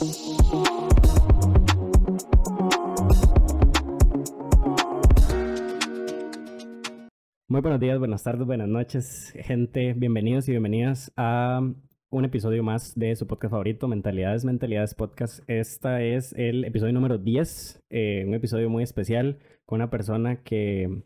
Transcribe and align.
Muy 0.00 0.08
buenos 7.60 7.80
días, 7.80 7.98
buenas 7.98 8.22
tardes, 8.22 8.46
buenas 8.46 8.68
noches, 8.68 9.34
gente. 9.36 9.92
Bienvenidos 9.92 10.48
y 10.48 10.52
bienvenidas 10.52 11.12
a 11.18 11.60
un 12.08 12.24
episodio 12.24 12.62
más 12.62 12.98
de 12.98 13.14
su 13.14 13.26
podcast 13.26 13.50
favorito, 13.50 13.88
Mentalidades, 13.88 14.46
Mentalidades 14.46 14.94
Podcast. 14.94 15.40
Esta 15.50 16.00
es 16.02 16.32
el 16.32 16.64
episodio 16.64 16.94
número 16.94 17.18
10, 17.18 17.82
eh, 17.90 18.24
un 18.26 18.32
episodio 18.32 18.70
muy 18.70 18.82
especial 18.82 19.38
con 19.66 19.82
una 19.82 19.90
persona 19.90 20.42
que, 20.42 21.02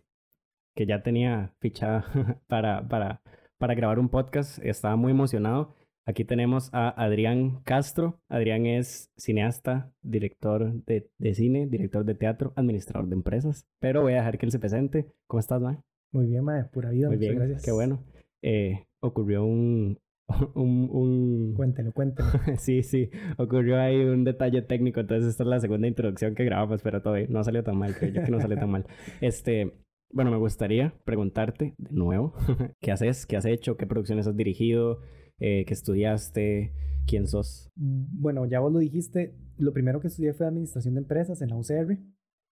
que 0.76 0.86
ya 0.86 1.02
tenía 1.02 1.52
fichada 1.58 2.04
para, 2.46 2.86
para, 2.86 3.22
para 3.58 3.74
grabar 3.74 3.98
un 3.98 4.08
podcast. 4.08 4.64
Estaba 4.64 4.95
muy 4.95 5.11
emocionado. 5.11 5.74
Aquí 6.07 6.25
tenemos 6.25 6.68
a 6.73 6.91
Adrián 7.02 7.62
Castro. 7.64 8.20
Adrián 8.28 8.66
es 8.66 9.10
cineasta, 9.16 9.91
director 10.02 10.73
de, 10.84 11.09
de 11.19 11.34
cine, 11.34 11.66
director 11.66 12.05
de 12.05 12.15
teatro, 12.15 12.52
administrador 12.56 13.09
de 13.09 13.15
empresas. 13.15 13.66
Pero 13.80 14.02
voy 14.02 14.12
a 14.12 14.16
dejar 14.16 14.37
que 14.37 14.45
él 14.45 14.52
se 14.52 14.59
presente. 14.59 15.06
¿Cómo 15.27 15.41
estás, 15.41 15.62
man? 15.62 15.83
Muy 16.12 16.27
bien, 16.27 16.45
madre, 16.45 16.69
pura 16.70 16.91
vida. 16.91 17.09
Muy 17.09 17.16
muchas 17.16 17.30
bien, 17.30 17.38
gracias. 17.38 17.62
qué 17.64 17.73
bueno. 17.73 18.05
Eh, 18.42 18.84
ocurrió 19.01 19.45
un, 19.45 19.98
un, 20.55 20.88
un... 20.92 21.55
Cuéntelo, 21.55 21.92
cuéntelo. 21.92 22.28
sí, 22.59 22.83
sí, 22.83 23.11
ocurrió 23.39 23.80
ahí 23.80 23.97
un 24.05 24.25
detalle 24.25 24.61
técnico, 24.61 25.00
entonces 25.00 25.30
esta 25.30 25.42
es 25.45 25.48
la 25.48 25.61
segunda 25.61 25.89
introducción 25.89 26.34
que 26.34 26.45
grabamos, 26.45 26.83
pero 26.83 27.00
todavía 27.00 27.27
no 27.30 27.42
salió 27.45 27.64
tan 27.64 27.78
mal, 27.78 27.95
creo 27.97 28.12
yo 28.12 28.23
que 28.25 28.30
no 28.30 28.41
salió 28.41 28.59
tan 28.59 28.70
mal. 28.70 28.86
Este, 29.23 29.73
bueno, 30.12 30.30
me 30.30 30.36
gustaría 30.36 30.95
preguntarte 31.05 31.75
de 31.78 31.91
nuevo, 31.92 32.34
¿qué 32.80 32.92
haces? 32.92 33.25
¿Qué 33.27 33.36
has 33.36 33.47
hecho? 33.47 33.77
¿Qué 33.78 33.86
producciones 33.86 34.27
has 34.27 34.36
dirigido? 34.36 35.00
Eh, 35.38 35.65
¿Qué 35.66 35.74
estudiaste? 35.74 36.73
¿Quién 37.06 37.27
sos? 37.27 37.70
Bueno, 37.77 38.47
ya 38.47 38.61
vos 38.61 38.73
lo 38.73 38.79
dijiste. 38.79 39.34
Lo 39.56 39.73
primero 39.73 40.00
que 40.00 40.08
estudié 40.08 40.33
fue 40.33 40.47
Administración 40.47 40.95
de 40.95 41.00
Empresas 41.00 41.42
en 41.42 41.50
la 41.50 41.56
UCR. 41.56 41.98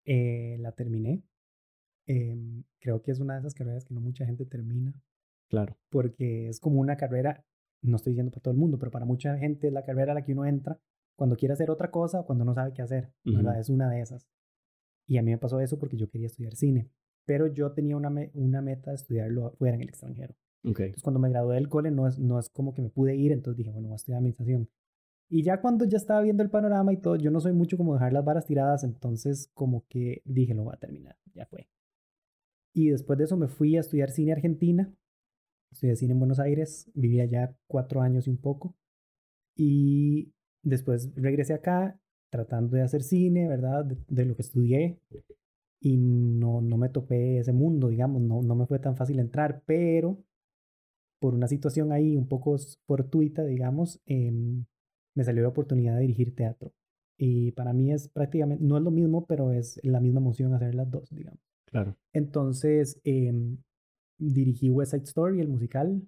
Eh, 0.05 0.57
la 0.61 0.73
terminé. 0.73 1.23
Em, 2.07 2.65
creo 2.81 3.01
que 3.03 3.13
es 3.13 3.21
una 3.21 3.35
de 3.35 3.41
esas 3.41 3.55
carreras 3.55 3.85
que 3.85 3.95
no 3.95 4.01
mucha 4.01 4.27
gente 4.27 4.45
termina. 4.45 4.93
Claro. 5.49 5.77
Porque 5.91 6.49
es 6.49 6.59
como 6.61 6.81
una 6.81 6.97
carrera, 6.97 7.45
no 7.83 7.97
estoy 7.97 8.13
diciendo 8.13 8.33
para 8.33 8.43
todo 8.43 8.53
el 8.53 8.59
mundo, 8.61 8.79
pero 8.79 8.91
para 8.91 9.05
mucha 9.05 9.37
gente 9.39 9.69
es 9.69 9.73
la 9.73 9.85
carrera 9.85 10.13
a 10.13 10.15
la 10.15 10.25
que 10.25 10.33
uno 10.33 10.45
entra 10.47 10.79
cuando 11.17 11.37
quiere 11.37 11.53
hacer 11.55 11.71
otra 11.71 11.91
cosa 11.91 12.21
o 12.21 12.27
cuando 12.27 12.45
no 12.45 12.55
sabe 12.55 12.73
qué 12.75 12.83
hacer. 12.83 13.13
¿verdad? 13.25 13.53
Ujú. 13.53 13.61
Es 13.61 13.69
una 13.71 13.89
de 13.91 14.01
esas. 14.01 14.27
Y 15.07 15.19
a 15.19 15.23
mí 15.23 15.31
me 15.31 15.39
pasó 15.39 15.61
eso 15.61 15.79
porque 15.79 15.97
yo 15.97 16.09
quería 16.09 16.27
estudiar 16.27 16.55
cine. 16.57 16.91
Pero 17.27 17.47
yo 17.47 17.73
tenía 17.73 17.97
una, 17.97 18.11
me- 18.11 18.31
una 18.35 18.61
meta 18.61 18.91
de 18.91 18.97
estudiarlo 18.97 19.53
fuera 19.59 19.77
en 19.77 19.83
el 19.83 19.89
extranjero. 19.89 20.35
Ok. 20.65 20.81
Entonces, 20.81 21.03
cuando 21.03 21.21
me 21.21 21.31
gradué 21.31 21.57
del 21.57 21.69
cole, 21.69 21.91
no 21.91 22.07
es, 22.07 22.19
no 22.19 22.39
es 22.39 22.49
como 22.49 22.75
que 22.75 22.83
me 22.83 22.89
pude 22.91 23.17
ir, 23.17 23.33
entonces 23.33 23.59
dije, 23.59 23.71
bueno, 23.71 23.89
voy 23.89 23.95
a 23.95 23.97
estudiar 23.97 24.19
administración. 24.19 24.69
Y 25.29 25.43
ya 25.43 25.61
cuando 25.61 25.87
ya 25.87 25.97
estaba 25.97 26.21
viendo 26.21 26.43
el 26.43 26.51
panorama 26.51 26.93
y 26.93 26.99
todo, 26.99 27.17
yo 27.17 27.31
no 27.31 27.41
soy 27.41 27.53
mucho 27.53 27.77
como 27.77 27.95
dejar 27.95 28.13
las 28.13 28.25
varas 28.25 28.47
tiradas, 28.47 28.85
entonces 28.85 29.51
como 29.55 29.87
que 29.89 30.21
dije, 30.25 30.55
lo 30.55 30.65
voy 30.65 30.75
a 30.75 30.79
terminar, 30.79 31.17
ya 31.35 31.47
fue. 31.47 31.69
Y 32.75 32.91
después 32.91 33.19
de 33.19 33.25
eso 33.25 33.37
me 33.37 33.49
fui 33.49 33.77
a 33.77 33.81
estudiar 33.81 34.11
cine 34.11 34.33
Argentina. 34.33 34.93
Estudié 35.71 35.97
cine 35.97 36.13
en 36.13 36.19
Buenos 36.19 36.39
Aires, 36.39 36.91
viví 36.95 37.21
allá 37.21 37.57
cuatro 37.67 38.03
años 38.03 38.27
y 38.27 38.31
un 38.31 38.39
poco. 38.39 38.77
Y 39.57 40.33
después 40.63 41.11
regresé 41.15 41.55
acá 41.55 41.99
tratando 42.31 42.77
de 42.77 42.83
hacer 42.83 43.03
cine, 43.03 43.49
¿verdad? 43.49 43.85
De, 43.85 43.97
de 44.09 44.25
lo 44.25 44.37
que 44.37 44.43
estudié. 44.43 44.99
Y 45.81 45.97
no, 45.97 46.61
no 46.61 46.77
me 46.77 46.89
topé 46.89 47.39
ese 47.39 47.53
mundo, 47.53 47.89
digamos, 47.89 48.23
no, 48.23 48.43
no 48.43 48.55
me 48.55 48.67
fue 48.67 48.79
tan 48.79 48.97
fácil 48.97 49.19
entrar, 49.19 49.63
pero 49.67 50.23
por 51.23 51.35
una 51.35 51.47
situación 51.47 51.93
ahí 51.93 52.17
un 52.17 52.27
poco 52.27 52.57
fortuita, 52.85 53.45
digamos, 53.45 54.03
em, 54.07 54.65
me 55.15 55.23
salió 55.23 55.43
la 55.43 55.51
oportunidad 55.51 55.95
de 55.95 56.01
dirigir 56.01 56.35
teatro. 56.35 56.73
Y 57.17 57.53
para 57.53 57.73
mí 57.73 57.93
es 57.93 58.09
prácticamente, 58.09 58.65
no 58.65 58.77
es 58.77 58.83
lo 58.83 58.91
mismo, 58.91 59.25
pero 59.27 59.53
es 59.53 59.79
la 59.85 60.01
misma 60.01 60.19
emoción 60.19 60.53
hacer 60.53 60.75
las 60.75 60.91
dos, 60.91 61.09
digamos. 61.11 61.41
Claro. 61.67 61.97
Entonces, 62.13 63.01
em, 63.05 63.59
dirigí 64.19 64.69
West 64.69 64.91
Side 64.91 65.05
Story, 65.05 65.41
el 65.41 65.47
musical, 65.47 66.03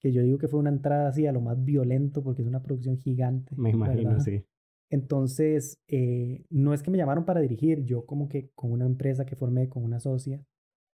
que 0.00 0.12
yo 0.12 0.22
digo 0.22 0.38
que 0.38 0.48
fue 0.48 0.60
una 0.60 0.70
entrada 0.70 1.10
así 1.10 1.26
a 1.26 1.32
lo 1.32 1.42
más 1.42 1.62
violento 1.62 2.22
porque 2.22 2.40
es 2.40 2.48
una 2.48 2.62
producción 2.62 2.96
gigante. 2.96 3.54
Me 3.54 3.70
imagino, 3.70 4.08
¿verdad? 4.08 4.24
sí. 4.24 4.42
Entonces, 4.88 5.78
eh, 5.88 6.46
no 6.48 6.72
es 6.72 6.82
que 6.82 6.90
me 6.90 6.96
llamaron 6.96 7.26
para 7.26 7.40
dirigir, 7.40 7.84
yo 7.84 8.06
como 8.06 8.30
que 8.30 8.50
con 8.54 8.72
una 8.72 8.86
empresa 8.86 9.26
que 9.26 9.36
formé 9.36 9.68
con 9.68 9.84
una 9.84 10.00
socia, 10.00 10.42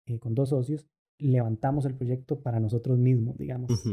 eh, 0.07 0.17
con 0.17 0.33
dos 0.33 0.49
socios, 0.49 0.87
levantamos 1.19 1.85
el 1.85 1.95
proyecto 1.95 2.41
para 2.41 2.59
nosotros 2.59 2.97
mismos, 2.99 3.37
digamos. 3.37 3.83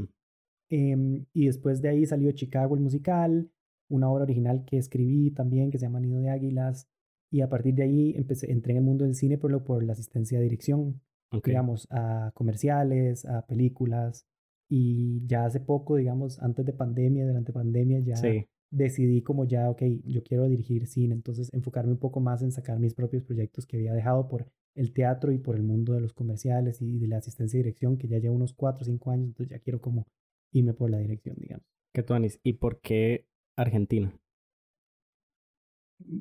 Em, 0.69 1.27
y 1.33 1.47
después 1.47 1.83
de 1.83 1.89
ahí 1.89 2.07
salió 2.07 2.31
Chicago 2.33 2.75
el 2.77 2.81
musical, 2.81 3.51
una 3.89 4.09
obra 4.09 4.23
original 4.25 4.65
que 4.65 4.79
escribí 4.79 5.31
también 5.33 5.71
que 5.71 5.79
se 5.79 5.87
llama 5.87 6.01
Nido 6.01 6.21
de 6.21 6.31
Águilas. 6.31 6.89
Y 7.33 7.41
a 7.43 7.49
partir 7.49 7.75
de 7.75 7.83
ahí 7.85 8.13
empecé, 8.17 8.51
entré 8.53 8.73
en 8.73 8.79
el 8.79 8.85
mundo 8.85 9.05
del 9.05 9.15
cine 9.15 9.39
por, 9.39 9.51
lo, 9.51 9.65
por 9.65 9.83
la 9.85 9.93
asistencia 9.93 10.39
de 10.39 10.45
dirección, 10.45 11.01
Ok. 11.33 11.47
digamos, 11.47 11.87
a 11.91 12.31
comerciales, 12.35 13.25
a 13.25 13.47
películas. 13.47 14.27
Y 14.69 15.27
ya 15.27 15.45
hace 15.45 15.61
poco, 15.61 15.97
digamos, 15.97 16.41
antes 16.41 16.65
de 16.65 16.73
pandemia, 16.73 17.27
durante 17.27 17.53
pandemia, 17.53 18.01
ya 18.01 18.17
Sí. 18.17 18.47
decidí 18.71 19.23
como 19.23 19.45
ya, 19.45 19.69
ok, 19.71 19.83
yo 20.05 20.23
quiero 20.23 20.49
dirigir 20.49 20.87
cine, 20.87 21.15
entonces 21.15 21.53
enfocarme 21.53 21.93
un 21.93 21.99
poco 21.99 22.21
más 22.21 22.43
en 22.43 22.53
sacar 22.53 22.79
mis 22.79 22.95
propios 22.95 23.25
proyectos 23.25 23.67
que 23.67 23.77
había 23.77 23.93
dejado 23.95 24.29
por 24.29 24.47
el 24.75 24.93
teatro 24.93 25.33
y 25.33 25.39
por 25.39 25.57
el 25.57 25.63
mundo 25.63 25.95
de 25.95 26.01
los 26.01 26.13
comerciales 26.13 26.81
y 26.81 26.99
de 26.99 27.09
la 27.09 27.19
asistencia 27.19 27.59
de 27.59 27.65
dirección, 27.65 27.99
que 27.99 28.09
ya 28.09 28.19
llevo 28.19 28.35
unos 28.35 28.53
cuatro 28.53 28.83
o 28.83 28.85
cinco 28.85 29.11
años, 29.11 29.29
entonces 29.29 29.51
ya 29.51 29.63
quiero 29.63 29.81
como 29.81 30.07
irme 30.53 30.75
por 30.75 30.91
la 30.91 30.99
dirección, 30.99 31.37
digamos. 31.39 31.67
¿Qué 31.93 32.03
tú, 32.03 32.15
Anis? 32.15 32.41
¿Y 32.43 32.55
por 32.55 32.81
qué 32.81 33.27
Argentina? 33.57 34.15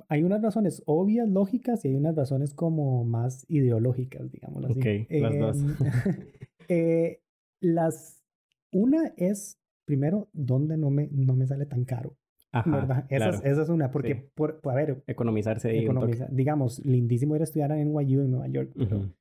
Hay 0.10 0.24
unas 0.24 0.42
razones 0.42 0.84
obvias, 0.86 1.30
lógicas, 1.30 1.86
y 1.86 1.90
hay 1.90 1.96
unas 1.96 2.16
razones 2.16 2.54
como 2.54 3.06
más 3.06 3.46
ideológicas, 3.50 4.30
digámoslo 4.32 4.68
así. 4.68 4.80
Ok, 4.80 5.08
las 5.10 5.40
dos. 5.40 5.58
Em, 5.58 5.76
eh, 6.68 7.22
las, 7.62 8.24
una 8.72 9.14
es, 9.16 9.60
primero, 9.86 10.30
donde 10.34 10.78
no 10.78 10.90
me, 10.90 11.08
no 11.12 11.36
me 11.36 11.48
sale 11.48 11.66
tan 11.66 11.86
caro, 11.86 12.18
Ajá, 12.52 12.72
¿verdad? 12.72 13.06
Esa, 13.10 13.30
es, 13.30 13.36
claro. 13.42 13.52
esa 13.54 13.62
es 13.64 13.70
una, 13.70 13.92
porque, 13.92 14.16
Sí. 14.16 14.22
por, 14.36 14.60
a 14.64 14.74
ver, 14.76 15.04
Economizarse 15.08 15.78
economiza- 15.78 16.28
digamos, 16.32 16.84
lindísimo 16.86 17.36
ir 17.36 17.42
a 17.42 17.44
estudiar 17.44 17.72
en 17.72 17.80
NYU 17.94 18.22
en 18.22 18.32
Nueva 18.32 18.48
York, 18.48 18.72
pero 18.76 18.98
Ujú. 18.98 19.12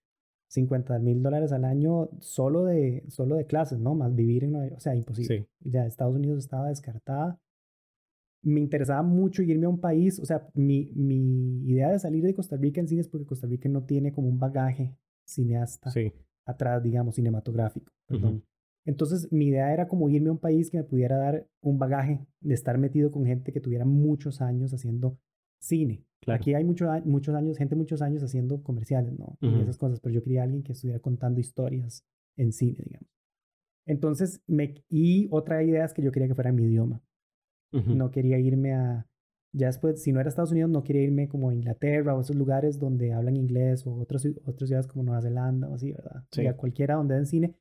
50 0.51 0.99
mil 0.99 1.23
dólares 1.23 1.53
al 1.53 1.65
año 1.67 2.09
solo 2.21 2.65
de, 2.65 3.05
solo 3.09 3.37
de 3.37 3.45
clases, 3.47 3.79
¿no? 3.79 3.95
Más 3.95 4.15
vivir 4.15 4.45
en 4.45 4.53
Nueva 4.53 4.67
York, 4.69 4.79
o 4.79 4.81
sea, 4.81 4.95
imposible. 4.95 5.47
Sí. 5.63 5.71
Ya 5.71 5.85
Estados 5.87 6.17
Unidos 6.17 6.39
estaba 6.39 6.69
descartada. 6.69 7.39
Me 8.43 8.61
interesaba 8.61 9.03
mucho 9.03 9.43
irme 9.43 9.67
a 9.67 9.69
un 9.69 9.81
país, 9.81 10.19
o 10.21 10.25
sea, 10.25 10.49
mi, 10.55 10.91
mi 10.95 11.69
idea 11.69 11.91
de 11.91 11.99
salir 11.99 12.23
de 12.25 12.35
Costa 12.35 12.57
Rica 12.57 12.81
en 12.81 12.89
cine 12.89 13.01
es 13.03 13.09
porque 13.09 13.27
Costa 13.27 13.47
Rica 13.47 13.69
no 13.69 13.83
tiene 13.85 14.13
como 14.13 14.29
un 14.29 14.39
bagaje 14.39 14.97
cineasta 15.27 15.91
Sí. 15.91 16.13
atrás, 16.47 16.83
digamos, 16.83 17.17
cinematográfico. 17.17 17.93
Perdón. 18.07 18.35
Ujú. 18.37 18.43
Entonces, 18.89 19.29
mi 19.31 19.49
idea 19.49 19.73
era 19.75 19.87
como 19.87 20.09
irme 20.09 20.31
a 20.31 20.33
un 20.33 20.39
país 20.39 20.71
que 20.71 20.79
me 20.79 20.85
pudiera 20.85 21.19
dar 21.19 21.47
un 21.61 21.79
bagaje 21.79 22.27
de 22.41 22.55
estar 22.55 22.79
metido 22.79 23.11
con 23.11 23.27
gente 23.27 23.53
que 23.53 23.61
tuviera 23.61 23.85
muchos 23.85 24.41
años 24.41 24.73
haciendo 24.73 25.19
cine. 25.61 26.05
Claro. 26.21 26.41
Aquí 26.41 26.55
hay 26.55 26.65
mucho 26.65 26.91
a- 26.91 27.03
muchos 27.03 27.35
años, 27.35 27.59
gente 27.59 27.77
muchos 27.77 28.01
años 28.01 28.23
haciendo 28.23 28.63
comerciales, 28.63 29.13
¿no? 29.19 29.37
Y 29.43 29.61
esas 29.61 29.77
cosas, 29.77 30.01
pero 30.01 30.15
yo 30.15 30.23
quería 30.23 30.43
alguien 30.43 30.63
que 30.63 30.73
estuviera 30.73 31.01
contando 31.01 31.39
historias 31.39 32.03
en 32.39 32.53
cine, 32.53 32.79
digamos. 32.85 33.09
Entonces, 33.87 34.41
me, 34.47 34.75
y 34.89 35.29
otra 35.31 35.63
idea 35.63 35.85
es 35.85 35.93
que 35.93 36.03
yo 36.03 36.11
quería 36.13 36.29
que 36.29 36.35
fuera 36.35 36.53
mi 36.53 36.63
idioma. 36.65 37.03
No 37.73 38.11
quería 38.11 38.39
irme 38.39 38.73
a, 38.75 39.07
ya 39.53 39.67
después, 39.67 40.03
si 40.03 40.13
no 40.13 40.21
era 40.21 40.31
Estados 40.31 40.53
Unidos, 40.53 40.71
no 40.71 40.83
quería 40.83 41.03
irme 41.03 41.29
como 41.29 41.51
a 41.51 41.55
Inglaterra 41.55 42.15
o 42.17 42.21
esos 42.23 42.37
lugares 42.37 42.79
donde 42.79 43.13
hablan 43.13 43.37
inglés 43.37 43.87
o 43.87 43.95
otras, 43.95 44.27
otras 44.47 44.69
ciudades 44.69 44.87
como 44.87 45.05
Nueva 45.05 45.21
Zelanda 45.21 45.69
o 45.69 45.75
así, 45.75 45.93
¿verdad? 45.93 46.25
Sí. 46.33 46.43
Y 46.43 46.47
a 46.47 46.57
cualquiera 46.57 46.95
donde 46.95 47.15
den 47.17 47.27
cine, 47.27 47.55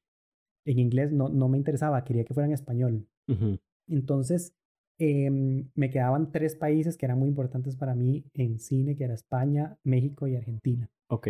en 0.69 0.79
inglés 0.79 1.11
no, 1.11 1.29
no 1.29 1.47
me 1.49 1.57
interesaba, 1.57 2.03
quería 2.03 2.23
que 2.25 2.33
fuera 2.33 2.47
en 2.47 2.53
español. 2.53 3.07
Ujú. 3.27 3.57
Entonces, 3.87 4.53
em, 4.99 5.69
me 5.75 5.89
quedaban 5.89 6.31
tres 6.31 6.55
países 6.55 6.97
que 6.97 7.05
eran 7.05 7.19
muy 7.19 7.29
importantes 7.29 7.75
para 7.75 7.95
mí 7.95 8.25
en 8.33 8.59
cine, 8.59 8.95
que 8.95 9.03
era 9.03 9.13
España, 9.13 9.77
México 9.83 10.27
y 10.27 10.35
Argentina. 10.35 10.89
Ok. 11.09 11.27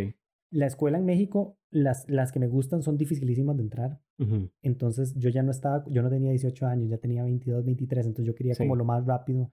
La 0.51 0.65
escuela 0.65 0.97
en 0.97 1.06
México, 1.06 1.57
las, 1.69 2.07
las 2.09 2.31
que 2.31 2.39
me 2.39 2.47
gustan 2.47 2.81
son 2.81 2.97
dificilísimas 2.97 3.57
de 3.57 3.63
entrar. 3.63 4.00
Ujú. 4.17 4.50
Entonces 4.62 5.13
yo 5.15 5.29
ya 5.29 5.44
no 5.44 5.51
estaba, 5.51 5.83
yo 5.89 6.01
no 6.01 6.09
tenía 6.09 6.31
18 6.31 6.65
años, 6.65 6.89
ya 6.89 6.97
tenía 6.97 7.23
22, 7.23 7.65
23, 7.65 8.06
entonces 8.06 8.25
yo 8.25 8.33
quería 8.35 8.56
como 8.56 8.73
Sí. 8.75 8.77
lo 8.79 8.85
más 8.85 9.06
rápido. 9.06 9.51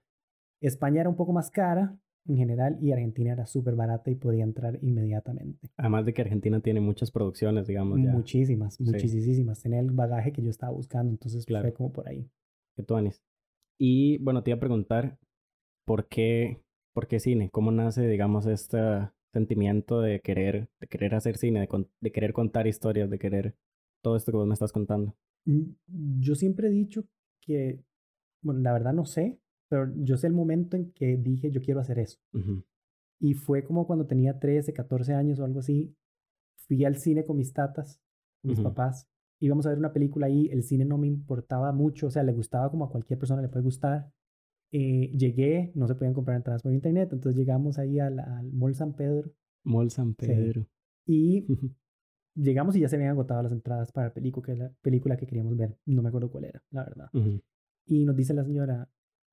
España 0.61 1.01
era 1.01 1.09
un 1.09 1.15
poco 1.17 1.33
más 1.33 1.51
cara 1.51 1.97
en 2.27 2.37
general 2.37 2.77
y 2.81 2.91
Argentina 2.91 3.33
era 3.33 3.45
súper 3.45 3.75
barata 3.75 4.09
y 4.11 4.15
podía 4.15 4.43
entrar 4.43 4.79
inmediatamente. 4.81 5.69
Además 5.77 6.05
de 6.05 6.13
que 6.13 6.21
Argentina 6.21 6.59
tiene 6.59 6.79
muchas 6.81 7.11
producciones, 7.11 7.67
digamos, 7.67 7.99
ya. 8.03 8.11
Muchísimas, 8.11 8.75
Sí. 8.75 8.83
muchísimas. 8.83 9.61
Tenía 9.61 9.79
el 9.79 9.91
bagaje 9.91 10.31
que 10.31 10.41
yo 10.41 10.49
estaba 10.49 10.71
buscando, 10.71 11.11
entonces 11.11 11.45
Claro. 11.45 11.63
fue 11.67 11.73
como 11.73 11.91
por 11.93 12.07
ahí. 12.09 12.29
que 12.75 12.83
tú, 12.83 12.95
Anis. 12.95 13.21
Y 13.79 14.17
bueno, 14.17 14.43
te 14.43 14.49
iba 14.51 14.57
a 14.57 14.59
preguntar, 14.59 15.17
¿por 15.85 16.07
qué, 16.07 16.61
por 16.93 17.07
qué 17.07 17.19
cine? 17.19 17.49
¿Cómo 17.49 17.71
nace, 17.71 18.05
digamos, 18.07 18.45
este 18.47 18.77
sentimiento 19.31 20.01
de 20.01 20.19
querer, 20.21 20.67
de 20.81 20.87
querer 20.87 21.15
hacer 21.15 21.37
cine, 21.37 21.59
de, 21.61 21.67
con- 21.67 21.87
de 22.01 22.11
querer 22.11 22.33
contar 22.33 22.67
historias, 22.67 23.09
de 23.09 23.17
querer 23.19 23.55
todo 24.03 24.15
esto 24.17 24.31
que 24.31 24.37
vos 24.37 24.47
me 24.47 24.53
estás 24.53 24.71
contando? 24.73 25.15
Mm, 25.45 25.71
Yo 26.19 26.35
siempre 26.35 26.67
he 26.67 26.71
dicho 26.71 27.05
que, 27.41 27.79
bueno, 28.41 28.59
la 28.61 28.73
verdad 28.73 28.93
no 28.93 29.05
sé, 29.05 29.39
pero 29.75 29.91
yo 29.97 30.15
sé 30.15 30.27
el 30.27 30.33
momento 30.33 30.77
en 30.77 30.93
que 30.93 31.17
dije, 31.17 31.51
yo 31.51 31.61
quiero 31.61 31.81
hacer 31.81 31.99
eso. 31.99 32.17
Y 33.19 33.33
fue 33.33 33.65
como 33.65 33.85
cuando 33.85 34.05
tenía 34.05 34.39
13, 34.39 34.71
14 34.71 35.13
años 35.13 35.37
o 35.37 35.43
algo 35.43 35.59
así, 35.59 35.93
fui 36.55 36.85
al 36.85 36.95
cine 36.95 37.25
con 37.25 37.35
mis 37.35 37.51
tatas, 37.51 37.99
mis 38.41 38.61
papás, 38.61 39.09
íbamos 39.41 39.65
a 39.65 39.69
ver 39.69 39.77
una 39.77 39.91
película 39.91 40.27
ahí, 40.27 40.47
el 40.49 40.63
cine 40.63 40.85
no 40.85 40.97
me 40.97 41.07
importaba 41.07 41.73
mucho, 41.73 42.07
o 42.07 42.09
sea, 42.09 42.23
le 42.23 42.31
gustaba 42.31 42.71
como 42.71 42.85
a 42.85 42.89
cualquier 42.89 43.19
persona 43.19 43.41
le 43.41 43.49
puede 43.49 43.63
gustar. 43.65 44.09
Eh, 44.71 45.11
llegué, 45.11 45.73
no 45.75 45.87
se 45.87 45.95
podían 45.95 46.13
comprar 46.13 46.37
entradas 46.37 46.63
por 46.63 46.71
internet, 46.71 47.09
entonces 47.11 47.37
llegamos 47.37 47.77
ahí 47.77 47.99
al, 47.99 48.19
al 48.19 48.53
Mall 48.53 48.75
San 48.75 48.93
Pedro. 48.93 49.29
Mall 49.65 49.91
San 49.91 50.13
Pedro. 50.13 50.69
Y 51.05 51.45
llegamos 52.33 52.77
y 52.77 52.79
ya 52.79 52.87
se 52.87 52.95
habían 52.95 53.11
agotado 53.11 53.43
las 53.43 53.51
entradas 53.51 53.91
para 53.91 54.07
la 54.07 54.13
película, 54.13 54.55
la 54.55 54.71
película 54.81 55.17
que 55.17 55.27
queríamos 55.27 55.57
ver. 55.57 55.77
No 55.85 56.01
me 56.01 56.07
acuerdo 56.07 56.31
cuál 56.31 56.45
era, 56.45 56.63
la 56.71 56.85
verdad. 56.85 57.09
Y 57.87 58.05
nos 58.05 58.15
dice 58.15 58.33
la 58.33 58.43
señora, 58.43 58.89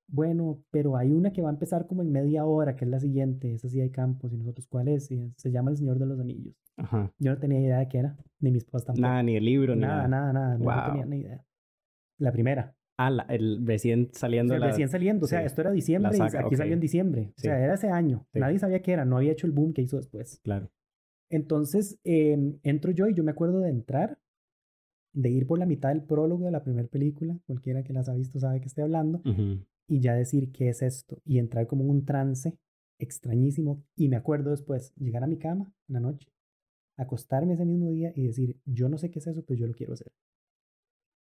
bueno, 0.07 0.61
pero 0.71 0.97
hay 0.97 1.11
una 1.11 1.31
que 1.31 1.41
va 1.41 1.49
a 1.49 1.53
empezar 1.53 1.87
como 1.87 2.01
en 2.01 2.11
media 2.11 2.45
hora, 2.45 2.75
que 2.75 2.85
es 2.85 2.91
la 2.91 2.99
siguiente, 2.99 3.53
esa 3.53 3.69
sí 3.69 3.81
hay 3.81 3.89
campos, 3.89 4.33
y 4.33 4.37
nosotros, 4.37 4.67
¿cuál 4.67 4.87
es? 4.87 5.07
se 5.07 5.51
llama 5.51 5.71
El 5.71 5.77
Señor 5.77 5.99
de 5.99 6.05
los 6.05 6.19
Anillos. 6.19 6.55
Yo 7.19 7.31
no 7.31 7.37
tenía 7.37 7.59
idea 7.59 7.79
de 7.79 7.87
qué 7.87 7.99
era, 7.99 8.17
ni 8.39 8.51
mis 8.51 8.65
papás 8.65 8.85
tampoco. 8.85 9.01
Nada, 9.01 9.23
ni 9.23 9.35
el 9.35 9.45
libro, 9.45 9.75
nada. 9.75 10.07
Nada, 10.07 10.33
nada, 10.33 10.57
no, 10.57 10.91
tenía 10.91 11.05
ni 11.05 11.17
idea. 11.17 11.45
La 12.19 12.31
primera. 12.31 12.75
Ah, 12.97 13.25
el 13.29 13.65
recién 13.65 14.09
saliendo. 14.13 14.57
recién 14.57 14.89
saliendo, 14.89 15.25
o 15.25 15.27
sea, 15.27 15.43
esto 15.43 15.61
era 15.61 15.71
diciembre 15.71 16.17
y 16.17 16.21
aquí 16.21 16.55
salió 16.55 16.73
en 16.73 16.79
diciembre. 16.79 17.33
O 17.37 17.41
sea, 17.41 17.59
era 17.59 17.73
ese 17.73 17.89
año. 17.89 18.27
Nadie 18.33 18.59
sabía 18.59 18.81
qué 18.81 18.93
era, 18.93 19.05
no 19.05 19.17
había 19.17 19.31
hecho 19.31 19.47
el 19.47 19.53
boom 19.53 19.73
que 19.73 19.81
hizo 19.81 19.97
después. 19.97 20.39
Claro. 20.43 20.69
Entonces, 21.29 21.99
em, 22.03 22.59
entro 22.61 22.91
yo 22.91 23.07
y 23.07 23.15
yo 23.15 23.23
me 23.23 23.31
acuerdo 23.31 23.61
de 23.61 23.69
entrar, 23.69 24.19
de 25.13 25.29
ir 25.29 25.47
por 25.47 25.57
la 25.57 25.65
mitad 25.65 25.89
del 25.89 26.03
prólogo 26.03 26.45
de 26.45 26.51
la 26.51 26.63
primera 26.63 26.87
película, 26.87 27.37
cualquiera 27.47 27.83
que 27.83 27.93
las 27.93 28.09
ha 28.09 28.13
visto 28.13 28.39
sabe 28.39 28.59
que 28.59 28.67
estoy 28.67 28.83
hablando, 28.83 29.21
y 29.87 29.99
ya 29.99 30.13
decir 30.13 30.51
qué 30.51 30.69
es 30.69 30.81
esto, 30.81 31.21
y 31.25 31.39
entrar 31.39 31.67
como 31.67 31.83
en 31.83 31.89
un 31.89 32.05
trance 32.05 32.57
extrañísimo. 32.99 33.83
Y 33.95 34.07
me 34.07 34.15
acuerdo 34.15 34.51
después 34.51 34.93
llegar 34.95 35.23
a 35.23 35.27
mi 35.27 35.37
cama 35.37 35.73
en 35.87 35.93
la 35.93 35.99
noche, 35.99 36.31
acostarme 36.97 37.53
ese 37.53 37.65
mismo 37.65 37.89
día 37.89 38.11
y 38.15 38.27
decir, 38.27 38.59
yo 38.65 38.89
no 38.89 38.97
sé 38.97 39.11
qué 39.11 39.19
es 39.19 39.27
eso, 39.27 39.43
pero 39.45 39.59
yo 39.59 39.67
lo 39.67 39.73
quiero 39.73 39.93
hacer. 39.93 40.11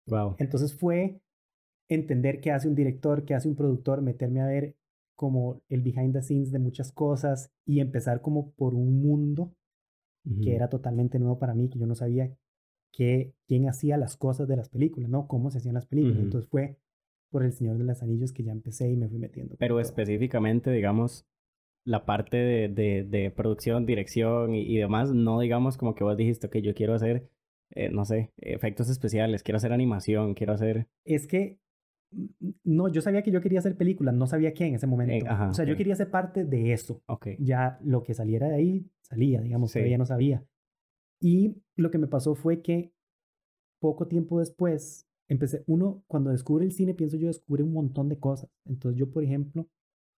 Wow. 0.06 0.36
Entonces 0.38 0.74
fue 0.74 1.20
entender 1.88 2.40
qué 2.40 2.52
hace 2.52 2.68
un 2.68 2.74
director, 2.74 3.24
qué 3.24 3.34
hace 3.34 3.48
un 3.48 3.56
productor, 3.56 4.02
meterme 4.02 4.40
a 4.40 4.46
ver 4.46 4.76
como 5.16 5.60
el 5.68 5.82
behind 5.82 6.14
the 6.14 6.22
scenes 6.22 6.50
de 6.50 6.58
muchas 6.58 6.92
cosas 6.92 7.52
y 7.66 7.80
empezar 7.80 8.22
como 8.22 8.52
por 8.52 8.74
un 8.74 9.02
mundo 9.02 9.54
que 10.42 10.54
era 10.54 10.68
totalmente 10.68 11.18
nuevo 11.18 11.38
para 11.38 11.54
mí, 11.54 11.68
que 11.68 11.78
yo 11.78 11.86
no 11.86 11.94
sabía 11.94 12.34
que, 12.92 13.34
quién 13.46 13.68
hacía 13.68 13.96
las 13.96 14.16
cosas 14.16 14.48
de 14.48 14.56
las 14.56 14.68
películas, 14.68 15.10
¿no? 15.10 15.26
Cómo 15.26 15.50
se 15.50 15.58
hacían 15.58 15.74
las 15.74 15.86
películas. 15.86 16.18
Entonces 16.18 16.48
fue 16.48 16.78
por 17.30 17.44
El 17.44 17.52
Señor 17.52 17.78
de 17.78 17.84
los 17.84 18.02
Anillos 18.02 18.32
que 18.32 18.42
ya 18.42 18.52
empecé 18.52 18.90
y 18.90 18.96
me 18.96 19.08
fui 19.08 19.18
metiendo. 19.18 19.56
Pero 19.58 19.80
específicamente, 19.80 20.70
digamos, 20.70 21.26
la 21.84 22.04
parte 22.04 22.36
de, 22.36 22.68
de, 22.68 23.04
de 23.04 23.30
producción, 23.30 23.86
dirección 23.86 24.54
y, 24.54 24.76
demás, 24.76 25.12
no 25.12 25.40
digamos 25.40 25.76
como 25.76 25.94
que 25.94 26.04
vos 26.04 26.16
dijiste 26.16 26.50
que 26.50 26.62
yo 26.62 26.74
quiero 26.74 26.94
hacer, 26.94 27.28
eh, 27.70 27.90
no 27.90 28.04
sé, 28.04 28.32
efectos 28.38 28.90
especiales, 28.90 29.42
quiero 29.42 29.56
hacer 29.56 29.72
animación, 29.72 30.34
quiero 30.34 30.52
hacer... 30.52 30.88
Es 31.04 31.26
que 31.26 31.58
no, 32.64 32.88
yo 32.88 33.00
sabía 33.00 33.22
que 33.22 33.30
yo 33.30 33.40
quería 33.40 33.60
hacer 33.60 33.76
películas, 33.76 34.14
no 34.14 34.26
sabía 34.26 34.52
qué 34.52 34.66
en 34.66 34.74
ese 34.74 34.86
momento. 34.86 35.26
o 35.48 35.54
sea, 35.54 35.64
yo 35.64 35.76
quería 35.76 35.94
ser 35.94 36.10
parte 36.10 36.44
de 36.44 36.72
eso. 36.72 37.02
Okay. 37.06 37.36
Ya 37.38 37.78
lo 37.82 38.02
que 38.02 38.14
saliera 38.14 38.48
de 38.48 38.56
ahí, 38.56 38.90
salía, 39.02 39.40
digamos, 39.40 39.72
que 39.72 39.88
ya 39.88 39.98
no 39.98 40.06
sabía. 40.06 40.44
Y 41.20 41.62
lo 41.76 41.90
que 41.90 41.98
me 41.98 42.08
pasó 42.08 42.34
fue 42.34 42.62
que 42.62 42.92
poco 43.78 44.08
tiempo 44.08 44.40
después, 44.40 45.06
empecé, 45.30 45.62
uno, 45.66 46.02
cuando 46.08 46.30
descubre 46.30 46.64
el 46.64 46.72
cine, 46.72 46.92
pienso 46.92 47.16
yo, 47.16 47.28
descubre 47.28 47.62
un 47.62 47.72
montón 47.72 48.08
de 48.08 48.18
cosas. 48.18 48.50
Entonces 48.66 48.98
yo, 48.98 49.10
por 49.10 49.22
ejemplo, 49.22 49.68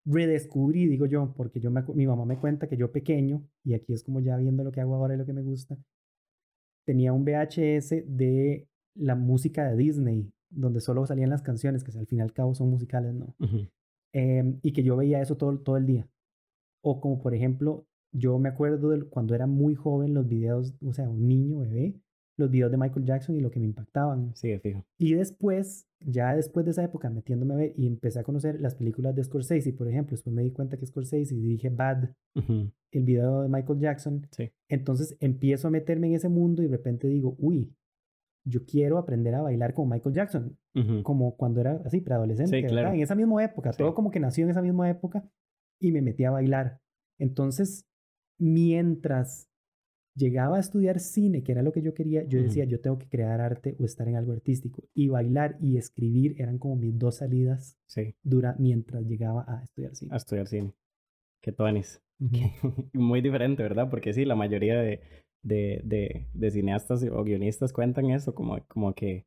redescubrí, 0.05 0.87
digo 0.87 1.05
yo, 1.05 1.33
porque 1.35 1.59
yo 1.59 1.69
mi 1.69 2.07
mamá 2.07 2.25
me 2.25 2.39
cuenta 2.39 2.67
que 2.67 2.77
yo 2.77 2.91
pequeño, 2.91 3.45
y 3.63 3.73
aquí 3.73 3.93
es 3.93 4.03
como 4.03 4.21
ya 4.21 4.37
viendo 4.37 4.63
lo 4.63 4.71
que 4.71 4.79
hago 4.79 4.95
ahora 4.95 5.13
y 5.13 5.17
lo 5.17 5.25
que 5.25 5.33
me 5.33 5.41
gusta, 5.41 5.77
tenía 6.85 7.11
un 7.11 7.25
VHS 7.25 8.03
de 8.07 8.67
la 8.95 9.15
música 9.15 9.69
de 9.69 9.75
Disney, 9.75 10.31
donde 10.49 10.79
solo 10.79 11.05
salían 11.05 11.29
las 11.29 11.41
canciones, 11.41 11.83
que 11.83 11.97
al 11.97 12.07
fin 12.07 12.19
y 12.19 12.21
al 12.21 12.33
cabo 12.33 12.55
son 12.55 12.69
musicales, 12.69 13.13
¿no? 13.13 13.35
Em, 14.13 14.59
y 14.63 14.71
que 14.71 14.83
yo 14.83 14.95
veía 14.95 15.21
eso 15.21 15.35
todo, 15.35 15.59
todo 15.59 15.75
el 15.77 15.85
día. 15.85 16.07
O 16.81 17.01
como 17.01 17.21
por 17.21 17.35
ejemplo, 17.35 17.85
yo 18.13 18.39
me 18.39 18.49
acuerdo 18.49 18.89
de 18.89 19.03
cuando 19.03 19.35
era 19.35 19.45
muy 19.45 19.75
joven 19.75 20.13
los 20.13 20.27
videos, 20.27 20.73
o 20.85 20.93
sea, 20.93 21.09
un 21.09 21.27
niño, 21.27 21.59
bebé, 21.59 21.95
los 22.37 22.49
videos 22.49 22.71
de 22.71 22.77
Michael 22.77 23.05
Jackson 23.05 23.35
y 23.35 23.41
lo 23.41 23.51
que 23.51 23.59
me 23.59 23.65
impactaban. 23.65 24.31
Sí, 24.35 24.57
fijo. 24.59 24.85
Y 24.97 25.13
después, 25.13 25.87
ya 25.99 26.35
después 26.35 26.65
de 26.65 26.71
esa 26.71 26.83
época, 26.83 27.09
metiéndome 27.09 27.53
a 27.53 27.57
ver 27.57 27.73
y 27.77 27.87
empecé 27.87 28.19
a 28.19 28.23
conocer 28.23 28.59
las 28.59 28.75
películas 28.75 29.15
de 29.15 29.23
Scorsese, 29.23 29.73
por 29.73 29.87
ejemplo, 29.87 30.11
después 30.11 30.35
me 30.35 30.43
di 30.43 30.51
cuenta 30.51 30.77
que 30.77 30.85
Scorsese 30.85 31.35
dirige 31.35 31.69
Bad, 31.69 32.09
el 32.35 33.03
video 33.03 33.41
de 33.41 33.49
Michael 33.49 33.79
Jackson. 33.79 34.27
Sí. 34.31 34.51
Entonces 34.69 35.17
empiezo 35.19 35.67
a 35.67 35.71
meterme 35.71 36.07
en 36.07 36.15
ese 36.15 36.29
mundo 36.29 36.61
y 36.63 36.65
de 36.65 36.71
repente 36.71 37.07
digo, 37.07 37.35
uy, 37.37 37.75
yo 38.43 38.65
quiero 38.65 38.97
aprender 38.97 39.35
a 39.35 39.41
bailar 39.41 39.73
como 39.73 39.93
Michael 39.93 40.15
Jackson, 40.15 40.57
como 41.03 41.35
cuando 41.35 41.61
era 41.61 41.81
así, 41.85 42.01
preadolescente, 42.01 42.61
sí, 42.61 42.67
claro. 42.67 42.93
en 42.93 43.01
esa 43.01 43.13
misma 43.13 43.43
época, 43.43 43.71
todo 43.71 43.93
como 43.93 44.09
que 44.09 44.19
nació 44.19 44.45
en 44.45 44.49
esa 44.49 44.61
misma 44.61 44.89
época 44.89 45.29
y 45.79 45.91
me 45.91 46.01
metí 46.01 46.23
a 46.23 46.31
bailar. 46.31 46.79
Entonces, 47.19 47.85
mientras 48.39 49.50
llegaba 50.15 50.57
a 50.57 50.59
estudiar 50.59 50.99
cine, 50.99 51.43
que 51.43 51.51
era 51.51 51.61
lo 51.61 51.71
que 51.71 51.81
yo 51.81 51.93
quería, 51.93 52.23
yo 52.23 52.41
decía, 52.41 52.65
yo 52.65 52.79
tengo 52.79 52.97
que 52.97 53.07
crear 53.07 53.39
arte 53.41 53.75
o 53.79 53.85
estar 53.85 54.07
en 54.07 54.15
algo 54.15 54.33
artístico. 54.33 54.83
Y 54.93 55.07
bailar 55.07 55.57
y 55.61 55.77
escribir 55.77 56.35
eran 56.39 56.57
como 56.57 56.75
mis 56.75 56.97
dos 56.97 57.17
salidas 57.17 57.77
sí. 57.87 58.15
dura 58.23 58.55
mientras 58.59 59.05
llegaba 59.05 59.45
a 59.47 59.63
estudiar 59.63 59.95
cine. 59.95 60.13
A 60.13 60.17
estudiar 60.17 60.47
cine. 60.47 60.73
Qué 61.41 61.51
tonis. 61.51 62.01
Muy 62.93 63.21
diferente, 63.21 63.63
¿verdad? 63.63 63.89
Porque 63.89 64.13
sí, 64.13 64.25
la 64.25 64.35
mayoría 64.35 64.79
de, 64.79 65.01
de, 65.41 65.81
de, 65.83 66.27
de 66.33 66.51
cineastas 66.51 67.03
o 67.03 67.23
guionistas 67.23 67.73
cuentan 67.73 68.11
eso, 68.11 68.35
como, 68.35 68.63
como 68.67 68.93
que 68.93 69.25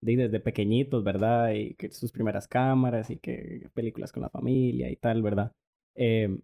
desde 0.00 0.40
pequeñitos, 0.40 1.04
¿verdad? 1.04 1.52
Y 1.52 1.74
que 1.74 1.90
sus 1.90 2.12
primeras 2.12 2.48
cámaras 2.48 3.10
y 3.10 3.18
que 3.18 3.68
películas 3.74 4.12
con 4.12 4.22
la 4.22 4.30
familia 4.30 4.90
y 4.90 4.96
tal, 4.96 5.22
¿verdad? 5.22 5.52
Eh, 5.94 6.38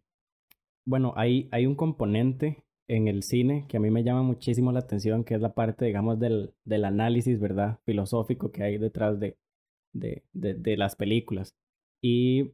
bueno, 0.84 1.14
hay, 1.16 1.48
hay 1.50 1.66
un 1.66 1.74
componente 1.74 2.65
en 2.88 3.08
el 3.08 3.22
cine 3.22 3.66
que 3.68 3.76
a 3.76 3.80
mí 3.80 3.90
me 3.90 4.04
llama 4.04 4.22
muchísimo 4.22 4.72
la 4.72 4.80
atención, 4.80 5.24
que 5.24 5.34
es 5.34 5.40
la 5.40 5.54
parte, 5.54 5.84
digamos, 5.86 6.18
del, 6.18 6.54
del 6.64 6.84
análisis, 6.84 7.40
¿verdad? 7.40 7.78
Filosófico 7.84 8.52
que 8.52 8.62
hay 8.62 8.78
detrás 8.78 9.18
de, 9.20 9.36
de, 9.92 10.24
de, 10.32 10.54
de 10.54 10.76
las 10.76 10.96
películas. 10.96 11.54
Y 12.02 12.52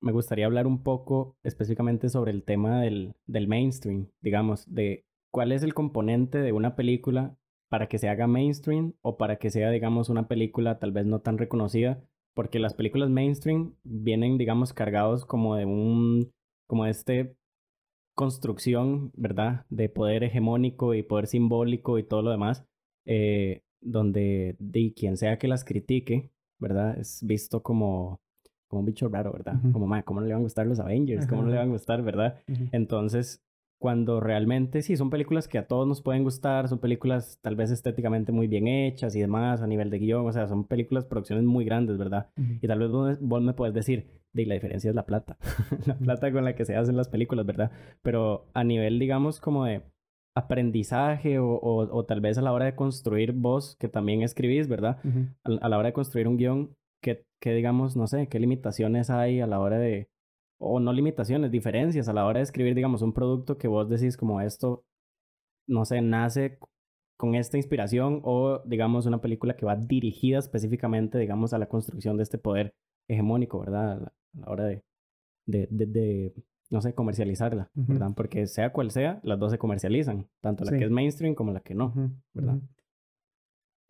me 0.00 0.12
gustaría 0.12 0.46
hablar 0.46 0.66
un 0.66 0.82
poco 0.82 1.36
específicamente 1.42 2.08
sobre 2.08 2.30
el 2.32 2.44
tema 2.44 2.80
del, 2.80 3.14
del 3.26 3.48
mainstream, 3.48 4.08
digamos, 4.20 4.72
de 4.72 5.04
cuál 5.30 5.52
es 5.52 5.62
el 5.62 5.74
componente 5.74 6.38
de 6.38 6.52
una 6.52 6.76
película 6.76 7.36
para 7.68 7.88
que 7.88 7.98
se 7.98 8.08
haga 8.08 8.26
mainstream 8.26 8.94
o 9.02 9.16
para 9.16 9.36
que 9.36 9.50
sea, 9.50 9.70
digamos, 9.70 10.08
una 10.08 10.28
película 10.28 10.78
tal 10.78 10.92
vez 10.92 11.04
no 11.06 11.20
tan 11.20 11.36
reconocida, 11.36 12.02
porque 12.34 12.58
las 12.58 12.74
películas 12.74 13.10
mainstream 13.10 13.74
vienen, 13.82 14.38
digamos, 14.38 14.72
cargados 14.72 15.24
como 15.26 15.56
de 15.56 15.66
un, 15.66 16.32
como 16.66 16.84
de 16.84 16.90
este 16.92 17.36
construcción, 18.18 19.12
¿verdad? 19.14 19.64
De 19.70 19.88
poder 19.88 20.24
hegemónico 20.24 20.92
y 20.92 21.04
poder 21.04 21.28
simbólico 21.28 22.00
y 22.00 22.02
todo 22.02 22.20
lo 22.20 22.32
demás, 22.32 22.64
eh, 23.06 23.62
donde 23.80 24.56
de 24.58 24.92
quien 24.92 25.16
sea 25.16 25.38
que 25.38 25.46
las 25.46 25.64
critique, 25.64 26.32
¿verdad? 26.58 26.98
Es 26.98 27.24
visto 27.24 27.62
como, 27.62 28.20
como 28.66 28.80
un 28.80 28.86
bicho 28.86 29.08
raro, 29.08 29.30
¿verdad? 29.32 29.54
Como, 29.72 29.88
¿cómo 30.04 30.20
no 30.20 30.26
le 30.26 30.32
van 30.32 30.40
a 30.40 30.42
gustar 30.42 30.66
los 30.66 30.80
Avengers? 30.80 31.28
¿Cómo 31.28 31.42
no 31.42 31.50
le 31.50 31.58
van 31.58 31.68
a 31.68 31.72
gustar, 31.72 32.02
verdad? 32.02 32.40
Entonces, 32.72 33.40
cuando 33.78 34.20
realmente 34.20 34.82
sí, 34.82 34.96
son 34.96 35.08
películas 35.08 35.46
que 35.46 35.58
a 35.58 35.66
todos 35.66 35.86
nos 35.86 36.02
pueden 36.02 36.24
gustar, 36.24 36.68
son 36.68 36.80
películas 36.80 37.38
tal 37.42 37.54
vez 37.54 37.70
estéticamente 37.70 38.32
muy 38.32 38.48
bien 38.48 38.66
hechas 38.66 39.14
y 39.14 39.20
demás, 39.20 39.62
a 39.62 39.66
nivel 39.66 39.88
de 39.88 39.98
guion, 39.98 40.26
o 40.26 40.32
sea, 40.32 40.48
son 40.48 40.64
películas, 40.64 41.04
producciones 41.04 41.44
muy 41.44 41.64
grandes, 41.64 41.96
¿verdad? 41.96 42.28
Y 42.36 42.66
tal 42.66 42.80
vez 42.80 43.20
vos, 43.20 43.42
me 43.42 43.54
puedes 43.54 43.74
decir, 43.74 44.10
de 44.32 44.46
la 44.46 44.54
diferencia 44.54 44.90
es 44.90 44.96
la 44.96 45.06
plata, 45.06 45.38
la 45.86 45.96
plata 45.96 46.32
con 46.32 46.44
la 46.44 46.54
que 46.54 46.64
se 46.64 46.76
hacen 46.76 46.96
las 46.96 47.08
películas, 47.08 47.46
¿verdad? 47.46 47.70
Pero 48.02 48.48
a 48.52 48.64
nivel, 48.64 48.98
digamos, 48.98 49.40
como 49.40 49.64
de 49.64 49.82
aprendizaje 50.34 51.38
o, 51.38 51.58
o, 51.60 52.04
tal 52.04 52.20
vez 52.20 52.38
a 52.38 52.42
la 52.42 52.52
hora 52.52 52.64
de 52.64 52.74
construir 52.74 53.32
vos, 53.32 53.76
que 53.76 53.88
también 53.88 54.22
escribís, 54.22 54.68
¿verdad? 54.68 54.98
a, 55.44 55.68
la 55.68 55.78
hora 55.78 55.88
de 55.88 55.92
construir 55.92 56.28
un 56.28 56.36
guion, 56.36 56.76
¿qué, 57.00 57.24
¿qué, 57.40 57.54
digamos, 57.54 57.96
no 57.96 58.06
sé, 58.06 58.28
qué 58.28 58.38
limitaciones 58.40 59.10
hay 59.10 59.40
a 59.40 59.46
la 59.46 59.60
hora 59.60 59.78
de 59.78 60.08
o 60.58 60.80
no 60.80 60.92
limitaciones, 60.92 61.50
diferencias 61.50 62.08
a 62.08 62.12
la 62.12 62.26
hora 62.26 62.38
de 62.38 62.44
escribir, 62.44 62.74
digamos, 62.74 63.02
un 63.02 63.12
producto 63.12 63.56
que 63.56 63.68
vos 63.68 63.88
decís 63.88 64.16
como 64.16 64.40
esto, 64.40 64.84
no 65.66 65.84
sé, 65.84 66.00
nace 66.00 66.58
con 67.16 67.34
esta 67.34 67.56
inspiración 67.56 68.20
o, 68.24 68.60
digamos, 68.64 69.06
una 69.06 69.20
película 69.20 69.56
que 69.56 69.66
va 69.66 69.76
dirigida 69.76 70.38
específicamente, 70.38 71.18
digamos, 71.18 71.52
a 71.52 71.58
la 71.58 71.68
construcción 71.68 72.16
de 72.16 72.22
este 72.22 72.38
poder 72.38 72.74
hegemónico, 73.08 73.60
¿verdad? 73.60 73.92
A 73.92 73.96
la, 73.96 74.12
hora 74.46 74.64
de, 74.64 74.84
de, 75.46 75.66
de, 75.70 76.34
no 76.70 76.80
sé, 76.80 76.94
comercializarla, 76.94 77.70
¿verdad? 77.74 78.12
Porque 78.14 78.46
sea 78.46 78.72
cual 78.72 78.90
sea, 78.90 79.20
las 79.22 79.38
dos 79.38 79.50
se 79.52 79.58
comercializan, 79.58 80.28
tanto 80.40 80.64
la 80.64 80.76
que 80.76 80.84
es 80.84 80.90
mainstream 80.90 81.34
como 81.34 81.52
la 81.52 81.60
que 81.60 81.74
no, 81.74 81.92
¿verdad? 82.34 82.60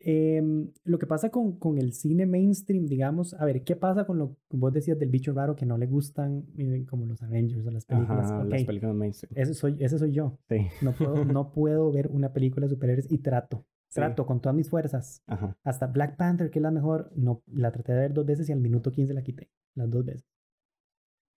Em, 0.01 0.71
lo 0.85 0.99
que 0.99 1.07
pasa 1.07 1.31
con, 1.31 1.59
con, 1.59 1.77
el 1.77 1.93
cine 1.93 2.25
mainstream, 2.25 2.87
digamos, 2.87 3.35
a 3.35 3.45
ver, 3.45 3.65
¿qué 3.65 3.75
pasa 3.75 4.07
con 4.07 4.19
lo 4.19 4.37
que 4.49 4.57
vos 4.57 4.73
decías 4.73 4.97
del 4.97 5.11
bicho 5.11 5.33
raro 5.33 5.57
que 5.57 5.67
no 5.67 5.77
le 5.77 5.87
gustan 5.87 6.47
como 6.89 7.05
los 7.05 7.21
Avengers 7.23 7.67
o 7.67 7.71
las 7.71 7.85
películas? 7.85 8.31
Ajá, 8.31 8.45
las 8.45 8.65
películas 8.65 8.95
mainstream. 8.95 9.33
Ese 9.35 9.55
soy, 9.55 9.77
ese 9.81 9.99
soy 9.99 10.13
yo. 10.13 10.39
Sí. 10.49 10.69
No 10.83 10.93
puedo, 10.93 11.25
no 11.25 11.53
puedo 11.53 11.91
ver 11.91 12.09
una 12.13 12.33
película 12.33 12.67
de 12.67 12.71
superhéroes 12.71 13.11
y 13.11 13.19
trato. 13.19 13.67
Trato 13.93 14.27
con 14.27 14.41
todas 14.41 14.55
mis 14.55 14.69
fuerzas. 14.69 15.23
Ajá. 15.27 15.57
Hasta 15.65 15.87
Black 15.87 16.17
Panther, 16.17 16.51
que 16.51 16.59
es 16.59 16.63
la 16.63 16.71
mejor, 16.71 17.11
no, 17.17 17.43
la 17.47 17.73
traté 17.73 17.93
de 17.93 18.01
ver 18.01 18.13
dos 18.13 18.27
veces 18.27 18.49
y 18.49 18.53
al 18.53 18.61
minuto 18.61 18.93
15 18.93 19.15
la 19.15 19.23
quité. 19.23 19.51
Las 19.75 19.91
dos 19.91 20.05
veces. 20.05 20.29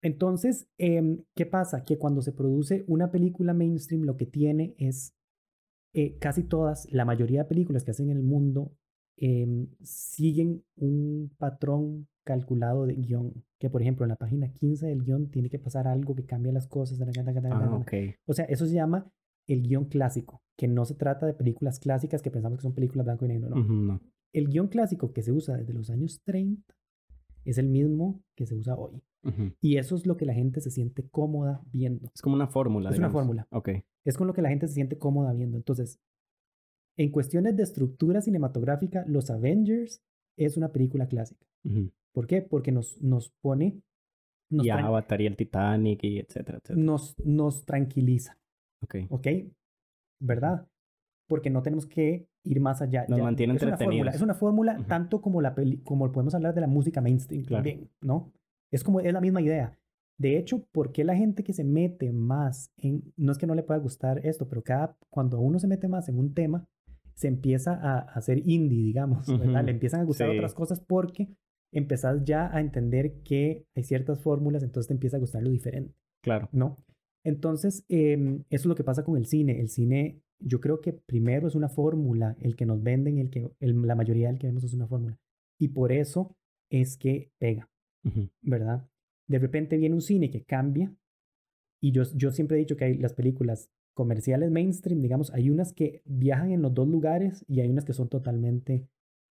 Entonces, 0.04 0.68
eh, 0.78 1.24
¿qué 1.36 1.46
pasa? 1.46 1.84
Que 1.86 1.98
cuando 1.98 2.22
se 2.22 2.32
produce 2.32 2.84
una 2.88 3.12
película 3.12 3.54
mainstream, 3.54 4.04
lo 4.04 4.18
que 4.18 4.26
tiene 4.26 4.76
es 4.78 5.16
eh, 5.94 6.18
casi 6.20 6.44
todas, 6.44 6.88
la 6.92 7.06
mayoría 7.06 7.44
de 7.44 7.50
películas 7.50 7.84
que 7.84 7.92
hacen 7.92 8.10
en 8.10 8.18
el 8.18 8.24
mundo 8.24 8.74
eh, 9.18 9.68
siguen 9.84 10.64
un 10.76 11.32
patrón 11.38 12.08
calculado 12.24 12.86
de 12.86 12.96
guion. 12.96 13.44
Que, 13.60 13.70
por 13.70 13.82
ejemplo, 13.82 14.06
en 14.06 14.10
la 14.10 14.16
página 14.16 14.52
15 14.52 14.88
del 14.88 15.04
guion 15.04 15.30
tiene 15.30 15.50
que 15.50 15.60
pasar 15.60 15.88
algo 15.88 16.16
que 16.16 16.26
cambia 16.26 16.52
las 16.52 16.68
cosas. 16.68 17.00
Ah, 17.02 17.78
okay. 17.78 18.16
O 18.26 18.34
sea, 18.34 18.46
eso 18.46 18.66
se 18.66 18.74
llama 18.74 19.12
el 19.48 19.64
guion 19.64 19.86
clásico, 19.86 20.42
que 20.58 20.68
no 20.68 20.86
se 20.86 20.96
trata 20.96 21.26
de 21.26 21.34
películas 21.34 21.80
clásicas 21.80 22.22
que 22.22 22.32
pensamos 22.32 22.60
que 22.60 22.64
son 22.64 22.74
películas 22.74 23.06
blanco 23.06 23.26
y 23.26 23.30
negro, 23.30 23.50
no. 23.50 23.64
no. 23.64 24.02
El 24.34 24.48
guion 24.48 24.68
clásico 24.70 25.12
que 25.12 25.24
se 25.24 25.32
usa 25.32 25.58
desde 25.58 25.74
los 25.74 25.90
años 25.90 26.22
30 26.24 26.74
es 27.44 27.58
el 27.58 27.68
mismo 27.68 28.24
que 28.36 28.46
se 28.46 28.56
usa 28.56 28.76
hoy. 28.76 29.04
Y 29.60 29.78
eso 29.78 29.96
es 29.96 30.06
lo 30.06 30.18
que 30.18 30.26
la 30.26 30.34
gente 30.34 30.62
se 30.62 30.72
siente 30.72 31.08
cómoda 31.08 31.62
viendo. 31.72 32.10
Es 32.14 32.22
como 32.22 32.36
una 32.36 32.48
fórmula. 32.48 32.90
Es 32.90 32.98
una 32.98 33.10
fórmula. 33.10 33.48
Ok. 33.52 33.70
Es 34.04 34.18
con 34.18 34.28
lo 34.28 34.34
que 34.34 34.42
la 34.42 34.50
gente 34.50 34.68
se 34.68 34.74
siente 34.74 34.98
cómoda 34.98 35.32
viendo. 35.34 35.58
Entonces, 35.58 36.00
en 36.98 37.12
cuestiones 37.12 37.56
de 37.56 37.64
estructura 37.64 38.22
cinematográfica, 38.22 39.06
Los 39.08 39.30
Avengers 39.30 40.02
es 40.38 40.58
una 40.58 40.72
película 40.72 41.08
clásica. 41.08 41.46
¿Por 42.14 42.28
qué? 42.28 42.42
Porque 42.42 42.72
nos, 42.72 43.02
nos 43.02 43.30
pone... 43.42 43.82
Nos 44.50 44.66
y 44.66 44.70
Avatar 44.70 45.22
y 45.22 45.28
el 45.28 45.38
Titanic 45.38 46.04
y 46.04 46.20
etcétera, 46.20 46.58
etcétera. 46.58 46.84
Nos, 46.84 47.18
nos 47.20 47.64
tranquiliza. 47.66 48.38
Ok. 48.84 48.96
Ok. 49.10 49.28
¿Verdad? 50.20 50.68
Porque 51.28 51.50
no 51.50 51.62
tenemos 51.62 51.86
que 51.86 52.28
ir 52.44 52.60
más 52.60 52.82
allá. 52.82 53.06
Nos 53.08 53.22
mantiene 53.22 53.54
es 53.56 53.62
entretenidos. 53.62 54.02
Una 54.02 54.12
es 54.12 54.22
una 54.22 54.34
fórmula 54.34 54.86
tanto 54.88 55.22
como, 55.22 55.42
la 55.42 55.56
peli 55.56 55.78
como 55.78 56.12
podemos 56.12 56.36
hablar 56.36 56.54
de 56.54 56.62
la 56.62 56.68
música 56.68 57.00
mainstream 57.00 57.46
claro. 57.46 57.64
también, 57.64 57.90
¿no? 58.02 58.34
Es 58.72 58.84
como, 58.84 59.00
es 59.00 59.14
la 59.14 59.22
misma 59.22 59.42
idea. 59.42 59.78
De 60.18 60.38
hecho, 60.38 60.66
¿por 60.72 60.92
qué 60.92 61.04
la 61.04 61.16
gente 61.16 61.44
que 61.44 61.54
se 61.54 61.64
mete 61.64 62.12
más 62.12 62.72
en, 62.78 63.14
no 63.18 63.32
es 63.32 63.38
que 63.38 63.48
no 63.48 63.56
le 63.56 63.64
pueda 63.64 63.80
gustar 63.80 64.26
esto, 64.26 64.48
pero 64.48 64.64
cada, 64.64 64.98
cuando 65.10 65.40
uno 65.40 65.58
se 65.60 65.68
mete 65.68 65.88
más 65.88 66.10
en 66.10 66.20
un 66.20 66.34
tema, 66.34 66.68
se 67.16 67.28
empieza 67.28 67.74
a, 67.74 68.00
hacer 68.00 68.48
indie, 68.48 68.84
digamos, 68.84 69.28
¿verdad? 69.28 69.66
Le 69.66 69.72
empiezan 69.72 70.02
a 70.02 70.04
gustar 70.04 70.30
otras 70.30 70.54
cosas 70.54 70.80
porque 70.80 71.30
empezás 71.74 72.24
ya 72.24 72.56
a 72.56 72.60
entender 72.60 73.22
que 73.24 73.66
hay 73.76 73.84
ciertas 73.84 74.20
fórmulas, 74.20 74.64
entonces 74.64 74.88
te 74.88 74.94
empieza 74.94 75.18
a 75.18 75.20
gustar 75.20 75.42
lo 75.44 75.50
diferente. 75.50 75.96
Claro. 76.24 76.50
¿No? 76.52 76.78
Entonces, 77.24 77.86
em, 77.90 78.44
eso 78.50 78.64
es 78.64 78.66
lo 78.66 78.76
que 78.76 78.84
pasa 78.84 79.04
con 79.04 79.18
el 79.18 79.26
cine. 79.26 79.60
El 79.60 79.70
cine, 79.70 80.22
yo 80.40 80.60
creo 80.60 80.82
que 80.82 80.94
primero 80.94 81.48
es 81.48 81.56
una 81.56 81.70
fórmula, 81.70 82.36
el 82.40 82.56
que 82.56 82.66
nos 82.66 82.82
venden, 82.82 83.18
el 83.18 83.30
que 83.30 83.52
la 83.60 83.96
mayoría 83.96 84.28
del 84.28 84.40
que 84.40 84.48
vemos 84.48 84.64
es 84.64 84.74
una 84.74 84.88
fórmula. 84.88 85.20
Y 85.60 85.70
por 85.70 85.92
eso 85.92 86.36
es 86.70 86.98
que 86.98 87.32
pega. 87.40 87.71
¿Verdad? 88.42 88.88
De 89.28 89.40
repente 89.40 89.78
viene 89.78 89.96
un 89.96 90.02
cine 90.02 90.30
que 90.30 90.44
cambia 90.44 90.94
y 91.82 91.92
yo, 91.92 92.04
yo 92.16 92.32
siempre 92.32 92.58
he 92.58 92.60
dicho 92.60 92.78
que 92.78 92.86
hay 92.86 92.98
las 92.98 93.14
películas 93.14 93.70
comerciales 93.94 94.52
mainstream, 94.52 95.02
digamos, 95.02 95.34
hay 95.34 95.50
unas 95.50 95.74
que 95.74 96.02
viajan 96.06 96.52
en 96.52 96.62
los 96.62 96.74
dos 96.74 96.88
lugares 96.88 97.46
y 97.48 97.60
hay 97.60 97.70
unas 97.70 97.86
que 97.86 97.94
son 97.94 98.08
totalmente 98.10 98.88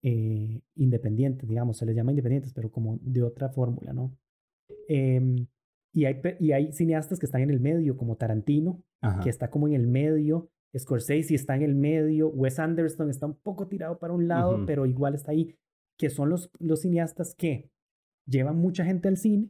eh, 0.04 0.62
independientes, 0.76 1.48
digamos, 1.48 1.78
se 1.78 1.86
les 1.86 1.96
llama 1.96 2.12
independientes, 2.12 2.54
pero 2.54 2.72
como 2.72 3.00
de 3.02 3.24
otra 3.24 3.50
fórmula, 3.50 3.94
¿no? 3.94 4.18
Em, 4.88 5.48
y, 5.94 6.06
hay, 6.06 6.22
y 6.40 6.52
hay 6.52 6.72
cineastas 6.72 7.20
que 7.20 7.26
están 7.26 7.42
en 7.42 7.50
el 7.50 7.60
medio, 7.60 7.98
como 7.98 8.16
Tarantino, 8.16 8.84
que 9.24 9.30
está 9.30 9.52
como 9.52 9.68
en 9.68 9.76
el 9.76 9.88
medio, 9.88 10.50
Scorsese 10.78 11.36
está 11.36 11.56
en 11.56 11.62
el 11.62 11.76
medio, 11.76 12.30
Wes 12.30 12.60
Anderson 12.60 13.10
está 13.10 13.28
un 13.28 13.36
poco 13.36 13.68
tirado 13.68 14.00
para 14.00 14.14
un 14.14 14.28
lado, 14.28 14.66
pero 14.66 14.86
igual 14.86 15.14
está 15.14 15.32
ahí, 15.32 15.56
que 15.98 16.10
son 16.10 16.30
los, 16.30 16.50
los 16.60 16.82
cineastas 16.82 17.36
que 17.36 17.70
llevan 18.26 18.58
mucha 18.58 18.86
gente 18.86 19.08
al 19.08 19.18
cine, 19.18 19.50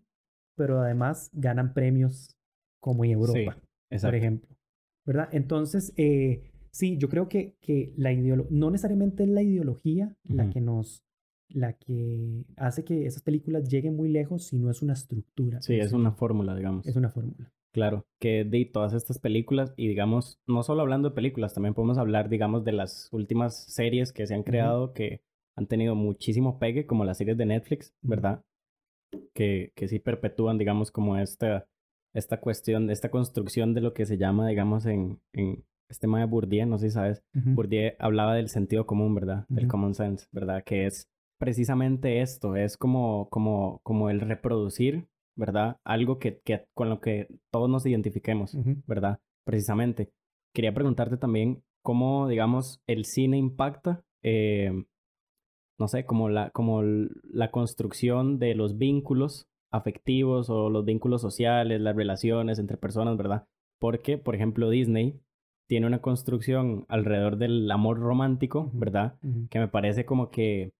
pero 0.55 0.79
además 0.79 1.29
ganan 1.33 1.73
premios 1.73 2.35
como 2.79 3.05
en 3.05 3.11
Europa, 3.11 3.57
por 4.01 4.15
ejemplo. 4.15 4.55
¿Verdad? 5.05 5.29
Entonces, 5.31 5.93
eh, 5.97 6.51
sí, 6.71 6.97
yo 6.97 7.09
creo 7.09 7.29
que, 7.29 7.57
que 7.61 7.93
la 7.95 8.11
ideología, 8.11 8.57
no 8.57 8.71
necesariamente 8.71 9.23
es 9.23 9.29
la 9.29 9.43
ideología 9.43 10.15
la 10.23 10.49
que 10.49 10.61
nos, 10.61 11.03
la 11.49 11.73
que 11.73 12.43
hace 12.57 12.83
que 12.83 13.05
esas 13.05 13.21
películas 13.21 13.69
lleguen 13.69 13.95
muy 13.95 14.09
lejos, 14.09 14.45
sino 14.45 14.71
es 14.71 14.81
una 14.81 14.93
estructura. 14.93 15.61
Sí, 15.61 15.75
es 15.75 15.93
una 15.93 16.11
fórmula, 16.11 16.55
digamos. 16.55 16.87
Es 16.87 16.95
una 16.95 17.09
fórmula. 17.09 17.51
Claro, 17.71 18.07
que 18.19 18.45
de 18.45 18.65
todas 18.65 18.93
estas 18.93 19.19
películas, 19.19 19.73
y 19.75 19.89
digamos, 19.89 20.39
no 20.47 20.63
solo 20.63 20.81
hablando 20.81 21.09
de 21.09 21.15
películas, 21.15 21.53
también 21.53 21.73
podemos 21.73 21.97
hablar, 21.97 22.29
digamos, 22.29 22.63
de 22.63 22.71
las 22.71 23.09
últimas 23.11 23.65
series 23.65 24.13
que 24.13 24.25
se 24.25 24.33
han 24.33 24.43
creado 24.43 24.93
que 24.93 25.21
han 25.57 25.67
tenido 25.67 25.93
muchísimo 25.93 26.57
pegue, 26.57 26.85
como 26.85 27.03
las 27.03 27.17
series 27.17 27.37
de 27.37 27.45
Netflix, 27.45 27.93
¿verdad? 28.01 28.43
Que, 29.35 29.71
que 29.75 29.87
sí 29.87 29.99
perpetúan, 29.99 30.57
digamos, 30.57 30.91
como 30.91 31.17
esta, 31.17 31.67
esta 32.15 32.39
cuestión, 32.39 32.89
esta 32.89 33.09
construcción 33.11 33.73
de 33.75 33.81
lo 33.81 33.93
que 33.93 34.05
se 34.05 34.17
llama, 34.17 34.47
digamos, 34.47 34.85
en, 34.85 35.19
en 35.33 35.63
este 35.89 36.01
tema 36.01 36.19
de 36.19 36.25
Bourdieu, 36.25 36.65
no 36.65 36.79
sé 36.79 36.89
si 36.89 36.93
sabes, 36.95 37.21
Bourdieu 37.33 37.93
hablaba 37.99 38.33
del 38.33 38.49
sentido 38.49 38.87
común, 38.87 39.13
¿verdad? 39.13 39.45
Del 39.49 39.67
common 39.67 39.93
sense, 39.93 40.25
¿verdad? 40.31 40.63
Que 40.63 40.87
es 40.87 41.07
precisamente 41.37 42.21
esto, 42.21 42.55
es 42.55 42.77
como, 42.77 43.29
como, 43.29 43.81
como 43.83 44.09
el 44.09 44.21
reproducir, 44.21 45.07
¿verdad? 45.35 45.77
Algo 45.83 46.17
que, 46.17 46.39
que 46.43 46.65
con 46.73 46.89
lo 46.89 47.01
que 47.01 47.27
todos 47.51 47.69
nos 47.69 47.85
identifiquemos, 47.85 48.57
¿verdad? 48.87 49.19
Precisamente. 49.45 50.09
Quería 50.53 50.73
preguntarte 50.73 51.17
también 51.17 51.61
cómo, 51.83 52.29
digamos, 52.29 52.81
el 52.87 53.03
cine 53.05 53.37
impacta 53.37 54.03
eh, 54.23 54.71
no 55.77 55.87
sé, 55.87 56.05
como 56.05 56.29
la, 56.29 56.49
como 56.51 56.81
la 56.83 57.51
construcción 57.51 58.39
de 58.39 58.55
los 58.55 58.77
vínculos 58.77 59.47
afectivos 59.71 60.49
o 60.49 60.69
los 60.69 60.85
vínculos 60.85 61.21
sociales, 61.21 61.81
las 61.81 61.95
relaciones 61.95 62.59
entre 62.59 62.77
personas, 62.77 63.17
¿verdad? 63.17 63.47
Porque, 63.79 64.17
por 64.17 64.35
ejemplo, 64.35 64.69
Disney 64.69 65.19
tiene 65.67 65.87
una 65.87 66.01
construcción 66.01 66.85
alrededor 66.87 67.37
del 67.37 67.69
amor 67.71 67.99
romántico, 67.99 68.69
¿verdad? 68.73 69.17
Que 69.49 69.59
me 69.59 69.67
parece 69.67 70.05
como 70.05 70.29
que 70.29 70.71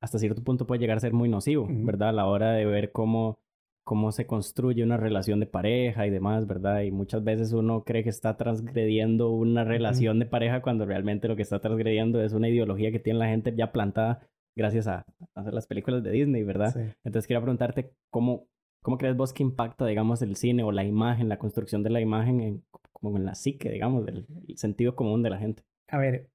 hasta 0.00 0.18
cierto 0.18 0.44
punto 0.44 0.66
puede 0.66 0.80
llegar 0.80 0.98
a 0.98 1.00
ser 1.00 1.12
muy 1.12 1.28
nocivo, 1.28 1.66
¿verdad? 1.68 2.10
A 2.10 2.12
la 2.12 2.26
hora 2.26 2.52
de 2.52 2.64
ver 2.64 2.92
cómo, 2.92 3.40
cómo 3.88 4.12
se 4.12 4.26
construye 4.26 4.84
una 4.84 4.98
relación 4.98 5.40
de 5.40 5.46
pareja 5.46 6.06
y 6.06 6.10
demás, 6.10 6.46
¿verdad? 6.46 6.82
Y 6.82 6.90
muchas 6.90 7.24
veces 7.24 7.54
uno 7.54 7.84
cree 7.84 8.04
que 8.04 8.10
está 8.10 8.36
transgrediendo 8.36 9.30
una 9.30 9.64
relación 9.64 10.18
de 10.18 10.26
pareja 10.26 10.60
cuando 10.60 10.84
realmente 10.84 11.26
lo 11.26 11.36
que 11.36 11.40
está 11.40 11.58
transgrediendo 11.58 12.20
es 12.20 12.34
una 12.34 12.50
ideología 12.50 12.92
que 12.92 12.98
tiene 12.98 13.18
la 13.18 13.28
gente 13.28 13.54
ya 13.56 13.72
plantada 13.72 14.28
gracias 14.54 14.88
a, 14.88 15.06
las 15.34 15.66
películas 15.66 16.02
de 16.02 16.10
Disney, 16.10 16.42
¿verdad? 16.42 16.76
Entonces 17.02 17.26
quería 17.26 17.40
preguntarte 17.40 17.94
cómo, 18.10 18.46
cómo 18.82 18.98
crees 18.98 19.16
vos 19.16 19.32
que 19.32 19.42
impacta, 19.42 19.86
digamos, 19.86 20.20
el 20.20 20.36
cine 20.36 20.64
o 20.64 20.70
la 20.70 20.84
imagen, 20.84 21.30
la 21.30 21.38
construcción 21.38 21.82
de 21.82 21.88
la 21.88 22.02
imagen 22.02 22.42
en, 22.42 22.64
como 22.92 23.16
en 23.16 23.24
la 23.24 23.34
psique, 23.34 23.70
digamos, 23.70 24.04
del 24.04 24.26
sentido 24.56 24.96
común 24.96 25.22
de 25.22 25.30
la 25.30 25.38
gente. 25.38 25.62
A 25.88 25.96
ver, 25.96 26.28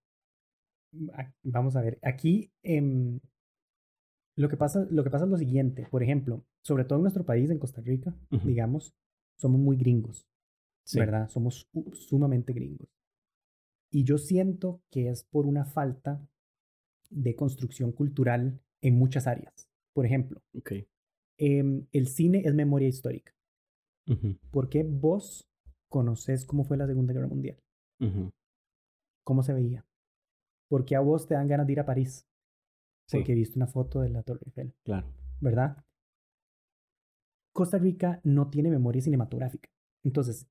vamos 1.43 1.75
a 1.75 1.81
ver, 1.83 1.99
aquí 2.01 2.51
em, 2.63 3.19
lo, 4.37 4.49
que 4.49 4.57
pasa, 4.57 4.87
lo 4.89 5.03
que 5.03 5.11
pasa 5.11 5.25
es 5.25 5.29
lo 5.29 5.37
siguiente, 5.37 5.87
por 5.91 6.01
ejemplo, 6.01 6.43
sobre 6.63 6.85
todo 6.85 6.99
en 6.99 7.03
nuestro 7.03 7.25
país, 7.25 7.49
en 7.49 7.59
Costa 7.59 7.81
Rica, 7.81 8.15
digamos, 8.45 8.93
somos 9.37 9.59
muy 9.59 9.75
gringos, 9.75 10.27
¿verdad? 10.93 11.29
Somos 11.29 11.67
sumamente 11.93 12.53
gringos. 12.53 12.87
Y 13.91 14.05
yo 14.05 14.17
siento 14.17 14.81
que 14.89 15.09
es 15.09 15.23
por 15.25 15.45
una 15.45 15.65
falta 15.65 16.25
de 17.09 17.35
construcción 17.35 17.91
cultural 17.91 18.59
en 18.81 18.97
muchas 18.97 19.27
áreas. 19.27 19.69
Por 19.93 20.05
ejemplo, 20.05 20.41
em, 21.37 21.85
el 21.91 22.07
cine 22.07 22.41
es 22.45 22.53
memoria 22.55 22.87
histórica. 22.87 23.33
¿Por 24.51 24.69
qué 24.69 24.83
vos 24.83 25.47
conoces 25.89 26.45
cómo 26.45 26.63
fue 26.63 26.77
la 26.77 26.87
Segunda 26.87 27.13
Guerra 27.13 27.27
Mundial? 27.27 27.57
¿Cómo 29.23 29.43
se 29.43 29.53
veía? 29.53 29.85
¿Por 30.69 30.85
qué 30.85 30.95
a 30.95 31.01
vos 31.01 31.27
te 31.27 31.35
dan 31.35 31.47
ganas 31.47 31.67
de 31.67 31.73
ir 31.73 31.79
a 31.79 31.85
París? 31.85 32.25
Porque 33.11 33.35
viste 33.35 33.59
una 33.59 33.67
foto 33.67 34.01
de 34.01 34.09
la 34.09 34.23
Torre 34.23 34.41
Eiffel. 34.45 34.73
Claro. 34.83 35.07
¿Verdad? 35.39 35.85
Costa 37.53 37.77
Rica 37.77 38.19
no 38.23 38.49
tiene 38.49 38.69
memoria 38.69 39.01
cinematográfica. 39.01 39.69
Entonces, 40.03 40.47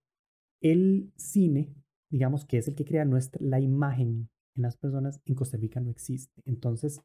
el 0.61 1.13
cine, 1.17 1.75
digamos 2.11 2.45
que 2.45 2.59
es 2.59 2.69
el 2.69 2.75
que 2.75 2.85
crea 2.85 3.05
nuestra, 3.05 3.45
la 3.45 3.61
imagen 3.61 4.31
en 4.55 4.63
las 4.63 4.77
personas, 4.77 5.21
en 5.25 5.35
Costa 5.35 5.57
Rica 5.57 5.81
no 5.81 5.91
existe. 5.91 6.41
Entonces, 6.45 7.03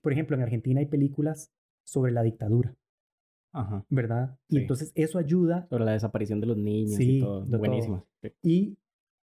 por 0.00 0.12
ejemplo, 0.12 0.36
en 0.36 0.42
Argentina 0.42 0.80
hay 0.80 0.86
películas 0.86 1.52
sobre 1.84 2.12
la 2.12 2.22
dictadura. 2.22 2.76
Ajá. 3.52 3.84
¿Verdad? 3.88 4.38
Y 4.48 4.58
entonces 4.58 4.92
eso 4.94 5.18
ayuda. 5.18 5.66
Sobre 5.68 5.84
la 5.84 5.92
desaparición 5.92 6.40
de 6.40 6.46
los 6.46 6.56
niños 6.56 6.98
y 6.98 7.20
todo. 7.20 7.44
Buenísimo. 7.58 8.06
Y 8.42 8.78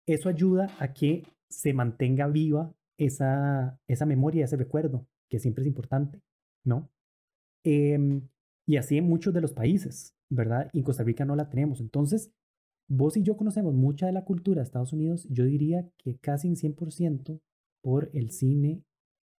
eso 0.06 0.28
ayuda 0.28 0.74
a 0.78 0.92
que 0.92 1.24
se 1.50 1.72
mantenga 1.72 2.26
viva 2.26 2.74
esa, 2.98 3.78
esa 3.86 4.06
memoria, 4.06 4.44
ese 4.44 4.56
recuerdo, 4.56 5.06
que 5.30 5.38
siempre 5.38 5.62
es 5.62 5.68
importante, 5.68 6.22
¿no? 6.64 6.90
Em, 7.64 8.26
y 8.66 8.76
así 8.76 8.98
en 8.98 9.08
muchos 9.08 9.32
de 9.32 9.40
los 9.40 9.52
países, 9.52 10.14
¿verdad? 10.28 10.68
Y 10.72 10.78
en 10.78 10.84
Costa 10.84 11.04
Rica 11.04 11.24
no 11.24 11.36
la 11.36 11.48
tenemos. 11.48 11.80
Entonces, 11.80 12.32
vos 12.88 13.16
y 13.16 13.22
yo 13.22 13.36
conocemos 13.36 13.74
mucha 13.74 14.06
de 14.06 14.12
la 14.12 14.24
cultura 14.24 14.60
de 14.60 14.64
Estados 14.64 14.92
Unidos, 14.92 15.26
yo 15.30 15.44
diría 15.44 15.88
que 15.98 16.16
casi 16.18 16.48
en 16.48 16.56
100% 16.56 17.40
por 17.82 18.10
el 18.12 18.30
cine 18.30 18.82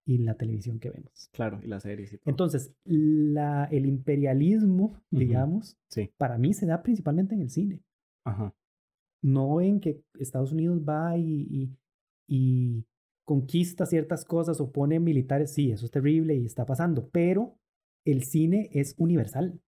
y 0.06 0.20
la 0.20 0.36
televisión 0.36 0.80
que 0.80 0.90
vemos. 0.90 1.30
Claro, 1.34 1.60
y 1.62 1.68
las 1.68 1.84
series 1.84 2.14
y 2.14 2.18
todo. 2.18 2.32
Entonces, 2.32 2.74
la, 2.86 3.66
el 3.66 3.86
imperialismo, 3.86 5.02
digamos, 5.12 5.78
sí. 5.90 6.10
para 6.18 6.38
mí 6.38 6.54
se 6.54 6.66
da 6.66 6.82
principalmente 6.82 7.36
en 7.36 7.42
el 7.42 7.50
cine. 7.50 7.82
Ajá. 8.26 8.56
No 9.22 9.60
en 9.60 9.82
que 9.82 10.02
Estados 10.20 10.54
Unidos 10.54 10.82
va 10.88 11.18
y, 11.18 11.48
y, 11.50 11.78
y 12.28 12.86
conquista 13.26 13.86
ciertas 13.86 14.24
cosas 14.24 14.62
o 14.62 14.72
pone 14.72 15.00
militares, 15.02 15.54
sí, 15.54 15.72
eso 15.72 15.86
es 15.86 15.92
terrible 15.92 16.36
y 16.36 16.46
está 16.46 16.66
pasando, 16.66 17.10
pero 17.10 17.58
el 18.12 18.24
cine 18.24 18.70
es 18.72 18.96
universal, 18.98 19.60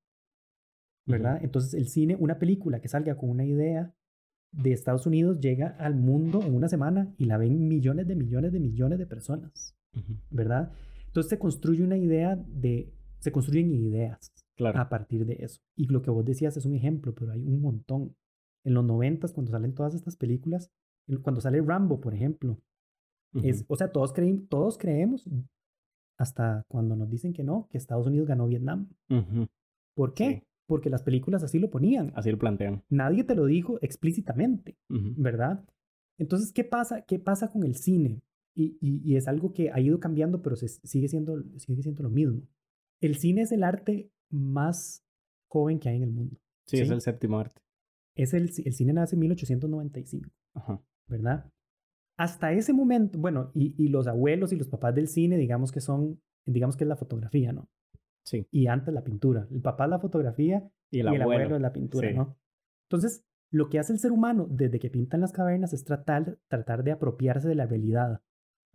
¿verdad? 1.05 1.39
Entonces 1.43 1.73
el 1.73 1.87
cine, 1.87 2.15
una 2.19 2.39
película 2.39 2.79
que 2.79 2.87
salga 2.87 3.15
con 3.17 3.29
una 3.29 3.45
idea 3.45 3.93
de 4.51 4.71
Estados 4.71 5.05
Unidos 5.05 5.39
llega 5.39 5.75
al 5.79 5.95
mundo 5.95 6.41
en 6.43 6.55
una 6.55 6.69
semana 6.69 7.13
y 7.17 7.25
la 7.25 7.37
ven 7.37 7.67
millones 7.67 8.07
de 8.07 8.15
millones 8.15 8.51
de 8.51 8.59
millones 8.59 8.97
de 8.97 9.05
personas, 9.05 9.75
¿verdad? 10.29 10.71
Entonces 11.07 11.29
se 11.29 11.39
construye 11.39 11.83
una 11.83 11.97
idea 11.97 12.35
de, 12.35 12.93
se 13.19 13.31
construyen 13.31 13.71
ideas 13.71 14.31
claro. 14.55 14.79
a 14.79 14.87
partir 14.87 15.25
de 15.25 15.37
eso. 15.39 15.61
Y 15.75 15.87
lo 15.87 16.01
que 16.01 16.11
vos 16.11 16.23
decías 16.23 16.55
es 16.55 16.65
un 16.65 16.75
ejemplo, 16.75 17.13
pero 17.13 17.31
hay 17.31 17.43
un 17.43 17.61
montón. 17.61 18.15
En 18.65 18.73
los 18.73 18.83
noventas, 18.83 19.31
cuando 19.31 19.51
salen 19.51 19.73
todas 19.73 19.95
estas 19.95 20.17
películas, 20.17 20.69
cuando 21.23 21.41
sale 21.41 21.61
Rambo, 21.61 22.01
por 22.01 22.13
ejemplo, 22.13 22.61
es, 23.41 23.63
o 23.67 23.75
sea, 23.75 23.91
todos, 23.91 24.11
creí, 24.11 24.37
todos 24.49 24.77
creemos, 24.77 25.27
hasta 26.19 26.65
cuando 26.67 26.95
nos 26.97 27.09
dicen 27.09 27.33
que 27.33 27.43
no, 27.43 27.67
que 27.71 27.77
Estados 27.77 28.05
Unidos 28.05 28.27
ganó 28.27 28.45
Vietnam. 28.45 28.89
¿Por 29.95 30.13
qué? 30.13 30.29
Sí. 30.29 30.43
Porque 30.67 30.89
las 30.89 31.01
películas 31.01 31.43
así 31.43 31.57
lo 31.57 31.71
ponían. 31.71 32.11
Así 32.13 32.29
lo 32.29 32.37
plantean. 32.37 32.83
Nadie 32.89 33.23
te 33.23 33.33
lo 33.33 33.45
dijo 33.45 33.79
explícitamente, 33.81 34.77
¿verdad? 34.89 35.65
Entonces, 36.19 36.51
¿qué 36.51 36.63
pasa, 36.65 37.03
¿qué 37.03 37.17
pasa 37.17 37.49
con 37.49 37.63
el 37.63 37.75
cine? 37.75 38.21
Y, 38.53 38.77
y, 38.81 39.01
y, 39.03 39.15
es 39.15 39.27
algo 39.29 39.53
que 39.53 39.71
ha 39.71 39.79
ido 39.79 39.99
cambiando, 39.99 40.41
pero 40.41 40.57
se, 40.57 40.67
sigue, 40.67 41.07
siendo, 41.07 41.41
sigue 41.57 41.81
siendo 41.81 42.03
lo 42.03 42.09
mismo. 42.09 42.41
El 42.99 43.15
cine 43.15 43.43
es 43.43 43.53
el 43.53 43.63
arte 43.63 44.11
más 44.29 45.05
joven 45.47 45.79
que 45.79 45.87
hay 45.87 45.97
en 45.97 46.03
el 46.03 46.11
mundo. 46.11 46.37
Sí, 46.67 46.77
¿sí? 46.77 46.83
es 46.83 46.89
el 46.89 46.99
séptimo 46.99 47.39
arte. 47.39 47.61
Es 48.15 48.33
el, 48.33 48.51
el 48.65 48.73
cine 48.73 48.91
nace 48.91 49.15
en 49.15 49.21
1895, 49.21 50.29
Ajá. 50.55 50.83
¿verdad? 51.07 51.49
Hasta 52.19 52.51
ese 52.51 52.73
momento, 52.73 53.17
bueno, 53.17 53.49
y, 53.55 53.73
y, 53.81 53.87
los 53.87 54.05
abuelos 54.05 54.51
y 54.51 54.57
los 54.57 54.67
papás 54.67 54.93
del 54.93 55.07
cine, 55.07 55.37
digamos 55.37 55.71
que 55.71 55.79
son, 55.79 56.19
digamos 56.45 56.75
que 56.75 56.83
es 56.83 56.87
la 56.89 56.97
fotografía, 56.97 57.53
¿no? 57.53 57.69
Sí. 58.25 58.45
Y 58.51 58.67
antes 58.67 58.93
la 58.93 59.05
pintura. 59.05 59.47
El 59.49 59.61
papá 59.61 59.85
es 59.85 59.89
la 59.89 59.99
fotografía 59.99 60.69
y 60.91 60.99
el, 60.99 61.05
y 61.05 61.15
el 61.15 61.21
abuelo. 61.21 61.43
abuelo 61.43 61.55
es 61.55 61.61
la 61.61 61.71
pintura, 61.71 62.09
sí. 62.09 62.15
¿no? 62.15 62.35
Entonces, 62.89 63.23
lo 63.51 63.69
que 63.69 63.79
hace 63.79 63.93
el 63.93 63.99
ser 63.99 64.11
humano 64.11 64.47
desde 64.51 64.79
que 64.79 64.89
pinta 64.89 65.15
en 65.15 65.21
las 65.21 65.31
cavernas 65.31 65.71
es 65.71 65.85
tratar, 65.85 66.37
tratar 66.49 66.83
de 66.83 66.91
apropiarse 66.91 67.47
de 67.47 67.55
la 67.55 67.65
realidad. 67.65 68.21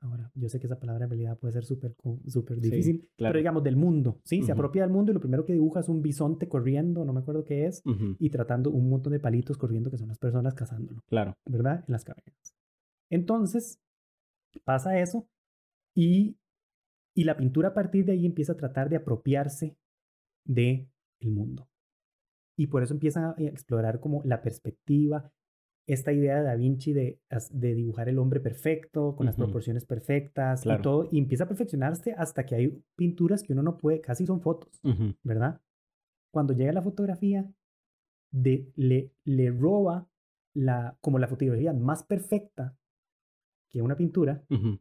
Ahora, 0.00 0.32
yo 0.34 0.48
sé 0.48 0.58
que 0.58 0.66
esa 0.66 0.80
palabra 0.80 1.06
realidad 1.06 1.38
puede 1.38 1.52
ser 1.52 1.64
súper 1.66 1.94
súper 2.26 2.60
difícil, 2.60 3.00
sí, 3.02 3.08
claro. 3.18 3.32
pero 3.32 3.38
digamos 3.40 3.62
del 3.62 3.76
mundo, 3.76 4.20
¿sí? 4.24 4.38
Uh 4.38 4.42
-huh. 4.42 4.46
Se 4.46 4.52
apropia 4.52 4.82
del 4.82 4.90
mundo 4.90 5.12
y 5.12 5.14
lo 5.14 5.20
primero 5.20 5.44
que 5.44 5.52
dibuja 5.52 5.80
es 5.80 5.88
un 5.90 6.00
bisonte 6.00 6.48
corriendo, 6.48 7.04
no 7.04 7.12
me 7.12 7.20
acuerdo 7.20 7.44
qué 7.44 7.66
es, 7.66 7.82
uh 7.84 7.90
-huh. 7.90 8.16
y 8.18 8.30
tratando 8.30 8.70
un 8.70 8.88
montón 8.88 9.12
de 9.12 9.20
palitos 9.20 9.58
corriendo 9.58 9.90
que 9.90 9.98
son 9.98 10.08
las 10.08 10.18
personas 10.18 10.54
cazándolo. 10.54 11.02
Claro. 11.08 11.36
¿Verdad? 11.44 11.84
En 11.86 11.92
las 11.92 12.04
cavernas. 12.04 12.54
Entonces, 13.10 13.80
pasa 14.64 14.98
eso 15.00 15.28
y, 15.94 16.36
y 17.14 17.24
la 17.24 17.36
pintura 17.36 17.68
a 17.68 17.74
partir 17.74 18.04
de 18.04 18.12
ahí 18.12 18.26
empieza 18.26 18.52
a 18.52 18.56
tratar 18.56 18.88
de 18.88 18.96
apropiarse 18.96 19.76
de 20.46 20.88
el 21.20 21.30
mundo. 21.32 21.68
Y 22.56 22.68
por 22.68 22.82
eso 22.82 22.94
empieza 22.94 23.30
a 23.30 23.34
explorar 23.38 24.00
como 24.00 24.22
la 24.24 24.42
perspectiva, 24.42 25.32
esta 25.86 26.12
idea 26.12 26.36
de 26.38 26.44
Da 26.44 26.54
Vinci 26.54 26.92
de, 26.92 27.20
de 27.50 27.74
dibujar 27.74 28.08
el 28.08 28.18
hombre 28.18 28.40
perfecto, 28.40 29.14
con 29.16 29.26
uh 29.26 29.30
-huh. 29.30 29.32
las 29.32 29.36
proporciones 29.36 29.84
perfectas 29.84 30.62
claro. 30.62 30.80
y 30.80 30.82
todo, 30.82 31.08
y 31.10 31.18
empieza 31.18 31.44
a 31.44 31.48
perfeccionarse 31.48 32.12
hasta 32.12 32.46
que 32.46 32.54
hay 32.54 32.82
pinturas 32.96 33.42
que 33.42 33.52
uno 33.52 33.62
no 33.62 33.76
puede, 33.76 34.00
casi 34.00 34.24
son 34.24 34.40
fotos, 34.40 34.80
uh 34.82 34.90
-huh. 34.90 35.16
¿verdad? 35.22 35.60
Cuando 36.32 36.54
llega 36.54 36.72
la 36.72 36.82
fotografía, 36.82 37.50
de, 38.32 38.72
le, 38.76 39.12
le 39.24 39.50
roba 39.50 40.08
la, 40.54 40.96
como 41.00 41.18
la 41.18 41.28
fotografía 41.28 41.72
más 41.72 42.02
perfecta 42.02 42.76
que 43.74 43.82
una 43.82 43.96
pintura, 43.96 44.44
uh 44.50 44.54
-huh. 44.54 44.80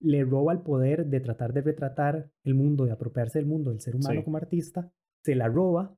le 0.00 0.24
roba 0.24 0.54
el 0.54 0.60
poder 0.60 1.06
de 1.06 1.20
tratar 1.20 1.52
de 1.52 1.60
retratar 1.60 2.30
el 2.42 2.54
mundo, 2.54 2.86
de 2.86 2.92
apropiarse 2.92 3.38
del 3.38 3.46
mundo 3.46 3.70
del 3.70 3.80
ser 3.80 3.94
humano 3.96 4.20
sí. 4.20 4.24
como 4.24 4.38
artista, 4.38 4.90
se 5.22 5.34
la 5.34 5.46
roba 5.46 5.94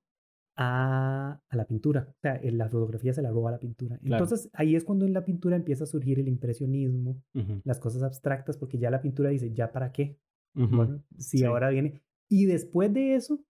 a, 0.57 1.41
a, 1.49 1.57
la 1.57 1.67
pintura. 1.67 2.09
O 2.11 2.21
sea, 2.21 2.37
en 2.37 2.59
la 2.59 2.69
fotografía 2.69 3.13
se 3.13 3.23
la 3.23 3.31
roba 3.31 3.51
a 3.51 3.53
la 3.53 3.61
pintura. 3.61 3.99
Claro. 3.99 4.25
Entonces, 4.25 4.51
ahí 4.55 4.75
es 4.75 4.85
cuando 4.85 5.05
en 5.05 5.13
la 5.13 5.25
pintura 5.25 5.55
empieza 5.55 5.85
a 5.85 5.87
surgir 5.87 6.19
el 6.19 6.27
impresionismo, 6.27 7.23
uh 7.35 7.39
-huh. 7.39 7.61
las 7.65 7.79
cosas 7.79 8.03
abstractas, 8.03 8.57
porque 8.59 8.79
ya 8.79 8.91
la 8.91 9.01
pintura 9.01 9.31
dice, 9.31 9.53
¿ya 9.53 9.71
para 9.71 9.93
qué? 9.93 10.19
Uh 10.57 10.63
-huh. 10.63 10.77
Bueno, 10.77 11.05
si 11.17 11.39
sí. 11.39 11.45
ahora 11.45 11.71
viene. 11.71 12.03
Y 12.29 12.47
después 12.47 12.93
de 12.93 13.15
eso, 13.15 13.41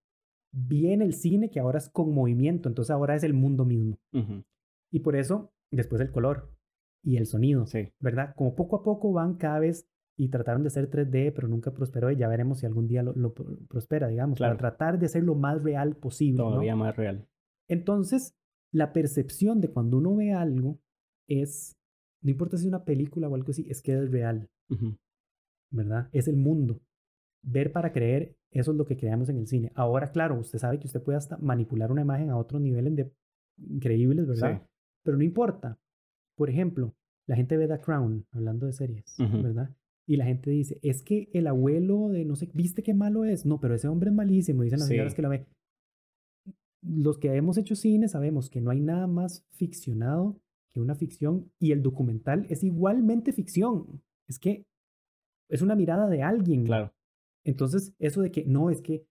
viene 0.52 1.06
el 1.06 1.14
cine 1.14 1.48
que 1.48 1.60
ahora 1.60 1.78
es 1.78 1.88
con 1.88 2.12
movimiento, 2.12 2.68
entonces 2.68 2.90
ahora 2.90 3.14
es 3.14 3.22
el 3.22 3.32
mundo 3.32 3.64
mismo. 3.64 3.98
Uh 4.12 4.18
-huh. 4.18 4.44
Y 4.92 5.00
por 5.00 5.16
eso, 5.16 5.54
después 5.70 6.02
el 6.02 6.10
color 6.10 6.55
y 7.06 7.16
el 7.18 7.26
sonido, 7.26 7.66
sí. 7.66 7.88
¿verdad? 8.00 8.34
Como 8.34 8.56
poco 8.56 8.76
a 8.76 8.82
poco 8.82 9.12
van 9.12 9.34
cada 9.36 9.60
vez 9.60 9.88
y 10.18 10.28
trataron 10.28 10.62
de 10.62 10.68
hacer 10.68 10.90
3D, 10.90 11.32
pero 11.32 11.46
nunca 11.46 11.72
prosperó 11.72 12.10
y 12.10 12.16
ya 12.16 12.26
veremos 12.26 12.58
si 12.58 12.66
algún 12.66 12.88
día 12.88 13.04
lo, 13.04 13.12
lo 13.12 13.32
prospera, 13.32 14.08
digamos, 14.08 14.38
claro. 14.38 14.56
para 14.56 14.70
tratar 14.70 14.98
de 14.98 15.06
hacer 15.06 15.22
lo 15.22 15.36
más 15.36 15.62
real 15.62 15.94
posible. 15.96 16.38
Todavía 16.38 16.72
¿no? 16.72 16.78
más 16.78 16.96
real. 16.96 17.28
Entonces, 17.68 18.34
la 18.72 18.92
percepción 18.92 19.60
de 19.60 19.70
cuando 19.70 19.98
uno 19.98 20.16
ve 20.16 20.32
algo 20.32 20.80
es, 21.28 21.76
no 22.22 22.30
importa 22.32 22.56
si 22.56 22.64
es 22.64 22.68
una 22.68 22.84
película 22.84 23.28
o 23.28 23.36
algo 23.36 23.50
así, 23.50 23.66
es 23.68 23.82
que 23.82 23.92
es 23.92 24.10
real, 24.10 24.48
uh 24.70 24.74
-huh. 24.74 24.98
¿verdad? 25.70 26.08
Es 26.12 26.26
el 26.26 26.36
mundo. 26.36 26.80
Ver 27.44 27.70
para 27.70 27.92
creer, 27.92 28.36
eso 28.50 28.72
es 28.72 28.76
lo 28.76 28.84
que 28.84 28.96
creamos 28.96 29.28
en 29.28 29.38
el 29.38 29.46
cine. 29.46 29.70
Ahora, 29.76 30.10
claro, 30.10 30.40
usted 30.40 30.58
sabe 30.58 30.80
que 30.80 30.88
usted 30.88 31.02
puede 31.02 31.18
hasta 31.18 31.36
manipular 31.36 31.92
una 31.92 32.02
imagen 32.02 32.30
a 32.30 32.36
otros 32.36 32.60
niveles 32.60 32.96
de 32.96 33.12
increíbles, 33.58 34.26
¿verdad? 34.26 34.60
Sí. 34.60 34.68
Pero 35.04 35.16
no 35.18 35.22
importa. 35.22 35.78
Por 36.36 36.50
ejemplo, 36.50 36.94
la 37.26 37.36
gente 37.36 37.56
ve 37.56 37.66
The 37.66 37.80
Crown, 37.80 38.26
hablando 38.30 38.66
de 38.66 38.72
series, 38.72 39.18
uh 39.18 39.24
-huh. 39.24 39.42
¿verdad? 39.42 39.74
Y 40.06 40.16
la 40.16 40.24
gente 40.24 40.50
dice, 40.50 40.78
es 40.82 41.02
que 41.02 41.28
el 41.32 41.48
abuelo 41.48 42.08
de 42.08 42.24
no 42.24 42.36
sé, 42.36 42.48
¿viste 42.54 42.82
qué 42.82 42.94
malo 42.94 43.24
es? 43.24 43.44
No, 43.44 43.58
pero 43.58 43.74
ese 43.74 43.88
hombre 43.88 44.10
es 44.10 44.14
malísimo, 44.14 44.62
dicen 44.62 44.78
las 44.78 44.88
sí. 44.88 44.94
señoras 44.94 45.14
que 45.14 45.22
lo 45.22 45.30
ven. 45.30 45.46
Los 46.82 47.18
que 47.18 47.34
hemos 47.34 47.58
hecho 47.58 47.74
cine 47.74 48.06
sabemos 48.06 48.48
que 48.48 48.60
no 48.60 48.70
hay 48.70 48.80
nada 48.80 49.08
más 49.08 49.44
ficcionado 49.50 50.40
que 50.72 50.80
una 50.80 50.94
ficción 50.94 51.50
y 51.58 51.72
el 51.72 51.82
documental 51.82 52.46
es 52.48 52.62
igualmente 52.62 53.32
ficción. 53.32 54.02
Es 54.28 54.38
que 54.38 54.66
es 55.48 55.62
una 55.62 55.74
mirada 55.74 56.08
de 56.08 56.22
alguien. 56.22 56.64
Claro. 56.64 56.92
Entonces, 57.44 57.94
eso 57.98 58.20
de 58.20 58.30
que 58.30 58.44
no, 58.44 58.70
es 58.70 58.82
que 58.82 59.06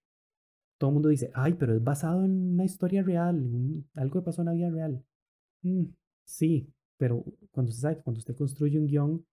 todo 0.78 0.90
el 0.90 0.94
mundo 0.96 1.10
dice, 1.10 1.32
ay, 1.34 1.54
pero 1.54 1.74
es 1.74 1.84
basado 1.84 2.24
en 2.24 2.54
una 2.54 2.66
historia 2.66 3.02
real, 3.02 3.38
en 3.38 3.86
algo 3.96 4.20
que 4.20 4.26
pasó 4.26 4.42
en 4.42 4.48
la 4.48 4.54
vida 4.54 4.70
real. 4.70 5.06
Mm, 5.64 5.86
sí, 6.26 6.70
pero 6.98 7.24
cuando 7.52 7.70
usted 7.72 7.82
sabe 7.82 7.96
que 7.98 8.04
cuando 8.04 8.20
usted 8.20 8.36
construye 8.36 8.80
un 8.80 8.88
guion, 8.88 9.26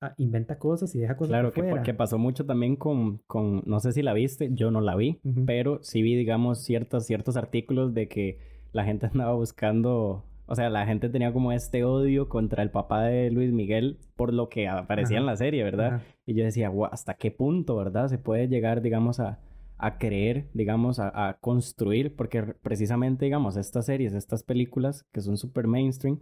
ah, 0.00 0.14
inventa 0.18 0.58
cosas 0.58 0.94
y 0.94 0.98
deja 1.00 1.16
cosas 1.16 1.30
Claro, 1.30 1.52
que, 1.52 1.82
que 1.84 1.94
pasó 1.94 2.18
mucho 2.18 2.46
también 2.46 2.76
con, 2.76 3.18
con, 3.26 3.62
no 3.66 3.80
sé 3.80 3.92
si 3.92 4.02
la 4.02 4.12
viste, 4.14 4.50
yo 4.52 4.70
no 4.70 4.80
la 4.80 4.96
vi, 4.96 5.20
pero 5.46 5.78
sí 5.82 6.02
vi, 6.02 6.14
digamos, 6.16 6.62
ciertos, 6.62 7.06
ciertos 7.06 7.36
artículos 7.36 7.94
de 7.94 8.08
que 8.08 8.38
la 8.72 8.84
gente 8.84 9.06
andaba 9.12 9.34
buscando, 9.34 10.24
o 10.46 10.54
sea, 10.54 10.70
la 10.70 10.86
gente 10.86 11.08
tenía 11.08 11.32
como 11.32 11.52
este 11.52 11.84
odio 11.84 12.28
contra 12.28 12.62
el 12.62 12.70
papá 12.70 13.02
de 13.04 13.30
Luis 13.30 13.52
Miguel 13.52 13.98
por 14.16 14.32
lo 14.32 14.48
que 14.48 14.68
aparecía 14.68 15.16
Ajá. 15.18 15.22
en 15.22 15.26
la 15.26 15.36
serie, 15.36 15.62
¿verdad? 15.64 15.94
Ajá. 15.94 16.04
Y 16.26 16.34
yo 16.34 16.44
decía, 16.44 16.68
"Guau, 16.68 16.90
¿hasta 16.92 17.14
qué 17.14 17.30
punto, 17.30 17.76
verdad? 17.76 18.08
Se 18.08 18.18
puede 18.18 18.48
llegar, 18.48 18.82
digamos, 18.82 19.20
a, 19.20 19.38
a 19.78 19.98
creer, 19.98 20.48
digamos, 20.54 20.98
a, 20.98 21.28
a 21.28 21.34
construir, 21.40 22.14
porque 22.14 22.42
re- 22.42 22.54
precisamente, 22.54 23.24
digamos, 23.24 23.56
estas 23.56 23.86
series, 23.86 24.12
estas 24.14 24.42
películas 24.42 25.04
que 25.12 25.20
son 25.22 25.36
súper 25.38 25.66
mainstream, 25.66 26.18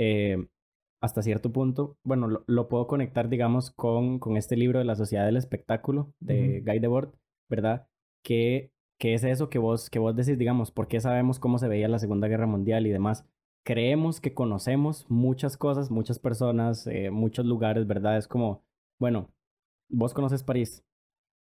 eh, 0.00 0.48
hasta 1.02 1.22
cierto 1.22 1.52
punto, 1.52 1.98
bueno, 2.04 2.26
lo, 2.28 2.44
lo 2.46 2.68
puedo 2.68 2.86
conectar, 2.86 3.28
digamos, 3.28 3.70
con, 3.70 4.18
con 4.18 4.36
este 4.36 4.56
libro 4.56 4.78
de 4.78 4.84
la 4.86 4.96
Sociedad 4.96 5.26
del 5.26 5.36
Espectáculo 5.36 6.12
de 6.20 6.58
Ujú. 6.58 6.70
Guy 6.70 6.78
Debord, 6.80 7.14
¿verdad? 7.50 7.86
Que, 8.24 8.72
que 8.98 9.14
es 9.14 9.24
eso 9.24 9.48
que 9.50 9.58
vos, 9.58 9.90
que 9.90 9.98
vos 9.98 10.16
decís, 10.16 10.38
digamos, 10.38 10.70
¿por 10.70 10.88
qué 10.88 11.00
sabemos 11.00 11.38
cómo 11.38 11.58
se 11.58 11.68
veía 11.68 11.88
la 11.88 11.98
Segunda 11.98 12.28
Guerra 12.28 12.46
Mundial 12.46 12.86
y 12.86 12.90
demás? 12.90 13.26
Creemos 13.64 14.20
que 14.20 14.34
conocemos 14.34 15.06
muchas 15.10 15.56
cosas, 15.56 15.90
muchas 15.90 16.18
personas, 16.18 16.86
eh, 16.86 17.10
muchos 17.10 17.46
lugares, 17.46 17.86
¿verdad? 17.86 18.16
Es 18.16 18.28
como, 18.28 18.64
bueno, 18.98 19.30
vos 19.90 20.14
conoces 20.14 20.42
París. 20.42 20.82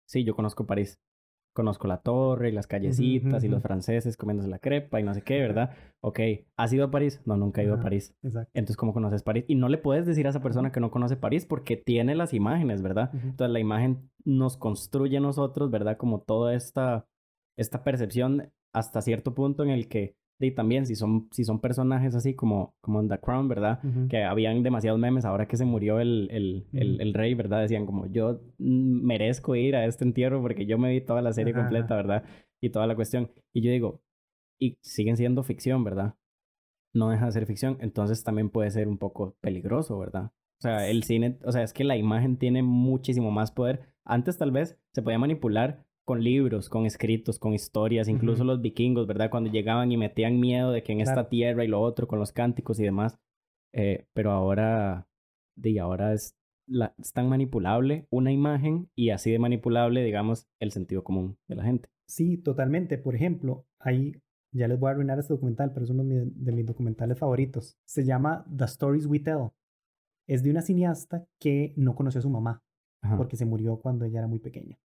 Sí, 0.05 0.23
yo 0.23 0.35
conozco 0.35 0.65
París. 0.65 0.99
Conozco 1.59 1.89
la 1.89 1.97
torre 1.97 2.47
y 2.47 2.51
las 2.53 2.67
callecitas 2.67 3.43
y 3.43 3.49
los 3.49 3.61
franceses 3.61 4.15
comiéndose 4.15 4.47
la 4.47 4.59
crepa 4.59 5.01
y 5.01 5.03
no 5.03 5.13
sé 5.13 5.23
qué, 5.23 5.41
¿verdad? 5.41 5.71
Ok, 5.99 6.21
¿has 6.55 6.71
ido 6.71 6.85
a 6.85 6.89
París? 6.89 7.21
No, 7.25 7.35
nunca 7.35 7.61
he 7.61 7.65
ido 7.65 7.73
a. 7.73 7.81
París. 7.81 8.15
Exacto. 8.23 8.49
Entonces, 8.53 8.77
¿cómo 8.77 8.93
conoces 8.93 9.23
París? 9.23 9.43
Y 9.49 9.55
no 9.55 9.67
le 9.67 9.77
puedes 9.77 10.05
decir 10.05 10.25
a 10.25 10.29
esa 10.29 10.41
persona 10.41 10.71
que 10.71 10.79
no 10.79 10.89
conoce 10.89 11.17
París 11.17 11.45
porque 11.45 11.75
tiene 11.75 12.15
las 12.15 12.33
imágenes, 12.33 12.81
¿verdad? 12.81 13.09
Entonces, 13.13 13.51
la 13.51 13.59
imagen 13.59 14.09
nos 14.23 14.55
construye 14.55 15.17
a 15.17 15.19
nosotros, 15.19 15.69
¿verdad? 15.69 15.97
Como 15.97 16.21
toda 16.21 16.55
esta, 16.55 17.05
esta 17.57 17.83
percepción 17.83 18.53
hasta 18.71 19.01
cierto 19.01 19.33
punto 19.33 19.63
en 19.63 19.71
el 19.71 19.89
que, 19.89 20.15
y 20.39 20.51
también, 20.51 20.85
si 20.85 20.95
son, 20.95 21.27
si 21.31 21.43
son 21.43 21.59
personajes 21.59 22.15
así 22.15 22.33
como, 22.33 22.73
como 22.81 23.01
en 23.01 23.09
The 23.09 23.19
Crown, 23.19 23.49
¿verdad? 23.49 23.79
Que 24.09 24.23
habían 24.23 24.63
demasiados 24.63 24.99
memes 24.99 25.25
ahora 25.25 25.47
que 25.47 25.57
se 25.57 25.65
murió 25.65 25.99
el, 25.99 26.29
el, 26.31 26.67
el, 26.71 27.01
el 27.01 27.13
rey, 27.13 27.33
¿verdad? 27.33 27.61
Decían 27.61 27.85
como 27.85 28.05
yo 28.07 28.41
merezco 28.57 29.55
ir 29.55 29.75
a 29.75 29.85
este 29.85 30.05
entierro 30.05 30.41
porque 30.41 30.65
yo 30.65 30.77
me 30.77 30.91
vi 30.91 31.01
toda 31.01 31.21
la 31.21 31.33
serie 31.33 31.53
completa, 31.53 31.95
¿verdad? 31.95 32.23
Y 32.61 32.69
toda 32.69 32.87
la 32.87 32.95
cuestión. 32.95 33.31
Y 33.53 33.61
yo 33.61 33.71
digo, 33.71 34.01
y 34.59 34.77
siguen 34.81 35.17
siendo 35.17 35.43
ficción, 35.43 35.83
¿verdad? 35.83 36.15
No 36.93 37.09
deja 37.09 37.25
de 37.25 37.31
ser 37.33 37.45
ficción, 37.45 37.77
entonces 37.81 38.23
también 38.23 38.49
puede 38.49 38.71
ser 38.71 38.87
un 38.87 38.97
poco 38.97 39.35
peligroso, 39.41 39.99
¿verdad? 39.99 40.31
O 40.59 40.61
sea, 40.61 40.89
el 40.89 41.03
cine, 41.03 41.37
o 41.43 41.51
sea, 41.51 41.63
es 41.63 41.73
que 41.73 41.83
la 41.83 41.97
imagen 41.97 42.37
tiene 42.37 42.63
muchísimo 42.63 43.31
más 43.31 43.51
poder. 43.51 43.93
Antes 44.05 44.37
tal 44.37 44.51
vez 44.51 44.77
se 44.93 45.01
podía 45.01 45.19
manipular 45.19 45.85
con 46.09 46.23
libros, 46.23 46.69
con 46.69 46.87
escritos, 46.87 47.37
con 47.37 47.53
historias, 47.53 48.07
incluso 48.07 48.43
los 48.43 48.61
vikingos, 48.61 49.05
¿verdad? 49.05 49.29
Cuando 49.29 49.51
llegaban 49.51 49.91
y 49.91 49.97
metían 49.97 50.39
miedo 50.39 50.71
de 50.71 50.81
que 50.81 50.91
en 50.93 50.99
Claro. 51.03 51.11
esta 51.11 51.29
tierra 51.29 51.63
y 51.63 51.67
lo 51.67 51.79
otro, 51.81 52.07
con 52.07 52.17
los 52.17 52.31
cánticos 52.31 52.79
y 52.79 52.83
demás. 52.83 53.19
Eh, 53.73 54.07
pero 54.15 54.31
ahora, 54.31 55.07
di, 55.55 55.77
ahora 55.77 56.13
es, 56.13 56.35
la, 56.67 56.95
es 56.97 57.13
tan 57.13 57.29
manipulable 57.29 58.07
una 58.09 58.31
imagen 58.31 58.89
y 58.95 59.11
así 59.11 59.29
de 59.31 59.37
manipulable, 59.37 60.03
digamos, 60.03 60.47
el 60.59 60.71
sentido 60.71 61.03
común 61.03 61.37
de 61.47 61.55
la 61.57 61.63
gente. 61.63 61.89
Sí, 62.07 62.37
totalmente. 62.37 62.97
Por 62.97 63.13
ejemplo, 63.13 63.65
ahí 63.79 64.13
ya 64.51 64.67
les 64.67 64.79
voy 64.79 64.87
a 64.87 64.91
arruinar 64.93 65.19
este 65.19 65.33
documental, 65.35 65.71
pero 65.73 65.83
es 65.83 65.91
uno 65.91 66.03
de 66.03 66.09
mi- 66.25 66.31
de 66.33 66.51
mis 66.51 66.65
documentales 66.65 67.19
favoritos. 67.19 67.77
Se 67.87 68.03
llama 68.03 68.45
The 68.57 68.65
Stories 68.65 69.05
We 69.05 69.19
Tell. 69.19 69.49
Es 70.27 70.41
de 70.41 70.49
una 70.49 70.61
cineasta 70.61 71.25
que 71.39 71.73
no 71.75 71.93
conoció 71.93 72.17
a 72.19 72.23
su 72.23 72.29
mamá 72.31 72.63
Ajá. 73.03 73.15
porque 73.15 73.37
se 73.37 73.45
murió 73.45 73.77
cuando 73.77 74.05
ella 74.05 74.19
era 74.19 74.27
muy 74.27 74.39
pequeña. 74.39 74.77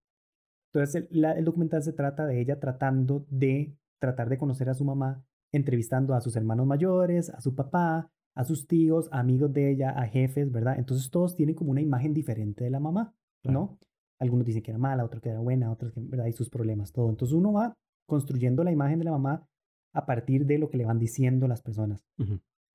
Entonces, 0.75 1.07
el, 1.11 1.21
la- 1.21 1.31
el 1.33 1.45
documental 1.45 1.81
se 1.83 1.93
trata 1.93 2.25
de 2.25 2.39
ella 2.41 2.59
tratando 2.59 3.25
de 3.29 3.75
tratar 3.99 4.29
de 4.29 4.37
conocer 4.37 4.69
a 4.69 4.73
su 4.73 4.83
mamá, 4.85 5.23
entrevistando 5.53 6.13
a 6.15 6.21
sus 6.21 6.35
hermanos 6.35 6.67
mayores, 6.67 7.29
a 7.29 7.39
su 7.41 7.55
papá, 7.55 8.11
a 8.35 8.43
sus 8.43 8.67
tíos, 8.67 9.07
a 9.11 9.19
amigos 9.19 9.53
de 9.53 9.71
ella, 9.71 9.91
a 9.91 10.05
jefes, 10.07 10.51
¿verdad? 10.51 10.75
Entonces, 10.77 11.09
todos 11.09 11.35
tienen 11.35 11.55
como 11.55 11.71
una 11.71 11.81
imagen 11.81 12.13
diferente 12.13 12.63
de 12.65 12.69
la 12.69 12.79
mamá, 12.81 13.13
¿no? 13.53 13.79
Algunos 14.19 14.45
dicen 14.45 14.61
que 14.63 14.71
era 14.71 14.77
mala, 14.77 15.05
otros 15.05 15.21
que 15.21 15.29
era 15.29 15.39
buena, 15.39 15.71
otros 15.71 15.93
que, 15.93 16.01
¿verdad? 16.01 16.25
Y 16.27 16.33
sus 16.33 16.49
problemas, 16.49 16.91
todo. 16.91 17.09
Entonces, 17.09 17.33
uno 17.35 17.53
va 17.53 17.73
construyendo 18.07 18.63
la 18.63 18.71
imagen 18.71 18.99
de 18.99 19.05
la 19.05 19.11
mamá 19.11 19.47
a 19.93 20.05
partir 20.05 20.45
de 20.45 20.57
lo 20.57 20.69
que 20.69 20.77
le 20.77 20.85
van 20.85 20.99
diciendo 20.99 21.47
las 21.47 21.61
personas. 21.61 22.03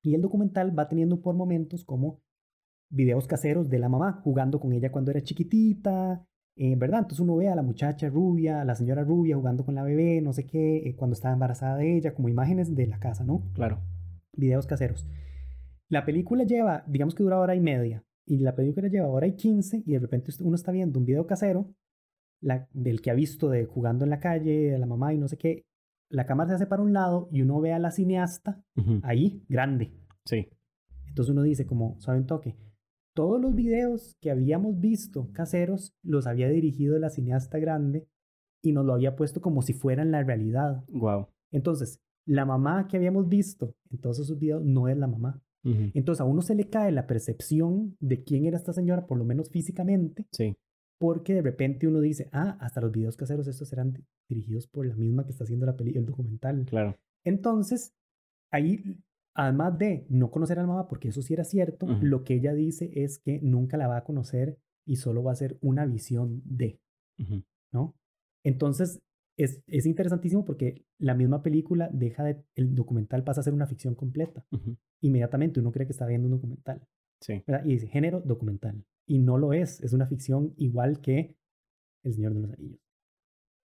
Y 0.03 0.15
el 0.15 0.21
documental 0.21 0.77
va 0.77 0.87
teniendo 0.87 1.21
por 1.21 1.35
momentos 1.35 1.83
como 1.85 2.19
videos 2.89 3.27
caseros 3.27 3.69
de 3.69 3.79
la 3.79 3.89
mamá 3.89 4.21
jugando 4.23 4.59
con 4.59 4.73
ella 4.73 4.91
cuando 4.91 5.11
era 5.11 5.21
chiquitita, 5.21 6.25
eh, 6.63 6.75
¿verdad? 6.75 6.99
Entonces 6.99 7.19
uno 7.21 7.35
ve 7.37 7.47
a 7.49 7.55
la 7.55 7.63
muchacha 7.63 8.07
rubia, 8.09 8.61
a 8.61 8.65
la 8.65 8.75
señora 8.75 9.03
rubia 9.03 9.35
jugando 9.35 9.65
con 9.65 9.73
la 9.73 9.83
bebé, 9.83 10.21
no 10.21 10.31
sé 10.31 10.45
qué, 10.45 10.77
eh, 10.87 10.95
cuando 10.95 11.13
estaba 11.15 11.33
embarazada 11.33 11.77
de 11.77 11.97
ella, 11.97 12.13
como 12.13 12.29
imágenes 12.29 12.75
de 12.75 12.85
la 12.85 12.99
casa, 12.99 13.23
¿no? 13.23 13.41
Claro. 13.53 13.79
Videos 14.33 14.67
caseros. 14.67 15.07
La 15.89 16.05
película 16.05 16.43
lleva, 16.43 16.83
digamos 16.87 17.15
que 17.15 17.23
dura 17.23 17.39
hora 17.39 17.55
y 17.55 17.59
media, 17.61 18.03
y 18.27 18.37
la 18.37 18.53
película 18.55 18.87
lleva 18.89 19.07
hora 19.07 19.25
y 19.27 19.35
quince, 19.35 19.81
y 19.85 19.93
de 19.93 19.99
repente 19.99 20.31
uno 20.41 20.55
está 20.55 20.71
viendo 20.71 20.99
un 20.99 21.05
video 21.05 21.25
casero 21.25 21.73
la- 22.41 22.67
del 22.73 23.01
que 23.01 23.09
ha 23.11 23.15
visto 23.15 23.49
de 23.49 23.65
jugando 23.65 24.03
en 24.03 24.11
la 24.11 24.19
calle, 24.19 24.71
de 24.71 24.77
la 24.77 24.85
mamá 24.85 25.13
y 25.13 25.17
no 25.17 25.27
sé 25.27 25.37
qué. 25.37 25.65
La 26.09 26.25
cámara 26.25 26.49
se 26.49 26.55
hace 26.55 26.67
para 26.67 26.83
un 26.83 26.93
lado 26.93 27.27
y 27.31 27.41
uno 27.41 27.59
ve 27.59 27.73
a 27.73 27.79
la 27.79 27.89
cineasta 27.91 28.63
Ujú. 28.75 28.99
ahí, 29.03 29.43
grande, 29.49 29.91
Sí. 30.25 30.47
entonces 31.07 31.31
uno 31.31 31.41
dice 31.41 31.65
como, 31.65 31.99
¿sabe 31.99 32.19
un 32.19 32.25
toque? 32.27 32.55
Todos 33.13 33.41
los 33.41 33.53
videos 33.55 34.15
que 34.21 34.31
habíamos 34.31 34.79
visto 34.79 35.29
caseros 35.33 35.93
los 36.03 36.27
había 36.27 36.49
dirigido 36.49 36.97
la 36.99 37.09
cineasta 37.09 37.59
grande 37.59 38.07
y 38.63 38.71
nos 38.71 38.85
lo 38.85 38.93
había 38.93 39.15
puesto 39.15 39.41
como 39.41 39.61
si 39.61 39.73
fueran 39.73 40.11
la 40.11 40.23
realidad. 40.23 40.83
Wow. 40.87 41.27
Entonces, 41.51 41.99
la 42.25 42.45
mamá 42.45 42.87
que 42.87 42.97
habíamos 42.97 43.27
visto 43.27 43.75
en 43.89 43.97
todos 43.99 44.19
esos 44.19 44.37
videos 44.39 44.63
no 44.63 44.87
es 44.87 44.97
la 44.97 45.07
mamá. 45.07 45.41
Entonces 45.63 46.21
a 46.21 46.23
uno 46.25 46.41
se 46.41 46.55
le 46.55 46.69
cae 46.69 46.91
la 46.91 47.05
percepción 47.05 47.95
de 47.99 48.23
quién 48.23 48.45
era 48.45 48.57
esta 48.57 48.73
señora, 48.73 49.05
por 49.05 49.19
lo 49.19 49.25
menos 49.25 49.51
físicamente, 49.51 50.25
Sí. 50.31 50.55
porque 50.99 51.35
de 51.35 51.43
repente 51.43 51.85
uno 51.87 51.99
dice, 51.99 52.29
ah, 52.31 52.57
hasta 52.59 52.81
los 52.81 52.91
videos 52.91 53.15
caseros 53.15 53.45
estos 53.47 53.71
eran 53.71 53.93
di- 53.93 54.03
dirigidos 54.27 54.65
por 54.65 54.87
la 54.87 54.95
misma 54.95 55.23
que 55.23 55.29
está 55.31 55.43
haciendo 55.43 55.67
la 55.67 55.75
peli 55.77 55.95
el 55.95 56.05
documental. 56.07 56.65
Claro. 56.65 56.97
Entonces, 57.23 57.93
ahí, 58.51 58.81
además 59.33 59.77
de 59.77 60.05
no 60.09 60.31
conocer 60.31 60.59
a 60.59 60.61
la 60.63 60.67
mamá, 60.67 60.87
porque 60.87 61.09
eso 61.09 61.21
sí 61.21 61.33
era 61.33 61.43
cierto, 61.43 61.85
Ujú. 61.85 62.05
lo 62.05 62.23
que 62.23 62.35
ella 62.35 62.53
dice 62.53 62.91
es 62.93 63.19
que 63.19 63.39
nunca 63.41 63.77
la 63.77 63.87
va 63.87 63.97
a 63.97 64.03
conocer 64.03 64.57
y 64.85 64.97
solo 64.97 65.23
va 65.23 65.31
a 65.31 65.35
ser 65.35 65.57
una 65.61 65.85
visión 65.85 66.41
de, 66.45 66.79
Ujú. 67.19 67.43
¿no? 67.71 67.95
Entonces, 68.43 68.99
es, 69.37 69.63
es 69.67 69.85
interesantísimo 69.85 70.43
porque 70.45 70.85
la 70.99 71.15
misma 71.15 71.41
película 71.41 71.89
deja 71.93 72.23
de, 72.23 72.43
el 72.55 72.75
documental 72.75 73.23
pasa 73.23 73.41
a 73.41 73.43
ser 73.43 73.53
una 73.53 73.67
ficción 73.67 73.95
completa. 73.95 74.45
Ujú. 74.51 74.77
Inmediatamente 75.01 75.59
uno 75.59 75.71
cree 75.71 75.85
que 75.87 75.93
está 75.93 76.05
viendo 76.05 76.27
un 76.27 76.33
documental, 76.35 76.85
Sí. 77.21 77.43
¿verdad? 77.47 77.63
Y 77.65 77.73
dice, 77.73 77.87
género 77.87 78.21
documental. 78.21 78.83
Y 79.07 79.19
no 79.19 79.37
lo 79.37 79.53
es, 79.53 79.81
es 79.81 79.93
una 79.93 80.07
ficción 80.07 80.53
igual 80.57 81.01
que 81.01 81.35
El 82.03 82.13
Señor 82.13 82.33
de 82.33 82.41
los 82.41 82.51
Anillos. 82.51 82.81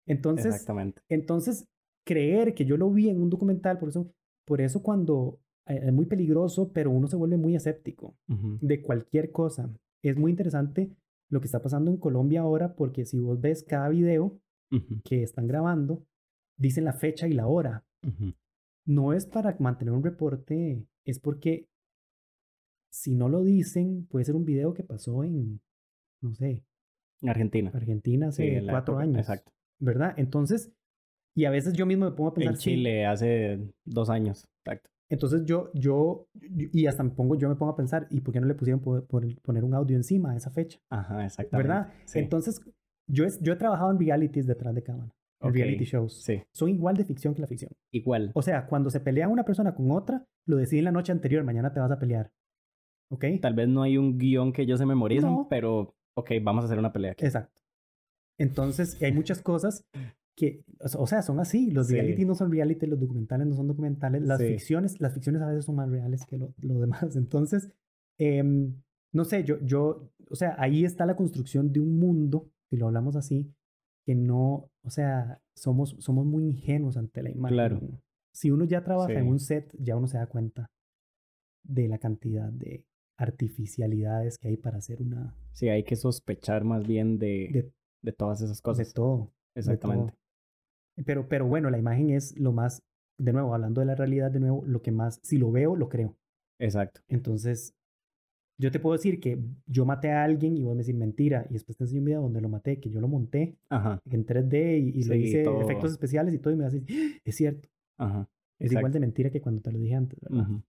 Entonces, 0.07 0.47
Exactamente. 0.47 1.03
entonces, 1.09 1.67
creer 2.07 2.55
que 2.55 2.65
yo 2.65 2.77
lo 2.77 2.91
vi 2.91 3.09
en 3.09 3.21
un 3.21 3.31
documental, 3.31 3.79
por 3.79 3.89
eso, 3.91 4.11
por 4.47 4.61
eso 4.61 4.83
cuando 4.83 5.41
es 5.69 5.93
muy 5.93 6.07
peligroso, 6.07 6.73
pero 6.73 6.91
uno 6.91 7.07
se 7.09 7.17
vuelve 7.17 7.37
muy 7.37 7.55
escéptico 7.55 8.17
de 8.27 8.83
cualquier 8.83 9.31
cosa. 9.33 9.71
Es 10.03 10.17
muy 10.17 10.31
interesante 10.31 10.91
lo 11.31 11.41
que 11.41 11.47
está 11.47 11.61
pasando 11.61 11.91
en 11.91 11.97
Colombia 11.99 12.41
ahora, 12.41 12.75
porque 12.75 13.05
si 13.05 13.19
vos 13.19 13.41
ves 13.41 13.63
cada 13.65 13.89
video 13.89 14.41
que 15.05 15.23
están 15.23 15.47
grabando, 15.47 16.05
dicen 16.57 16.85
la 16.85 16.93
fecha 16.93 17.27
y 17.29 17.33
la 17.33 17.47
hora. 17.47 17.85
No 18.87 19.13
es 19.13 19.27
para 19.27 19.57
mantener 19.59 19.93
un 19.93 20.03
reporte, 20.03 20.87
es 21.05 21.19
porque 21.21 21.69
si 22.91 23.15
no 23.15 23.29
lo 23.29 23.43
dicen, 23.45 24.07
puede 24.07 24.25
ser 24.25 24.35
un 24.37 24.45
video 24.45 24.73
que 24.73 24.83
pasó 24.83 25.23
en, 25.25 25.61
no 26.23 26.33
sé, 26.35 26.65
Argentina. 27.23 27.71
Argentina 27.75 28.29
hace 28.29 28.63
cuatro 28.69 28.95
época- 28.95 29.03
años. 29.05 29.19
Exacto. 29.19 29.53
¿Verdad? 29.81 30.15
Entonces, 30.17 30.73
y 31.37 31.45
a 31.45 31.51
veces 31.51 31.75
yo 31.75 31.85
mismo 31.87 32.07
me 32.07 32.13
pongo 32.17 32.31
a 32.31 32.35
pensar 32.35 32.55
En 32.55 32.59
sí, 32.59 32.71
Chile 32.71 33.05
hace 33.07 33.61
dos 33.85 34.09
años. 34.11 34.49
Exacto. 34.65 34.91
Entonces 35.11 35.45
yo, 35.47 35.71
yo, 35.75 36.29
y 36.51 36.87
hasta 36.87 37.03
me 37.03 37.11
pongo, 37.11 37.35
yo 37.37 37.49
me 37.49 37.55
pongo 37.57 37.73
a 37.73 37.77
pensar, 37.77 38.07
¿y 38.11 38.21
por 38.21 38.35
qué 38.35 38.41
no 38.41 38.47
le 38.47 38.55
pusieron 38.55 38.81
por- 38.81 39.07
poner 39.07 39.65
un 39.65 39.75
audio 39.75 39.97
encima 39.97 40.33
a 40.33 40.37
esa 40.37 40.51
fecha? 40.51 40.79
Ajá, 40.91 41.25
exactamente. 41.25 41.69
¿Verdad? 41.69 41.93
Sí. 42.05 42.19
Entonces, 42.19 42.61
yo, 43.09 43.25
es- 43.25 43.41
yo 43.41 43.55
he 43.55 43.57
trabajado 43.57 43.91
en 43.91 43.99
realities 43.99 44.47
detrás 44.47 44.75
de 44.75 44.83
cámara, 44.83 45.15
en 45.41 45.55
reality 45.55 45.85
shows. 45.85 46.23
Sí. 46.23 46.43
Son 46.53 46.69
igual 46.69 46.97
de 46.97 47.05
ficción 47.05 47.35
que 47.35 47.41
la 47.41 47.47
ficción. 47.47 47.71
Igual. 47.91 48.33
O 48.35 48.43
sea, 48.43 48.67
cuando 48.67 48.91
se 48.91 49.01
pelea 49.01 49.29
una 49.29 49.45
persona 49.45 49.75
con 49.75 49.91
otra, 49.93 50.27
lo 50.47 50.57
deciden 50.57 50.85
la 50.85 50.93
noche 50.93 51.11
anterior, 51.13 51.43
mañana 51.43 51.73
te 51.73 51.81
vas 51.81 51.91
a 51.91 51.99
pelear. 51.99 52.31
¿Ok? 53.11 53.25
Tal 53.41 53.55
vez 53.55 53.67
no 53.69 53.83
hay 53.83 53.97
un 53.97 54.19
guion 54.19 54.53
que 54.53 54.63
ellos 54.63 54.79
se 54.79 54.85
memoricen, 54.85 55.31
No. 55.31 55.47
pero 55.49 55.95
ok, 56.19 56.33
vamos 56.43 56.65
a 56.65 56.67
hacer 56.67 56.79
una 56.79 56.93
pelea 56.93 57.13
aquí. 57.13 57.25
Exacto. 57.25 57.63
Entonces, 58.39 59.01
hay 59.03 59.13
muchas 59.13 59.41
cosas 59.41 59.85
que, 60.39 60.63
o 60.81 61.07
sea, 61.07 61.23
son 61.23 61.41
así. 61.41 61.71
Los 61.73 61.89
Sí. 61.89 61.95
reality 61.95 62.25
no 62.25 62.35
son 62.37 62.53
reality, 62.53 62.87
los 62.87 63.01
documentales 63.01 63.47
no 63.49 63.57
son 63.57 63.67
documentales. 63.67 64.23
Las 64.23 64.39
Sí. 64.39 64.47
ficciones, 64.47 65.01
las 65.01 65.13
ficciones 65.13 65.43
a 65.43 65.49
veces 65.49 65.65
son 65.65 65.75
más 65.75 65.91
reales 65.91 66.25
que 66.27 66.39
lo, 66.39 66.55
lo 66.63 66.79
demás. 66.81 67.17
Entonces, 67.17 67.69
em, 68.19 68.81
no 69.13 69.25
sé, 69.25 69.43
yo, 69.45 69.59
yo, 69.61 70.11
o 70.31 70.37
sea, 70.37 70.55
ahí 70.59 70.85
está 70.85 71.07
la 71.07 71.17
construcción 71.17 71.73
de 71.73 71.81
un 71.81 71.99
mundo, 71.99 72.51
si 72.71 72.77
lo 72.77 72.87
hablamos 72.87 73.17
así, 73.17 73.53
que 74.07 74.15
no, 74.15 74.71
o 74.85 74.91
sea, 74.91 75.41
somos, 75.57 75.97
somos 75.99 76.25
muy 76.25 76.45
ingenuos 76.45 76.97
ante 76.97 77.23
la 77.23 77.31
imagen. 77.31 77.55
Claro. 77.57 77.81
Si 78.33 78.51
uno 78.53 78.65
ya 78.65 78.85
trabaja 78.85 79.13
en 79.15 79.25
Sí. 79.25 79.31
un 79.31 79.39
set, 79.41 79.75
ya 79.81 79.97
uno 79.97 80.07
se 80.07 80.19
da 80.19 80.27
cuenta 80.29 80.71
de 81.65 81.89
la 81.89 81.99
cantidad 81.99 82.51
de 82.53 82.85
artificialidades 83.19 84.39
que 84.39 84.49
hay 84.49 84.57
para 84.57 84.79
hacer 84.79 85.03
una, 85.03 85.35
Sí, 85.53 85.69
hay 85.69 85.83
que 85.83 85.97
sospechar 85.97 86.65
más 86.65 86.87
bien 86.87 87.19
de, 87.19 87.49
de, 87.53 87.73
de, 88.03 88.13
todas 88.13 88.41
esas 88.41 88.59
de 88.59 88.63
cosas. 88.63 88.93
todo. 88.95 89.33
de 89.55 89.61
Exactamente. 89.61 90.13
todo. 90.13 90.19
Pero, 91.05 91.29
pero 91.29 91.47
bueno, 91.47 91.71
la 91.71 91.79
imagen 91.79 92.11
es 92.11 92.37
lo 92.39 92.53
más, 92.53 92.83
de 93.19 93.33
nuevo, 93.33 93.55
hablando 93.55 93.81
de 93.81 93.87
la 93.87 93.95
realidad, 93.95 94.31
de 94.31 94.41
nuevo, 94.41 94.65
lo 94.67 94.83
que 94.83 94.93
más, 94.93 95.21
si 95.23 95.39
lo 95.39 95.51
veo, 95.51 95.77
lo 95.77 95.89
creo. 95.89 96.17
Exacto. 96.59 97.01
Entonces, 97.09 97.75
yo 98.61 98.71
te 98.73 98.81
puedo 98.81 98.95
decir 98.97 99.21
que 99.21 99.39
yo 99.67 99.85
maté 99.85 100.11
a 100.11 100.25
alguien 100.25 100.57
y 100.57 100.63
vos 100.65 100.75
me 100.75 100.83
decís 100.83 100.97
mentira, 100.97 101.47
y 101.49 101.53
después 101.53 101.77
te 101.77 101.85
enseño 101.85 102.01
un 102.01 102.05
video 102.07 102.23
donde 102.23 102.41
lo 102.41 102.49
maté, 102.49 102.81
que 102.81 102.91
yo 102.91 103.01
lo 103.01 103.07
monté 103.09 103.57
Ajá, 103.69 104.01
en 104.11 104.25
3D 104.27 104.79
y, 104.79 104.89
y 105.01 105.03
le 105.05 105.19
hice 105.19 105.45
todo. 105.45 105.61
efectos 105.63 105.93
especiales 105.93 106.35
y 106.35 106.39
todo, 106.39 106.53
y 106.53 106.57
me 106.57 106.65
vas 106.65 106.75
a 106.75 106.77
decir, 106.79 106.97
"¡Ah! 106.97 107.21
es 107.25 107.37
cierto, 107.37 107.69
ajá. 107.99 108.29
es 108.59 108.73
igual 108.73 108.93
de 108.93 109.01
mentira 109.01 109.31
que 109.31 109.41
cuando 109.41 109.61
te 109.63 109.71
lo 109.71 109.79
dije 109.79 109.95
antes. 109.95 110.19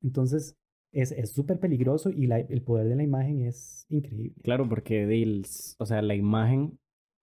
Entonces, 0.04 0.56
es 0.92 1.12
es 1.12 1.32
súper 1.32 1.60
peligroso 1.60 2.10
y 2.10 2.26
la- 2.28 2.40
el 2.40 2.62
poder 2.62 2.88
de 2.88 2.96
la 2.96 3.04
imagen 3.04 3.42
es 3.42 3.86
increíble. 3.90 4.36
Claro, 4.44 4.68
porque 4.70 5.06
o 5.80 5.86
sea, 5.86 6.02
la 6.02 6.16
imagen 6.16 6.80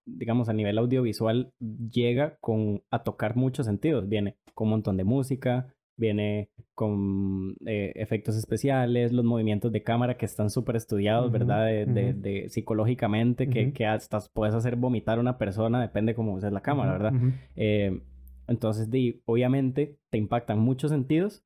digamos, 0.07 0.49
a 0.49 0.53
nivel 0.53 0.77
audiovisual, 0.77 1.53
llega 1.91 2.37
con, 2.39 2.81
a 2.89 3.03
tocar 3.03 3.35
muchos 3.35 3.65
sentidos. 3.65 4.07
Viene 4.07 4.37
con 4.53 4.67
un 4.67 4.71
montón 4.71 4.97
de 4.97 5.03
música, 5.03 5.73
viene 5.97 6.49
con 6.73 7.55
eh, 7.65 7.91
efectos 7.95 8.37
especiales, 8.37 9.11
los 9.11 9.25
movimientos 9.25 9.71
de 9.71 9.83
cámara 9.83 10.17
que 10.17 10.25
están 10.25 10.49
súper 10.49 10.75
estudiados, 10.75 11.31
¿verdad? 11.31 11.65
De, 11.65 12.13
de, 12.13 12.49
psicológicamente, 12.49 13.49
que, 13.49 13.73
que, 13.73 13.85
hasta 13.85 14.19
puedes 14.33 14.55
hacer 14.55 14.75
vomitar 14.75 15.17
a 15.17 15.21
una 15.21 15.37
persona, 15.37 15.81
depende 15.81 16.15
cómo 16.15 16.33
uses 16.33 16.53
la 16.53 16.61
cámara, 16.61 16.93
¿verdad? 16.93 17.13
Eh, 17.55 17.99
entonces, 18.47 18.87
obviamente, 19.25 19.97
te 20.09 20.17
impactan 20.17 20.59
muchos 20.59 20.91
sentidos 20.91 21.43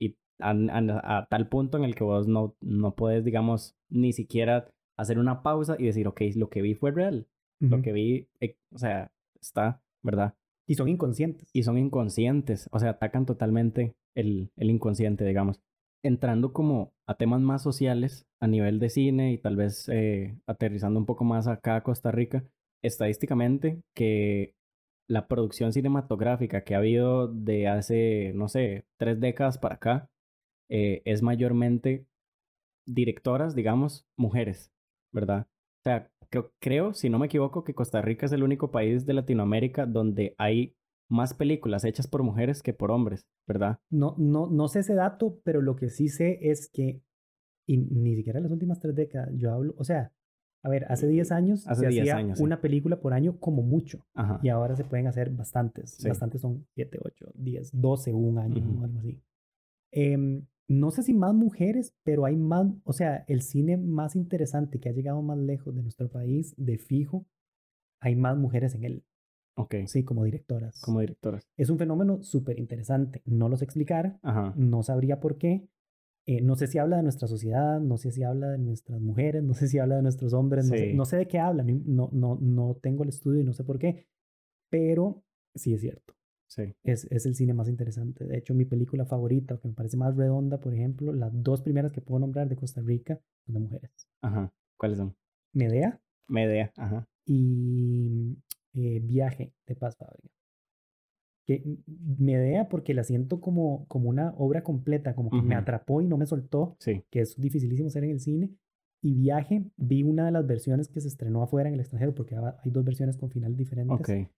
y 0.00 0.16
a, 0.40 1.26
tal 1.30 1.48
punto 1.48 1.76
en 1.76 1.84
el 1.84 1.94
que 1.94 2.04
vos 2.04 2.26
no, 2.26 2.56
no 2.60 2.94
puedes, 2.94 3.24
digamos, 3.24 3.76
ni 3.88 4.12
siquiera 4.12 4.72
hacer 4.96 5.18
una 5.18 5.42
pausa 5.42 5.76
y 5.78 5.84
decir, 5.84 6.08
ok, 6.08 6.22
lo 6.34 6.48
que 6.48 6.62
vi 6.62 6.74
fue 6.74 6.90
real. 6.90 7.26
Lo 7.70 7.80
que 7.80 7.92
vi, 7.92 8.28
eh, 8.40 8.56
o 8.72 8.78
sea, 8.78 9.12
está, 9.40 9.80
¿verdad? 10.02 10.34
Y 10.66 10.74
son 10.74 10.88
inconscientes. 10.88 11.48
Y 11.52 11.62
son 11.62 11.78
inconscientes, 11.78 12.68
o 12.72 12.78
sea, 12.78 12.90
atacan 12.90 13.24
totalmente 13.24 13.94
el, 14.14 14.50
el 14.56 14.70
inconsciente, 14.70 15.24
digamos. 15.24 15.60
Entrando 16.02 16.52
como 16.52 16.92
a 17.06 17.16
temas 17.16 17.40
más 17.40 17.62
sociales 17.62 18.26
a 18.40 18.48
nivel 18.48 18.80
de 18.80 18.90
cine 18.90 19.32
y 19.32 19.38
tal 19.38 19.54
vez 19.56 19.88
eh, 19.88 20.36
aterrizando 20.46 20.98
un 20.98 21.06
poco 21.06 21.24
más 21.24 21.46
acá 21.46 21.76
a 21.76 21.82
Costa 21.82 22.10
Rica, 22.10 22.44
estadísticamente 22.82 23.80
que 23.94 24.54
la 25.08 25.28
producción 25.28 25.72
cinematográfica 25.72 26.64
que 26.64 26.74
ha 26.74 26.78
habido 26.78 27.28
de 27.28 27.68
hace, 27.68 28.32
no 28.34 28.48
sé, 28.48 28.84
tres 28.98 29.20
décadas 29.20 29.58
para 29.58 29.76
acá, 29.76 30.10
eh, 30.68 31.02
es 31.04 31.22
mayormente 31.22 32.06
directoras, 32.86 33.54
digamos, 33.54 34.06
mujeres, 34.16 34.72
¿verdad? 35.12 35.46
O 35.80 35.82
sea, 35.84 36.10
creo, 36.32 36.52
creo, 36.58 36.94
si 36.94 37.10
no 37.10 37.18
me 37.18 37.26
equivoco, 37.26 37.62
que 37.62 37.74
Costa 37.74 38.00
Rica 38.00 38.26
es 38.26 38.32
el 38.32 38.42
único 38.42 38.70
país 38.70 39.04
de 39.06 39.12
Latinoamérica 39.12 39.86
donde 39.86 40.34
hay 40.38 40.74
más 41.08 41.34
películas 41.34 41.84
hechas 41.84 42.06
por 42.06 42.22
mujeres 42.22 42.62
que 42.62 42.72
por 42.72 42.90
hombres, 42.90 43.28
¿verdad? 43.46 43.78
No, 43.90 44.14
no, 44.16 44.48
no 44.48 44.68
sé 44.68 44.80
ese 44.80 44.94
dato, 44.94 45.40
pero 45.44 45.60
lo 45.60 45.76
que 45.76 45.90
sí 45.90 46.08
sé 46.08 46.38
es 46.40 46.70
que, 46.70 47.02
y 47.66 47.76
ni 47.76 48.16
siquiera 48.16 48.38
en 48.38 48.44
las 48.44 48.52
últimas 48.52 48.80
tres 48.80 48.94
décadas, 48.94 49.28
yo 49.34 49.52
hablo, 49.52 49.74
o 49.76 49.84
sea, 49.84 50.12
a 50.64 50.68
ver, 50.68 50.86
hace 50.88 51.08
10 51.08 51.32
años 51.32 51.66
hace 51.66 51.80
se 51.80 51.88
10 51.88 52.02
hacía 52.02 52.16
años, 52.16 52.40
una 52.40 52.60
película 52.60 53.00
por 53.00 53.12
año 53.12 53.38
como 53.40 53.62
mucho. 53.62 54.06
Ajá. 54.14 54.38
Y 54.44 54.48
ahora 54.48 54.76
se 54.76 54.84
pueden 54.84 55.08
hacer 55.08 55.30
bastantes. 55.30 55.98
Bastantes 56.06 56.40
son 56.40 56.64
7, 56.76 57.00
8, 57.02 57.32
10, 57.34 57.70
12 57.80 58.12
un 58.12 58.38
año 58.38 58.80
o 58.80 58.84
algo 58.84 59.00
así. 59.00 59.20
Eh, 59.90 60.40
no 60.68 60.90
sé 60.90 61.02
si 61.02 61.14
más 61.14 61.34
mujeres, 61.34 61.94
pero 62.02 62.24
hay 62.24 62.36
más, 62.36 62.66
o 62.84 62.92
sea, 62.92 63.24
el 63.28 63.42
cine 63.42 63.76
más 63.76 64.16
interesante 64.16 64.80
que 64.80 64.88
ha 64.88 64.92
llegado 64.92 65.20
más 65.22 65.38
lejos 65.38 65.74
de 65.74 65.82
nuestro 65.82 66.10
país, 66.10 66.54
de 66.56 66.78
fijo, 66.78 67.26
hay 68.00 68.16
más 68.16 68.36
mujeres 68.36 68.74
en 68.74 68.84
él. 68.84 69.04
Ok. 69.54 69.74
Sí, 69.86 70.04
como 70.04 70.24
directoras. 70.24 70.80
Como 70.80 71.00
directoras. 71.00 71.46
Es 71.56 71.68
un 71.68 71.78
fenómeno 71.78 72.22
súper 72.22 72.58
interesante. 72.58 73.22
No 73.26 73.48
lo 73.48 73.56
sé 73.56 73.64
explicar, 73.64 74.18
Ajá. 74.22 74.54
no 74.56 74.82
sabría 74.82 75.20
por 75.20 75.36
qué. 75.36 75.68
Eh, 76.24 76.40
no 76.40 76.54
sé 76.54 76.68
si 76.68 76.78
habla 76.78 76.96
de 76.98 77.02
nuestra 77.02 77.26
sociedad, 77.26 77.80
no 77.80 77.98
sé 77.98 78.12
si 78.12 78.22
habla 78.22 78.50
de 78.50 78.58
nuestras 78.58 79.00
mujeres, 79.00 79.42
no 79.42 79.54
sé 79.54 79.66
si 79.66 79.78
habla 79.78 79.96
de 79.96 80.02
nuestros 80.02 80.32
hombres, 80.32 80.70
no, 80.70 80.76
sé, 80.76 80.94
no 80.94 81.04
sé 81.04 81.16
de 81.16 81.26
qué 81.26 81.40
habla, 81.40 81.64
no, 81.64 82.10
no, 82.12 82.38
no 82.40 82.76
tengo 82.80 83.02
el 83.02 83.08
estudio 83.08 83.40
y 83.40 83.44
no 83.44 83.52
sé 83.52 83.64
por 83.64 83.80
qué, 83.80 84.06
pero 84.70 85.24
sí 85.56 85.74
es 85.74 85.80
cierto. 85.80 86.14
Sí. 86.52 86.74
Es, 86.84 87.06
es, 87.10 87.24
el 87.24 87.34
cine 87.34 87.54
más 87.54 87.66
interesante. 87.66 88.26
De 88.26 88.36
hecho, 88.36 88.52
mi 88.52 88.66
película 88.66 89.06
favorita, 89.06 89.58
que 89.58 89.68
me 89.68 89.74
parece 89.74 89.96
más 89.96 90.14
redonda, 90.14 90.60
por 90.60 90.74
ejemplo, 90.74 91.10
las 91.14 91.30
dos 91.32 91.62
primeras 91.62 91.92
que 91.92 92.02
puedo 92.02 92.20
nombrar 92.20 92.46
de 92.46 92.56
Costa 92.56 92.82
Rica 92.82 93.18
son 93.46 93.54
de 93.54 93.60
mujeres. 93.60 93.90
Ajá. 94.20 94.52
¿Cuáles 94.76 94.98
son? 94.98 95.16
Medea. 95.54 95.98
Medea, 96.28 96.70
ajá. 96.76 97.08
Y 97.24 98.36
eh, 98.74 99.00
Viaje 99.02 99.54
de 99.66 99.76
Paz 99.76 99.96
Fábrica. 99.96 100.28
Que 101.46 101.78
Medea 102.18 102.68
porque 102.68 102.92
la 102.92 103.02
siento 103.02 103.40
como, 103.40 103.86
como 103.86 104.10
una 104.10 104.34
obra 104.36 104.62
completa, 104.62 105.14
como 105.14 105.30
que 105.30 105.40
me 105.40 105.54
atrapó 105.54 106.02
y 106.02 106.06
no 106.06 106.18
me 106.18 106.26
soltó, 106.26 106.76
sí. 106.80 107.02
que 107.10 107.20
es 107.20 107.40
dificilísimo 107.40 107.88
hacer 107.88 108.04
en 108.04 108.10
el 108.10 108.20
cine. 108.20 108.50
Y 109.00 109.14
Viaje, 109.14 109.70
vi 109.78 110.02
una 110.02 110.26
de 110.26 110.32
las 110.32 110.46
versiones 110.46 110.88
que 110.88 111.00
se 111.00 111.08
estrenó 111.08 111.42
afuera 111.42 111.70
en 111.70 111.74
el 111.76 111.80
extranjero, 111.80 112.14
porque 112.14 112.36
hay 112.36 112.70
dos 112.70 112.84
versiones 112.84 113.16
con 113.16 113.30
final 113.30 113.56
diferentes. 113.56 113.98
Okay. 114.00 114.28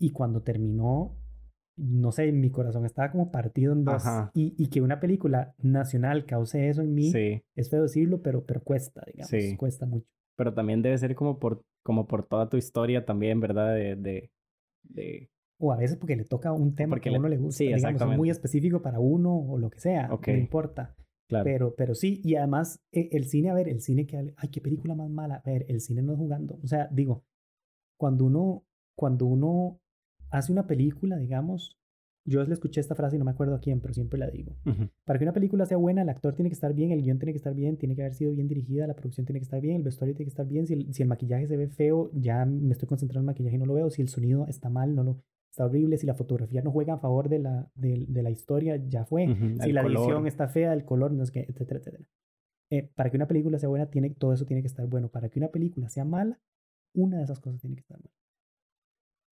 Y 0.00 0.10
cuando 0.10 0.42
terminó, 0.42 1.16
no 1.76 2.12
sé, 2.12 2.30
mi 2.32 2.50
corazón 2.50 2.84
estaba 2.84 3.10
como 3.10 3.30
partido 3.30 3.72
en 3.72 3.84
dos. 3.84 4.02
Y, 4.34 4.54
y, 4.58 4.68
que 4.68 4.80
una 4.80 5.00
película 5.00 5.54
nacional 5.58 6.26
cause 6.26 6.68
eso 6.68 6.82
en 6.82 6.94
mí, 6.94 7.10
sí. 7.10 7.42
es 7.54 7.70
feo 7.70 7.82
decirlo, 7.82 8.22
pero, 8.22 8.44
pero 8.44 8.62
cuesta, 8.62 9.02
digamos, 9.06 9.30
sí. 9.30 9.56
cuesta 9.56 9.86
mucho. 9.86 10.06
Pero 10.36 10.54
también 10.54 10.82
debe 10.82 10.98
ser 10.98 11.14
como 11.14 11.38
por, 11.38 11.64
como 11.82 12.06
por 12.06 12.26
toda 12.26 12.48
tu 12.48 12.56
historia 12.56 13.04
también, 13.04 13.40
¿verdad? 13.40 13.74
De, 13.74 13.96
de, 13.96 14.30
de... 14.82 15.30
O 15.58 15.72
a 15.72 15.76
veces 15.76 15.96
porque 15.96 16.16
le 16.16 16.24
toca 16.24 16.52
un 16.52 16.74
tema 16.74 16.90
porque 16.90 17.10
que 17.10 17.16
a 17.16 17.18
uno 17.18 17.28
le, 17.28 17.36
gusta, 17.36 17.58
sí, 17.58 17.72
digamos, 17.72 18.16
muy 18.16 18.30
específico 18.30 18.82
para 18.82 18.98
uno 18.98 19.36
o 19.36 19.58
lo 19.58 19.70
que 19.70 19.80
sea, 19.80 20.12
okay. 20.12 20.34
no 20.34 20.40
importa. 20.40 20.94
Claro. 21.28 21.44
Pero, 21.44 21.74
pero 21.76 21.94
sí, 21.94 22.20
y 22.24 22.34
además 22.34 22.82
eh, 22.92 23.08
el 23.12 23.26
cine, 23.26 23.50
a 23.50 23.54
ver, 23.54 23.68
el 23.68 23.80
cine 23.80 24.06
que, 24.06 24.34
ay, 24.36 24.48
qué 24.50 24.60
película 24.60 24.94
más 24.94 25.08
mala, 25.08 25.36
a 25.36 25.50
ver, 25.50 25.64
el 25.68 25.80
cine 25.80 26.02
no 26.02 26.12
es 26.12 26.18
jugando. 26.18 26.58
O 26.62 26.66
sea, 26.66 26.88
digo, 26.90 27.24
cuando 27.96 28.24
uno, 28.24 28.66
cuando 28.96 29.26
uno 29.26 29.81
hace 30.32 30.50
una 30.52 30.66
película, 30.66 31.16
digamos, 31.16 31.78
yo 32.24 32.44
le 32.44 32.52
escuché 32.52 32.80
esta 32.80 32.94
frase 32.94 33.16
y 33.16 33.18
no 33.18 33.24
me 33.24 33.32
acuerdo 33.32 33.54
a 33.54 33.60
quién, 33.60 33.80
pero 33.80 33.92
siempre 33.94 34.18
la 34.18 34.30
digo. 34.30 34.52
Uh 34.64 34.70
-huh. 34.70 34.90
Para 35.04 35.18
que 35.18 35.24
una 35.24 35.32
película 35.32 35.66
sea 35.66 35.76
buena, 35.76 36.02
el 36.02 36.08
actor 36.08 36.34
tiene 36.34 36.50
que 36.50 36.54
estar 36.54 36.72
bien, 36.72 36.92
el 36.92 37.02
guion 37.02 37.18
tiene 37.18 37.32
que 37.32 37.38
estar 37.38 37.54
bien, 37.54 37.76
tiene 37.76 37.96
que 37.96 38.02
haber 38.02 38.14
sido 38.14 38.30
bien 38.32 38.46
dirigida, 38.46 38.86
la 38.86 38.94
producción 38.94 39.26
tiene 39.26 39.40
que 39.40 39.44
estar 39.44 39.60
bien, 39.60 39.76
el 39.76 39.82
vestuario 39.82 40.14
tiene 40.14 40.26
que 40.26 40.30
estar 40.30 40.46
bien. 40.46 40.66
Si 40.66 40.74
el, 40.74 40.94
si 40.94 41.02
el 41.02 41.08
maquillaje 41.08 41.46
se 41.48 41.56
ve 41.56 41.66
feo, 41.68 42.10
ya 42.14 42.44
me 42.44 42.72
estoy 42.72 42.88
concentrando 42.88 43.20
en 43.20 43.28
el 43.28 43.32
maquillaje 43.34 43.56
y 43.56 43.58
no 43.58 43.66
lo 43.66 43.74
veo. 43.74 43.90
Si 43.90 44.02
el 44.02 44.08
sonido 44.08 44.46
está 44.46 44.68
mal, 44.70 44.94
no 44.94 45.02
lo 45.02 45.18
está 45.50 45.64
horrible. 45.64 45.98
Si 45.98 46.06
la 46.06 46.14
fotografía 46.14 46.62
no 46.62 46.70
juega 46.70 46.94
a 46.94 46.98
favor 46.98 47.28
de 47.28 47.40
la, 47.40 47.68
de, 47.74 48.06
de 48.08 48.22
la 48.22 48.30
historia, 48.30 48.76
ya 48.76 49.04
fue. 49.04 49.26
Uh 49.26 49.30
-huh. 49.30 49.62
Si 49.62 49.68
el 49.70 49.74
la 49.74 49.82
color. 49.82 49.98
edición 49.98 50.26
está 50.28 50.48
fea, 50.48 50.72
el 50.74 50.84
color, 50.84 51.10
no 51.12 51.24
es 51.24 51.32
que, 51.32 51.40
etcétera, 51.40 51.80
etcétera. 51.80 52.04
Eh, 52.70 52.88
para 52.94 53.10
que 53.10 53.16
una 53.16 53.26
película 53.26 53.58
sea 53.58 53.68
buena, 53.68 53.86
tiene, 53.90 54.10
todo 54.10 54.32
eso 54.32 54.46
tiene 54.46 54.62
que 54.62 54.68
estar 54.68 54.86
bueno. 54.86 55.08
Para 55.08 55.28
que 55.28 55.40
una 55.40 55.48
película 55.48 55.88
sea 55.88 56.04
mala, 56.04 56.38
una 56.94 57.18
de 57.18 57.24
esas 57.24 57.40
cosas 57.40 57.60
tiene 57.60 57.74
que 57.74 57.80
estar 57.82 57.98
mal. 57.98 58.10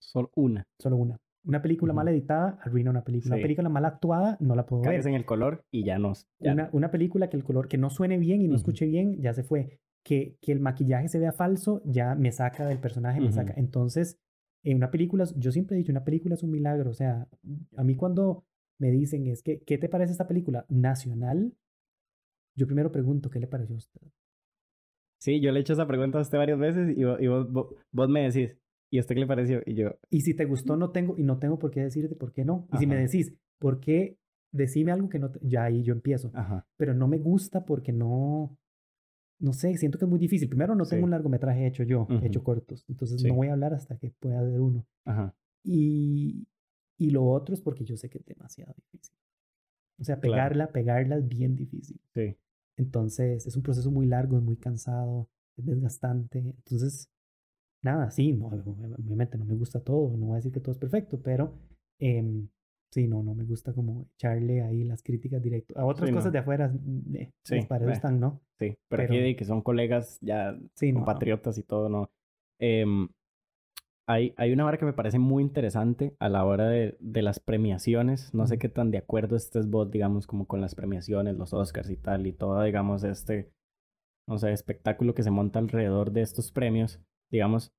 Solo 0.00 0.30
una. 0.34 0.64
Solo 0.78 0.96
una. 0.96 1.18
Una 1.44 1.62
película 1.62 1.92
uh 1.92 1.94
-huh. 1.94 1.96
mal 1.96 2.08
editada 2.08 2.58
arruina 2.62 2.90
una 2.90 3.02
película. 3.04 3.34
Sí. 3.34 3.38
Una 3.38 3.42
película 3.42 3.68
mal 3.68 3.84
actuada 3.84 4.36
no 4.40 4.54
la 4.54 4.66
puedo 4.66 4.82
Caes 4.82 5.04
ver. 5.04 5.14
en 5.14 5.14
el 5.14 5.24
color 5.24 5.64
y 5.70 5.84
ya 5.84 5.98
no. 5.98 6.12
Ya. 6.38 6.52
Una, 6.52 6.68
una, 6.72 6.90
película 6.90 7.28
que 7.30 7.36
el 7.36 7.44
color, 7.44 7.68
que 7.68 7.78
no 7.78 7.88
suene 7.90 8.18
bien 8.18 8.42
y 8.42 8.48
no 8.48 8.52
Uh 8.52 8.56
-huh. 8.56 8.60
escuche 8.60 8.86
bien, 8.86 9.20
ya 9.22 9.32
se 9.32 9.42
fue. 9.42 9.78
Que, 10.02 10.36
que 10.40 10.52
el 10.52 10.60
maquillaje 10.60 11.08
se 11.08 11.18
vea 11.18 11.32
falso, 11.32 11.82
ya 11.84 12.14
me 12.14 12.32
saca 12.32 12.66
del 12.66 12.78
personaje, 12.78 13.20
Uh 13.20 13.24
me 13.24 13.32
saca. 13.32 13.52
Entonces, 13.56 14.18
en 14.64 14.76
una 14.76 14.90
película, 14.90 15.24
yo 15.36 15.50
siempre 15.52 15.76
he 15.76 15.78
dicho, 15.78 15.92
una 15.92 16.04
película 16.04 16.34
es 16.34 16.42
un 16.42 16.50
milagro. 16.50 16.90
O 16.90 16.94
sea, 16.94 17.26
a 17.76 17.84
mí 17.84 17.94
cuando 17.96 18.44
me 18.78 18.90
dicen 18.90 19.26
es 19.26 19.42
que, 19.42 19.60
¿qué 19.60 19.78
te 19.78 19.88
parece 19.88 20.12
esta 20.12 20.26
película 20.26 20.64
nacional? 20.68 21.52
Yo 22.56 22.66
primero 22.66 22.90
pregunto, 22.92 23.30
¿qué 23.30 23.38
le 23.40 23.46
pareció 23.46 23.74
a 23.76 23.78
usted? 23.78 24.00
Sí, 25.18 25.40
yo 25.40 25.52
le 25.52 25.58
he 25.58 25.62
hecho 25.62 25.74
esa 25.74 25.86
pregunta 25.86 26.18
a 26.18 26.22
usted 26.22 26.38
varias 26.38 26.58
veces 26.58 26.96
y, 26.96 27.00
y 27.00 27.28
vos, 27.28 27.50
vos, 27.52 27.74
vos, 27.92 28.08
me 28.08 28.22
decís, 28.22 28.56
¿y 28.90 28.98
a 28.98 29.00
usted 29.00 29.14
qué 29.14 29.20
le 29.20 29.26
pareció? 29.26 29.62
Y 29.64 29.74
yo... 29.74 29.98
Y 30.10 30.22
si 30.22 30.34
te 30.34 30.44
gustó, 30.44 30.76
no 30.76 30.90
tengo, 30.90 31.16
y 31.16 31.22
no 31.22 31.38
tengo 31.38 31.58
por 31.58 31.70
qué 31.70 31.80
decirte 31.80 32.14
por 32.16 32.32
qué 32.32 32.44
no. 32.44 32.66
Y 32.66 32.72
Ajá. 32.72 32.78
si 32.78 32.86
me 32.86 32.96
decís, 32.96 33.34
¿por 33.58 33.80
qué? 33.80 34.18
Decime 34.52 34.90
algo 34.92 35.08
que 35.08 35.18
no, 35.18 35.30
te, 35.30 35.38
ya 35.42 35.64
ahí 35.64 35.82
yo 35.82 35.92
empiezo. 35.92 36.30
Ajá. 36.34 36.66
Pero 36.76 36.92
no 36.94 37.06
me 37.06 37.18
gusta 37.18 37.64
porque 37.64 37.92
no, 37.92 38.58
no 39.38 39.52
sé, 39.52 39.76
siento 39.76 39.98
que 39.98 40.04
es 40.04 40.10
muy 40.10 40.18
difícil. 40.18 40.48
Primero, 40.48 40.74
no 40.74 40.84
tengo 40.84 41.02
sí. 41.02 41.04
un 41.04 41.10
largometraje 41.10 41.66
hecho 41.66 41.84
yo, 41.84 42.02
uh 42.02 42.06
-huh. 42.06 42.26
hecho 42.26 42.42
cortos. 42.42 42.84
Entonces 42.88 43.20
sí. 43.20 43.28
no 43.28 43.34
voy 43.34 43.48
a 43.48 43.52
hablar 43.52 43.74
hasta 43.74 43.96
que 43.96 44.10
pueda 44.18 44.40
haber 44.40 44.60
uno. 44.60 44.86
Ajá. 45.04 45.34
Y, 45.62 46.48
y 46.98 47.10
lo 47.10 47.24
otro 47.24 47.54
es 47.54 47.60
porque 47.60 47.84
yo 47.84 47.96
sé 47.96 48.10
que 48.10 48.18
es 48.18 48.26
demasiado 48.26 48.74
difícil. 48.76 49.14
O 49.98 50.04
sea, 50.04 50.20
pegarla, 50.20 50.64
claro. 50.64 50.72
pegarla 50.72 51.16
es 51.18 51.28
bien 51.28 51.54
difícil. 51.54 52.00
Sí. 52.14 52.36
Entonces, 52.76 53.46
es 53.46 53.56
un 53.56 53.62
proceso 53.62 53.90
muy 53.90 54.06
largo, 54.06 54.38
es 54.38 54.42
muy 54.42 54.56
cansado, 54.56 55.28
es 55.56 55.66
desgastante. 55.66 56.38
Entonces, 56.38 57.10
nada, 57.82 58.10
sí, 58.10 58.32
no, 58.32 58.46
obviamente 58.46 59.38
no 59.38 59.44
me 59.44 59.54
gusta 59.54 59.80
todo, 59.80 60.16
no 60.16 60.26
voy 60.26 60.34
a 60.34 60.36
decir 60.36 60.52
que 60.52 60.60
todo 60.60 60.72
es 60.72 60.78
perfecto, 60.78 61.20
pero 61.22 61.52
eh, 61.98 62.46
sí, 62.90 63.06
no, 63.06 63.22
no 63.22 63.34
me 63.34 63.44
gusta 63.44 63.72
como 63.72 64.06
echarle 64.14 64.62
ahí 64.62 64.84
las 64.84 65.02
críticas 65.02 65.42
directo. 65.42 65.78
A 65.78 65.84
otras 65.84 66.08
sí, 66.08 66.14
cosas 66.14 66.26
no. 66.26 66.32
de 66.32 66.38
afuera, 66.38 66.72
eh, 67.14 67.30
sí, 67.44 67.60
para 67.68 67.84
eso 67.84 67.92
están, 67.92 68.20
¿no? 68.20 68.40
Sí, 68.58 68.76
pero, 68.88 69.06
pero, 69.06 69.14
aquí 69.14 69.36
que 69.36 69.44
son 69.44 69.62
colegas 69.62 70.18
ya 70.20 70.58
sí, 70.74 70.92
compatriotas 70.92 71.56
no. 71.56 71.60
y 71.60 71.64
todo, 71.64 71.88
¿no? 71.88 72.10
Eh, 72.58 72.84
hay, 74.10 74.34
hay 74.36 74.52
una 74.52 74.66
hora 74.66 74.76
que 74.76 74.84
me 74.84 74.92
parece 74.92 75.20
muy 75.20 75.42
interesante 75.42 76.16
a 76.18 76.28
la 76.28 76.44
hora 76.44 76.66
de, 76.68 76.96
de 76.98 77.22
las 77.22 77.38
premiaciones. 77.38 78.34
No 78.34 78.42
mm. 78.42 78.46
sé 78.48 78.58
qué 78.58 78.68
tan 78.68 78.90
de 78.90 78.98
acuerdo 78.98 79.36
estés 79.36 79.70
vos, 79.70 79.88
digamos, 79.90 80.26
como 80.26 80.46
con 80.46 80.60
las 80.60 80.74
premiaciones, 80.74 81.36
los 81.36 81.54
Oscars 81.54 81.88
y 81.90 81.96
tal, 81.96 82.26
y 82.26 82.32
todo, 82.32 82.60
digamos, 82.62 83.04
este, 83.04 83.52
no 84.26 84.36
sé, 84.38 84.52
espectáculo 84.52 85.14
que 85.14 85.22
se 85.22 85.30
monta 85.30 85.60
alrededor 85.60 86.10
de 86.10 86.22
estos 86.22 86.50
premios, 86.50 87.00
digamos. 87.30 87.72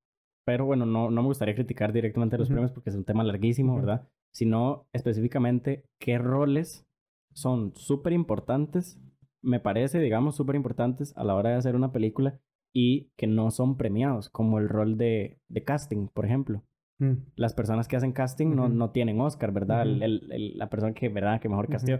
Pero 0.45 0.65
bueno, 0.65 0.85
no, 0.85 1.11
no 1.11 1.21
me 1.21 1.27
gustaría 1.27 1.55
criticar 1.55 1.93
directamente 1.93 2.37
los 2.37 2.47
uh 2.47 2.51
-huh. 2.51 2.53
premios 2.55 2.71
porque 2.71 2.89
es 2.89 2.95
un 2.95 3.05
tema 3.05 3.23
larguísimo, 3.23 3.73
uh 3.73 3.77
-huh. 3.77 3.79
¿verdad? 3.81 4.07
Sino 4.33 4.87
específicamente 4.93 5.83
qué 5.99 6.17
roles 6.17 6.85
son 7.33 7.73
súper 7.75 8.13
importantes, 8.13 8.99
me 9.43 9.59
parece, 9.59 9.99
digamos, 9.99 10.35
súper 10.35 10.55
importantes 10.55 11.15
a 11.17 11.23
la 11.23 11.35
hora 11.35 11.49
de 11.51 11.55
hacer 11.55 11.75
una 11.75 11.91
película 11.91 12.39
y 12.73 13.09
que 13.17 13.27
no 13.27 13.51
son 13.51 13.77
premiados, 13.77 14.29
como 14.29 14.57
el 14.59 14.69
rol 14.69 14.97
de, 14.97 15.37
de 15.49 15.63
casting, 15.63 16.07
por 16.07 16.25
ejemplo. 16.25 16.63
Mm. 16.99 17.13
Las 17.35 17.53
personas 17.53 17.87
que 17.87 17.95
hacen 17.97 18.13
casting 18.13 18.55
no, 18.55 18.65
Ujú. 18.65 18.73
no 18.73 18.91
tienen 18.91 19.19
Oscar, 19.19 19.51
¿verdad? 19.51 19.81
El- 19.83 19.95
Ujú. 19.95 20.03
el- 20.05 20.31
el- 20.31 20.57
la 20.57 20.69
persona 20.69 20.93
que, 20.93 21.09
¿verdad? 21.09 21.41
Que 21.41 21.49
mejor 21.49 21.67
casteó. 21.69 21.99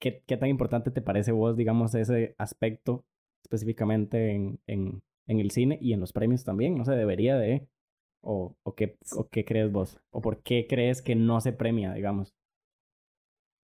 ¿Qué, 0.00 0.22
¿Qué 0.26 0.36
tan 0.36 0.48
importante 0.48 0.90
te 0.90 1.00
parece 1.02 1.32
vos, 1.32 1.56
digamos, 1.56 1.94
ese 1.94 2.34
aspecto 2.38 3.04
específicamente 3.44 4.32
en, 4.34 4.58
en, 4.66 5.02
en 5.26 5.40
el 5.40 5.50
cine 5.50 5.78
y 5.80 5.92
en 5.92 6.00
los 6.00 6.12
premios 6.12 6.44
también? 6.44 6.76
No 6.76 6.84
sé, 6.84 6.92
debería 6.92 7.36
de... 7.36 7.66
¿O, 8.26 8.56
o, 8.62 8.74
qué, 8.74 8.96
¿O 9.16 9.28
qué 9.28 9.44
crees 9.44 9.70
vos? 9.70 10.00
¿O 10.10 10.22
por 10.22 10.42
qué 10.42 10.66
crees 10.66 11.02
que 11.02 11.14
no 11.14 11.40
se 11.42 11.52
premia, 11.52 11.92
digamos? 11.92 12.34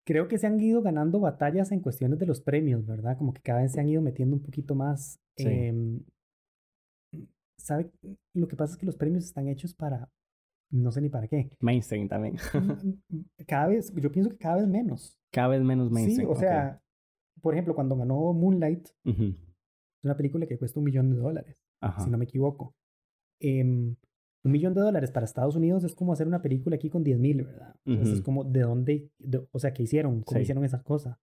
Creo 0.04 0.26
que 0.26 0.38
se 0.38 0.48
han 0.48 0.60
ido 0.60 0.82
ganando 0.82 1.20
batallas 1.20 1.70
en 1.70 1.80
cuestiones 1.80 2.18
de 2.18 2.26
los 2.26 2.40
premios, 2.40 2.84
¿verdad? 2.84 3.16
Como 3.16 3.32
que 3.32 3.42
cada 3.42 3.62
vez 3.62 3.72
se 3.72 3.80
han 3.80 3.88
ido 3.88 4.02
metiendo 4.02 4.34
un 4.34 4.42
poquito 4.42 4.74
más. 4.74 5.20
Sí. 5.36 5.46
em, 5.46 6.00
¿Sabe? 7.58 7.90
Lo 8.34 8.48
que 8.48 8.56
pasa 8.56 8.72
es 8.72 8.78
que 8.78 8.86
los 8.86 8.96
premios 8.96 9.24
están 9.24 9.46
hechos 9.48 9.74
para. 9.74 10.08
No 10.72 10.90
sé 10.90 11.00
ni 11.00 11.08
para 11.10 11.28
qué. 11.28 11.50
Mainstream 11.60 12.08
también. 12.08 12.36
Cada 13.46 13.68
vez, 13.68 13.92
yo 13.94 14.10
pienso 14.10 14.30
que 14.30 14.38
cada 14.38 14.56
vez 14.56 14.66
menos. 14.68 15.16
Cada 15.32 15.48
vez 15.48 15.62
menos 15.62 15.88
Sí, 15.88 15.94
mainstream. 15.94 16.28
o 16.28 16.32
ok. 16.32 16.38
sea, 16.38 16.80
por 17.42 17.54
ejemplo, 17.54 17.74
cuando 17.74 17.96
ganó 17.96 18.32
Moonlight. 18.32 18.88
Es 20.00 20.04
una 20.04 20.16
película 20.16 20.46
que 20.46 20.58
cuesta 20.58 20.80
un 20.80 20.84
millón 20.84 21.10
de 21.10 21.16
dólares, 21.18 21.56
Ajá. 21.80 22.02
si 22.04 22.10
no 22.10 22.16
me 22.18 22.24
equivoco. 22.24 22.74
Em, 23.38 23.96
un 24.42 24.52
millón 24.52 24.72
de 24.74 24.80
dólares 24.80 25.10
para 25.10 25.24
Estados 25.26 25.54
Unidos 25.56 25.84
es 25.84 25.94
como 25.94 26.12
hacer 26.14 26.26
una 26.26 26.40
película 26.40 26.76
aquí 26.76 26.88
con 26.88 27.04
10 27.04 27.18
mil, 27.18 27.42
¿verdad? 27.44 27.74
Entonces 27.84 28.16
es 28.16 28.22
como 28.22 28.44
de 28.44 28.60
dónde, 28.60 29.10
de- 29.18 29.46
o 29.50 29.58
sea, 29.58 29.72
¿qué 29.74 29.82
hicieron? 29.82 30.22
¿Cómo 30.22 30.38
Sí. 30.38 30.42
hicieron 30.42 30.64
esa 30.64 30.82
cosa? 30.82 31.20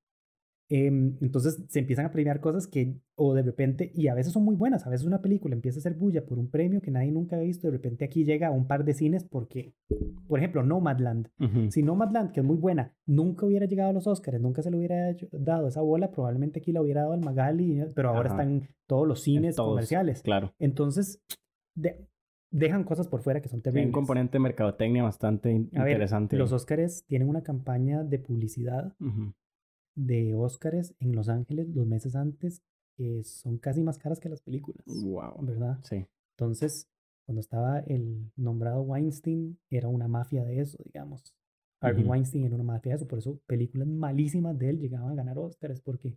Em, 0.70 1.16
entonces 1.22 1.64
se 1.70 1.80
empiezan 1.80 2.06
a 2.06 2.12
premiar 2.12 2.42
cosas 2.42 2.68
que, 2.68 3.00
o 3.16 3.34
de 3.34 3.42
repente, 3.42 3.90
y 3.96 4.10
a 4.10 4.14
veces 4.16 4.34
son 4.34 4.44
muy 4.44 4.56
buenas, 4.56 4.86
a 4.86 4.90
veces 4.90 5.08
una 5.08 5.22
película 5.22 5.56
empieza 5.56 5.80
a 5.80 5.82
ser 5.82 5.94
bulla 5.94 6.26
por 6.26 6.38
un 6.40 6.50
premio 6.50 6.82
que 6.82 6.92
nadie 6.92 7.10
nunca 7.12 7.38
ha 7.38 7.40
visto, 7.40 7.68
de 7.68 7.72
repente 7.72 8.04
aquí 8.04 8.26
llega 8.26 8.48
a 8.48 8.52
un 8.52 8.68
par 8.68 8.84
de 8.84 8.94
cines 8.94 9.24
porque, 9.24 9.74
por 10.28 10.40
ejemplo, 10.40 10.64
Nomadland. 10.64 11.30
Ujú. 11.40 11.72
Si 11.72 11.84
Nomadland, 11.84 12.32
que 12.34 12.42
es 12.42 12.46
muy 12.46 12.58
buena, 12.58 12.94
nunca 13.06 13.46
hubiera 13.46 13.66
llegado 13.66 13.92
a 13.92 13.94
los 13.94 14.08
Oscars, 14.08 14.42
nunca 14.42 14.62
se 14.62 14.70
le 14.70 14.78
hubiera 14.78 15.16
dado 15.32 15.70
esa 15.70 15.82
bola, 15.82 16.12
probablemente 16.12 16.60
aquí 16.60 16.74
la 16.74 16.82
hubiera 16.82 17.02
dado 17.02 17.14
al 17.14 17.22
Magali, 17.22 17.86
pero 17.96 18.10
ahora 18.10 18.30
Ajá. 18.34 18.42
están 18.44 18.68
todos 18.88 19.08
los 19.08 19.22
cines 19.22 19.56
todos, 19.56 19.70
comerciales. 19.70 20.22
Claro. 20.22 20.54
Entonces, 20.60 21.22
de- 21.76 22.08
dejan 22.52 22.84
cosas 22.84 23.08
por 23.08 23.22
fuera 23.22 23.42
que 23.42 23.48
son 23.50 23.60
Hay 23.60 23.64
terribles. 23.64 23.88
un 23.88 23.92
componente 23.94 24.34
de 24.34 24.40
mercadotecnia 24.40 25.04
bastante 25.04 25.50
ver, 25.50 25.60
interesante. 25.90 26.36
los 26.38 26.52
Oscars 26.52 27.06
tienen 27.08 27.30
una 27.30 27.42
campaña 27.44 28.04
de 28.04 28.20
publicidad 28.20 28.94
Ujú. 29.00 29.34
De 29.98 30.36
Oscars 30.36 30.94
en 31.00 31.16
Los 31.16 31.28
Ángeles 31.28 31.68
los 31.76 31.88
meses 31.88 32.16
antes 32.16 32.62
que 32.96 33.24
son 33.24 33.58
casi 33.58 33.82
más 33.84 33.98
caras 33.98 34.20
que 34.20 34.30
las 34.30 34.42
películas, 34.42 34.84
Wow. 35.04 35.36
¿verdad? 35.42 35.80
Sí. 35.84 36.06
Entonces, 36.36 36.88
cuando 37.26 37.42
estaba 37.42 37.80
el 37.80 38.32
nombrado 38.36 38.82
Weinstein, 38.82 39.60
era 39.70 39.88
una 39.88 40.08
mafia 40.08 40.44
de 40.44 40.62
eso, 40.62 40.78
digamos. 40.84 41.34
Harvey. 41.82 42.06
Weinstein 42.06 42.46
era 42.46 42.56
una 42.56 42.64
mafia 42.64 42.92
de 42.92 42.96
eso, 42.96 43.08
por 43.08 43.20
eso 43.20 43.40
películas 43.46 43.88
malísimas 43.88 44.58
de 44.58 44.70
él 44.70 44.80
llegaban 44.80 45.12
a 45.12 45.16
ganar 45.16 45.38
Oscars, 45.38 45.80
porque 45.82 46.16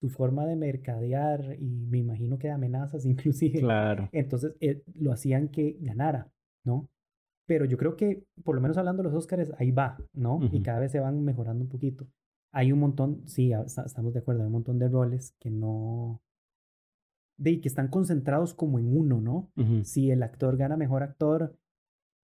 su 0.00 0.08
forma 0.08 0.46
de 0.46 0.56
mercadear 0.56 1.56
y 1.60 1.86
me 1.86 1.98
imagino 1.98 2.38
que 2.38 2.48
de 2.48 2.54
amenazas 2.54 3.04
inclusive, 3.06 3.60
Claro. 3.60 4.08
entonces 4.12 4.54
eh, 4.60 4.82
lo 4.94 5.12
hacían 5.12 5.48
que 5.48 5.76
ganara, 5.80 6.30
¿no? 6.64 6.88
Pero 7.46 7.64
yo 7.66 7.76
creo 7.76 7.96
que, 7.96 8.24
por 8.42 8.56
lo 8.56 8.60
menos 8.60 8.76
hablando 8.78 9.02
de 9.04 9.08
los 9.10 9.14
Oscars, 9.18 9.52
ahí 9.58 9.70
va, 9.70 9.96
¿no? 10.12 10.40
Y 10.42 10.56
Ujú. 10.56 10.62
cada 10.64 10.80
vez 10.80 10.90
se 10.90 10.98
van 11.00 11.22
mejorando 11.24 11.62
un 11.62 11.70
poquito. 11.70 12.06
Hay 12.56 12.72
un 12.72 12.78
montón, 12.78 13.20
sí, 13.26 13.52
estamos 13.52 14.14
de 14.14 14.20
acuerdo, 14.20 14.40
hay 14.40 14.46
un 14.46 14.52
montón 14.52 14.78
de 14.78 14.88
roles 14.88 15.34
que 15.38 15.50
no... 15.50 16.22
De 17.36 17.60
que 17.60 17.68
están 17.68 17.88
concentrados 17.88 18.54
como 18.54 18.78
en 18.78 18.96
uno, 18.96 19.20
¿no? 19.20 19.50
Ujú. 19.58 19.84
Si 19.84 20.10
el 20.10 20.22
actor 20.22 20.56
gana 20.56 20.78
mejor 20.78 21.02
actor, 21.02 21.54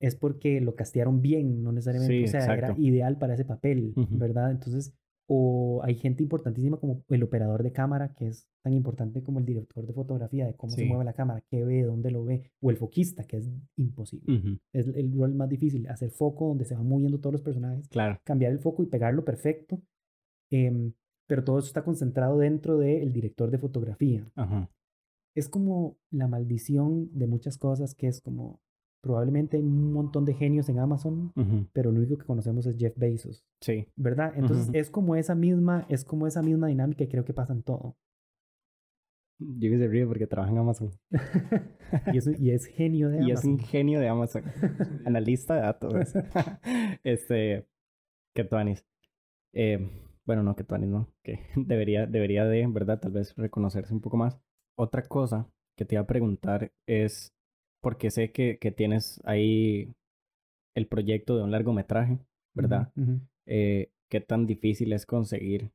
es 0.01 0.17
porque 0.17 0.63
lo 0.63 0.75
castearon 0.75 1.21
bien, 1.21 1.63
no 1.63 1.71
necesariamente, 1.71 2.17
Sí, 2.17 2.25
o 2.25 2.29
sea, 2.29 2.45
era 2.45 2.55
exacto. 2.69 2.81
ideal 2.81 3.19
para 3.19 3.35
ese 3.35 3.45
papel, 3.45 3.93
Ujú. 3.95 4.17
¿verdad? 4.17 4.51
Entonces, 4.53 4.95
o 5.27 5.83
hay 5.85 5.97
gente 5.97 6.23
importantísima 6.23 6.79
como 6.79 7.05
el 7.11 7.23
operador 7.23 7.63
de 7.63 7.73
cámara, 7.73 8.15
que 8.15 8.29
es 8.29 8.49
tan 8.63 8.73
importante 8.73 9.23
como 9.23 9.39
el 9.39 9.45
director 9.45 9.87
de 9.87 9.93
fotografía, 9.93 10.47
de 10.47 10.55
cómo 10.57 10.73
se 10.73 10.81
Sí. 10.83 10.89
mueve 10.89 11.05
la 11.05 11.13
cámara, 11.13 11.43
qué 11.51 11.63
ve, 11.63 11.83
dónde 11.83 12.11
lo 12.11 12.25
ve, 12.25 12.51
o 12.63 12.71
el 12.71 12.79
foquista, 12.79 13.25
que 13.25 13.37
es 13.37 13.51
imposible. 13.77 14.35
Ujú. 14.39 14.59
Es 14.73 14.89
el 14.89 15.15
rol 15.15 15.35
más 15.35 15.51
difícil, 15.51 15.87
hacer 15.89 16.11
foco 16.11 16.49
donde 16.49 16.65
se 16.65 16.75
van 16.75 16.89
moviendo 16.89 17.19
todos 17.21 17.35
los 17.35 17.43
personajes, 17.43 17.87
Claro. 17.91 18.19
cambiar 18.25 18.51
el 18.53 18.61
foco 18.61 18.83
y 18.83 18.87
pegarlo 18.87 19.27
perfecto. 19.27 19.79
Em, 20.53 20.93
pero 21.27 21.43
todo 21.45 21.59
eso 21.59 21.67
está 21.69 21.83
concentrado 21.83 22.37
dentro 22.39 22.77
del 22.79 23.13
director 23.13 23.51
de 23.51 23.57
fotografía 23.59 24.31
Ajá. 24.35 24.69
es 25.35 25.49
como 25.49 25.97
la 26.11 26.29
maldición 26.29 27.09
de 27.17 27.27
muchas 27.27 27.57
cosas 27.57 27.95
que 27.95 28.07
es 28.07 28.21
como 28.21 28.61
probablemente 29.03 29.57
hay 29.57 29.63
un 29.65 29.93
montón 29.93 30.25
de 30.27 30.35
genios 30.35 30.69
en 30.69 30.79
Amazon, 30.79 31.33
Ujú. 31.35 31.67
pero 31.73 31.91
lo 31.91 31.99
único 32.01 32.19
que 32.19 32.27
conocemos 32.27 32.67
es 32.67 32.77
Jeff 32.77 32.97
Bezos, 32.97 33.43
Sí. 33.61 33.89
¿verdad? 33.97 34.33
Entonces 34.37 34.69
Ujú. 34.69 34.77
es 34.79 34.91
como 34.91 35.17
esa 35.17 35.35
misma, 35.35 35.87
es 35.89 36.05
como 36.05 36.27
esa 36.27 36.43
misma 36.43 36.69
dinámica 36.69 37.03
y 37.03 37.09
creo 37.09 37.25
que 37.25 37.33
pasa 37.35 37.53
en 37.55 37.63
todo. 37.63 37.97
Yo 39.41 39.71
que 39.71 39.79
se 39.79 39.89
ríe 39.89 40.07
porque 40.07 40.27
trabaja 40.29 40.53
en 40.53 40.59
Amazon. 40.59 40.91
Y 42.15 42.19
es, 42.19 42.41
y 42.41 42.51
es 42.53 42.67
genio 42.67 43.09
de 43.09 43.19
Y 43.27 43.31
es 43.33 43.39
Amazon. 43.41 43.51
un 43.53 43.59
genio 43.59 44.01
de 44.01 44.09
Amazon. 44.09 44.45
Analista 45.07 45.55
de 45.57 45.61
datos. 45.63 45.95
este. 47.03 47.67
Que 48.35 48.45
tuanis. 48.45 48.87
Eh, 49.53 49.91
bueno, 50.27 50.43
no, 50.43 50.57
que 50.57 50.65
tuanis, 50.65 50.89
no. 50.89 51.09
Que 51.23 51.41
debería, 51.57 52.07
debería 52.07 52.45
de, 52.45 52.67
¿verdad? 52.67 53.01
Tal 53.01 53.13
vez 53.13 53.35
reconocerse 53.37 53.93
un 53.93 54.01
poco 54.01 54.17
más. 54.17 54.39
Otra 54.77 55.03
cosa 55.03 55.49
que 55.77 55.85
te 55.85 55.95
iba 55.95 56.03
a 56.03 56.07
preguntar 56.07 56.73
es. 56.87 57.33
Porque 57.81 58.13
sé 58.13 58.31
que, 58.31 58.59
que 58.59 58.71
tienes 58.71 59.21
ahí 59.25 59.93
el 60.77 60.87
proyecto 60.87 61.37
de 61.37 61.43
un 61.43 61.51
largometraje, 61.51 62.21
¿verdad? 62.55 62.93
Eh, 63.47 63.91
qué 64.09 64.21
tan 64.21 64.47
difícil 64.47 64.93
es 64.93 65.05
conseguir 65.05 65.73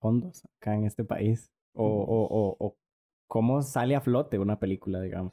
fondos 0.00 0.44
acá 0.56 0.74
en 0.74 0.84
este 0.84 1.04
país 1.04 1.52
o, 1.74 1.86
o, 1.86 2.24
o, 2.24 2.56
o 2.58 2.76
cómo 3.28 3.62
sale 3.62 3.94
a 3.94 4.00
flote 4.00 4.40
una 4.40 4.58
película, 4.58 5.00
digamos. 5.00 5.32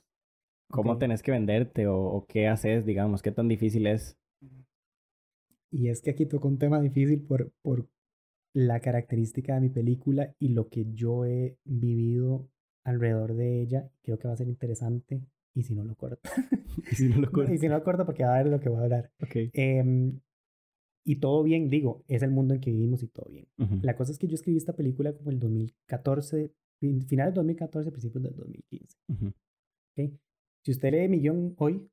¿Cómo 0.69 0.99
tenés 0.99 1.23
que 1.23 1.31
venderte 1.31 1.87
o, 1.87 2.25
qué 2.27 2.47
haces, 2.47 2.85
digamos? 2.85 3.21
¿Qué 3.23 3.31
tan 3.31 3.47
difícil 3.47 3.87
es? 3.87 4.17
Y 5.71 5.89
es 5.89 6.01
que 6.01 6.11
aquí 6.11 6.25
toco 6.25 6.47
un 6.47 6.59
tema 6.59 6.79
difícil 6.79 7.21
por, 7.21 7.51
por 7.61 7.87
la 8.53 8.79
característica 8.79 9.55
de 9.55 9.61
mi 9.61 9.69
película 9.69 10.35
y 10.39 10.49
lo 10.49 10.69
que 10.69 10.85
yo 10.93 11.25
he 11.25 11.57
vivido 11.65 12.49
alrededor 12.83 13.35
de 13.35 13.61
ella. 13.61 13.89
Creo 14.01 14.17
que 14.19 14.27
va 14.27 14.33
a 14.33 14.37
ser 14.37 14.47
interesante. 14.47 15.21
Y 15.55 15.63
si 15.63 15.75
no 15.75 15.83
lo 15.83 15.95
corto. 15.95 16.21
Y 16.91 16.95
si 16.95 17.09
no 17.09 17.17
lo 17.17 17.27
y 17.27 17.31
cuentas. 17.31 17.59
si 17.59 17.67
no 17.67 17.77
lo 17.77 17.83
corto 17.83 18.05
porque 18.05 18.23
va 18.23 18.33
a 18.35 18.37
ver 18.37 18.45
de 18.45 18.51
lo 18.51 18.59
que 18.59 18.69
voy 18.69 18.79
a 18.79 18.83
hablar. 18.83 19.11
Ok. 19.21 19.35
Em, 19.53 20.19
y 21.05 21.15
todo 21.17 21.43
bien, 21.43 21.69
digo, 21.69 22.03
es 22.07 22.21
el 22.23 22.31
mundo 22.31 22.53
en 22.53 22.61
que 22.61 22.71
vivimos 22.71 23.01
y 23.03 23.07
todo 23.07 23.29
bien. 23.29 23.47
La 23.81 23.95
cosa 23.95 24.11
es 24.11 24.17
que 24.19 24.27
yo 24.27 24.35
escribí 24.35 24.57
esta 24.57 24.73
película 24.73 25.11
como 25.13 25.31
el 25.31 25.39
2014, 25.39 26.53
fin- 26.79 27.01
finales 27.07 27.33
del 27.33 27.35
2014, 27.45 27.91
principios 27.91 28.23
del 28.23 28.35
2015. 28.35 28.97
Ujú. 29.09 29.27
¿ok? 29.27 30.11
Si 30.63 30.71
usted 30.71 30.91
lee 30.91 31.07
mi 31.09 31.19
guion 31.19 31.55
hoy, 31.57 31.89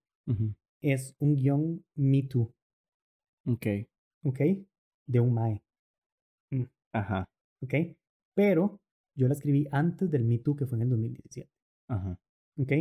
es 0.83 1.15
un 1.19 1.35
guion 1.37 1.85
Me 1.95 2.23
Too, 2.25 2.53
Ok. 3.47 3.67
¿ok? 4.25 4.41
De 5.07 5.21
un 5.21 5.33
MAE, 5.33 5.63
Ajá. 6.99 7.25
¿ok? 7.63 7.75
Pero 8.35 8.81
yo 9.15 9.29
la 9.29 9.35
escribí 9.35 9.67
antes 9.71 10.11
del 10.11 10.25
Me 10.25 10.39
Too, 10.39 10.57
que 10.57 10.67
fue 10.67 10.77
en 10.79 10.83
el 10.83 10.91
2017, 10.91 11.51
Ajá. 11.89 12.19
¿ok? 12.59 12.73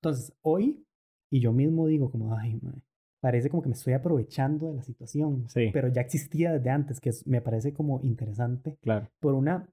Entonces, 0.00 0.32
hoy, 0.42 0.84
y 1.30 1.40
yo 1.40 1.52
mismo 1.52 1.86
digo 1.86 2.10
como, 2.10 2.34
ay, 2.36 2.60
parece 3.20 3.48
como 3.50 3.62
que 3.62 3.68
me 3.68 3.74
estoy 3.74 3.92
aprovechando 3.92 4.68
de 4.68 4.74
la 4.74 4.82
situación, 4.82 5.48
Sí. 5.48 5.70
pero 5.72 5.88
ya 5.88 6.00
existía 6.00 6.52
desde 6.52 6.70
antes, 6.70 6.98
que 7.00 7.10
me 7.26 7.40
parece 7.40 7.72
como 7.72 8.00
interesante. 8.02 8.78
Claro. 8.82 9.08
por 9.20 9.34
una, 9.34 9.68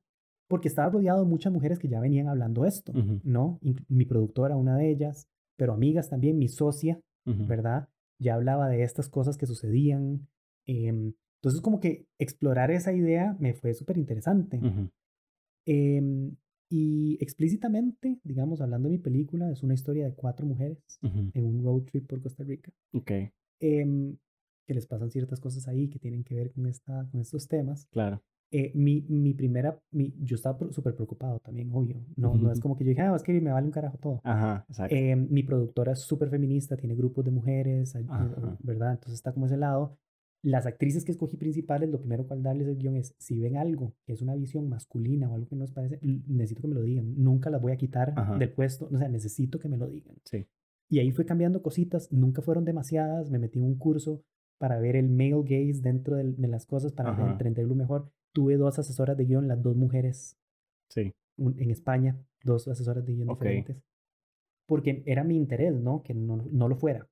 porque 0.48 0.68
estaba 0.68 0.90
rodeado 0.90 1.24
de 1.24 1.30
muchas 1.30 1.52
mujeres 1.54 1.80
que 1.80 1.88
ya 1.88 2.00
venían 2.00 2.28
hablando 2.28 2.66
esto. 2.66 2.92
¿no? 3.24 3.60
Mi 3.88 4.06
productora, 4.06 4.56
una 4.56 4.76
de 4.78 4.90
ellas, 4.90 5.28
pero 5.58 5.74
amigas 5.74 6.10
también, 6.10 6.38
mi 6.38 6.48
socia, 6.48 7.00
Ujú. 7.26 7.46
¿verdad? 7.48 7.88
Ya 8.20 8.36
hablaba 8.36 8.68
de 8.68 8.84
estas 8.84 9.10
cosas 9.10 9.38
que 9.38 9.46
sucedían. 9.46 10.28
em, 10.66 11.14
entonces, 11.42 11.62
como 11.62 11.80
que 11.80 12.06
explorar 12.20 12.70
esa 12.72 12.94
idea 12.94 13.36
me 13.40 13.54
fue 13.54 13.74
súper 13.74 13.98
interesante. 13.98 14.60
Em, 15.66 16.36
y 16.72 17.18
explícitamente, 17.22 18.20
digamos, 18.24 18.62
hablando 18.62 18.90
de 18.90 18.98
mi 18.98 19.02
película, 19.02 19.50
es 19.52 19.64
una 19.64 19.74
historia 19.74 20.06
de 20.06 20.14
cuatro 20.14 20.46
mujeres 20.46 20.78
en 21.02 21.46
un 21.46 21.64
road 21.64 21.84
trip 21.84 22.08
por 22.08 22.22
Costa 22.22 22.44
Rica, 22.44 22.72
Ok. 22.94 23.12
em, 23.60 24.16
que 24.68 24.74
les 24.76 24.86
pasan 24.86 25.10
ciertas 25.10 25.40
cosas 25.40 25.68
ahí 25.68 25.90
que 25.90 25.98
tienen 26.00 26.24
que 26.24 26.36
ver 26.36 26.52
con, 26.52 26.68
esta, 26.68 27.08
con 27.12 27.22
estos 27.22 27.48
temas. 27.48 27.88
Claro. 27.92 28.22
Eh, 28.52 28.72
mi, 28.76 29.02
mi 29.10 29.34
primera, 29.36 29.80
mi, 29.92 30.14
yo 30.22 30.36
estaba 30.36 30.58
súper 30.72 30.96
preocupado 30.96 31.40
también, 31.40 31.70
obvio. 31.72 32.04
No, 32.16 32.36
no 32.36 32.52
es 32.52 32.60
como 32.60 32.76
que 32.76 32.84
yo 32.84 32.90
dije, 32.90 33.02
ah, 33.02 33.16
es 33.16 33.22
que 33.24 33.40
me 33.42 33.52
vale 33.52 33.66
un 33.68 33.72
carajo 33.72 33.98
todo. 34.00 34.22
Ajá. 34.24 34.66
Exacto. 34.68 34.96
Eh, 34.96 35.16
mi 35.16 35.44
productora 35.44 35.94
es 35.94 36.00
súper 36.00 36.30
feminista, 36.30 36.76
tiene 36.76 36.96
grupos 36.96 37.26
de 37.26 37.32
mujeres, 37.32 37.96
Ajá. 37.96 38.58
¿verdad? 38.62 38.92
Entonces 38.94 39.14
está 39.14 39.34
como 39.34 39.46
ese 39.46 39.58
lado. 39.58 39.98
Las 40.42 40.66
actrices 40.66 41.04
que 41.04 41.12
escogí 41.12 41.38
principales, 41.38 41.90
lo 41.90 42.00
primero 42.00 42.26
cual 42.26 42.42
darles 42.42 42.68
el 42.68 42.78
guion 42.78 42.96
es, 42.96 43.14
si 43.18 43.40
ven 43.40 43.58
algo 43.58 43.94
que 44.06 44.14
es 44.14 44.22
una 44.22 44.36
visión 44.36 44.70
masculina 44.70 45.30
o 45.30 45.36
algo 45.36 45.48
que 45.48 45.56
no 45.56 45.64
les 45.64 45.72
parece, 45.72 46.00
necesito 46.02 46.62
que 46.62 46.68
me 46.68 46.76
lo 46.76 46.82
digan. 46.82 47.14
Nunca 47.18 47.50
las 47.50 47.62
voy 47.62 47.74
a 47.74 47.78
quitar 47.78 48.14
del 48.38 48.52
puesto. 48.52 48.88
O 48.92 48.98
sea, 48.98 49.10
necesito 49.10 49.60
que 49.60 49.68
me 49.68 49.78
lo 49.78 49.88
digan. 49.88 50.16
Sí. 50.24 50.48
Y 50.90 51.00
ahí 51.00 51.12
fue 51.12 51.26
cambiando 51.26 51.62
cositas. 51.62 52.12
Nunca 52.12 52.42
fueron 52.42 52.64
demasiadas. 52.64 53.30
Me 53.30 53.38
metí 53.38 53.60
en 53.60 53.66
un 53.66 53.78
curso 53.78 54.24
para 54.58 54.80
ver 54.80 54.96
el 54.96 55.10
male 55.10 55.44
gaze 55.44 55.82
dentro 55.82 56.16
de, 56.16 56.24
las 56.48 56.66
cosas, 56.66 56.94
para 56.94 57.32
entenderlo 57.32 57.76
mejor. 57.76 58.10
Tuve 58.34 58.56
dos 58.58 58.80
asesoras 58.80 59.18
de 59.18 59.26
guion, 59.26 59.48
las 59.48 59.62
dos 59.62 59.76
mujeres. 59.76 60.38
Sí. 60.90 61.14
en 61.38 61.70
España, 61.70 62.18
dos 62.44 62.68
asesoras 62.68 63.06
de 63.06 63.14
guion 63.14 63.28
diferentes. 63.28 63.78
Porque 64.66 65.04
era 65.06 65.24
mi 65.24 65.36
interés, 65.36 65.74
¿no? 65.76 66.02
Que 66.04 66.14
no, 66.14 66.38
no 66.52 66.68
lo 66.68 66.76
fuera. 66.76 67.08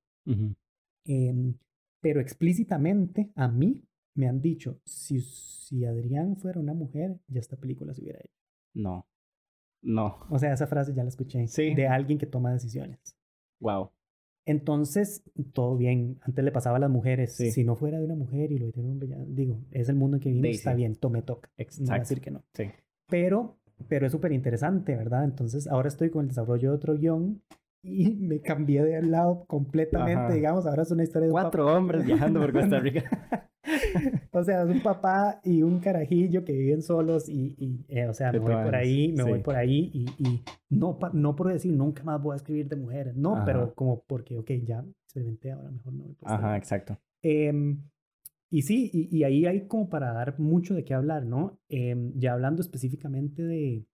eh, 1.05 1.53
pero 2.01 2.21
explícitamente 2.21 3.31
a 3.35 3.47
mí 3.47 3.83
me 4.15 4.27
han 4.27 4.41
dicho, 4.41 4.79
si, 4.83 5.19
si 5.21 5.85
Adrián 5.85 6.37
fuera 6.37 6.59
una 6.59 6.73
mujer, 6.73 7.19
ya 7.27 7.39
esta 7.39 7.55
película 7.55 7.93
se 7.93 8.01
hubiera 8.01 8.19
hecho. 8.19 8.37
No. 8.73 9.07
No. 9.83 10.25
O 10.29 10.39
sea, 10.39 10.53
esa 10.53 10.67
frase 10.67 10.93
ya 10.93 11.03
la 11.03 11.09
escuché. 11.09 11.47
Sí. 11.47 11.75
De 11.75 11.87
alguien 11.87 12.17
que 12.17 12.25
toma 12.25 12.51
decisiones. 12.51 12.99
Wow. 13.59 13.91
Entonces, 14.45 15.23
todo 15.53 15.77
bien. 15.77 16.19
Antes 16.21 16.43
le 16.43 16.51
pasaba 16.51 16.77
a 16.77 16.79
las 16.79 16.89
mujeres. 16.89 17.35
Si 17.35 17.63
no 17.63 17.75
fuera 17.75 17.99
de 17.99 18.05
una 18.05 18.15
mujer 18.15 18.51
y 18.51 18.57
lo 18.57 18.71
de 18.71 18.81
un 18.81 18.99
ya 19.01 19.17
digo, 19.27 19.61
es 19.71 19.89
el 19.89 19.95
mundo 19.95 20.17
en 20.17 20.21
que 20.21 20.29
vivimos, 20.29 20.55
está 20.55 20.73
bien, 20.73 20.95
tome 20.95 21.21
toca. 21.21 21.51
Exacto. 21.57 21.91
No 21.91 21.99
decir 21.99 22.21
que 22.21 22.31
no. 22.31 22.43
Sí. 22.53 22.63
Pero, 23.07 23.59
pero 23.87 24.05
es 24.07 24.11
súper 24.11 24.31
interesante, 24.31 24.95
¿verdad? 24.95 25.25
Entonces, 25.25 25.67
ahora 25.67 25.89
estoy 25.89 26.09
con 26.09 26.23
el 26.23 26.29
desarrollo 26.29 26.69
de 26.69 26.75
otro 26.75 26.97
guion 26.97 27.41
y 27.87 28.15
me 28.15 28.41
cambié 28.41 28.83
de 28.83 29.01
lado 29.01 29.45
completamente, 29.47 30.33
digamos, 30.33 30.65
ahora 30.65 30.83
es 30.83 30.91
una 30.91 31.03
historia 31.03 31.27
de 31.27 31.31
cuatro 31.31 31.65
hombres 31.67 32.05
viajando 32.05 32.41
por 32.41 32.53
Costa 32.53 32.79
Rica. 32.79 33.49
o 34.31 34.43
sea, 34.43 34.63
es 34.63 34.69
un 34.69 34.81
papá 34.81 35.39
y 35.43 35.61
un 35.61 35.79
carajillo 35.79 36.43
que 36.45 36.53
viven 36.53 36.81
solos 36.81 37.27
y, 37.27 37.55
y 37.57 37.85
eh, 37.89 38.07
o 38.07 38.13
sea, 38.13 38.31
me 38.31 38.39
voy 38.39 38.55
por 38.55 38.75
ahí, 38.75 39.13
me 39.13 39.23
voy 39.23 39.39
por 39.39 39.55
ahí 39.55 39.89
y, 39.93 40.05
y, 40.17 40.43
no, 40.69 40.97
no 41.13 41.35
por 41.35 41.51
decir 41.51 41.73
nunca 41.73 42.03
más 42.03 42.21
voy 42.21 42.33
a 42.33 42.37
escribir 42.37 42.67
de 42.67 42.75
mujeres, 42.75 43.15
no, 43.15 43.43
pero 43.45 43.73
como 43.73 44.03
porque, 44.03 44.37
ok, 44.37 44.51
ya 44.63 44.85
experimenté, 45.03 45.51
ahora 45.51 45.71
mejor 45.71 45.93
no. 45.93 46.05
Ajá, 46.23 46.57
exacto. 46.57 46.97
Eh, 47.21 47.53
y 48.49 48.61
sí, 48.61 48.89
y, 48.93 49.17
y, 49.17 49.23
ahí 49.23 49.45
hay 49.45 49.67
como 49.67 49.89
para 49.89 50.13
dar 50.13 50.39
mucho 50.39 50.73
de 50.73 50.85
qué 50.85 50.93
hablar, 50.93 51.25
¿no? 51.25 51.59
Eh, 51.67 51.95
ya 52.15 52.33
hablando 52.33 52.61
específicamente 52.61 53.43
de, 53.43 53.85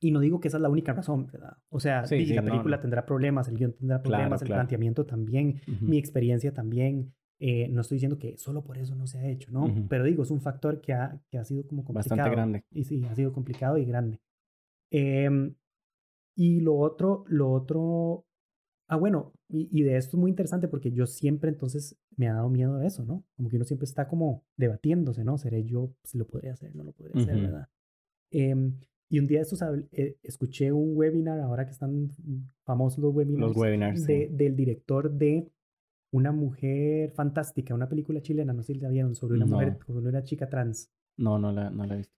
y 0.00 0.10
no 0.10 0.20
digo 0.20 0.40
que 0.40 0.48
esa 0.48 0.58
es 0.58 0.62
la 0.62 0.68
única 0.68 0.92
razón, 0.92 1.26
¿verdad? 1.32 1.56
O 1.70 1.80
sea, 1.80 2.02
la 2.02 2.42
película 2.42 2.80
tendrá 2.80 3.04
problemas, 3.04 3.48
el 3.48 3.56
guion 3.56 3.72
tendrá 3.72 4.02
problemas, 4.02 4.42
el 4.42 4.48
planteamiento 4.48 5.06
también, 5.06 5.60
mi 5.80 5.98
experiencia 5.98 6.52
también. 6.52 7.14
Eh, 7.40 7.68
no 7.68 7.82
estoy 7.82 7.96
diciendo 7.96 8.18
que 8.18 8.36
solo 8.36 8.64
por 8.64 8.78
eso 8.78 8.96
no 8.96 9.06
se 9.06 9.18
ha 9.18 9.28
hecho, 9.28 9.52
¿no? 9.52 9.72
Pero 9.88 10.04
digo, 10.04 10.22
es 10.22 10.30
un 10.30 10.40
factor 10.40 10.80
que 10.80 10.92
ha, 10.92 11.20
que 11.30 11.38
ha 11.38 11.44
sido 11.44 11.66
como 11.66 11.84
complicado. 11.84 12.16
Bastante 12.16 12.36
grande. 12.36 12.64
Y 12.72 12.84
sí, 12.84 13.04
ha 13.04 13.14
sido 13.14 13.32
complicado 13.32 13.78
y 13.78 13.84
grande. 13.84 14.20
Em, 14.90 15.54
y 16.36 16.60
lo 16.60 16.76
otro, 16.76 17.24
lo 17.28 17.50
otro, 17.50 18.26
ah, 18.88 18.96
bueno, 18.96 19.32
y, 19.48 19.68
y, 19.70 19.82
de 19.82 19.96
esto 19.96 20.16
es 20.16 20.20
muy 20.20 20.30
interesante 20.30 20.66
porque 20.66 20.90
yo 20.90 21.06
siempre 21.06 21.50
entonces 21.50 21.96
me 22.16 22.28
ha 22.28 22.34
dado 22.34 22.48
miedo 22.48 22.76
a 22.76 22.86
eso, 22.86 23.04
¿no? 23.04 23.24
Como 23.36 23.48
que 23.48 23.56
uno 23.56 23.64
siempre 23.64 23.84
está 23.84 24.08
como 24.08 24.44
debatiéndose, 24.56 25.24
¿no? 25.24 25.38
¿Seré 25.38 25.64
yo, 25.64 25.94
si 26.04 26.18
lo 26.18 26.26
podría 26.26 26.52
hacer, 26.52 26.74
no 26.74 26.84
lo 26.84 26.92
podría 26.92 27.22
hacer, 27.22 27.40
¿verdad? 27.40 27.68
Eh, 28.30 28.72
y 29.10 29.18
un 29.18 29.26
día 29.26 29.38
de 29.38 29.42
estos 29.42 29.62
eh, 29.92 30.16
escuché 30.22 30.72
un 30.72 30.96
webinar, 30.96 31.40
ahora 31.40 31.64
que 31.64 31.72
están 31.72 32.10
famosos 32.64 33.02
los 33.02 33.14
webinars, 33.14 33.40
los 33.40 33.56
webinars 33.56 34.06
del 34.06 34.54
director 34.54 35.10
de 35.10 35.50
Una 36.10 36.32
mujer 36.32 37.10
fantástica, 37.12 37.74
una 37.74 37.88
película 37.88 38.20
chilena, 38.20 38.52
no 38.52 38.62
sé 38.62 38.74
si 38.74 38.80
la 38.80 38.88
vieron, 38.88 39.14
sobre 39.14 39.36
una 39.36 39.46
mujer, 39.46 39.78
sobre 39.86 40.08
una 40.08 40.22
chica 40.22 40.48
trans. 40.48 40.90
No, 41.16 41.38
no 41.38 41.52
la, 41.52 41.70
no 41.70 41.84
la 41.84 41.94
he 41.94 41.96
visto. 41.98 42.14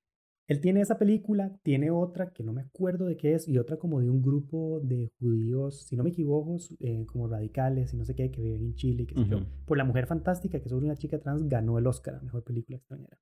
Él 0.50 0.60
tiene 0.60 0.80
esa 0.80 0.98
película, 0.98 1.56
tiene 1.62 1.92
otra 1.92 2.32
que 2.32 2.42
no 2.42 2.52
me 2.52 2.62
acuerdo 2.62 3.06
de 3.06 3.16
qué 3.16 3.34
es, 3.34 3.46
y 3.46 3.56
otra 3.56 3.76
como 3.76 4.00
de 4.00 4.10
un 4.10 4.20
grupo 4.20 4.80
de 4.82 5.12
judíos, 5.20 5.86
si 5.86 5.96
no 5.96 6.02
me 6.02 6.10
equivoco, 6.10 6.56
eh, 6.80 7.06
como 7.06 7.28
radicales 7.28 7.94
y 7.94 7.96
no 7.96 8.04
sé 8.04 8.16
qué, 8.16 8.32
que 8.32 8.42
viven 8.42 8.64
en 8.64 8.74
Chile, 8.74 9.06
sé 9.08 9.28
yo. 9.28 9.46
Por 9.64 9.78
La 9.78 9.84
Mujer 9.84 10.06
Fantástica, 10.06 10.60
que 10.60 10.68
sobre 10.68 10.86
una 10.86 10.96
chica 10.96 11.20
trans, 11.20 11.48
ganó 11.48 11.78
el 11.78 11.86
Oscar 11.86 12.16
a 12.16 12.20
Mejor 12.20 12.42
Película 12.42 12.78
Extranjera. 12.78 13.16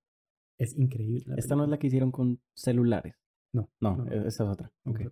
Es 0.56 0.74
increíble. 0.78 1.34
Esta 1.36 1.54
no 1.54 1.64
es 1.64 1.70
la 1.70 1.78
que 1.78 1.88
hicieron 1.88 2.10
con 2.10 2.40
celulares. 2.54 3.14
No. 3.52 3.70
No, 3.80 4.06
e-, 4.06 4.26
esa 4.26 4.44
es 4.44 4.50
otra. 4.50 4.72
Okay. 4.84 5.08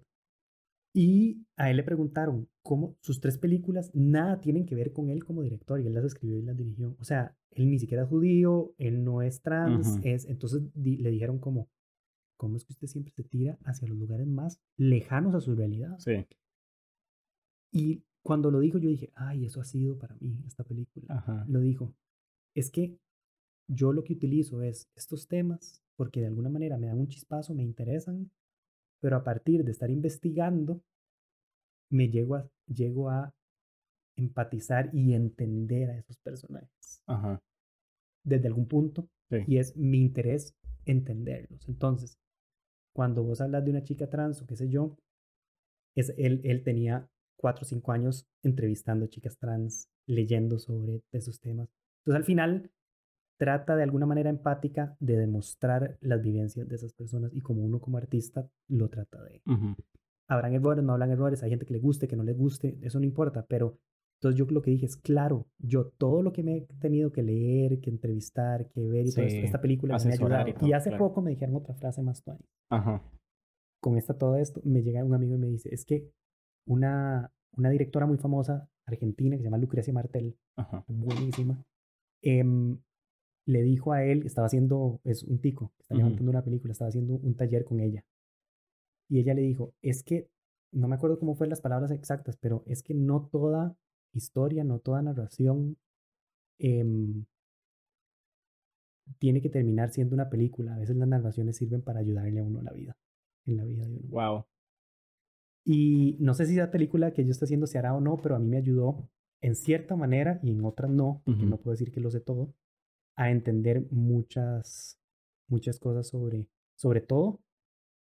Y 0.97 1.45
a 1.57 1.71
él 1.71 1.77
le 1.77 1.83
preguntaron 1.83 2.49
cómo 2.63 2.97
sus 3.03 3.21
tres 3.21 3.37
películas 3.37 3.91
nada 3.93 4.41
tienen 4.41 4.65
que 4.65 4.75
ver 4.75 4.95
con 4.95 5.11
él 5.11 5.25
como 5.25 5.43
director 5.43 5.79
y 5.79 5.87
él 5.87 5.93
las 5.93 6.05
escribió 6.05 6.39
y 6.39 6.43
las 6.43 6.57
dirigió. 6.57 6.97
O 6.99 7.05
sea, 7.05 7.37
él 7.51 7.69
ni 7.69 7.79
siquiera 7.79 8.05
es 8.05 8.09
judío, 8.09 8.75
él 8.79 9.05
no 9.05 9.21
es 9.21 9.43
trans, 9.43 10.01
es, 10.03 10.25
entonces 10.25 10.63
le 10.75 11.11
dijeron 11.11 11.39
como, 11.39 11.69
¿cómo 12.39 12.57
es 12.57 12.65
que 12.65 12.73
usted 12.73 12.87
siempre 12.87 13.13
se 13.13 13.25
tira 13.25 13.59
hacia 13.65 13.87
los 13.89 13.99
lugares 13.99 14.27
más 14.27 14.59
lejanos 14.79 15.35
a 15.35 15.41
su 15.41 15.55
realidad? 15.55 15.99
Sí. 15.99 16.27
Y 17.73 18.03
cuando 18.23 18.51
lo 18.51 18.61
dijo 18.61 18.79
yo 18.79 18.89
dije, 18.89 19.13
ay, 19.15 19.45
eso 19.45 19.61
ha 19.61 19.65
sido 19.65 19.99
para 19.99 20.17
mí 20.17 20.43
esta 20.47 20.65
película. 20.65 21.45
Lo 21.47 21.61
dijo, 21.61 21.95
es 22.55 22.71
que 22.71 22.99
yo 23.69 23.93
lo 23.93 24.03
que 24.03 24.15
utilizo 24.15 24.63
es 24.63 24.89
estos 24.95 25.29
temas 25.29 25.83
porque 25.97 26.21
de 26.21 26.27
alguna 26.27 26.49
manera 26.49 26.77
me 26.79 26.87
dan 26.87 26.99
un 26.99 27.09
chispazo, 27.09 27.55
me 27.55 27.63
interesan, 27.63 28.31
pero 29.01 29.17
a 29.17 29.25
partir 29.25 29.65
de 29.65 29.73
estar 29.73 29.91
investigando, 29.91 30.83
me 31.91 32.09
llego 32.09 32.37
a, 32.37 32.51
llego 32.67 33.11
a 33.11 33.35
empatizar 34.17 34.91
y 34.93 35.15
entender 35.15 35.91
a 35.91 35.99
esos 35.99 36.19
personajes. 36.19 37.03
Ajá. 37.07 37.43
Desde 38.25 38.49
algún 38.49 38.67
punto. 38.67 39.09
Y 39.47 39.59
es 39.59 39.77
mi 39.77 39.99
interés 39.99 40.55
entenderlos. 40.85 41.69
Entonces, 41.69 42.17
cuando 42.95 43.25
vos 43.25 43.41
hablas 43.41 43.65
de 43.65 43.71
una 43.73 43.83
chica 43.83 44.09
trans 44.09 44.41
o 44.41 44.47
qué 44.47 44.57
sé 44.57 44.69
yo, 44.69 44.97
es, 45.97 46.15
él, 46.17 46.41
él 46.45 46.63
tenía 46.63 47.09
cuatro 47.37 47.63
o 47.63 47.67
cinco 47.67 47.93
años 47.93 48.27
entrevistando 48.43 49.09
chicas 49.09 49.37
trans, 49.39 49.89
leyendo 50.07 50.59
sobre 50.59 51.03
esos 51.13 51.41
temas. 51.41 51.69
Entonces, 52.01 52.19
al 52.21 52.25
final, 52.25 52.71
trata 53.39 53.77
de 53.77 53.83
alguna 53.83 54.07
manera 54.07 54.31
empática 54.31 54.97
de 55.01 55.17
demostrar 55.17 55.99
las 56.01 56.23
vivencias 56.23 56.69
de 56.69 56.75
esas 56.75 56.93
personas 56.93 57.33
y 57.35 57.41
como 57.41 57.63
uno 57.63 57.81
como 57.81 57.99
artista 57.99 58.49
lo 58.69 58.89
trata 58.89 59.23
de. 59.25 59.43
Habrán 60.29 60.55
errores, 60.55 60.85
no 60.85 60.93
habrán 60.93 61.11
errores, 61.11 61.43
hay 61.43 61.51
gente 61.51 61.67
que 61.67 61.75
le 61.75 61.81
guste, 61.81 62.09
que 62.09 62.17
no 62.17 62.25
le 62.25 62.33
guste, 62.33 62.79
eso 62.83 62.99
no 62.99 63.05
importa, 63.05 63.45
pero 63.47 63.79
entonces 64.19 64.39
yo 64.39 64.47
lo 64.47 64.63
que 64.63 64.71
dije 64.71 64.87
es, 64.87 64.97
claro, 64.97 65.47
yo 65.59 65.89
todo 65.99 66.23
lo 66.23 66.33
que 66.33 66.43
me 66.43 66.57
he 66.57 66.61
tenido 66.81 67.13
que 67.13 67.23
leer, 67.23 67.81
que 67.81 67.91
entrevistar, 67.91 68.69
que 68.71 68.89
ver 68.89 69.07
y 69.07 69.13
todo 69.13 69.27
esto, 69.27 69.45
esta 69.45 69.61
película 69.61 69.99
me 69.99 70.11
ha 70.11 70.15
ayudado. 70.15 70.67
Y, 70.67 70.73
hace 70.73 70.97
poco 70.97 71.21
me 71.21 71.31
dijeron 71.31 71.57
otra 71.57 71.75
frase 71.75 72.03
más 72.03 72.23
tuani. 72.23 72.45
Ajá. 72.71 73.03
Con 73.81 73.99
esta 73.99 74.17
todo 74.17 74.37
esto, 74.37 74.61
me 74.65 74.83
llega 74.83 75.05
un 75.05 75.15
amigo 75.15 75.35
y 75.35 75.39
me 75.39 75.49
dice, 75.49 75.69
es 75.73 75.85
que 75.85 76.11
una, 76.67 77.31
una 77.57 77.69
directora 77.69 78.07
muy 78.07 78.17
famosa 78.17 78.69
argentina 78.87 79.37
que 79.37 79.43
se 79.43 79.45
llama 79.45 79.59
Lucrecia 79.59 79.93
Martel, 79.93 80.35
buenísima, 80.89 81.63
eh, 82.23 82.43
le 83.47 83.63
dijo 83.63 83.93
a 83.93 84.05
él, 84.05 84.27
estaba 84.27 84.47
haciendo, 84.47 85.01
es 85.05 85.23
un 85.23 85.41
tico, 85.41 85.73
está 85.79 85.95
levantando 85.95 86.31
una 86.31 86.43
película, 86.43 86.73
estaba 86.73 86.89
haciendo 86.89 87.15
un 87.15 87.35
taller 87.37 87.65
con 87.65 87.81
ella. 87.81 88.05
Y 89.09 89.21
ella 89.21 89.35
le 89.35 89.43
dijo, 89.43 89.73
es 89.83 90.03
que, 90.03 90.29
no 90.73 90.89
me 90.89 90.97
acuerdo 90.97 91.19
cómo 91.19 91.37
fueron 91.37 91.51
las 91.51 91.61
palabras 91.61 91.93
exactas, 91.93 92.37
pero 92.37 92.65
es 92.67 92.83
que 92.83 92.93
no 92.93 93.29
toda 93.31 93.77
historia, 94.13 94.65
no 94.65 94.81
toda 94.81 95.01
narración 95.01 95.77
em, 96.59 97.25
tiene 99.19 99.41
que 99.41 99.49
terminar 99.49 99.91
siendo 99.91 100.15
una 100.15 100.29
película. 100.29 100.75
A 100.75 100.79
veces 100.81 100.97
las 100.97 101.09
narraciones 101.09 101.57
sirven 101.57 101.83
para 101.83 102.01
ayudarle 102.01 102.41
a 102.41 102.45
uno 102.45 102.59
a 102.59 102.65
la 102.65 102.73
vida, 102.73 102.97
en 103.47 103.57
la 103.57 103.65
vida 103.65 103.87
de 103.87 103.95
uno. 103.95 104.09
Wow. 104.09 104.45
Y 105.65 106.17
no 106.19 106.35
sé 106.35 106.47
si 106.47 106.55
esa 106.55 106.73
película 106.73 107.13
que 107.13 107.25
yo 107.25 107.31
estoy 107.31 107.47
haciendo 107.47 107.69
se 107.69 107.79
hará 107.79 107.95
o 107.95 108.01
no, 108.01 108.17
pero 108.17 108.35
a 108.35 108.39
mí 108.41 108.49
me 108.49 108.57
ayudó 108.57 109.09
en 109.41 109.55
cierta 109.55 109.95
manera 109.95 110.41
y 110.43 110.51
en 110.51 110.65
otras 110.65 110.91
no, 110.91 111.23
porque 111.25 111.47
no 111.47 111.59
puedo 111.59 111.73
decir 111.73 111.93
que 111.93 112.01
lo 112.01 112.11
sé 112.11 112.21
todo, 112.21 112.53
a 113.17 113.31
entender 113.31 113.83
muchas, 113.91 115.01
muchas 115.49 115.79
cosas 115.81 116.07
sobre, 116.07 116.49
sobre 116.77 117.01
todo, 117.01 117.41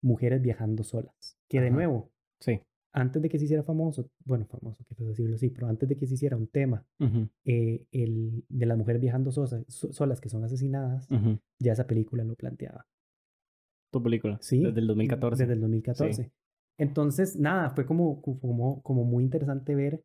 mujeres 0.03 0.43
viajando 0.43 0.83
solas. 0.83 1.39
Que 1.49 1.61
de 1.61 1.71
nuevo, 1.71 2.11
sí. 2.41 2.61
antes 2.93 3.23
de 3.23 3.29
que 3.29 3.39
se 3.39 3.45
hiciera 3.45 3.63
famoso, 3.63 4.11
bueno, 4.25 4.47
famoso, 4.47 4.85
que 4.85 4.95
puedo 4.95 5.11
decirlo 5.11 5.37
así, 5.37 5.51
pero 5.51 5.69
antes 5.69 5.89
de 5.89 5.97
que 5.97 6.07
se 6.07 6.15
hiciera 6.15 6.37
un 6.37 6.49
tema 6.49 6.85
eh, 7.45 7.87
el, 7.93 8.45
de 8.49 8.67
las 8.67 8.77
mujeres 8.77 9.01
viajando 9.01 9.31
solas 9.31 10.21
que 10.21 10.29
son 10.29 10.45
asesinadas, 10.45 11.09
ya 11.61 11.73
esa 11.73 11.87
película 11.87 12.25
lo 12.25 12.35
planteaba. 12.35 12.87
¿Tu 13.93 14.03
película? 14.03 14.39
Sí. 14.41 14.63
Desde 14.63 14.81
el 14.81 14.89
2014. 14.89 15.43
Desde 15.45 15.55
el 15.55 15.61
2014. 15.61 16.33
Entonces, 16.77 17.39
nada, 17.39 17.71
fue 17.71 17.87
como, 17.87 18.21
como, 18.21 18.83
como 18.83 19.05
muy 19.05 19.23
interesante 19.23 19.77
ver 19.77 20.03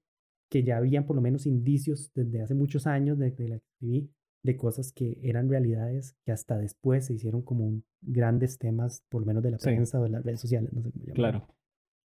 que 0.52 0.64
ya 0.64 0.78
habían 0.78 1.08
por 1.08 1.16
lo 1.16 1.22
menos 1.24 1.48
indicios 1.48 2.12
desde 2.14 2.44
hace 2.44 2.54
muchos 2.54 2.86
años 2.86 3.18
de, 3.18 3.32
de 3.32 3.48
la 3.48 3.58
que 3.58 3.66
escribí 3.66 4.12
de 4.44 4.56
cosas 4.58 4.92
que 4.94 5.20
eran 5.22 5.50
realidades 5.50 6.16
que 6.26 6.32
hasta 6.32 6.58
después 6.58 7.06
se 7.06 7.14
hicieron 7.14 7.42
como 7.42 7.82
grandes 8.02 8.58
temas, 8.58 9.04
por 9.10 9.22
lo 9.22 9.28
menos 9.28 9.44
de 9.44 9.52
la 9.52 9.58
prensa 9.58 10.00
o 10.00 10.04
de 10.04 10.10
las 10.10 10.24
redes 10.24 10.40
sociales, 10.40 10.72
no 10.74 10.82
sé 10.82 10.92
cómo 10.92 11.06
Claro. 11.14 11.48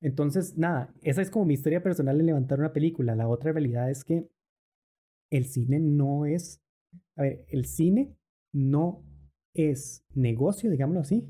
Entonces, 0.01 0.57
nada, 0.57 0.93
esa 1.01 1.21
es 1.21 1.29
como 1.29 1.45
mi 1.45 1.53
historia 1.53 1.83
personal 1.83 2.19
en 2.19 2.25
levantar 2.25 2.59
una 2.59 2.73
película. 2.73 3.15
La 3.15 3.27
otra 3.27 3.51
realidad 3.51 3.89
es 3.89 4.03
que 4.03 4.27
el 5.29 5.45
cine 5.45 5.79
no 5.79 6.25
es 6.25 6.61
A 7.15 7.23
ver, 7.23 7.45
el 7.49 7.65
cine 7.65 8.15
no 8.53 9.03
es 9.53 10.03
negocio, 10.13 10.69
digámoslo 10.69 11.01
así, 11.01 11.25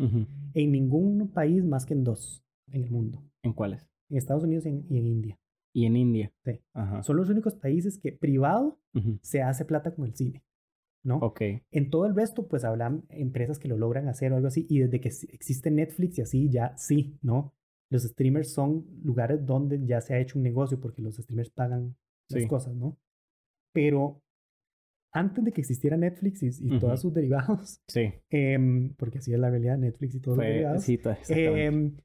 en 0.54 0.72
ningún 0.72 1.32
país 1.32 1.64
más 1.64 1.86
que 1.86 1.94
en 1.94 2.04
dos 2.04 2.44
en 2.68 2.84
el 2.84 2.92
mundo. 2.92 3.24
¿En 3.44 3.54
cuáles? 3.54 3.88
En 4.10 4.18
Estados 4.18 4.44
Unidos 4.44 4.66
y 4.66 4.70
en, 4.70 4.86
y 4.90 4.98
en 4.98 5.08
India. 5.08 5.40
Y 5.74 5.86
en 5.86 5.96
India. 5.96 6.34
Sí. 6.44 6.60
Ajá. 6.74 7.04
Son 7.04 7.16
los 7.18 7.30
únicos 7.30 7.56
países 7.56 7.98
que 7.98 8.12
privado 8.12 8.80
se 9.22 9.42
hace 9.42 9.66
plata 9.66 9.94
con 9.94 10.06
el 10.06 10.16
cine. 10.16 10.44
¿No? 11.04 11.18
Ok. 11.18 11.42
En 11.72 11.90
todo 11.90 12.06
el 12.06 12.16
resto, 12.16 12.48
pues 12.48 12.64
hablan 12.64 13.04
empresas 13.10 13.58
que 13.58 13.68
lo 13.68 13.76
logran 13.78 14.08
hacer 14.08 14.32
o 14.32 14.36
algo 14.36 14.48
así. 14.48 14.68
Y 14.70 14.80
desde 14.80 15.00
que 15.02 15.10
existe 15.10 15.72
Netflix 15.72 16.20
y 16.20 16.22
así, 16.22 16.50
ya 16.50 16.78
sí, 16.78 17.18
¿no? 17.24 17.54
Los 17.90 18.04
streamers 18.04 18.54
son 18.54 18.86
lugares 19.04 19.46
donde 19.46 19.84
ya 19.86 20.00
se 20.02 20.14
ha 20.14 20.20
hecho 20.20 20.38
un 20.38 20.44
negocio 20.44 20.80
porque 20.80 21.02
los 21.02 21.16
streamers 21.16 21.50
pagan 21.50 21.96
las 22.30 22.44
Sí. 22.44 22.48
cosas, 22.48 22.76
¿no? 22.76 22.98
Pero 23.74 24.22
antes 25.14 25.44
de 25.44 25.52
que 25.52 25.62
existiera 25.62 25.98
Netflix 25.98 26.42
y, 26.44 26.50
y 26.76 26.80
todos 26.80 27.02
sus 27.02 27.14
derivados, 27.14 27.82
Sí. 27.90 28.14
em, 28.30 28.94
porque 28.96 29.18
así 29.18 29.34
es 29.34 29.40
la 29.40 29.50
realidad, 29.50 29.78
Netflix 29.78 30.16
y 30.16 30.20
todos 30.22 30.38
los 30.38 30.46
derivados, 30.46 30.84
sí, 30.84 31.00
em, 31.30 31.98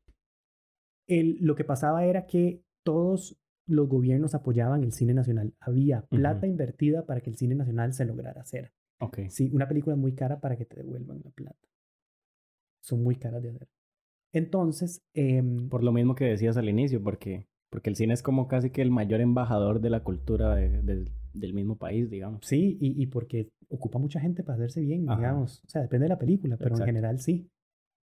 el- 1.08 1.38
lo 1.40 1.54
que 1.54 1.64
pasaba 1.64 2.04
era 2.06 2.26
que 2.26 2.62
todos 2.84 3.38
los 3.68 3.88
gobiernos 3.88 4.34
apoyaban 4.34 4.82
el 4.84 4.92
cine 4.92 5.12
nacional. 5.14 5.54
Había 5.60 6.02
plata 6.02 6.46
invertida 6.46 7.04
para 7.04 7.20
que 7.20 7.30
el 7.30 7.36
cine 7.36 7.54
nacional 7.54 7.92
se 7.94 8.04
lograra 8.04 8.40
hacer. 8.40 8.72
Ok. 9.00 9.18
Sí, 9.28 9.50
una 9.52 9.68
película 9.68 9.96
muy 9.96 10.14
cara 10.14 10.40
para 10.40 10.56
que 10.56 10.64
te 10.64 10.76
devuelvan 10.76 11.20
la 11.24 11.30
plata. 11.30 11.68
Son 12.80 13.02
muy 13.02 13.16
caras 13.16 13.42
de 13.42 13.50
hacer. 13.50 13.68
Entonces, 14.32 15.02
em, 15.14 15.68
Por 15.68 15.82
lo 15.82 15.92
mismo 15.92 16.14
que 16.14 16.24
decías 16.26 16.56
al 16.56 16.68
inicio, 16.68 17.02
porque, 17.02 17.46
porque 17.70 17.90
el 17.90 17.96
cine 17.96 18.14
es 18.14 18.22
como 18.22 18.48
casi 18.48 18.70
que 18.70 18.82
el 18.82 18.90
mayor 18.90 19.20
embajador 19.20 19.80
de 19.80 19.90
la 19.90 20.02
cultura 20.02 20.54
de- 20.54 20.82
de- 20.82 21.10
del 21.32 21.52
mismo 21.54 21.76
país, 21.76 22.08
digamos. 22.10 22.40
sí, 22.46 22.76
y, 22.80 23.00
y 23.02 23.06
porque 23.06 23.50
ocupa 23.68 23.98
mucha 23.98 24.20
gente 24.20 24.42
para 24.42 24.56
hacerse 24.56 24.80
bien, 24.80 25.08
Ajá. 25.08 25.18
digamos. 25.20 25.62
O 25.64 25.68
sea, 25.68 25.82
depende 25.82 26.04
de 26.04 26.08
la 26.10 26.18
película, 26.18 26.56
pero 26.56 26.70
Exacto. 26.70 26.84
en 26.84 26.86
general 26.94 27.18
sí. 27.20 27.50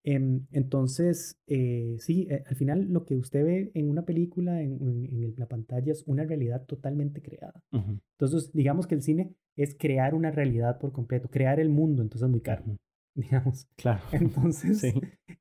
Em, 0.02 0.46
entonces, 0.52 1.36
eh, 1.46 1.96
sí, 1.98 2.26
eh, 2.30 2.42
al 2.46 2.56
final 2.56 2.86
lo 2.90 3.04
que 3.04 3.16
usted 3.16 3.44
ve 3.44 3.70
en 3.74 3.90
una 3.90 4.04
película, 4.06 4.62
en, 4.62 4.72
en- 4.80 5.34
la 5.36 5.46
pantalla, 5.46 5.92
es 5.92 6.04
una 6.06 6.24
realidad 6.24 6.64
totalmente 6.66 7.20
creada. 7.22 7.62
Ujú, 7.72 7.98
Entonces, 8.18 8.50
digamos 8.52 8.86
que 8.86 8.94
el 8.94 9.02
cine 9.02 9.34
es 9.56 9.76
crear 9.78 10.14
una 10.14 10.30
realidad 10.30 10.78
por 10.78 10.92
completo, 10.92 11.28
crear 11.28 11.60
el 11.60 11.68
mundo, 11.68 12.02
entonces 12.02 12.26
es 12.26 12.30
muy 12.30 12.40
caro, 12.40 12.64
digamos. 13.14 13.66
Claro. 13.76 14.00
Entonces, 14.12 14.80
Sí. 14.80 14.92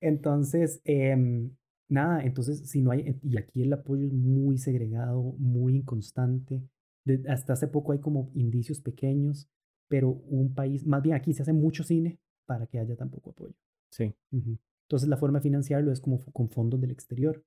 entonces, 0.02 0.82
em, 0.86 1.52
nada, 1.90 2.24
entonces, 2.24 2.70
si 2.70 2.82
no 2.82 2.92
hay, 2.92 3.16
y 3.24 3.38
aquí 3.38 3.62
el 3.64 3.74
apoyo 3.74 4.06
es 4.06 4.14
muy 4.14 4.58
segregado, 4.58 5.22
muy 5.38 5.76
inconstante. 5.78 6.62
De- 7.06 7.24
hasta 7.30 7.54
hace 7.54 7.68
poco 7.68 7.92
hay 7.94 8.00
como 8.00 8.32
indicios 8.36 8.82
pequeños, 8.82 9.48
pero 9.88 10.10
un 10.10 10.54
país, 10.54 10.86
más 10.86 11.02
bien 11.02 11.16
aquí 11.16 11.34
se 11.34 11.42
hace 11.44 11.54
mucho 11.54 11.84
cine 11.84 12.20
para 12.46 12.68
que 12.68 12.80
haya 12.80 12.96
tan 12.96 13.10
poco 13.10 13.32
apoyo. 13.32 13.56
Sí. 13.92 14.14
Ujú. 14.32 14.58
Entonces, 14.88 15.08
la 15.10 15.18
forma 15.18 15.40
de 15.40 15.44
financiarlo 15.44 15.92
es 15.92 16.02
como 16.02 16.20
con 16.32 16.50
fondos 16.50 16.82
del 16.82 16.92
exterior, 16.92 17.44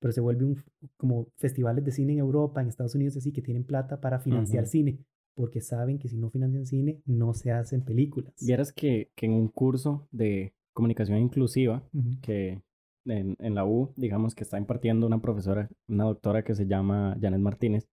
pero 0.00 0.12
se 0.12 0.20
vuelve 0.20 0.44
un, 0.44 0.62
como 0.96 1.28
festivales 1.36 1.84
de 1.84 1.92
cine 1.92 2.14
en 2.14 2.18
Europa, 2.20 2.60
en 2.60 2.68
Estados 2.68 2.94
Unidos, 2.94 3.16
así 3.16 3.32
que 3.32 3.42
tienen 3.42 3.64
plata 3.64 4.00
para 4.00 4.18
financiar 4.20 4.64
Ujú. 4.64 4.70
cine, 4.70 4.98
porque 5.34 5.60
saben 5.60 5.98
que 5.98 6.08
si 6.08 6.16
no 6.16 6.30
financian 6.30 6.66
cine, 6.66 7.02
no 7.04 7.34
se 7.34 7.52
hacen 7.52 7.82
películas. 7.82 8.32
Vieras 8.40 8.72
que, 8.72 9.10
que 9.14 9.26
en 9.26 9.32
un 9.32 9.48
curso 9.48 10.08
de 10.10 10.54
comunicación 10.72 11.18
inclusiva 11.18 11.82
Ujú. 11.92 12.20
que 12.22 12.62
en, 13.06 13.36
en 13.38 13.54
la 13.54 13.64
U, 13.64 13.92
digamos 13.96 14.34
que 14.34 14.44
está 14.44 14.58
impartiendo 14.58 15.06
una 15.06 15.20
profesora, 15.20 15.68
una 15.88 16.04
doctora 16.04 16.44
que 16.44 16.54
se 16.54 16.66
llama 16.66 17.16
Janet 17.20 17.40
Martínez, 17.40 17.88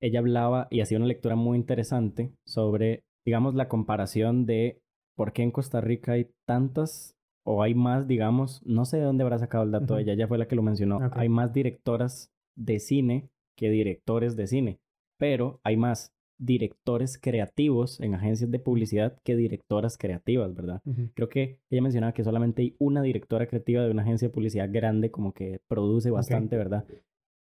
ella 0.00 0.20
hablaba 0.20 0.66
y 0.70 0.80
hacía 0.80 0.98
una 0.98 1.06
lectura 1.06 1.36
muy 1.36 1.58
interesante 1.58 2.32
sobre, 2.46 3.04
digamos, 3.24 3.54
la 3.54 3.68
comparación 3.68 4.46
de 4.46 4.80
por 5.14 5.32
qué 5.32 5.42
en 5.42 5.50
Costa 5.50 5.80
Rica 5.80 6.12
hay 6.12 6.30
tantas 6.46 7.16
o 7.50 7.62
hay 7.62 7.74
más, 7.74 8.06
digamos, 8.06 8.62
no 8.64 8.84
sé 8.84 8.98
de 8.98 9.04
dónde 9.04 9.24
habrá 9.24 9.38
sacado 9.38 9.64
el 9.64 9.72
dato 9.72 9.94
Ujú. 9.94 10.02
ella, 10.02 10.12
ella 10.12 10.28
fue 10.28 10.38
la 10.38 10.46
que 10.46 10.56
lo 10.56 10.62
mencionó, 10.62 10.98
hay 11.12 11.28
más 11.28 11.52
directoras 11.52 12.32
de 12.54 12.78
cine 12.78 13.28
que 13.56 13.70
directores 13.70 14.36
de 14.36 14.46
cine, 14.46 14.80
pero 15.18 15.60
hay 15.64 15.76
más 15.76 16.14
directores 16.38 17.18
creativos 17.18 18.00
en 18.00 18.14
agencias 18.14 18.50
de 18.50 18.58
publicidad 18.58 19.18
que 19.22 19.36
directoras 19.36 19.98
creativas, 19.98 20.54
¿verdad? 20.54 20.80
Creo 21.14 21.28
que 21.28 21.58
ella 21.68 21.82
mencionaba 21.82 22.14
que 22.14 22.24
solamente 22.24 22.62
hay 22.62 22.76
una 22.78 23.02
directora 23.02 23.46
creativa 23.46 23.82
de 23.82 23.90
una 23.90 24.02
agencia 24.02 24.28
de 24.28 24.34
publicidad 24.34 24.68
grande, 24.72 25.10
como 25.10 25.34
que 25.34 25.60
produce 25.68 26.10
bastante, 26.10 26.56
¿verdad? 26.56 26.86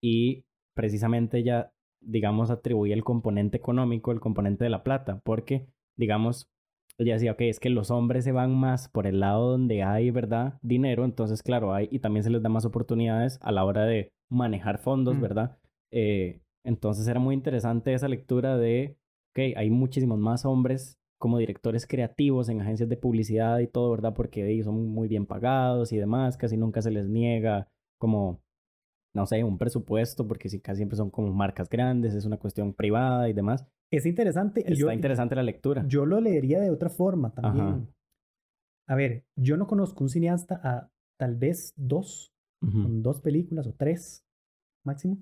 Y 0.01 0.43
precisamente 0.73 1.37
ella, 1.37 1.71
digamos, 2.01 2.49
atribuía 2.49 2.93
el 2.93 3.03
componente 3.03 3.57
económico, 3.57 4.11
el 4.11 4.19
componente 4.19 4.65
de 4.65 4.69
la 4.69 4.83
plata, 4.83 5.21
porque, 5.23 5.67
digamos, 5.95 6.49
ella 6.99 7.13
decía, 7.13 7.31
ok, 7.31 7.41
es 7.41 7.59
que 7.59 7.69
los 7.69 7.91
hombres 7.91 8.25
se 8.25 8.31
van 8.33 8.53
más 8.53 8.89
por 8.89 9.07
el 9.07 9.21
lado 9.21 9.51
donde 9.51 9.83
hay, 9.83 10.11
¿verdad? 10.11 10.59
Dinero, 10.61 11.05
entonces, 11.05 11.41
claro, 11.41 11.73
hay, 11.73 11.87
y 11.91 11.99
también 11.99 12.23
se 12.23 12.29
les 12.29 12.41
da 12.41 12.49
más 12.49 12.65
oportunidades 12.65 13.39
a 13.41 13.51
la 13.51 13.63
hora 13.65 13.85
de 13.85 14.11
manejar 14.29 14.79
fondos, 14.79 15.15
Mm. 15.15 15.21
¿verdad? 15.21 15.57
Eh, 15.91 16.41
entonces 16.65 17.07
era 17.07 17.19
muy 17.19 17.33
interesante 17.35 17.93
esa 17.93 18.07
lectura 18.09 18.57
de, 18.57 18.97
ok, 19.31 19.55
hay 19.57 19.69
muchísimos 19.69 20.19
más 20.19 20.45
hombres 20.45 20.99
como 21.17 21.37
directores 21.37 21.87
creativos 21.87 22.49
en 22.49 22.61
agencias 22.61 22.89
de 22.89 22.97
publicidad 22.97 23.59
y 23.59 23.67
todo, 23.67 23.91
¿verdad? 23.91 24.13
Porque 24.13 24.47
ellos 24.49 24.65
son 24.65 24.87
muy 24.87 25.07
bien 25.07 25.25
pagados 25.25 25.91
y 25.93 25.97
demás, 25.97 26.37
casi 26.37 26.57
nunca 26.57 26.81
se 26.81 26.91
les 26.91 27.07
niega 27.09 27.69
como, 27.97 28.41
no 29.13 29.25
sé, 29.25 29.43
un 29.43 29.57
presupuesto, 29.57 30.27
porque 30.27 30.49
sí, 30.49 30.59
casi 30.61 30.77
siempre 30.77 30.97
son 30.97 31.09
como 31.09 31.33
marcas 31.33 31.69
grandes, 31.69 32.13
es 32.13 32.25
una 32.25 32.37
cuestión 32.37 32.73
privada 32.73 33.29
y 33.29 33.33
demás. 33.33 33.65
Es 33.91 34.05
interesante. 34.05 34.61
y 34.61 34.73
Está 34.73 34.75
yo, 34.75 34.91
interesante 34.91 35.35
la 35.35 35.43
lectura. 35.43 35.85
yo 35.87 36.05
lo 36.05 36.21
leería 36.21 36.59
de 36.59 36.69
otra 36.69 36.89
forma 36.89 37.31
también. 37.33 37.65
Ajá. 37.65 37.81
A 38.87 38.95
ver, 38.95 39.23
yo 39.35 39.57
no 39.57 39.67
conozco 39.67 40.03
un 40.03 40.09
cineasta 40.09 40.59
a 40.63 40.89
tal 41.17 41.35
vez 41.35 41.73
dos, 41.75 42.33
Ujú, 42.61 42.83
con 42.83 43.01
dos 43.03 43.21
películas 43.21 43.67
o 43.67 43.73
tres 43.73 44.25
máximo, 44.83 45.17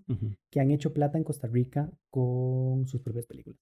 que 0.51 0.59
han 0.59 0.72
hecho 0.72 0.93
plata 0.93 1.18
en 1.18 1.24
Costa 1.24 1.47
Rica 1.47 1.91
con 2.09 2.88
sus 2.88 3.01
propias 3.01 3.26
películas. 3.26 3.59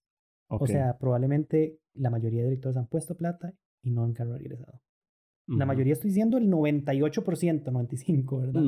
O 0.50 0.68
sea, 0.68 0.98
probablemente 0.98 1.80
la 1.94 2.10
mayoría 2.10 2.42
de 2.42 2.50
directores 2.50 2.78
han 2.78 2.88
puesto 2.88 3.16
plata 3.16 3.54
y 3.84 3.92
no 3.92 4.04
han 4.04 4.14
regresado. 4.16 4.82
La 5.48 5.66
ujú, 5.66 5.68
mayoría 5.68 5.94
estoy 5.94 6.10
diciendo 6.10 6.38
el 6.38 6.50
98%, 6.50 7.72
95%, 7.72 8.40
¿verdad? 8.40 8.62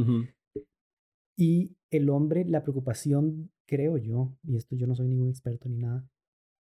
Y 1.38 1.76
el 1.92 2.10
hombre, 2.10 2.46
la 2.46 2.64
preocupación, 2.64 3.52
creo 3.68 3.98
yo, 3.98 4.34
y 4.44 4.58
esto 4.58 4.76
yo 4.76 4.88
no 4.88 4.96
soy 4.96 5.08
ningún 5.08 5.30
experto 5.30 5.70
ni 5.70 5.78
nada, 5.78 6.04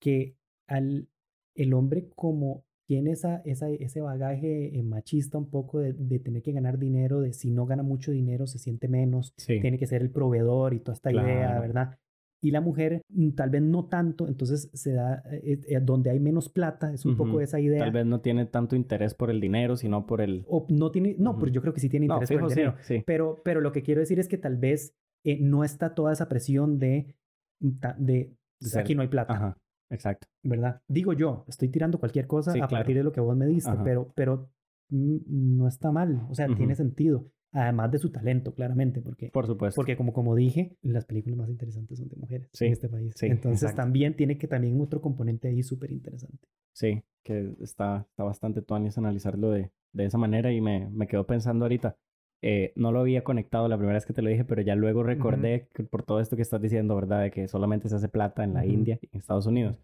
que 0.02 0.36
al, 0.66 1.08
el 1.54 1.72
hombre 1.74 2.08
como 2.16 2.64
tiene 2.88 3.12
esa, 3.12 3.36
esa, 3.44 3.70
ese 3.70 4.00
bagaje 4.00 4.76
eh, 4.76 4.82
machista 4.82 5.38
un 5.38 5.48
poco 5.48 5.78
de, 5.78 5.92
de 5.92 6.18
tener 6.18 6.42
que 6.42 6.50
ganar 6.52 6.78
dinero, 6.78 7.20
de 7.20 7.32
si 7.32 7.50
no 7.52 7.64
gana 7.66 7.84
mucho 7.84 8.10
dinero 8.10 8.46
se 8.48 8.58
siente 8.58 8.88
menos, 8.88 9.32
Sí, 9.36 9.60
tiene 9.60 9.78
que 9.78 9.86
ser 9.86 10.02
el 10.02 10.10
proveedor 10.10 10.74
y 10.74 10.80
toda 10.80 10.94
esta 10.94 11.12
idea, 11.12 11.46
Claro. 11.46 11.60
¿verdad? 11.60 11.98
Y 12.44 12.50
la 12.50 12.60
mujer 12.60 13.02
mm, 13.08 13.30
tal 13.30 13.50
vez 13.50 13.62
no 13.62 13.86
tanto, 13.86 14.26
entonces 14.26 14.68
se 14.74 14.92
da, 14.94 15.22
eh, 15.30 15.60
eh, 15.68 15.78
donde 15.80 16.10
hay 16.10 16.18
menos 16.18 16.48
plata, 16.48 16.92
es 16.92 17.06
un 17.06 17.16
poco 17.16 17.30
Ujú. 17.34 17.40
esa 17.40 17.60
idea. 17.60 17.78
tal 17.78 17.92
vez 17.92 18.04
no 18.04 18.20
tiene 18.20 18.46
tanto 18.46 18.74
interés 18.74 19.14
por 19.14 19.30
el 19.30 19.40
dinero, 19.40 19.76
sino 19.76 20.04
por 20.04 20.20
el... 20.20 20.44
O 20.48 20.66
no 20.68 20.90
tiene, 20.90 21.14
no, 21.20 21.30
Ujú. 21.30 21.38
pues 21.40 21.52
yo 21.52 21.60
creo 21.62 21.72
que 21.72 21.80
sí 21.80 21.88
tiene 21.88 22.06
No, 22.08 22.14
interés 22.16 22.28
fijo, 22.28 22.40
por 22.40 22.48
el 22.50 22.54
sí, 22.54 22.60
dinero. 22.60 22.76
sí. 22.82 23.02
Pero, 23.06 23.40
pero 23.44 23.60
lo 23.60 23.70
que 23.70 23.82
quiero 23.82 24.00
decir 24.00 24.18
es 24.18 24.26
que 24.26 24.38
tal 24.38 24.56
vez 24.56 24.92
eh, 25.24 25.38
no 25.40 25.62
está 25.62 25.94
toda 25.94 26.12
esa 26.12 26.28
presión 26.28 26.80
de, 26.80 27.14
ta- 27.80 27.94
de, 27.96 28.34
De 28.60 28.68
ser- 28.68 28.80
aquí 28.80 28.96
no 28.96 29.02
hay 29.02 29.08
plata, 29.08 29.34
Ajá, 29.34 29.56
exacto. 29.92 30.26
¿verdad? 30.42 30.80
Digo 30.88 31.12
yo, 31.12 31.44
estoy 31.46 31.68
tirando 31.68 31.98
cualquier 32.00 32.26
cosa 32.26 32.52
Sí, 32.52 32.58
a 32.60 32.66
claro. 32.66 32.80
partir 32.82 32.96
de 32.96 33.04
lo 33.04 33.12
que 33.12 33.20
vos 33.20 33.36
me 33.36 33.46
diste, 33.46 33.70
Ajá. 33.70 33.84
pero, 33.84 34.12
pero 34.16 34.50
mm, 34.88 35.16
no 35.56 35.68
está 35.68 35.90
mal, 35.92 36.26
o 36.28 36.34
sea, 36.34 36.46
tiene 36.54 36.74
sentido, 36.74 37.30
además 37.52 37.90
de 37.92 37.98
su 37.98 38.10
talento, 38.10 38.54
claramente, 38.54 39.00
porque, 39.02 39.28
Por 39.30 39.46
supuesto. 39.46 39.76
porque 39.76 39.96
como, 39.96 40.12
como 40.12 40.34
dije, 40.34 40.76
las 40.82 41.04
películas 41.04 41.38
más 41.38 41.48
interesantes 41.50 41.98
son 41.98 42.08
de 42.08 42.16
mujeres 42.16 42.48
Sí, 42.52 42.66
en 42.66 42.72
este 42.72 42.88
país. 42.88 43.12
sí, 43.16 43.26
Entonces 43.26 43.62
exacto. 43.62 43.82
también 43.82 44.16
tiene 44.16 44.38
que 44.38 44.48
también 44.48 44.80
otro 44.80 45.00
componente 45.00 45.48
ahí 45.48 45.62
súper 45.62 45.92
interesante. 45.92 46.48
Sí, 46.72 47.02
que 47.22 47.54
está, 47.60 48.06
está 48.08 48.24
bastante 48.24 48.62
tuanis 48.62 48.96
analizarlo 48.98 49.50
de, 49.50 49.70
de 49.92 50.04
esa 50.06 50.16
manera 50.18 50.50
y 50.52 50.60
me, 50.60 50.88
me 50.90 51.06
quedo 51.06 51.26
pensando 51.26 51.64
ahorita. 51.66 51.96
Eh, 52.42 52.72
no 52.76 52.92
lo 52.92 53.00
había 53.00 53.22
conectado 53.24 53.68
la 53.68 53.76
primera 53.76 53.94
vez 53.96 54.04
que 54.04 54.12
te 54.12 54.20
lo 54.22 54.28
dije, 54.28 54.44
pero 54.44 54.60
ya 54.62 54.74
luego 54.74 55.02
recordé 55.02 55.68
que 55.72 55.84
por 55.84 56.02
todo 56.02 56.20
esto 56.20 56.36
que 56.36 56.42
estás 56.42 56.60
diciendo, 56.60 56.94
¿verdad? 56.96 57.22
De 57.22 57.30
que 57.30 57.46
solamente 57.48 57.88
se 57.88 57.94
hace 57.96 58.08
plata 58.08 58.44
en 58.44 58.54
la. 58.54 58.66
India 58.66 58.98
y 59.00 59.06
en 59.12 59.18
Estados 59.20 59.46
Unidos. 59.46 59.80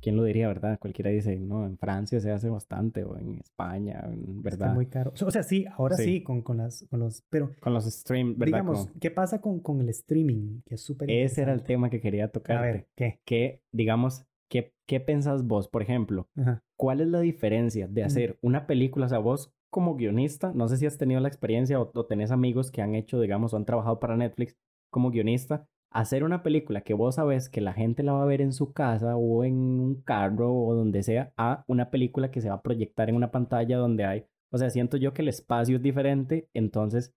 ¿Quién 0.00 0.16
lo 0.16 0.24
diría, 0.24 0.48
verdad? 0.48 0.78
Cualquiera 0.80 1.10
dice, 1.12 1.38
no, 1.38 1.64
en 1.64 1.78
Francia 1.78 2.18
se 2.18 2.32
hace 2.32 2.48
bastante 2.48 3.04
o 3.04 3.16
en 3.16 3.38
España, 3.38 4.00
en- 4.06 4.38
Está 4.38 4.42
¿verdad? 4.64 4.74
muy 4.74 4.86
caro. 4.86 5.12
O 5.24 5.30
sea, 5.30 5.44
sí, 5.44 5.64
ahora 5.76 5.94
sí, 5.96 6.04
Sí. 6.04 6.22
con, 6.24 6.42
con, 6.42 6.56
las, 6.56 6.84
con 6.90 6.98
los... 6.98 7.22
Pero 7.30 7.52
Con 7.60 7.72
los 7.72 7.84
streams, 7.84 8.36
¿verdad? 8.36 8.46
digamos, 8.58 8.86
Como- 8.88 8.98
¿qué 9.00 9.12
pasa 9.12 9.40
con, 9.40 9.60
con 9.60 9.80
el 9.80 9.88
streaming? 9.90 10.62
Que 10.66 10.74
es 10.74 10.80
súper 10.82 11.08
ese 11.08 11.42
era 11.42 11.52
el 11.52 11.62
tema 11.62 11.88
que 11.88 12.00
quería 12.00 12.24
A 12.24 12.28
tocar. 12.28 12.60
ver, 12.62 12.88
¿qué? 12.96 13.20
Que, 13.24 13.62
digamos, 13.70 14.26
¿qué, 14.48 14.72
¿qué 14.88 14.98
pensás 14.98 15.46
vos, 15.46 15.68
por 15.68 15.82
ejemplo? 15.82 16.26
Ajá. 16.36 16.64
¿Cuál 16.76 17.00
es 17.00 17.06
la 17.06 17.20
diferencia 17.20 17.86
de 17.86 18.02
hacer 18.02 18.38
una 18.42 18.66
película? 18.66 19.06
O 19.06 19.08
sea, 19.08 19.18
vos 19.18 19.52
como 19.72 19.96
guionista, 19.96 20.52
no 20.54 20.68
sé 20.68 20.76
si 20.76 20.86
has 20.86 20.98
tenido 20.98 21.20
la 21.20 21.28
experiencia 21.28 21.80
o, 21.80 21.90
o 21.94 22.06
tenés 22.06 22.30
amigos 22.30 22.70
que 22.70 22.82
han 22.82 22.94
hecho, 22.94 23.20
digamos, 23.20 23.54
o 23.54 23.56
han 23.56 23.64
trabajado 23.64 23.98
para 23.98 24.16
Netflix 24.18 24.54
como 24.90 25.10
guionista. 25.10 25.66
hacer 25.90 26.24
una 26.24 26.42
película 26.42 26.82
que 26.82 26.94
vos 26.94 27.16
sabes 27.16 27.48
que 27.48 27.62
la 27.62 27.72
gente 27.72 28.02
la 28.02 28.12
va 28.12 28.22
a 28.22 28.26
ver 28.26 28.42
en 28.42 28.52
su 28.52 28.72
casa 28.72 29.16
o 29.16 29.44
en 29.44 29.54
un 29.80 30.02
carro 30.02 30.54
o 30.54 30.74
donde 30.74 31.02
sea, 31.02 31.32
a 31.38 31.64
una 31.68 31.90
película 31.90 32.30
que 32.30 32.42
se 32.42 32.50
va 32.50 32.56
a 32.56 32.62
proyectar 32.62 33.08
en 33.08 33.16
una 33.16 33.30
pantalla 33.30 33.78
donde 33.78 34.04
hay, 34.04 34.26
o 34.52 34.58
sea, 34.58 34.68
siento 34.70 34.98
yo 34.98 35.14
que 35.14 35.22
el 35.22 35.28
espacio 35.28 35.76
es 35.76 35.82
diferente, 35.82 36.48
entonces, 36.54 37.14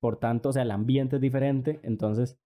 por 0.00 0.18
tanto, 0.18 0.50
o 0.50 0.52
sea, 0.52 0.62
el 0.62 0.70
ambiente 0.72 1.16
es 1.16 1.22
diferente, 1.22 1.80
entonces, 1.82 2.38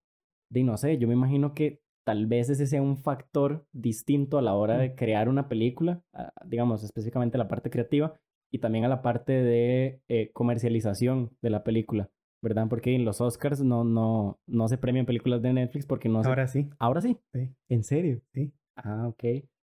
de 0.50 0.62
no 0.62 0.76
sé, 0.76 0.98
yo 0.98 1.09
me 1.09 1.14
imagino 1.14 1.52
que 1.54 1.80
tal 2.06 2.26
vez 2.26 2.48
ese 2.48 2.66
sea 2.66 2.80
un 2.80 2.96
factor 2.96 3.66
distinto 3.72 4.38
a 4.38 4.42
la 4.42 4.54
hora 4.54 4.78
de 4.78 4.94
crear 4.94 5.28
una 5.28 5.48
película, 5.48 6.02
digamos, 6.46 6.84
específicamente 6.84 7.38
la 7.38 7.48
parte 7.48 7.70
creativa 7.70 8.14
y 8.51 8.59
también 8.59 8.84
a 8.84 8.88
la 8.88 9.03
parte 9.03 9.32
de 9.32 10.01
eh, 10.09 10.30
comercialización 10.32 11.30
de 11.42 11.51
la 11.51 11.64
película. 11.64 12.11
¿verdad? 12.40 12.66
Porque 12.70 12.94
en 12.94 13.05
los 13.05 13.20
Oscars 13.20 13.64
no, 13.64 13.82
no, 13.82 14.38
no 14.46 14.68
se 14.68 14.78
premian 14.78 15.07
películas 15.07 15.42
de 15.42 15.53
Netflix 15.53 15.86
porque 15.86 16.09
no 16.09 16.22
se... 16.22 16.28
Ahora 16.28 16.46
sí. 16.46 16.70
¿Ahora 16.78 17.01
sí? 17.01 17.18
Sí. 17.34 17.51
¿En 17.68 17.82
serio? 17.82 18.20
Sí. 18.32 18.53
Ah, 18.76 19.09
ok. 19.09 19.24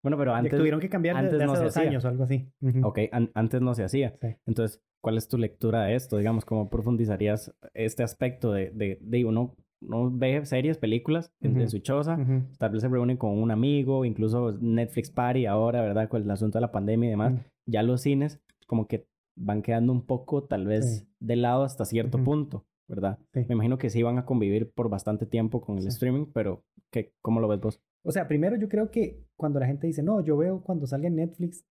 Bueno, 0.04 0.16
pero 0.16 0.32
antes... 0.32 0.56
tuvieron 0.56 0.78
que 0.78 0.88
cambiar 0.88 1.16
antes 1.16 1.40
no 1.44 1.52
hace 1.54 1.56
se 1.58 1.64
dos 1.64 1.76
hacía. 1.76 1.88
años 1.90 2.04
o 2.04 2.08
algo 2.08 2.22
así. 2.22 2.48
Ujú. 2.60 2.86
Ok, 2.86 3.00
an- 3.10 3.32
antes 3.34 3.60
no 3.62 3.74
se 3.74 3.82
hacía. 3.82 4.14
Sí. 4.20 4.28
Entonces, 4.46 4.80
¿cuál 5.00 5.16
es 5.18 5.26
tu 5.26 5.38
lectura 5.38 5.86
de 5.86 5.96
esto? 5.96 6.18
Digamos, 6.18 6.44
¿cómo 6.44 6.70
profundizarías 6.70 7.52
este 7.74 8.04
aspecto 8.04 8.52
de, 8.52 8.70
de, 8.70 8.98
de 9.00 9.24
uno, 9.24 9.56
uno 9.80 10.08
ve 10.12 10.46
series, 10.46 10.78
películas 10.78 11.32
en, 11.40 11.60
en 11.60 11.68
su 11.68 11.80
choza, 11.80 12.14
Ujú. 12.14 12.42
tal 12.58 12.70
vez 12.70 12.82
se 12.82 12.88
reúne 12.88 13.18
con 13.18 13.42
un 13.42 13.50
amigo, 13.50 14.04
incluso 14.04 14.52
Netflix 14.60 15.10
Party 15.10 15.46
ahora, 15.46 15.80
¿verdad? 15.82 16.08
Con 16.08 16.22
el 16.22 16.30
asunto 16.30 16.58
de 16.58 16.62
la 16.62 16.70
pandemia 16.70 17.08
y 17.08 17.10
demás. 17.10 17.32
Ujú. 17.32 17.42
Ya 17.66 17.82
los 17.82 18.02
cines 18.02 18.40
como 18.66 18.86
que 18.88 19.06
van 19.36 19.62
quedando 19.62 19.92
un 19.92 20.04
poco, 20.06 20.44
tal 20.44 20.66
vez, 20.66 21.00
Sí. 21.00 21.08
de 21.20 21.36
lado 21.36 21.62
hasta 21.64 21.84
cierto 21.84 22.22
punto, 22.22 22.66
¿verdad? 22.88 23.18
Sí. 23.32 23.40
Me 23.48 23.54
imagino 23.54 23.78
que 23.78 23.88
sí 23.90 24.02
van 24.02 24.18
a 24.18 24.24
convivir 24.26 24.70
por 24.72 24.88
bastante 24.90 25.26
tiempo 25.26 25.60
con 25.60 25.76
el 25.76 25.82
Sí. 25.84 25.88
streaming, 25.88 26.26
pero 26.32 26.64
¿qué, 26.90 27.14
¿cómo 27.22 27.40
lo 27.40 27.48
ves 27.48 27.60
vos? 27.60 27.80
O 28.04 28.10
sea, 28.12 28.26
primero 28.28 28.56
yo 28.56 28.68
creo 28.68 28.90
que 28.90 29.24
cuando 29.36 29.60
la 29.60 29.66
gente 29.66 29.86
dice, 29.86 30.02
no, 30.02 30.20
yo 30.22 30.36
veo 30.36 30.62
cuando 30.62 30.86
salga 30.86 31.06
en 31.08 31.16
Netflix, 31.16 31.64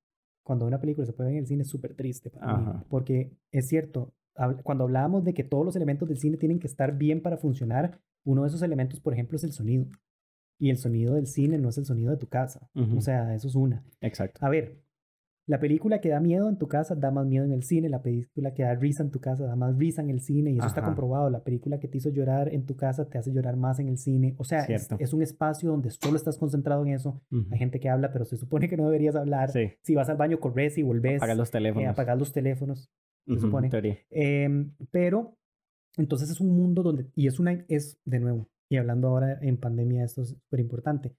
cuando 0.44 0.66
una 0.66 0.80
película 0.80 1.06
se 1.06 1.14
puede 1.14 1.30
ver 1.30 1.38
en 1.38 1.44
el 1.44 1.48
cine 1.48 1.62
es 1.64 1.70
súper 1.70 1.94
triste 1.96 2.30
para 2.32 2.58
mí. 2.58 2.66
Porque 2.90 3.32
es 3.52 3.68
cierto, 3.68 4.14
cuando 4.64 4.86
hablábamos 4.86 5.24
de 5.24 5.34
que 5.34 5.44
todos 5.44 5.64
los 5.66 5.76
elementos 5.76 6.08
del 6.08 6.18
cine 6.18 6.38
tienen 6.38 6.58
que 6.60 6.68
estar 6.68 6.98
bien 6.98 7.22
para 7.22 7.38
funcionar, 7.38 8.00
uno 8.26 8.42
de 8.44 8.48
esos 8.48 8.62
elementos, 8.64 9.00
por 9.02 9.14
ejemplo, 9.14 9.36
es 9.36 9.44
el 9.44 9.52
sonido. 9.52 9.86
Y 10.60 10.70
el 10.70 10.78
sonido 10.78 11.16
del 11.16 11.28
cine 11.28 11.58
no 11.58 11.70
es 11.70 11.78
el 11.78 11.86
sonido 11.86 12.12
de 12.12 12.18
tu 12.18 12.28
casa. 12.28 12.70
Ujú. 12.76 12.98
O 12.98 13.02
sea, 13.02 13.36
eso 13.36 13.48
es 13.48 13.56
una. 13.56 13.84
Exacto. 14.00 14.44
A 14.46 14.50
ver, 14.50 14.80
la 15.52 15.60
película 15.60 16.00
que 16.00 16.08
da 16.08 16.22
miedo 16.22 16.48
en 16.48 16.58
tu 16.58 16.70
casa 16.70 16.96
da 16.96 17.12
más 17.12 17.28
miedo 17.28 17.44
en 17.44 17.52
el 17.52 17.64
cine, 17.64 17.90
la 17.90 18.02
película 18.02 18.54
que 18.54 18.64
da 18.64 18.74
risa 18.74 19.04
en 19.04 19.12
tu 19.12 19.20
casa 19.20 19.44
da 19.44 19.58
más 19.58 19.78
risa 19.78 20.02
en 20.02 20.10
el 20.10 20.22
cine, 20.22 20.52
y 20.52 20.58
eso 20.58 20.66
está 20.66 20.80
Ajá. 20.80 20.88
comprobado. 20.88 21.30
La 21.30 21.44
película 21.44 21.78
que 21.78 21.90
te 21.90 21.98
hizo 21.98 22.10
llorar 22.10 22.54
en 22.54 22.66
tu 22.66 22.78
casa 22.78 23.10
te 23.10 23.18
hace 23.18 23.34
llorar 23.34 23.58
más 23.58 23.78
en 23.80 23.90
el 23.90 23.98
cine. 23.98 24.34
O 24.38 24.46
sea, 24.46 24.62
es, 24.62 25.14
un 25.14 25.22
espacio 25.22 25.70
donde 25.70 25.90
solo 25.90 26.16
estás 26.16 26.38
concentrado 26.38 26.86
en 26.86 26.94
eso. 26.94 27.22
Ujú. 27.30 27.48
Hay 27.52 27.60
gente 27.60 27.82
que 27.82 27.90
habla, 27.90 28.14
pero 28.14 28.24
se 28.24 28.38
supone 28.38 28.70
que 28.70 28.78
no 28.78 28.86
deberías 28.86 29.14
hablar. 29.18 29.52
Sí, 29.52 29.74
Si 29.82 29.94
vas 29.94 30.08
al 30.08 30.16
baño, 30.16 30.40
corres 30.40 30.78
y 30.78 30.84
volvés. 30.84 31.18
apagar 31.18 31.36
los 31.36 31.50
eh, 31.50 31.52
teléfonos. 31.52 31.90
apagar 31.90 32.18
los 32.18 32.32
teléfonos. 32.32 32.90
se 33.28 33.40
supone. 33.42 33.70
Em, 34.10 34.74
pero, 34.90 35.36
entonces 35.98 36.30
es 36.30 36.40
un 36.40 36.56
mundo 36.56 36.82
donde, 36.82 37.08
y 37.14 37.28
es 37.28 37.40
una, 37.42 37.66
es 37.68 38.00
de 38.06 38.20
nuevo, 38.22 38.48
y 38.70 38.78
hablando 38.78 39.10
ahora 39.10 39.38
en 39.42 39.58
pandemia, 39.58 40.06
esto 40.06 40.22
es 40.22 40.30
súper 40.30 40.62
importante, 40.62 41.14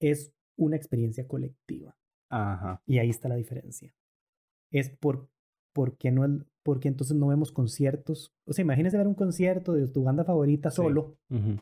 es 0.00 0.32
una 0.56 0.76
experiencia 0.76 1.26
colectiva. 1.26 1.96
Ajá. 2.32 2.82
Y 2.86 2.98
ahí 2.98 3.10
está 3.10 3.28
la 3.28 3.36
diferencia. 3.36 3.94
Es 4.70 4.88
por, 4.90 5.28
por 5.74 5.96
qué 5.98 6.10
no, 6.10 6.24
el- 6.24 6.46
porque 6.64 6.88
entonces 6.88 7.16
no 7.16 7.26
vemos 7.28 7.52
conciertos. 7.52 8.32
O 8.46 8.52
sea, 8.52 8.62
imagínese 8.62 8.96
ver 8.96 9.06
un 9.06 9.14
concierto 9.14 9.72
de 9.74 9.86
tu 9.88 10.02
banda 10.04 10.24
favorita 10.24 10.70
Sí. 10.70 10.76
solo 10.76 11.18
Ujú. 11.30 11.56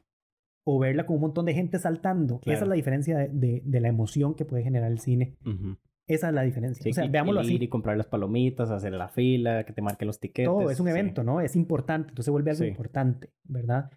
o 0.67 0.79
verla 0.79 1.07
con 1.07 1.17
un 1.17 1.23
montón 1.23 1.47
de 1.47 1.55
gente 1.55 1.79
saltando. 1.79 2.37
Esa 2.37 2.43
Claro. 2.45 2.63
es 2.65 2.69
la 2.69 2.75
diferencia 2.75 3.19
de, 3.19 3.29
de- 3.29 3.63
de 3.65 3.81
la 3.81 3.89
emoción 3.89 4.35
que 4.35 4.45
puede 4.45 4.63
generar 4.63 4.91
el 4.93 5.01
cine. 5.01 5.37
Ujú. 5.45 5.77
Esa 6.07 6.29
es 6.29 6.35
la 6.35 6.43
diferencia. 6.43 6.83
Sí, 6.83 6.91
o 6.91 6.93
sea, 6.93 7.05
y- 7.05 7.09
veámoslo 7.09 7.41
así. 7.41 7.55
ir 7.55 7.63
y 7.63 7.69
comprar 7.69 7.97
las 7.97 8.07
palomitas, 8.09 8.71
hacer 8.71 8.93
la 8.93 9.09
fila, 9.09 9.65
que 9.65 9.73
te 9.73 9.81
marque 9.81 10.05
los 10.05 10.19
tiquetes. 10.21 10.47
Todo 10.51 10.71
es 10.71 10.79
un 10.81 10.87
sí. 10.87 10.91
evento, 10.91 11.23
¿no? 11.25 11.41
Es 11.41 11.57
importante, 11.57 12.11
entonces 12.11 12.31
vuelve 12.31 12.51
algo 12.51 12.63
Sí. 12.65 12.69
importante, 12.69 13.33
¿verdad? 13.45 13.91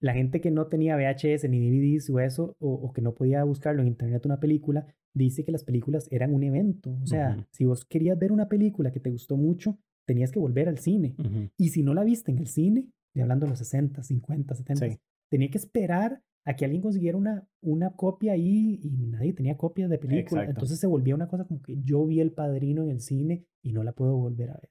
La 0.00 0.14
gente 0.14 0.40
que 0.40 0.50
no 0.50 0.66
tenía 0.66 0.96
VHS 0.96 1.48
ni 1.48 1.60
DVDs 1.68 2.08
o 2.10 2.20
eso, 2.20 2.56
o, 2.58 2.72
o 2.72 2.92
que 2.92 3.02
no 3.02 3.14
podía 3.14 3.44
buscarlo 3.44 3.82
en 3.82 3.88
internet 3.88 4.24
una 4.26 4.40
película, 4.40 4.86
dice 5.14 5.44
que 5.44 5.52
las 5.52 5.64
películas 5.64 6.08
eran 6.10 6.32
un 6.32 6.42
evento. 6.42 6.96
O 7.02 7.06
sea, 7.06 7.46
si 7.50 7.64
vos 7.64 7.84
querías 7.84 8.18
ver 8.18 8.32
una 8.32 8.48
película 8.48 8.90
que 8.92 9.00
te 9.00 9.10
gustó 9.10 9.36
mucho, 9.36 9.78
tenías 10.06 10.32
que 10.32 10.38
volver 10.38 10.68
al 10.68 10.78
cine. 10.78 11.14
Y 11.56 11.68
si 11.68 11.82
no 11.82 11.94
la 11.94 12.04
viste 12.04 12.30
en 12.32 12.38
el 12.38 12.46
cine, 12.46 12.88
y 13.14 13.20
hablando 13.20 13.44
de 13.46 13.50
los 13.50 13.58
60, 13.58 14.02
50, 14.02 14.54
70, 14.54 14.88
Sí. 14.88 14.98
tenía 15.30 15.50
que 15.50 15.58
esperar 15.58 16.22
a 16.46 16.56
que 16.56 16.64
alguien 16.64 16.80
consiguiera 16.80 17.18
una, 17.18 17.46
una 17.60 17.90
copia 17.90 18.32
ahí 18.32 18.80
y 18.82 18.90
nadie 19.08 19.34
tenía 19.34 19.56
copias 19.58 19.90
de 19.90 19.98
película. 19.98 20.40
Exacto. 20.42 20.50
Entonces 20.50 20.78
se 20.80 20.86
volvía 20.86 21.14
una 21.14 21.28
cosa 21.28 21.44
como 21.44 21.60
que 21.60 21.76
yo 21.82 22.06
vi 22.06 22.20
El 22.20 22.32
Padrino 22.32 22.82
en 22.84 22.90
el 22.90 23.00
cine 23.00 23.44
y 23.62 23.72
no 23.72 23.82
la 23.82 23.92
puedo 23.92 24.16
volver 24.16 24.50
a 24.50 24.54
ver. 24.54 24.70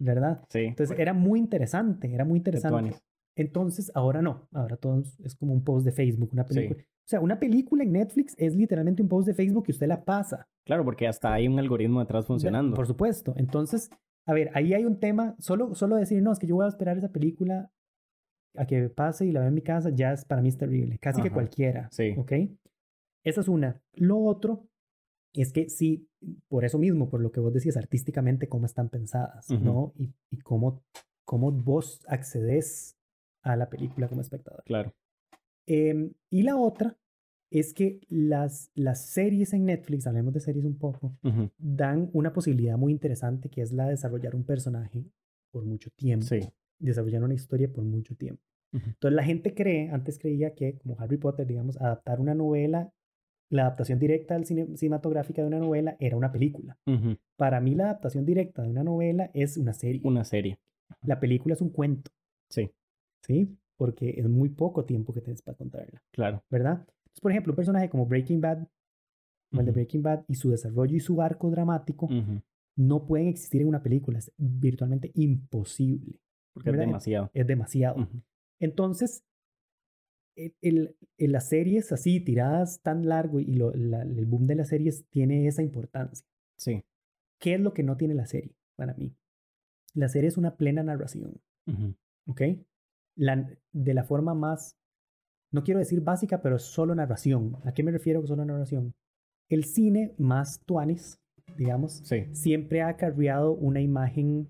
¿verdad? 0.00 0.44
Sí. 0.50 0.60
Entonces 0.60 0.98
era 0.98 1.12
muy 1.14 1.38
interesante, 1.40 2.12
era 2.12 2.24
muy 2.24 2.38
interesante. 2.38 2.96
Entonces 3.36 3.90
ahora 3.94 4.22
no, 4.22 4.48
ahora 4.52 4.76
todo 4.76 5.00
es- 5.00 5.34
como 5.36 5.52
un 5.52 5.64
post 5.64 5.84
de 5.84 5.92
Facebook, 5.92 6.30
una 6.32 6.44
Sí. 6.46 6.54
película. 6.54 6.82
O 6.82 7.06
sea, 7.08 7.20
una 7.20 7.38
película 7.38 7.82
en 7.84 7.92
Netflix 7.92 8.34
es 8.38 8.54
literalmente 8.56 9.02
un 9.02 9.08
post 9.08 9.26
de 9.26 9.34
Facebook 9.34 9.64
que 9.64 9.72
usted 9.72 9.86
la 9.88 10.04
pasa. 10.04 10.46
Claro, 10.64 10.84
porque 10.84 11.06
hasta 11.06 11.32
hay 11.34 11.48
un 11.48 11.58
algoritmo 11.58 12.00
detrás 12.00 12.26
funcionando. 12.26 12.74
Por 12.76 12.86
supuesto. 12.86 13.34
Entonces, 13.36 13.90
a 14.26 14.32
ver, 14.32 14.50
ahí 14.54 14.72
hay 14.72 14.86
un 14.86 14.98
tema, 14.98 15.36
solo, 15.38 15.74
solo 15.74 15.96
decir, 15.96 16.22
no, 16.22 16.32
es 16.32 16.38
que 16.38 16.46
yo 16.46 16.54
voy 16.54 16.64
a 16.64 16.68
esperar 16.68 16.96
esa 16.96 17.10
película 17.12 17.70
a 18.56 18.66
que 18.66 18.88
pase 18.88 19.26
y 19.26 19.32
la 19.32 19.40
veo 19.40 19.48
en 19.48 19.54
mi 19.54 19.60
casa, 19.62 19.90
ya 19.90 20.12
es, 20.12 20.24
para 20.24 20.40
mí 20.40 20.48
es 20.48 20.56
terrible. 20.56 20.98
Casi 20.98 21.20
que 21.20 21.28
Ajá. 21.28 21.34
cualquiera. 21.34 21.88
Sí. 21.90 22.14
¿Ok? 22.16 22.32
Esa 23.24 23.40
es 23.42 23.48
una. 23.48 23.82
Lo 23.94 24.18
otro 24.20 24.68
es 25.34 25.52
que 25.52 25.68
sí, 25.68 26.08
por 26.48 26.64
eso 26.64 26.78
mismo, 26.78 27.10
por 27.10 27.20
lo 27.20 27.32
que 27.32 27.40
vos 27.40 27.52
decías 27.52 27.76
artísticamente, 27.76 28.48
cómo 28.48 28.64
están 28.64 28.88
pensadas, 28.88 29.50
Ujú. 29.50 29.62
¿no? 29.64 29.92
Y, 29.98 30.14
y 30.30 30.38
cómo, 30.38 30.82
cómo 31.26 31.50
vos 31.52 32.00
accedes 32.08 32.93
a 33.44 33.56
la 33.56 33.68
película 33.70 34.08
como 34.08 34.20
espectador. 34.20 34.62
Claro. 34.64 34.92
Em, 35.66 36.12
y 36.30 36.42
la 36.42 36.56
otra 36.56 36.96
es 37.50 37.72
que 37.72 38.00
las, 38.08 38.70
las 38.74 39.06
series 39.06 39.52
en 39.52 39.64
Netflix, 39.66 40.06
hablemos 40.06 40.34
de 40.34 40.40
series 40.40 40.64
un 40.64 40.76
poco, 40.76 41.16
dan 41.58 42.10
una 42.12 42.32
posibilidad 42.32 42.76
muy 42.76 42.90
interesante 42.92 43.48
que 43.48 43.62
es 43.62 43.72
la 43.72 43.84
de 43.84 43.90
desarrollar 43.92 44.34
un 44.34 44.44
personaje 44.44 45.04
por 45.52 45.64
mucho 45.64 45.90
tiempo, 45.96 46.26
Sí. 46.26 46.40
desarrollar 46.80 47.22
una 47.22 47.34
historia 47.34 47.72
por 47.72 47.84
mucho 47.84 48.16
tiempo. 48.16 48.42
Ujú. 48.72 48.84
Entonces 48.88 49.14
la 49.14 49.22
gente 49.22 49.54
cree, 49.54 49.88
antes 49.90 50.18
creía 50.18 50.54
que 50.54 50.76
como 50.78 50.96
Harry 50.98 51.16
Potter, 51.16 51.46
digamos, 51.46 51.76
adaptar 51.80 52.20
una 52.20 52.34
novela, 52.34 52.92
la 53.50 53.62
adaptación 53.62 54.00
directa 54.00 54.34
al 54.34 54.46
cine, 54.46 54.76
cinematográfica 54.76 55.42
de 55.42 55.46
una 55.48 55.58
novela 55.60 55.96
era 56.00 56.16
una 56.16 56.32
película. 56.32 56.76
Para 57.36 57.60
mí 57.60 57.74
la 57.76 57.84
adaptación 57.84 58.24
directa 58.24 58.62
de 58.62 58.68
una 58.70 58.82
novela 58.82 59.30
es 59.32 59.56
una 59.58 59.74
serie. 59.74 60.00
Una 60.02 60.24
serie. 60.24 60.58
La 61.02 61.20
película 61.20 61.54
es 61.54 61.60
un 61.60 61.70
cuento, 61.70 62.10
Sí, 62.50 62.70
¿sí? 63.26 63.56
Porque 63.76 64.10
es 64.18 64.28
muy 64.28 64.50
poco 64.50 64.84
tiempo 64.84 65.12
que 65.12 65.20
tienes 65.20 65.42
para 65.42 65.56
contarla. 65.56 66.02
claro. 66.12 66.42
¿verdad? 66.50 66.78
Entonces, 66.80 67.20
por 67.20 67.30
ejemplo, 67.32 67.52
un 67.52 67.56
personaje 67.56 67.88
como 67.88 68.06
Breaking 68.06 68.40
Bad, 68.40 68.66
como 69.50 69.60
el 69.60 69.66
de. 69.66 69.72
Breaking 69.72 70.02
Bad, 70.02 70.24
y 70.28 70.34
su 70.34 70.50
desarrollo 70.50 70.96
y 70.96 71.00
su 71.00 71.20
arco 71.22 71.50
dramático 71.50 72.06
Ujú. 72.06 72.42
no 72.76 73.06
pueden 73.06 73.28
existir 73.28 73.62
en 73.62 73.68
una 73.68 73.82
película. 73.82 74.18
Es 74.18 74.32
virtualmente 74.36 75.10
imposible. 75.14 76.20
Porque 76.52 76.70
es 76.70 76.72
¿verdad? 76.72 76.86
demasiado. 76.86 77.30
Es 77.34 77.46
demasiado. 77.46 78.02
Ujú. 78.02 78.22
Entonces, 78.60 79.24
el, 80.36 80.54
el- 80.62 80.96
el- 81.18 81.32
las 81.32 81.48
series 81.48 81.92
así, 81.92 82.20
tiradas 82.20 82.80
tan 82.82 83.06
largo 83.08 83.40
y 83.40 83.54
lo- 83.54 83.74
la- 83.74 84.02
el 84.02 84.26
boom 84.26 84.46
de 84.46 84.56
las 84.56 84.68
series 84.68 85.04
tiene 85.08 85.46
esa 85.46 85.62
importancia. 85.62 86.26
Sí. 86.58 86.84
¿Qué 87.40 87.54
es 87.54 87.60
lo 87.60 87.72
que 87.74 87.82
no 87.82 87.96
tiene 87.96 88.14
la 88.14 88.26
serie 88.26 88.54
para 88.76 88.94
mí? 88.94 89.14
La 89.94 90.08
serie 90.08 90.28
es 90.28 90.36
una 90.36 90.56
plena 90.56 90.82
narración. 90.82 91.40
Ujú. 91.66 91.94
¿ok? 92.26 92.40
La, 93.16 93.48
de 93.72 93.94
la 93.94 94.04
forma 94.04 94.34
más, 94.34 94.76
no 95.52 95.62
quiero 95.62 95.78
decir 95.78 96.00
básica, 96.00 96.42
pero 96.42 96.58
solo 96.58 96.94
narración. 96.94 97.56
¿A 97.64 97.72
qué 97.72 97.82
me 97.82 97.92
refiero 97.92 98.20
con 98.20 98.28
solo 98.28 98.44
narración? 98.44 98.94
El 99.48 99.64
cine 99.64 100.14
más 100.18 100.60
tuanis, 100.64 101.20
digamos, 101.56 101.98
Sí. 102.04 102.26
siempre 102.34 102.82
ha 102.82 102.88
acarreado 102.88 103.52
una 103.52 103.80
imagen 103.80 104.48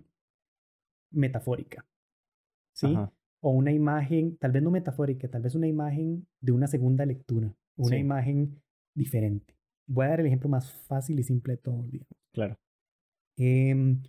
metafórica, 1.12 1.86
¿sí? 2.74 2.86
Ajá. 2.94 3.12
O 3.42 3.50
una 3.50 3.72
imagen, 3.72 4.36
tal 4.38 4.52
vez 4.52 4.62
no 4.62 4.70
metafórica, 4.70 5.28
tal 5.28 5.42
vez 5.42 5.54
una 5.54 5.66
imagen 5.66 6.26
de 6.40 6.52
una 6.52 6.66
segunda 6.66 7.04
lectura, 7.04 7.54
una 7.76 7.96
Sí. 7.96 8.00
imagen 8.00 8.62
diferente. 8.96 9.54
Voy 9.86 10.06
a 10.06 10.10
dar 10.10 10.20
el 10.20 10.26
ejemplo 10.26 10.48
más 10.48 10.72
fácil 10.72 11.18
y 11.20 11.22
simple 11.24 11.54
de 11.54 11.58
todos, 11.58 11.90
digamos. 11.90 12.16
Claro. 12.32 12.56
Em, 13.36 14.02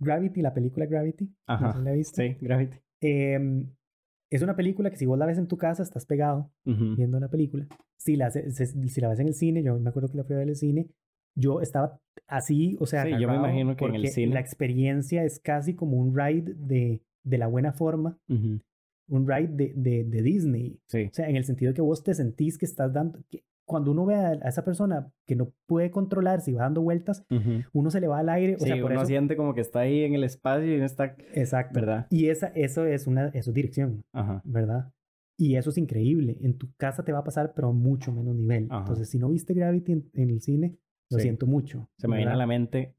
Gravity, 0.00 0.40
la 0.40 0.54
película 0.54 0.86
Gravity, 0.86 1.26
no 1.26 1.34
Ajá. 1.46 1.78
la 1.78 1.92
viste. 1.92 2.36
Sí, 2.38 2.44
Gravity. 2.44 2.78
Em, 3.02 3.66
es 4.30 4.40
una 4.42 4.56
película 4.56 4.88
que 4.90 4.96
si 4.96 5.04
vos 5.06 5.18
la 5.18 5.26
ves 5.26 5.36
en 5.38 5.46
tu 5.46 5.58
casa, 5.58 5.82
estás 5.82 6.06
pegado 6.06 6.50
viendo 6.64 7.20
la 7.20 7.28
película. 7.28 7.66
Si 7.98 8.16
la, 8.16 8.30
si 8.30 9.00
la 9.00 9.08
ves 9.08 9.18
en 9.20 9.28
el 9.28 9.34
cine, 9.34 9.62
yo 9.62 9.78
me 9.78 9.90
acuerdo 9.90 10.08
que 10.10 10.16
la 10.16 10.24
fui 10.24 10.34
a 10.34 10.38
ver 10.38 10.44
en 10.44 10.48
el 10.50 10.56
cine, 10.56 10.88
yo 11.36 11.60
estaba 11.60 12.00
así, 12.26 12.76
o 12.80 12.86
sea, 12.86 13.04
Sí, 13.04 13.10
yo 13.20 13.28
me 13.28 13.36
imagino 13.36 13.76
que 13.76 13.84
en 13.84 13.94
el 13.94 14.02
porque 14.02 14.10
cine- 14.12 14.34
la 14.34 14.40
experiencia 14.40 15.24
es 15.24 15.38
casi 15.38 15.74
como 15.74 15.96
un 15.98 16.16
ride 16.16 16.54
de, 16.56 17.02
de 17.24 17.38
la 17.38 17.46
buena 17.46 17.72
forma, 17.72 18.18
un 19.08 19.28
ride 19.28 19.48
de, 19.48 19.72
de, 19.76 20.04
de 20.04 20.22
Disney. 20.22 20.78
Sí. 20.86 21.04
O 21.10 21.14
sea, 21.14 21.28
en 21.28 21.36
el 21.36 21.44
sentido 21.44 21.74
que 21.74 21.82
vos 21.82 22.02
te 22.02 22.14
sentís 22.14 22.56
que 22.58 22.64
estás 22.66 22.92
dando, 22.92 23.20
que 23.30 23.44
cuando 23.72 23.90
uno 23.90 24.06
ve 24.06 24.14
a, 24.14 24.32
esa 24.34 24.64
persona 24.64 25.10
que 25.26 25.34
no 25.34 25.52
puede 25.66 25.90
controlarse 25.90 26.52
y 26.52 26.54
va 26.54 26.62
dando 26.62 26.80
vueltas, 26.82 27.26
Ujú. 27.30 27.64
uno 27.72 27.90
se 27.90 28.00
le 28.00 28.06
va 28.06 28.20
al 28.20 28.28
aire. 28.28 28.54
O 28.54 28.58
Sí, 28.60 28.66
sea, 28.66 28.76
por 28.80 28.92
uno 28.92 29.00
eso. 29.00 29.08
siente 29.08 29.34
como 29.36 29.52
que 29.54 29.60
está 29.62 29.80
ahí 29.80 30.04
en 30.04 30.14
el 30.14 30.22
espacio 30.22 30.72
y 30.76 30.78
no 30.78 30.84
está... 30.86 31.16
Exacto. 31.34 31.80
¿Verdad? 31.80 32.06
Y 32.10 32.28
esa, 32.28 32.46
eso 32.54 32.86
es 32.86 33.08
una, 33.08 33.26
eso 33.28 33.50
es 33.50 33.54
dirección, 33.54 34.04
Ajá. 34.12 34.40
¿verdad? 34.44 34.92
Y 35.36 35.56
eso 35.56 35.70
es 35.70 35.78
increíble. 35.78 36.36
En 36.42 36.56
tu 36.56 36.72
casa 36.76 37.04
te 37.04 37.10
va 37.12 37.18
a 37.18 37.24
pasar, 37.24 37.52
pero 37.56 37.70
a 37.70 37.72
mucho 37.72 38.12
menos 38.12 38.36
nivel. 38.36 38.68
Ajá. 38.70 38.80
Entonces, 38.80 39.08
si 39.10 39.18
no 39.18 39.28
viste 39.28 39.54
Gravity 39.54 39.92
en, 39.92 40.10
en 40.14 40.30
el 40.30 40.40
cine, 40.40 40.76
lo 41.10 41.18
Sí. 41.18 41.22
siento 41.22 41.46
mucho. 41.46 41.88
Se 41.98 42.06
me 42.06 42.16
viene 42.16 42.30
a 42.30 42.34
¿verdad? 42.34 42.38
la 42.42 42.46
mente, 42.46 42.94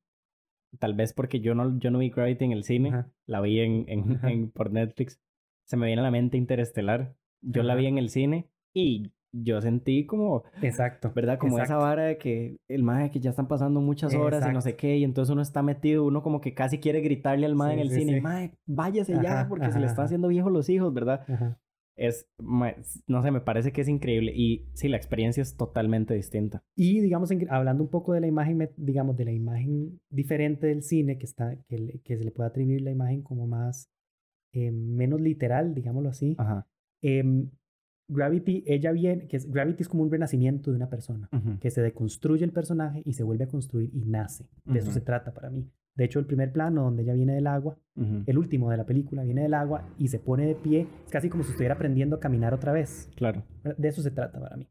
tal 0.80 0.94
vez 0.96 1.14
porque 1.14 1.40
yo 1.40 1.56
no, 1.56 1.78
yo 1.80 1.90
no 1.92 2.00
vi 2.00 2.10
Gravity 2.10 2.44
en 2.46 2.52
el 2.52 2.64
cine, 2.64 2.90
Ajá. 2.90 3.12
la 3.28 3.40
vi 3.42 3.60
en, 3.60 3.86
en, 3.88 4.20
en- 4.24 4.50
por 4.52 4.72
Netflix. 4.72 5.20
Se 5.68 5.78
me 5.78 5.86
viene 5.86 6.02
a 6.02 6.04
la 6.04 6.12
mente 6.12 6.36
Interestelar. 6.38 7.16
Yo 7.42 7.64
la 7.64 7.76
vi 7.76 7.86
en 7.88 7.98
el 7.98 8.10
cine 8.10 8.50
y 8.74 9.12
yo 9.36 9.60
sentí 9.62 10.06
como, 10.06 10.44
Exacto. 10.62 11.12
¿verdad? 11.16 11.40
Como 11.40 11.58
esa 11.58 11.64
exacto. 11.64 11.84
vara 11.84 12.04
de 12.04 12.18
que 12.18 12.58
el 12.70 12.84
mae 12.84 13.10
que 13.12 13.20
ya 13.20 13.32
están 13.32 13.48
pasando 13.48 13.82
muchas 13.82 14.14
horas 14.14 14.46
y 14.48 14.54
no 14.54 14.62
sé 14.62 14.76
qué, 14.76 14.98
y 14.98 15.04
entonces 15.04 15.34
uno 15.34 15.42
está 15.42 15.64
metido, 15.64 16.06
uno 16.06 16.22
como 16.22 16.40
que 16.40 16.54
casi 16.54 16.78
quiere 16.80 17.02
gritarle 17.02 17.46
al 17.46 17.56
mae 17.56 17.74
Sí, 17.74 17.74
en 17.74 17.80
el 17.80 17.90
sí, 17.90 17.96
cine, 18.00 18.14
sí. 18.16 18.22
mae, 18.22 18.54
váyase 18.68 19.14
ya 19.22 19.40
Ajá, 19.42 19.50
porque 19.50 19.72
se 19.72 19.80
le 19.80 19.88
están 19.88 20.06
haciendo 20.06 20.28
viejos 20.28 20.52
los 20.52 20.70
hijos, 20.70 20.94
¿verdad? 20.94 21.26
Ajá. 21.28 21.60
Es, 21.96 22.28
mae, 22.40 22.76
no 23.08 23.22
sé, 23.22 23.30
me 23.32 23.42
parece 23.42 23.72
que 23.72 23.82
es 23.82 23.88
increíble 23.88 24.32
y 24.36 24.68
sí, 24.74 24.88
la 24.88 24.98
experiencia 24.98 25.42
es 25.42 25.56
totalmente 25.58 26.14
distinta. 26.16 26.64
Y 26.76 27.02
digamos, 27.02 27.30
en- 27.30 27.48
hablando 27.52 27.84
un 27.84 27.90
poco 27.90 28.14
de 28.14 28.22
la 28.22 28.28
imagen, 28.28 28.70
digamos, 28.78 29.16
de 29.16 29.26
la 29.26 29.32
imagen 29.32 30.00
diferente 30.10 30.68
del 30.68 30.82
cine, 30.82 31.18
que, 31.20 31.26
está, 31.26 31.56
que, 31.68 31.78
le- 31.78 32.00
que 32.04 32.18
se 32.18 32.24
le 32.24 32.32
puede 32.32 32.50
atribuir 32.50 32.82
la 32.82 32.90
imagen 32.92 33.22
como 33.22 33.46
más, 33.46 33.90
eh, 34.54 34.72
menos 34.72 35.22
literal, 35.22 35.74
digámoslo 35.76 36.10
así. 36.10 36.36
Ajá. 36.40 36.68
Em, 37.04 37.50
Gravity, 38.14 38.64
ella 38.68 38.92
viene, 38.92 39.28
que 39.28 39.38
es, 39.38 39.50
Gravity 39.52 39.84
es 39.84 39.90
como 39.90 40.04
un 40.04 40.12
renacimiento 40.12 40.72
de 40.72 40.78
una 40.78 40.90
persona, 40.90 41.30
que 41.60 41.70
se 41.72 41.82
deconstruye 41.82 42.46
el 42.46 42.52
personaje 42.52 43.02
y 43.06 43.14
se 43.14 43.24
vuelve 43.24 43.46
a 43.46 43.48
construir 43.48 43.90
y 43.94 44.06
nace. 44.06 44.46
De 44.66 44.80
eso 44.80 44.92
se 44.92 45.02
trata 45.02 45.34
para 45.34 45.50
mí. 45.50 45.68
De 45.96 46.06
hecho, 46.06 46.18
el 46.20 46.26
primer 46.26 46.52
plano 46.52 46.84
donde 46.84 47.04
ella 47.04 47.14
viene 47.14 47.34
del 47.36 47.46
agua, 47.48 47.78
el 48.26 48.38
último 48.38 48.72
de 48.72 48.78
la 48.78 48.86
película, 48.86 49.24
viene 49.24 49.44
del 49.44 49.54
agua 49.54 49.88
y 49.98 50.08
se 50.08 50.20
pone 50.20 50.46
de 50.48 50.56
pie, 50.56 50.88
es 51.06 51.12
casi 51.12 51.30
como 51.30 51.44
si 51.44 51.52
estuviera 51.52 51.76
aprendiendo 51.76 52.16
a 52.16 52.20
caminar 52.20 52.54
otra 52.54 52.72
vez. 52.72 53.10
Claro. 53.16 53.44
De 53.78 53.88
eso 53.88 54.02
se 54.02 54.10
trata 54.12 54.40
para 54.40 54.58
mí. 54.58 54.68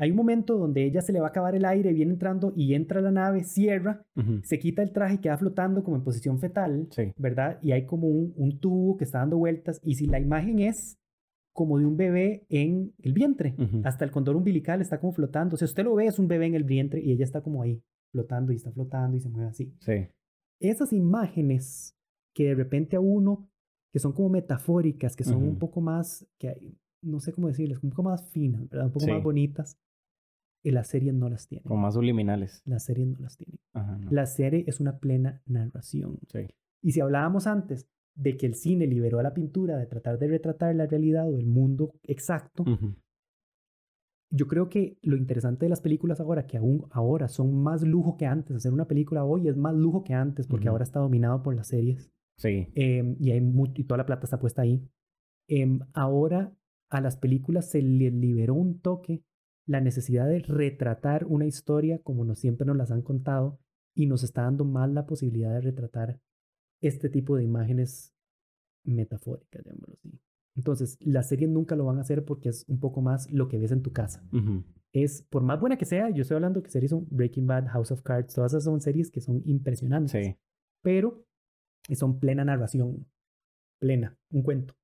Hay 0.00 0.12
un 0.12 0.16
momento 0.16 0.56
donde 0.56 0.84
ella 0.84 1.02
se 1.02 1.12
le 1.12 1.18
va 1.18 1.26
a 1.26 1.30
acabar 1.30 1.56
el 1.56 1.64
aire, 1.64 1.92
viene 1.92 2.12
entrando 2.12 2.52
y 2.54 2.74
entra 2.74 3.00
a 3.00 3.02
la 3.02 3.10
nave, 3.10 3.42
cierra, 3.42 4.06
se 4.44 4.58
quita 4.60 4.80
el 4.80 4.92
traje 4.92 5.16
y 5.16 5.18
queda 5.18 5.36
flotando 5.36 5.82
como 5.82 5.96
en 5.96 6.04
posición 6.04 6.38
fetal, 6.38 6.86
Sí. 6.92 7.12
¿verdad? 7.16 7.58
Y 7.62 7.72
hay 7.72 7.84
como 7.84 8.06
un, 8.06 8.32
un 8.36 8.60
tubo 8.60 8.96
que 8.96 9.02
está 9.04 9.18
dando 9.18 9.38
vueltas 9.38 9.80
y 9.82 9.96
si 9.96 10.06
la 10.06 10.20
imagen 10.20 10.60
es 10.60 10.98
como 11.58 11.76
de 11.80 11.86
un 11.86 11.96
bebé 11.96 12.46
en 12.50 12.94
el 13.02 13.12
vientre, 13.14 13.56
hasta 13.82 14.04
el 14.04 14.12
condor 14.12 14.36
umbilical 14.36 14.80
está 14.80 15.00
como 15.00 15.12
flotando, 15.12 15.54
o 15.54 15.58
sea, 15.58 15.66
usted 15.66 15.82
lo 15.82 15.96
ve, 15.96 16.06
es 16.06 16.20
un 16.20 16.28
bebé 16.28 16.46
en 16.46 16.54
el 16.54 16.62
vientre 16.62 17.00
y 17.02 17.10
ella 17.10 17.24
está 17.24 17.40
como 17.40 17.62
ahí, 17.62 17.82
flotando 18.12 18.52
y 18.52 18.56
está 18.56 18.70
flotando 18.70 19.16
y 19.16 19.20
se 19.20 19.28
mueve 19.28 19.48
así. 19.48 19.74
Sí. 19.80 20.06
Esas 20.60 20.92
imágenes 20.92 21.96
que 22.32 22.44
de 22.44 22.54
repente 22.54 22.94
a 22.94 23.00
uno, 23.00 23.50
que 23.92 23.98
son 23.98 24.12
como 24.12 24.28
metafóricas, 24.28 25.16
que 25.16 25.24
son 25.24 25.42
un 25.42 25.58
poco 25.58 25.80
más, 25.80 26.24
que 26.38 26.48
hay- 26.50 26.78
no 27.02 27.18
sé 27.18 27.32
cómo 27.32 27.48
decirles, 27.48 27.82
un 27.82 27.90
poco 27.90 28.04
más 28.04 28.30
finas, 28.30 28.68
¿verdad? 28.68 28.86
Un 28.86 28.92
poco 28.92 29.06
Sí. 29.06 29.10
más 29.10 29.22
bonitas, 29.24 29.76
y 30.64 30.70
las 30.70 30.86
series 30.86 31.12
no 31.14 31.28
las 31.28 31.48
tienen. 31.48 31.64
Como 31.64 31.80
más 31.82 31.94
subliminales. 31.94 32.62
Las 32.66 32.84
series 32.84 33.08
no 33.08 33.18
las 33.18 33.36
tienen. 33.36 33.58
Ajá. 33.72 33.98
no. 33.98 34.10
La 34.12 34.26
serie 34.26 34.62
es 34.68 34.78
una 34.78 34.98
plena 35.00 35.42
narración. 35.46 36.18
Sí. 36.32 36.46
Y 36.82 36.92
si 36.92 37.00
hablábamos 37.00 37.48
antes 37.48 37.88
de 38.18 38.36
que 38.36 38.46
el 38.46 38.54
cine 38.54 38.86
liberó 38.86 39.20
a 39.20 39.22
la 39.22 39.32
pintura 39.32 39.76
de 39.76 39.86
tratar 39.86 40.18
de 40.18 40.26
retratar 40.26 40.74
la 40.74 40.86
realidad 40.86 41.28
o 41.28 41.38
el 41.38 41.46
mundo 41.46 41.92
exacto, 42.02 42.64
yo 44.30 44.46
creo 44.46 44.68
que 44.68 44.98
lo 45.02 45.16
interesante 45.16 45.64
de 45.64 45.70
las 45.70 45.80
películas 45.80 46.20
ahora, 46.20 46.46
que 46.46 46.58
aún 46.58 46.86
ahora 46.90 47.28
son 47.28 47.54
más 47.62 47.82
lujo 47.82 48.16
que 48.16 48.26
antes, 48.26 48.56
hacer 48.56 48.72
una 48.72 48.86
película 48.86 49.24
hoy 49.24 49.48
es 49.48 49.56
más 49.56 49.74
lujo 49.74 50.04
que 50.04 50.12
antes 50.14 50.46
porque 50.46 50.68
ahora 50.68 50.84
está 50.84 51.00
dominado 51.00 51.42
por 51.42 51.54
las 51.54 51.68
series 51.68 52.10
Sí. 52.36 52.68
em, 52.74 53.16
y, 53.18 53.32
hay 53.32 53.40
y 53.74 53.84
toda 53.84 53.98
la 53.98 54.06
plata 54.06 54.24
está 54.24 54.38
puesta 54.38 54.62
ahí. 54.62 54.86
Em, 55.48 55.80
ahora 55.92 56.52
a 56.90 57.00
las 57.00 57.16
películas 57.16 57.70
se 57.70 57.82
les 57.82 58.12
liberó 58.12 58.54
un 58.54 58.80
toque 58.80 59.22
la 59.66 59.80
necesidad 59.80 60.28
de 60.28 60.40
retratar 60.40 61.24
una 61.26 61.46
historia 61.46 62.00
como 62.02 62.24
nos 62.24 62.38
siempre 62.38 62.66
nos 62.66 62.76
las 62.76 62.90
han 62.90 63.02
contado 63.02 63.58
y 63.94 64.06
nos 64.06 64.22
está 64.22 64.42
dando 64.42 64.64
más 64.64 64.90
la 64.90 65.06
posibilidad 65.06 65.52
de 65.52 65.60
retratar 65.60 66.20
este 66.80 67.08
tipo 67.08 67.36
de 67.36 67.44
imágenes 67.44 68.14
metafóricas, 68.84 69.64
llamémoslo 69.64 69.94
así. 69.94 70.20
Entonces, 70.56 70.98
las 71.00 71.28
series 71.28 71.50
nunca 71.50 71.76
lo 71.76 71.84
van 71.84 71.98
a 71.98 72.00
hacer 72.00 72.24
porque 72.24 72.48
es 72.48 72.64
un 72.68 72.80
poco 72.80 73.00
más 73.00 73.30
lo 73.30 73.48
que 73.48 73.58
ves 73.58 73.70
en 73.70 73.82
tu 73.82 73.92
casa. 73.92 74.24
Ujú. 74.32 74.64
Es, 74.92 75.22
por 75.22 75.42
más 75.42 75.60
buena 75.60 75.76
que 75.76 75.84
sea, 75.84 76.10
yo 76.10 76.22
estoy 76.22 76.34
hablando 76.36 76.62
que 76.62 76.70
series 76.70 76.90
son 76.90 77.06
Breaking 77.10 77.46
Bad, 77.46 77.66
House 77.68 77.92
of 77.92 78.02
Cards, 78.02 78.34
todas 78.34 78.52
esas 78.52 78.64
son 78.64 78.80
series 78.80 79.10
que 79.10 79.20
son 79.20 79.42
impresionantes 79.44 80.12
Sí. 80.12 80.36
pero 80.82 81.24
son 81.94 82.18
plena 82.18 82.44
narración, 82.44 83.06
plena, 83.80 84.16
un 84.30 84.42
cuento 84.42 84.74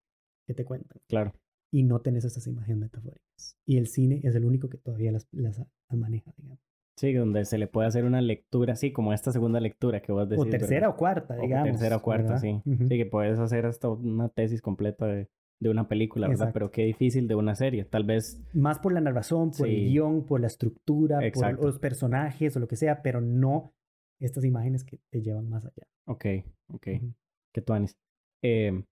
que 0.47 0.55
te 0.55 0.65
cuentan. 0.65 1.01
Claro. 1.09 1.35
Y 1.73 1.83
no 1.83 2.01
tenés 2.01 2.25
esas 2.25 2.47
imágenes 2.47 2.79
metafóricas. 2.79 3.57
Y 3.67 3.79
el 3.79 3.89
cine 3.89 4.21
es 4.23 4.35
el 4.37 4.45
único 4.45 4.69
que 4.69 4.79
todavía 4.79 5.11
las, 5.11 5.27
las, 5.33 5.59
las 5.59 5.99
maneja, 5.99 6.33
digamos. 6.37 6.61
Sí, 6.97 7.13
donde 7.13 7.45
se 7.45 7.59
le 7.59 7.67
puede 7.67 7.89
hacer 7.89 8.05
una 8.05 8.21
lectura, 8.21 8.75
así 8.75 8.93
como 8.93 9.13
esta 9.13 9.33
segunda 9.33 9.59
lectura 9.61 10.01
que 10.01 10.13
vos 10.13 10.29
decís. 10.29 10.45
o 10.45 10.49
tercera 10.49 10.89
o 10.89 10.97
cuarta, 10.97 11.37
digamos. 11.37 11.69
tercera 11.71 11.97
o 11.97 12.03
cuarta, 12.03 12.35
¿verdad? 12.35 12.41
sí. 12.41 12.63
Ujú. 12.65 12.87
Sí, 12.89 12.97
que 12.97 13.07
puedes 13.07 13.39
hacer 13.41 13.67
hasta 13.67 13.89
una 13.89 14.29
tesis 14.29 14.63
completa 14.63 15.07
de, 15.07 15.29
de 15.61 15.69
una 15.71 15.89
película, 15.89 16.29
¿verdad? 16.29 16.43
Exacto. 16.49 16.55
Pero 16.55 16.71
qué 16.71 16.85
difícil 16.85 17.27
de 17.27 17.35
una 17.35 17.57
serie. 17.57 17.85
Tal 17.85 18.05
vez, 18.05 18.41
Más 18.53 18.79
por 18.79 18.93
la 18.93 19.01
narración, 19.01 19.51
por 19.51 19.67
el 19.67 19.75
Sí. 19.75 19.85
guion, 19.91 20.25
por 20.25 20.41
la 20.41 20.47
estructura, 20.47 21.25
Exacto. 21.27 21.57
por 21.57 21.67
los 21.67 21.79
personajes 21.81 22.57
o 22.57 22.61
lo 22.61 22.69
que 22.69 22.77
sea, 22.77 23.03
pero 23.03 23.21
no 23.21 23.73
estas 24.21 24.45
imágenes 24.45 24.85
que 24.85 25.01
te 25.11 25.21
llevan 25.21 25.49
más 25.49 25.65
allá. 25.65 25.87
ok, 26.07 26.25
ok. 26.73 26.87
Ujú. 26.97 27.13
Que 27.53 27.61
tú, 27.61 27.73
Anis. 27.73 27.97
Eh, 28.43 28.85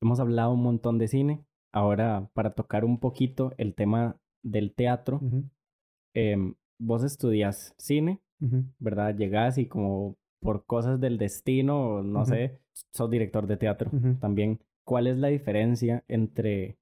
hemos 0.00 0.18
hablado 0.20 0.52
un 0.54 0.62
montón 0.62 0.96
de 0.98 1.08
cine. 1.08 1.44
Ahora, 1.72 2.28
para 2.32 2.54
tocar 2.54 2.84
un 2.86 2.98
poquito 2.98 3.52
el 3.58 3.74
tema 3.74 4.16
del 4.42 4.72
teatro, 4.74 5.18
Ujú, 5.22 5.44
em, 6.14 6.54
vos 6.80 7.04
estudias 7.04 7.74
cine, 7.78 8.20
ujú. 8.40 8.64
¿verdad? 8.78 9.14
Llegás 9.14 9.58
y 9.58 9.66
como 9.66 10.16
por 10.40 10.64
cosas 10.64 10.98
del 11.00 11.18
destino, 11.18 12.02
no 12.02 12.20
Ujú. 12.22 12.30
sé, 12.30 12.58
sos 12.92 13.10
director 13.10 13.46
de 13.46 13.56
teatro 13.56 13.90
Ujú. 13.92 14.14
también. 14.20 14.58
¿Cuál 14.84 15.06
es 15.06 15.18
la 15.18 15.28
diferencia 15.28 16.02
entre 16.08 16.78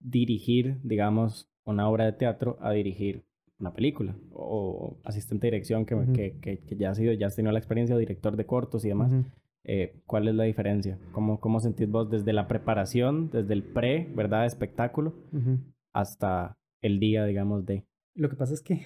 dirigir, 0.00 0.80
digamos, 0.82 1.48
una 1.64 1.88
obra 1.88 2.04
de 2.06 2.12
teatro 2.12 2.56
a 2.60 2.72
dirigir 2.72 3.22
una 3.58 3.74
película? 3.74 4.16
O 4.32 4.96
asistente 5.04 5.46
de 5.46 5.50
dirección 5.52 5.84
que, 5.86 5.94
Ujú. 5.94 6.12
que, 6.12 6.38
que, 6.40 6.58
que 6.58 6.76
ya 6.76 6.90
has 6.90 6.96
sido, 6.96 7.12
ya 7.12 7.26
has 7.26 7.36
tenido 7.36 7.52
la 7.52 7.58
experiencia, 7.58 7.96
director 7.96 8.36
de 8.36 8.46
cortos 8.46 8.84
y 8.84 8.88
demás. 8.88 9.12
Ujú. 9.12 9.24
Eh, 9.66 10.00
¿Cuál 10.06 10.28
es 10.28 10.34
la 10.34 10.44
diferencia? 10.44 10.98
¿Cómo, 11.12 11.40
¿Cómo 11.40 11.60
sentís 11.60 11.88
vos 11.90 12.10
desde 12.10 12.32
la 12.32 12.48
preparación, 12.48 13.30
desde 13.30 13.54
el 13.54 13.62
pre, 13.62 14.10
¿verdad? 14.14 14.46
Espectáculo, 14.46 15.14
Ujú. 15.32 15.58
hasta 15.92 16.56
el 16.82 16.98
día, 16.98 17.24
digamos, 17.24 17.64
de... 17.64 17.84
Lo 18.14 18.28
que 18.28 18.36
pasa 18.36 18.52
es 18.54 18.62
que 18.62 18.80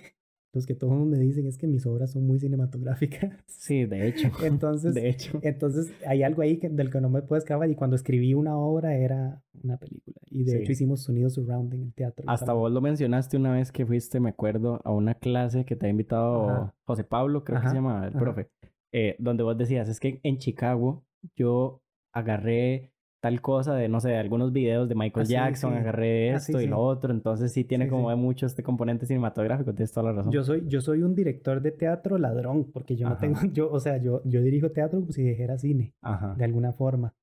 los 0.55 0.67
que 0.67 0.75
todos 0.75 1.07
me 1.07 1.19
dicen 1.19 1.47
es 1.47 1.59
que 1.59 1.67
mis 1.67 1.85
obras 1.87 2.13
son 2.13 2.27
muy 2.27 2.39
cinematográficas. 2.39 3.33
Sí, 3.47 3.85
de 3.85 4.09
hecho. 4.09 4.29
Entonces, 4.45 4.95
de 4.95 5.09
hecho. 5.11 5.39
Entonces 5.43 5.93
hay 6.07 6.23
algo 6.23 6.43
ahí 6.43 6.59
que- 6.59 6.69
del 6.71 6.91
que 6.91 7.01
no 7.01 7.11
me 7.11 7.23
puedo 7.23 7.39
escapar 7.39 7.71
y 7.71 7.75
cuando 7.75 7.97
escribí 7.97 8.35
una 8.35 8.57
obra 8.57 8.97
era 8.97 9.43
una 9.63 9.77
película 9.77 10.17
y 10.31 10.45
de 10.45 10.53
Sí. 10.53 10.57
hecho 10.59 10.73
hicimos 10.73 11.03
sonido 11.03 11.29
surrounding 11.31 11.83
en 11.83 11.93
teatro. 11.93 12.25
y 12.27 12.31
Hasta 12.33 12.53
vos 12.53 12.73
lo 12.73 12.81
mencionaste 12.81 13.37
una 13.37 13.53
vez 13.53 13.71
que 13.73 13.85
fuiste, 13.85 14.21
me 14.21 14.31
acuerdo, 14.31 14.81
a 14.85 14.93
una 14.93 15.15
clase 15.15 15.65
que 15.65 15.77
te 15.77 15.87
ha 15.87 15.91
invitado 15.91 16.49
Ajá. 16.49 16.75
José 16.87 17.05
Pablo, 17.05 17.45
creo 17.45 17.61
que 17.61 17.69
se 17.69 17.75
llama 17.75 18.03
el 18.05 18.11
ajá. 18.11 18.19
profe, 18.19 18.49
eh, 18.93 19.17
donde 19.19 19.43
vos 19.43 19.57
decías, 19.59 19.89
es 19.89 20.01
que 20.01 20.21
en 20.23 20.39
Chicago 20.39 21.05
yo 21.37 21.83
agarré 22.13 22.93
tal 23.21 23.41
cosa 23.41 23.75
de, 23.75 23.89
no 23.89 24.01
sé, 24.01 24.17
algunos 24.17 24.53
videos 24.53 24.89
de 24.89 24.95
Michael 24.95 25.27
Ah, 25.27 25.31
Jackson, 25.31 25.73
sí. 25.73 25.79
agarré 25.79 26.33
Ah, 26.33 26.37
esto 26.37 26.61
y 26.61 26.65
sí. 26.65 26.71
lo 26.71 26.79
otro, 26.81 27.13
entonces 27.13 27.53
sí 27.53 27.65
tiene 27.65 27.87
Sí, 27.87 27.91
como 27.91 28.11
de 28.11 28.17
mucho 28.17 28.47
este 28.47 28.63
componente 28.63 29.07
cinematográfico, 29.07 29.73
tienes 29.75 29.91
toda 29.93 30.11
la 30.11 30.17
razón. 30.19 30.33
Yo 30.33 30.45
soy, 30.45 30.65
yo 30.69 30.81
soy 30.81 31.03
un 31.03 31.15
director 31.15 31.61
de 31.61 31.73
teatro 31.73 32.17
ladrón 32.19 32.71
porque 32.73 32.97
yo 32.97 33.09
no 33.09 33.17
tengo, 33.19 33.39
yo, 33.53 33.71
o 33.73 33.81
sea, 33.81 33.97
yo, 33.99 34.23
yo 34.25 34.41
dirijo 34.43 34.71
teatro 34.71 35.01
como 35.01 35.13
si 35.13 35.23
dijera 35.25 35.59
cine 35.59 35.95
Ajá. 36.01 36.35
de 36.37 36.45
alguna 36.45 36.73
forma. 36.73 37.15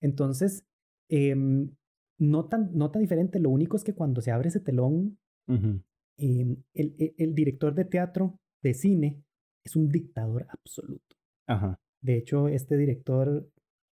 Entonces, 0.00 0.64
em, 1.08 1.70
no, 2.18 2.46
tan, 2.46 2.70
no 2.74 2.90
tan 2.90 3.02
diferente, 3.02 3.40
lo 3.40 3.50
único 3.50 3.76
es 3.76 3.84
que 3.84 3.94
cuando 3.94 4.20
se 4.20 4.30
abre 4.30 4.48
ese 4.48 4.60
telón, 4.60 5.18
em, 5.48 6.62
el, 6.74 6.94
el- 6.98 7.14
el 7.16 7.34
director 7.34 7.74
de 7.74 7.84
teatro, 7.84 8.38
de 8.62 8.74
cine, 8.74 9.22
es 9.64 9.74
un 9.76 9.88
dictador 9.88 10.46
absoluto. 10.48 11.16
Ajá. 11.48 11.78
De 12.02 12.16
hecho, 12.16 12.48
este 12.48 12.76
director 12.76 13.48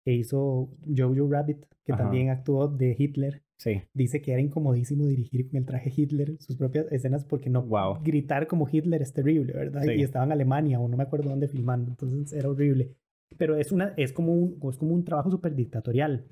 que 0.03 0.13
hizo 0.13 0.69
Jojo 0.95 1.27
Rabbit, 1.29 1.65
que 1.85 1.93
Ajá. 1.93 2.03
también 2.03 2.29
actuó 2.29 2.67
de 2.67 2.95
Hitler, 2.97 3.41
Sí. 3.57 3.81
dice 3.93 4.21
que 4.21 4.31
era 4.33 4.41
incomodísimo 4.41 5.05
dirigir 5.07 5.47
con 5.49 5.57
el 5.57 5.65
traje 5.65 5.91
Hitler 5.95 6.35
sus 6.39 6.57
propias 6.57 6.85
escenas 6.91 7.23
porque 7.23 7.49
no 7.49 7.63
Wow. 7.63 7.99
gritar 8.03 8.47
como 8.47 8.67
Hitler 8.69 9.01
es 9.01 9.13
terrible, 9.13 9.53
¿verdad? 9.53 9.83
Sí. 9.83 9.91
Y 9.93 10.03
estaba 10.03 10.25
en 10.25 10.31
Alemania 10.33 10.79
o 10.79 10.87
no 10.89 10.97
me 10.97 11.03
acuerdo 11.03 11.29
dónde 11.29 11.47
filmando, 11.47 11.89
entonces 11.91 12.33
era 12.33 12.49
horrible. 12.49 12.95
Pero 13.37 13.55
es, 13.57 13.71
una, 13.71 13.93
es, 13.97 14.11
como, 14.13 14.33
un, 14.33 14.59
es 14.69 14.77
como 14.77 14.93
un 14.93 15.03
trabajo 15.05 15.31
súper 15.31 15.55
dictatorial. 15.55 16.25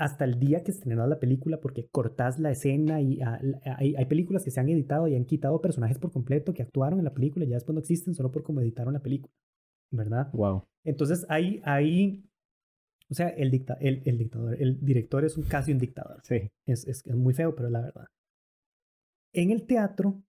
hasta 0.00 0.24
el 0.24 0.38
día 0.38 0.62
que 0.62 0.70
estrenas 0.70 1.08
la 1.08 1.18
película 1.18 1.58
porque 1.60 1.88
cortás 1.90 2.38
la 2.38 2.52
escena 2.52 3.00
y 3.00 3.20
ah, 3.20 3.40
la- 3.42 3.60
hay, 3.78 3.96
hay 3.96 4.04
películas 4.06 4.44
que 4.44 4.52
se 4.52 4.60
han 4.60 4.68
editado 4.68 5.08
y 5.08 5.16
han 5.16 5.24
quitado 5.24 5.60
personajes 5.60 5.98
por 5.98 6.12
completo 6.12 6.54
que 6.54 6.62
actuaron 6.62 7.00
en 7.00 7.04
la 7.04 7.14
película 7.14 7.44
y 7.44 7.48
ya 7.48 7.56
después 7.56 7.74
no 7.74 7.80
existen 7.80 8.14
solo 8.14 8.30
por 8.30 8.44
cómo 8.44 8.60
editaron 8.60 8.92
la 8.94 9.00
película, 9.02 9.34
¿verdad? 9.90 10.30
Wow. 10.34 10.62
Entonces 10.84 11.26
ahí, 11.28 11.60
ahí, 11.64 12.22
o 13.10 13.14
sea, 13.14 13.28
el, 13.28 13.50
dicta, 13.50 13.74
el, 13.80 14.02
el 14.04 14.18
dictador, 14.18 14.60
el 14.60 14.78
director 14.84 15.24
es 15.24 15.36
un 15.38 15.44
casi 15.44 15.72
un 15.72 15.78
dictador. 15.78 16.20
Sí. 16.24 16.50
Es, 16.66 16.86
es, 16.86 17.06
es 17.06 17.14
muy 17.14 17.34
feo, 17.34 17.54
pero 17.54 17.68
es 17.68 17.72
la 17.72 17.80
verdad. 17.80 18.06
En 19.32 19.50
el 19.50 19.66
teatro, 19.66 20.22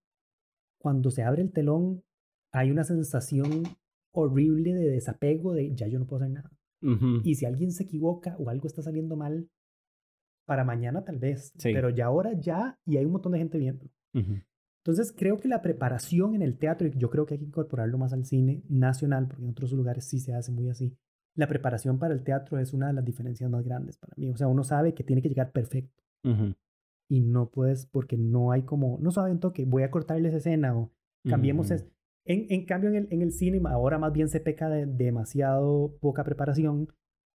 cuando 0.82 1.12
se 1.12 1.24
abre 1.24 1.42
el 1.42 1.52
telón, 1.52 2.04
hay 2.54 2.72
una 2.72 2.84
sensación 2.84 3.64
horrible 4.14 4.74
de 4.74 4.90
desapego, 4.90 5.54
de 5.54 5.74
ya 5.76 5.88
yo 5.88 6.00
no 6.00 6.08
puedo 6.08 6.24
hacer 6.24 6.34
nada. 6.36 6.52
Y 7.26 7.36
si 7.36 7.46
alguien 7.46 7.72
se 7.74 7.84
equivoca 7.84 8.38
o 8.40 8.50
algo 8.50 8.66
está 8.66 8.82
saliendo 8.82 9.18
mal, 9.18 9.50
para 10.48 10.64
mañana 10.64 11.04
tal 11.04 11.20
vez, 11.20 11.52
Sí. 11.58 11.74
pero 11.74 11.90
ya 11.90 12.06
ahora 12.06 12.32
ya, 12.40 12.80
y 12.86 12.96
hay 12.98 13.06
un 13.06 13.12
montón 13.12 13.34
de 13.34 13.40
gente 13.40 13.58
viendo. 13.58 13.86
Entonces 14.14 15.14
creo 15.16 15.38
que 15.38 15.50
la 15.50 15.62
preparación 15.62 16.36
en 16.36 16.42
el 16.42 16.58
teatro, 16.58 16.88
y 16.88 16.92
yo 16.98 17.10
creo 17.10 17.26
que 17.26 17.34
hay 17.36 17.40
que 17.40 17.46
incorporarlo 17.46 17.98
más 17.98 18.14
al 18.14 18.26
cine 18.26 18.64
nacional, 18.70 19.28
porque 19.28 19.44
en 19.44 19.50
otros 19.50 19.74
lugares 19.74 20.06
sí 20.06 20.20
se 20.20 20.34
hace 20.34 20.52
muy 20.54 20.70
así, 20.70 20.96
la 21.36 21.48
preparación 21.48 22.00
para 22.00 22.14
el 22.14 22.24
teatro 22.24 22.60
es 22.60 22.74
una 22.74 22.88
de 22.88 22.94
las 22.94 23.06
diferencias 23.06 23.50
más 23.50 23.64
grandes 23.64 23.98
para 23.98 24.14
mí. 24.18 24.30
O 24.30 24.38
sea, 24.38 24.48
uno 24.48 24.64
sabe 24.64 24.94
que 24.94 25.04
tiene 25.04 25.22
que 25.22 25.30
llegar 25.30 25.52
perfecto 25.52 26.04
y 27.10 27.22
no 27.22 27.50
puedes, 27.50 27.88
porque 27.88 28.18
no 28.18 28.52
hay 28.52 28.64
como, 28.64 29.00
no 29.02 29.12
saben 29.12 29.40
toque, 29.40 29.66
voy 29.66 29.84
a 29.84 29.92
cortarles 29.92 30.34
escena 30.34 30.78
o 30.78 30.92
cambiemos 31.28 31.72
es 31.72 31.88
En, 32.26 32.46
en 32.50 32.66
cambio, 32.66 32.90
en 32.90 32.96
el, 32.96 33.08
en 33.10 33.22
el 33.22 33.32
cine 33.32 33.60
ahora 33.66 33.98
más 33.98 34.14
bien 34.14 34.30
se 34.30 34.40
peca 34.40 34.70
de 34.70 34.86
demasiado 34.86 35.98
poca 36.00 36.24
preparación 36.24 36.88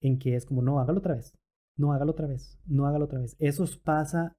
en 0.01 0.19
que 0.19 0.35
es 0.35 0.45
como, 0.45 0.61
no, 0.61 0.79
hágalo 0.79 0.99
otra 0.99 1.15
vez, 1.15 1.37
no, 1.77 1.93
hágalo 1.93 2.11
otra 2.11 2.27
vez, 2.27 2.59
no, 2.65 2.85
hágalo 2.85 3.05
otra 3.05 3.19
vez. 3.19 3.35
Eso 3.39 3.65
pasa, 3.83 4.35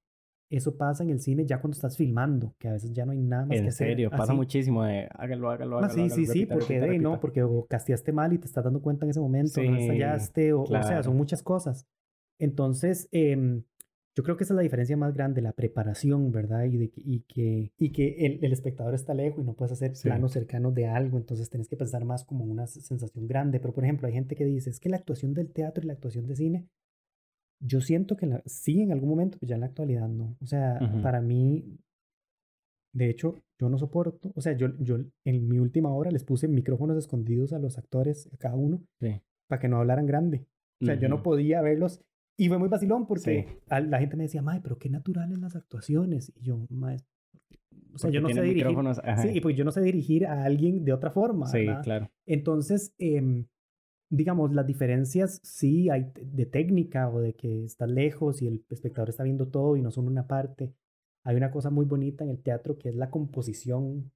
eso 0.57 0.77
pasa 0.77 1.03
en 1.03 1.11
el 1.11 1.21
cine 1.21 1.45
ya 1.47 1.61
cuando 1.61 1.75
estás 1.75 1.97
filmando, 1.97 2.55
que 2.59 2.69
a 2.69 2.73
veces 2.73 2.93
ya 2.93 3.05
no 3.07 3.13
hay 3.13 3.19
nada 3.23 3.47
más 3.47 3.57
que 3.57 3.63
En 3.63 3.69
hacer. 3.69 3.89
serio, 3.89 4.11
pasa 4.11 4.25
así. 4.25 4.35
muchísimo 4.37 4.85
de 4.85 5.09
hágalo, 5.15 5.51
hágalo, 5.51 5.77
Ah, 5.79 5.85
hágalo. 5.85 5.95
sí, 5.95 6.01
hágalo, 6.01 6.15
sí, 6.15 6.27
sí, 6.27 6.33
repita, 6.33 6.55
porque 6.55 6.75
repita, 6.81 6.93
de, 6.93 6.99
no, 6.99 7.21
porque 7.21 7.43
o 7.43 7.67
casteaste 7.67 8.13
mal 8.13 8.33
y 8.33 8.39
te 8.39 8.47
estás 8.47 8.65
dando 8.65 8.81
cuenta 8.83 9.05
en 9.07 9.11
ese 9.11 9.21
momento, 9.21 9.61
no 9.63 9.73
Sí, 9.77 9.81
ensayaste, 9.83 10.53
o, 10.53 10.63
o 10.63 10.67
sea, 10.67 10.83
claro. 10.83 11.03
son 11.05 11.17
muchas 11.17 11.43
cosas. 11.43 11.87
Entonces, 12.39 13.09
em, 13.13 13.63
yo 14.15 14.23
creo 14.25 14.37
que 14.37 14.45
esa 14.45 14.53
es 14.53 14.57
la 14.57 14.63
diferencia 14.63 14.97
más 14.97 15.15
grande, 15.15 15.41
la 15.41 15.53
preparación, 15.53 16.33
¿verdad? 16.33 16.65
Y, 16.65 16.77
de, 16.77 16.91
que- 16.91 17.01
y 17.03 17.21
que, 17.21 17.73
y 17.79 17.93
que 17.93 18.27
el, 18.27 18.45
el 18.45 18.53
espectador 18.53 18.95
está 18.95 19.15
lejos 19.15 19.43
y 19.43 19.47
no 19.47 19.55
puedes 19.55 19.73
hacer 19.73 19.97
Sí. 19.97 20.03
planos 20.09 20.33
cercanos 20.33 20.75
de 20.75 20.87
algo, 20.87 21.17
entonces 21.19 21.49
tenés 21.49 21.69
que 21.69 21.77
pensar 21.77 22.05
más 22.05 22.25
como 22.25 22.45
una 22.45 22.67
sensación 22.67 23.27
grande. 23.27 23.59
Pero, 23.61 23.73
por 23.73 23.85
ejemplo, 23.85 24.07
hay 24.09 24.13
gente 24.15 24.35
que 24.37 24.45
dice, 24.45 24.69
es 24.71 24.81
que 24.81 24.89
la 24.91 24.97
actuación 24.99 25.33
del 25.35 25.51
teatro 25.53 25.83
y 25.83 25.87
la 25.87 25.95
actuación 25.95 26.27
de 26.27 26.37
cine, 26.37 26.67
yo 27.65 27.81
siento 27.81 28.17
que 28.17 28.27
la- 28.27 28.43
sí 28.47 28.83
en 28.83 28.93
algún 28.93 29.09
momento, 29.11 29.39
pero 29.41 29.49
ya 29.51 29.55
en 29.57 29.61
la 29.61 29.67
actualidad 29.67 30.09
no. 30.09 30.37
O 30.41 30.47
sea, 30.47 30.79
Ujú. 30.83 31.01
para 31.03 31.21
mí, 31.21 31.65
de 32.95 33.09
hecho, 33.09 33.37
yo 33.59 33.69
no 33.69 33.79
soporto, 33.79 34.33
o 34.35 34.41
sea, 34.41 34.53
yo, 34.57 34.69
yo 34.79 34.99
en 35.25 35.49
mi 35.49 35.59
última 35.59 35.91
obra 35.91 36.11
les 36.11 36.25
puse 36.25 36.49
micrófonos 36.49 36.97
escondidos 36.99 37.53
a 37.53 37.59
los 37.59 37.79
actores, 37.79 38.29
a 38.33 38.37
cada 38.37 38.57
uno, 38.57 38.83
Sí. 39.01 39.21
para 39.49 39.61
que 39.61 39.69
no 39.69 39.79
hablaran 39.79 40.07
grande. 40.07 40.47
O 40.81 40.85
sea, 40.85 40.97
yo 40.97 41.09
no 41.09 41.23
podía 41.23 41.61
verlos. 41.63 42.01
Y 42.37 42.49
fue 42.49 42.59
muy 42.59 42.69
vacilón 42.69 43.07
porque 43.07 43.47
Sí. 43.49 43.57
a- 43.71 43.81
la 43.81 43.99
gente 44.01 44.17
me 44.17 44.25
decía, 44.25 44.43
mae, 44.43 44.61
pero 44.61 44.79
qué 44.79 44.89
naturales 44.91 45.39
las 45.39 45.55
actuaciones. 45.55 46.33
Y 46.37 46.43
yo, 46.43 46.67
mae, 46.71 46.97
o 47.95 47.99
sea, 47.99 48.09
Porque 48.09 48.15
yo 48.15 48.21
no 48.23 48.29
sé 48.31 48.43
dirigir. 48.43 48.67
Sí, 49.23 49.29
y 49.35 49.41
pues 49.41 49.57
yo 49.57 49.65
no 49.65 49.71
sé 49.71 49.81
dirigir 49.83 50.27
a 50.27 50.45
alguien 50.45 50.85
de 50.85 50.93
otra 50.93 51.11
forma. 51.11 51.47
Sí, 51.47 51.67
¿verdad? 51.67 51.83
claro. 51.85 52.11
Entonces, 52.27 52.95
em, 52.99 53.47
digamos, 54.13 54.53
las 54.55 54.67
diferencias 54.67 55.41
sí 55.43 55.89
hay 55.91 56.13
de 56.23 56.47
técnica 56.47 57.09
o 57.09 57.21
de 57.21 57.33
que 57.35 57.65
estás 57.65 57.91
lejos 57.91 58.43
y 58.43 58.47
el 58.47 58.65
espectador 58.71 59.09
está 59.09 59.23
viendo 59.23 59.49
todo 59.49 59.77
y 59.77 59.83
no 59.83 59.91
son 59.91 60.07
una 60.07 60.27
parte. 60.27 60.75
Hay 61.25 61.37
una 61.37 61.51
cosa 61.51 61.71
muy 61.71 61.87
bonita 61.87 62.23
en 62.25 62.31
el 62.31 62.43
teatro 62.43 62.77
que 62.79 62.91
es 62.91 62.95
la 62.95 63.11
composición. 63.11 64.13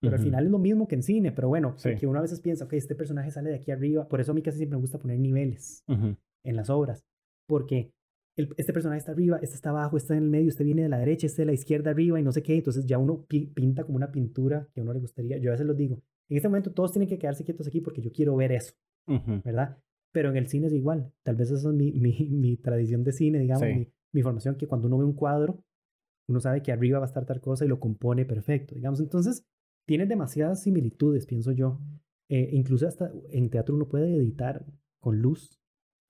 Pero 0.00 0.14
al 0.14 0.20
Ujú. 0.20 0.28
final 0.28 0.44
es 0.46 0.50
lo 0.50 0.58
mismo 0.58 0.86
que 0.88 0.94
en 0.94 1.02
cine, 1.02 1.32
pero 1.32 1.48
bueno, 1.48 1.74
Sí. 1.76 1.94
que 1.96 2.06
uno 2.06 2.18
a 2.20 2.22
veces 2.22 2.40
piensa, 2.40 2.64
ok, 2.64 2.72
este 2.74 2.94
personaje 2.94 3.30
sale 3.30 3.50
de 3.50 3.56
aquí 3.56 3.70
arriba. 3.72 4.08
Por 4.08 4.20
eso 4.20 4.30
a 4.32 4.34
mí 4.34 4.42
casi 4.42 4.58
siempre 4.58 4.76
me 4.76 4.80
gusta 4.80 4.98
poner 4.98 5.18
niveles 5.18 5.82
Ujú. 5.88 6.16
en 6.44 6.56
las 6.56 6.70
obras, 6.70 7.04
porque 7.48 7.90
el- 8.36 8.54
este 8.56 8.72
personaje 8.72 8.98
está 9.00 9.10
arriba, 9.12 9.38
este 9.42 9.56
está 9.56 9.70
abajo, 9.70 9.96
este 9.96 10.14
en 10.14 10.22
el 10.22 10.30
medio, 10.30 10.48
este 10.50 10.62
viene 10.62 10.82
de 10.82 10.88
la 10.88 10.98
derecha, 10.98 11.26
este 11.26 11.42
de 11.42 11.46
la 11.46 11.52
izquierda 11.52 11.90
arriba 11.90 12.20
y 12.20 12.22
no 12.22 12.30
sé 12.30 12.42
qué, 12.44 12.54
entonces 12.56 12.86
ya 12.86 12.96
uno 12.98 13.24
pi- 13.26 13.46
pinta 13.46 13.82
como 13.84 13.96
una 13.96 14.12
pintura 14.12 14.68
que 14.72 14.80
a 14.80 14.84
uno 14.84 14.92
le 14.92 15.00
gustaría. 15.00 15.38
Yo 15.38 15.50
a 15.50 15.54
veces 15.54 15.66
lo 15.66 15.74
digo, 15.74 16.00
en 16.28 16.36
este 16.36 16.48
momento 16.48 16.72
todos 16.72 16.92
tienen 16.92 17.08
que 17.08 17.18
quedarse 17.18 17.42
quietos 17.44 17.66
aquí 17.66 17.80
porque 17.80 18.00
yo 18.00 18.12
quiero 18.12 18.36
ver 18.36 18.52
eso, 18.52 18.74
Ujú. 19.08 19.42
¿verdad? 19.44 19.78
Pero 20.12 20.30
en 20.30 20.36
el 20.36 20.46
cine 20.46 20.66
es 20.68 20.72
igual, 20.72 21.12
tal 21.22 21.36
vez 21.36 21.50
esa 21.50 21.68
es 21.70 21.74
mi, 21.74 21.92
mi, 22.00 22.28
mi 22.30 22.56
tradición 22.56 23.04
de 23.04 23.12
cine, 23.12 23.38
digamos, 23.38 23.66
Sí. 23.66 23.74
mi, 23.74 23.88
mi 24.14 24.22
formación, 24.22 24.56
que 24.56 24.66
cuando 24.66 24.86
uno 24.88 24.98
ve 24.98 25.04
un 25.04 25.14
cuadro, 25.14 25.62
uno 26.28 26.40
sabe 26.40 26.62
que 26.62 26.72
arriba 26.72 26.98
va 26.98 27.04
a 27.04 27.08
estar 27.08 27.24
tal 27.26 27.40
cosa 27.40 27.64
y 27.64 27.68
lo 27.68 27.80
compone 27.80 28.24
perfecto, 28.26 28.74
digamos. 28.74 29.00
Entonces, 29.00 29.44
tiene 29.86 30.06
demasiadas 30.06 30.62
similitudes, 30.62 31.24
pienso 31.26 31.52
yo. 31.52 31.80
Eh, 32.30 32.50
incluso 32.52 32.86
hasta 32.86 33.10
en 33.30 33.48
teatro 33.48 33.74
uno 33.74 33.88
puede 33.88 34.14
editar 34.14 34.66
con 35.00 35.20
luz. 35.22 35.58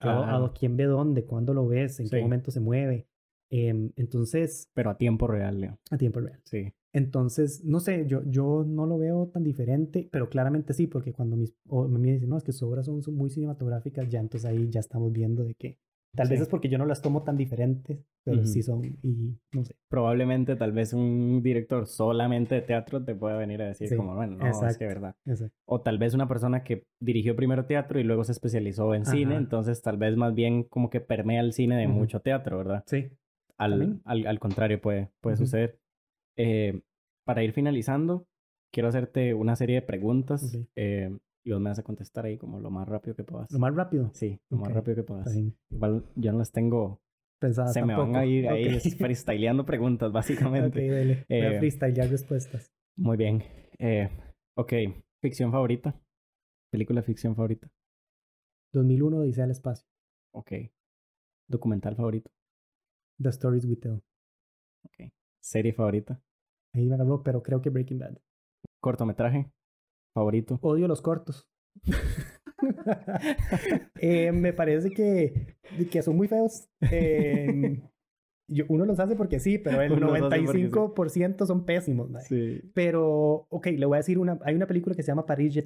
A, 0.01 0.45
a 0.45 0.53
quién 0.53 0.77
ve 0.77 0.85
dónde, 0.85 1.25
cuándo 1.25 1.53
lo 1.53 1.67
ves, 1.67 1.99
en 1.99 2.07
Sí. 2.07 2.15
qué 2.15 2.21
momento 2.21 2.51
se 2.51 2.59
mueve. 2.61 3.07
Em, 3.51 3.91
entonces, 3.97 4.69
Pero 4.73 4.89
a 4.91 4.97
tiempo 4.97 5.27
real, 5.27 5.59
Leo. 5.59 5.77
a 5.91 5.97
tiempo 5.97 6.19
real. 6.21 6.39
Sí. 6.45 6.71
Entonces, 6.93 7.63
no 7.63 7.79
sé, 7.79 8.05
yo, 8.07 8.23
yo 8.25 8.65
no 8.67 8.85
lo 8.85 8.97
veo 8.97 9.27
tan 9.27 9.43
diferente, 9.43 10.09
pero 10.11 10.29
claramente 10.29 10.73
sí, 10.73 10.87
porque 10.87 11.13
cuando 11.13 11.35
mis, 11.35 11.55
o 11.67 11.87
me 11.87 12.13
dicen, 12.13 12.29
no, 12.29 12.37
es 12.37 12.43
que 12.43 12.51
sus 12.51 12.63
obras 12.63 12.85
son, 12.85 13.03
son 13.03 13.15
muy 13.15 13.29
cinematográficas, 13.29 14.09
ya 14.09 14.19
entonces 14.19 14.49
ahí 14.49 14.69
ya 14.69 14.79
estamos 14.79 15.11
viendo 15.11 15.43
de 15.43 15.53
que 15.53 15.77
tal 16.15 16.27
vez 16.27 16.41
es 16.41 16.47
porque 16.47 16.69
yo 16.69 16.79
no 16.79 16.85
las 16.85 17.03
tomo 17.03 17.21
tan 17.23 17.37
diferentes, 17.37 18.03
pero 18.23 18.43
sí 18.43 18.63
son, 18.63 18.83
y 18.83 19.37
no 19.53 19.63
sé. 19.63 19.75
Probablemente, 19.89 20.55
tal 20.55 20.71
vez 20.71 20.93
un 20.93 21.41
director 21.43 21.85
solamente 21.85 22.55
de 22.55 22.61
teatro 22.61 23.03
te 23.03 23.13
pueda 23.13 23.37
venir 23.37 23.61
a 23.61 23.67
decir 23.67 23.87
Sí, 23.87 23.95
como, 23.95 24.15
bueno, 24.15 24.37
no, 24.37 24.67
es 24.67 24.77
que 24.77 24.87
verdad. 24.87 25.15
Exacto. 25.25 25.55
O 25.65 25.81
tal 25.81 25.99
vez 25.99 26.15
una 26.15 26.27
persona 26.27 26.63
que 26.63 26.87
dirigió 26.99 27.35
primero 27.35 27.65
teatro 27.65 27.99
y 27.99 28.03
luego 28.03 28.23
se 28.23 28.31
especializó 28.31 28.95
en 28.95 29.05
cine, 29.05 29.35
entonces 29.35 29.81
tal 29.83 29.97
vez 29.97 30.17
más 30.17 30.33
bien 30.33 30.63
como 30.63 30.89
que 30.89 31.01
permea 31.01 31.41
el 31.41 31.53
cine 31.53 31.77
de 31.77 31.87
mucho 31.87 32.19
teatro, 32.21 32.57
¿verdad? 32.57 32.83
Sí. 32.87 33.11
Al, 33.57 34.01
al, 34.05 34.25
al 34.25 34.39
contrario, 34.39 34.81
puede, 34.81 35.11
puede 35.21 35.37
suceder. 35.37 35.77
Eh, 36.41 36.81
para 37.25 37.43
ir 37.43 37.51
finalizando, 37.51 38.25
quiero 38.71 38.87
hacerte 38.89 39.33
una 39.33 39.55
serie 39.55 39.75
de 39.75 39.81
preguntas 39.81 40.57
eh, 40.75 41.15
y 41.43 41.51
vos 41.51 41.59
me 41.61 41.69
vas 41.69 41.79
a 41.79 41.83
contestar 41.83 42.25
ahí 42.25 42.37
como 42.37 42.59
lo 42.61 42.71
más 42.71 42.87
rápido 42.87 43.15
que 43.15 43.23
puedas. 43.25 43.51
Lo 43.51 43.59
más 43.59 43.75
rápido. 43.75 44.09
Sí, 44.13 44.39
lo 44.49 44.57
más 44.57 44.71
rápido 44.73 44.95
que 44.95 45.03
puedas. 45.03 45.35
Igual 45.69 46.05
yo 46.15 46.31
no 46.31 46.37
las 46.39 46.51
tengo, 46.51 47.01
Pensadas 47.39 47.73
se 47.73 47.83
me 47.83 47.95
van 47.95 48.15
a 48.15 48.25
ir 48.25 48.47
ahí 48.49 48.75
Ok. 48.75 48.81
freestyleando 48.97 49.65
preguntas, 49.65 50.11
básicamente. 50.13 50.87
dale. 50.87 51.25
Voy 51.29 51.37
a 51.39 51.51
Eh, 51.51 51.59
freestylear 51.59 52.09
respuestas. 52.09 52.71
Muy 52.97 53.17
bien. 53.17 53.43
Eh, 53.77 54.09
ok, 54.57 54.73
ficción 55.21 55.51
favorita. 55.51 55.93
Película 56.71 57.01
de 57.01 57.05
ficción 57.07 57.35
favorita. 57.35 57.69
2001, 58.73 59.21
Dice 59.23 59.41
al 59.41 59.51
espacio. 59.51 59.87
Ok. 60.33 60.51
Documental 61.49 61.95
favorito. 61.95 62.29
The 63.21 63.29
Stories 63.29 63.65
We 63.65 63.75
Tell. 63.75 64.01
Ok. 64.85 65.11
Serie 65.41 65.73
favorita. 65.73 66.21
Ahí 66.73 66.85
me 66.87 66.95
agarró, 66.95 67.23
pero 67.23 67.41
creo 67.43 67.61
que 67.61 67.69
Breaking 67.69 67.99
Bad. 67.99 68.17
Cortometraje 68.81 69.51
favorito. 70.15 70.57
Odio 70.61 70.87
los 70.87 71.01
cortos. 71.01 71.47
Eh, 74.01 74.31
me 74.31 74.53
parece 74.53 74.91
que, 74.91 75.55
que 75.91 76.01
son 76.01 76.15
muy 76.17 76.27
feos. 76.27 76.67
Eh, 76.91 77.81
yo- 78.49 78.65
uno 78.69 78.85
los 78.85 78.99
hace 78.99 79.15
porque 79.15 79.39
sí, 79.39 79.57
pero 79.57 79.81
el 79.81 79.91
Uno 79.93 80.07
los 80.07 80.15
hace 80.31 80.41
porque 80.43 80.59
sí. 80.59 80.67
95% 80.67 81.45
son 81.45 81.65
pésimos. 81.65 82.09
Sí. 82.23 82.61
Pero, 82.73 83.47
ok, 83.49 83.67
le 83.67 83.85
voy 83.85 83.95
a 83.95 83.99
decir 83.99 84.17
una. 84.19 84.39
Hay 84.43 84.55
una 84.55 84.67
película 84.67 84.95
que 84.95 85.03
se 85.03 85.07
llama 85.11 85.25
Paris 85.25 85.53
Je 85.53 85.63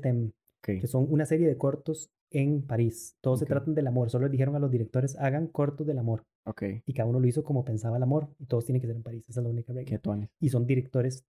t'aime, 0.63 0.77
Ok. 0.77 0.81
que 0.81 0.87
son 0.87 1.05
una 1.09 1.25
serie 1.25 1.47
de 1.47 1.57
cortos 1.57 2.09
en 2.31 2.61
París. 2.63 3.15
Todos 3.21 3.39
Ok. 3.39 3.47
se 3.47 3.53
tratan 3.53 3.75
del 3.75 3.87
amor. 3.87 4.09
Solo 4.09 4.25
les 4.25 4.31
dijeron 4.31 4.55
a 4.55 4.59
los 4.59 4.71
directores, 4.71 5.15
hagan 5.19 5.47
cortos 5.47 5.85
del 5.85 5.99
amor. 5.99 6.23
Ok. 6.45 6.63
Y 6.85 6.93
cada 6.93 7.07
uno 7.09 7.19
lo 7.19 7.27
hizo 7.27 7.43
como 7.43 7.63
pensaba 7.63 7.97
el 7.97 8.03
amor. 8.03 8.29
Y 8.39 8.45
todos 8.45 8.65
tienen 8.65 8.81
que 8.81 8.87
ser 8.87 8.95
en 8.95 9.03
París. 9.03 9.23
Esa 9.29 9.39
es 9.41 9.43
la 9.43 9.49
única 9.51 9.73
regla. 9.73 10.29
Y 10.39 10.49
son 10.49 10.65
directores 10.65 11.25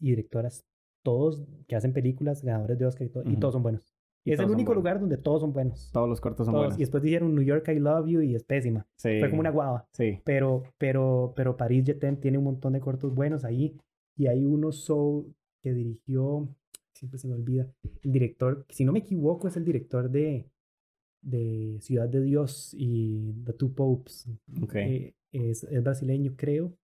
y 0.00 0.10
directoras, 0.10 0.64
todos 1.04 1.44
que 1.66 1.76
hacen 1.76 1.92
películas, 1.92 2.42
ganadores 2.42 2.78
de 2.78 2.86
Oscar 2.86 3.06
y 3.06 3.10
todo. 3.10 3.24
Y 3.24 3.30
Ujú. 3.32 3.40
todos 3.40 3.54
son 3.54 3.62
buenos. 3.62 3.94
Y 4.24 4.32
es 4.32 4.40
el 4.40 4.50
único 4.50 4.74
lugar 4.74 5.00
donde 5.00 5.16
todos 5.16 5.40
son 5.40 5.52
buenos. 5.54 5.90
Todos 5.92 6.08
los 6.08 6.20
cortos 6.20 6.44
son 6.46 6.52
Todos. 6.52 6.64
buenos. 6.66 6.78
Y 6.78 6.82
después 6.82 7.02
dijeron 7.02 7.34
New 7.34 7.44
York 7.44 7.66
I 7.68 7.78
Love 7.78 8.06
You 8.08 8.20
y 8.20 8.34
es 8.34 8.44
pésima. 8.44 8.86
Sí. 8.96 9.20
Fue 9.20 9.30
como 9.30 9.40
una 9.40 9.50
guava. 9.50 9.88
Sí. 9.92 10.20
Pero, 10.24 10.64
pero, 10.76 11.32
pero 11.34 11.56
Paris 11.56 11.84
Jetem 11.86 12.16
tiene 12.20 12.36
un 12.36 12.44
montón 12.44 12.74
de 12.74 12.80
cortos 12.80 13.14
buenos 13.14 13.44
ahí. 13.44 13.78
Y 14.16 14.26
hay 14.26 14.44
uno 14.44 14.70
Soul 14.72 15.34
que 15.62 15.72
dirigió, 15.72 16.48
siempre 16.98 17.18
se 17.18 17.28
me 17.28 17.34
olvida, 17.34 17.72
el 18.02 18.12
director, 18.12 18.66
si 18.68 18.84
no 18.84 18.92
me 18.92 18.98
equivoco, 19.00 19.48
es 19.48 19.56
el 19.56 19.64
director 19.64 20.10
de, 20.10 20.50
de 21.22 21.78
Ciudad 21.80 22.08
de 22.08 22.20
Dios 22.20 22.74
y 22.76 23.32
The 23.44 23.52
Two 23.54 23.74
Popes. 23.74 24.28
Ok. 24.62 24.74
Eh, 24.76 25.14
es, 25.32 25.64
es 25.64 25.82
brasileño, 25.82 26.34
creo. 26.36 26.76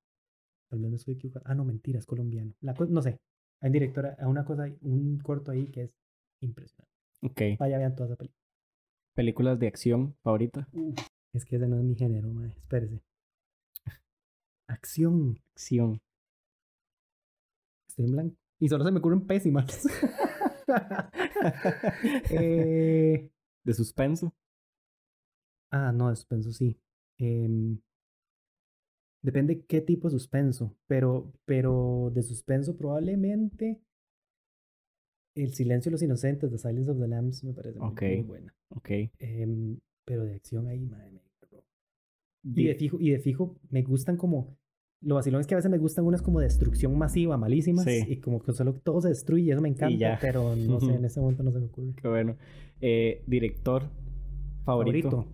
Tal 0.70 0.80
vez 0.80 0.90
me 0.90 0.96
estoy 0.96 1.14
equivocando. 1.14 1.48
Ah, 1.48 1.54
no, 1.54 1.64
mentira, 1.64 1.98
es 1.98 2.06
colombiano. 2.06 2.54
La 2.60 2.74
no 2.74 3.02
sé. 3.02 3.20
Hay 3.60 3.68
un 3.68 3.72
director, 3.72 4.06
hay 4.06 4.26
una 4.26 4.44
cosa, 4.44 4.64
un 4.82 5.18
corto 5.18 5.50
ahí 5.50 5.66
que 5.70 5.82
es 5.82 5.96
impresionante. 6.40 6.92
Ok. 7.22 7.58
Vaya, 7.58 7.78
vean 7.78 7.94
toda 7.94 8.08
esa 8.08 8.16
película. 8.16 8.40
Películas 9.14 9.58
de 9.58 9.68
acción 9.68 10.14
favorita. 10.22 10.68
Es 11.32 11.44
que 11.44 11.56
ese 11.56 11.68
no 11.68 11.78
es 11.78 11.84
mi 11.84 11.94
género, 11.94 12.30
mae. 12.32 12.50
Espérese. 12.50 13.00
Acción. 14.66 15.38
Acción. 15.54 16.00
Estoy 17.88 18.06
en 18.06 18.12
blanco. 18.12 18.43
Y 18.60 18.68
solo 18.68 18.84
se 18.84 18.90
me 18.92 18.98
ocurren 18.98 19.26
pésimas. 19.26 19.84
eh, 22.30 23.30
De 23.64 23.74
suspenso. 23.74 24.34
ah, 25.70 25.92
no, 25.92 26.10
de 26.10 26.16
suspenso 26.16 26.52
sí. 26.52 26.78
Em, 27.18 27.78
depende 29.22 29.64
qué 29.66 29.80
tipo 29.80 30.08
de 30.08 30.12
suspenso. 30.12 30.76
Pero, 30.86 31.32
pero 31.44 32.10
de 32.14 32.22
suspenso 32.22 32.76
probablemente 32.76 33.80
El 35.36 35.52
silencio 35.54 35.90
de 35.90 35.94
los 35.94 36.02
inocentes, 36.02 36.50
The 36.50 36.58
Silence 36.58 36.90
of 36.92 37.00
the 37.00 37.08
Lambs, 37.08 37.42
me 37.44 37.52
parece 37.52 37.80
muy- 37.80 38.22
buena. 38.22 38.54
Ok. 38.68 38.88
Em, 39.18 39.78
pero 40.04 40.24
de 40.24 40.34
acción 40.36 40.68
ahí, 40.68 40.86
madre 40.86 41.10
mía. 41.10 41.20
Y 42.46 42.66
de 42.66 42.74
fijo, 42.74 42.98
y 43.00 43.10
de 43.10 43.18
fijo 43.20 43.58
me 43.70 43.82
gustan 43.82 44.16
como. 44.18 44.56
Lo 45.04 45.16
vacilón 45.16 45.40
es 45.40 45.46
que 45.46 45.54
a 45.54 45.58
veces 45.58 45.70
me 45.70 45.78
gustan 45.78 46.04
unas 46.06 46.22
como 46.22 46.40
destrucción 46.40 46.96
masiva, 46.96 47.36
malísimas. 47.36 47.84
Sí. 47.84 48.04
Y 48.08 48.20
como 48.20 48.40
que 48.40 48.52
solo 48.52 48.72
todo 48.74 49.00
se 49.02 49.08
destruye 49.08 49.44
y 49.44 49.50
eso 49.50 49.60
me 49.60 49.68
encanta. 49.68 50.18
Pero 50.20 50.56
no 50.56 50.80
sé, 50.80 50.94
en 50.94 51.04
ese 51.04 51.20
momento 51.20 51.42
no 51.42 51.50
se 51.52 51.58
me 51.60 51.66
ocurre. 51.66 51.94
Qué 52.00 52.08
bueno. 52.08 52.36
Eh, 52.80 53.22
director 53.26 53.90
favorito. 54.64 55.10
Favorito. 55.10 55.30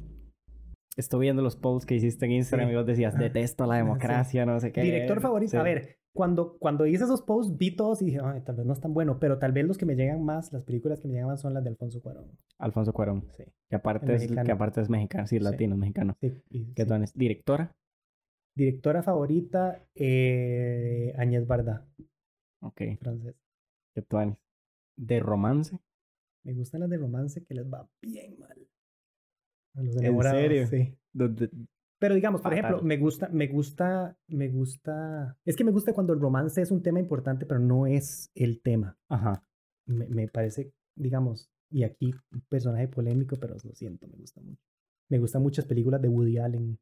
Estoy 0.96 1.20
viendo 1.20 1.40
los 1.42 1.56
polls 1.56 1.86
que 1.86 1.94
hiciste 1.94 2.26
en 2.26 2.32
Instagram 2.32 2.68
Sí. 2.68 2.72
y 2.72 2.76
vos 2.76 2.86
decías, 2.86 3.16
detesto 3.16 3.64
la 3.64 3.74
sí. 3.74 3.78
democracia, 3.78 4.44
no 4.44 4.58
sé 4.60 4.72
qué. 4.72 4.82
Director 4.82 5.20
favorito. 5.20 5.58
A 5.58 5.62
ver, 5.62 5.96
cuando, 6.12 6.58
cuando 6.58 6.84
hice 6.84 7.04
esos 7.04 7.22
posts 7.22 7.56
vi 7.56 7.74
todos 7.76 8.02
y 8.02 8.06
dije, 8.06 8.18
Ay, 8.22 8.40
tal 8.42 8.56
vez 8.56 8.66
no 8.66 8.72
es 8.72 8.80
tan 8.80 8.92
bueno, 8.92 9.18
pero 9.20 9.38
tal 9.38 9.52
vez 9.52 9.64
los 9.66 9.78
que 9.78 9.86
me 9.86 9.94
llegan 9.94 10.24
más, 10.24 10.52
las 10.52 10.64
películas 10.64 11.00
que 11.00 11.06
me 11.06 11.14
llegan 11.14 11.28
más 11.28 11.40
son 11.40 11.54
las 11.54 11.62
de 11.62 11.70
Alfonso 11.70 12.02
Cuarón. 12.02 12.26
Alfonso 12.58 12.92
Cuarón. 12.92 13.24
Sí. 13.36 13.44
Que 13.68 13.76
aparte, 13.76 14.06
El 14.06 14.12
es, 14.12 14.22
que 14.22 14.28
mexicano. 14.34 14.54
aparte 14.54 14.80
es 14.80 14.90
mexicano, 14.90 15.26
sí, 15.28 15.38
latino, 15.38 15.74
es 15.74 15.80
mexicano. 15.80 16.16
sí, 16.20 16.32
¿Qué 16.74 16.82
es? 16.82 17.14
Directora. 17.14 17.72
Directora 18.54 19.02
favorita, 19.02 19.86
eh, 19.94 21.14
Añez 21.16 21.46
Barda, 21.46 21.86
Ok. 22.60 22.82
francés. 23.00 23.36
¿Qué 23.94 24.02
tal? 24.02 24.38
De 24.96 25.20
romance. 25.20 25.78
Me 26.44 26.52
gustan 26.54 26.80
las 26.80 26.90
de 26.90 26.98
romance 26.98 27.44
que 27.44 27.54
les 27.54 27.66
va 27.72 27.88
bien 28.02 28.38
mal. 28.38 28.56
A 29.74 29.82
los 29.82 29.96
¿En 29.96 30.04
enamorados, 30.04 30.40
serio? 30.40 30.66
Sí. 30.66 30.96
Pero 31.98 32.14
digamos, 32.14 32.40
por 32.40 32.52
Fatal. 32.52 32.64
ejemplo, 32.64 32.86
me 32.86 32.96
gusta, 32.98 33.28
me 33.28 33.46
gusta, 33.46 34.16
me 34.28 34.48
gusta. 34.48 35.38
Es 35.44 35.54
que 35.56 35.64
me 35.64 35.70
gusta 35.70 35.92
cuando 35.92 36.12
el 36.12 36.20
romance 36.20 36.60
es 36.62 36.70
un 36.70 36.82
tema 36.82 36.98
importante, 36.98 37.46
pero 37.46 37.60
no 37.60 37.86
es 37.86 38.30
el 38.34 38.60
tema. 38.62 38.98
Ajá. 39.08 39.44
Me, 39.86 40.06
me 40.08 40.28
parece, 40.28 40.72
digamos, 40.96 41.50
y 41.70 41.84
aquí 41.84 42.12
un 42.32 42.40
personaje 42.48 42.88
polémico, 42.88 43.36
pero 43.38 43.54
lo 43.62 43.74
siento, 43.74 44.06
me 44.08 44.16
gusta 44.16 44.40
mucho. 44.40 44.62
Me 45.08 45.18
gustan 45.18 45.42
muchas 45.42 45.66
películas 45.66 46.00
de 46.00 46.08
Woody 46.08 46.38
Allen 46.38 46.78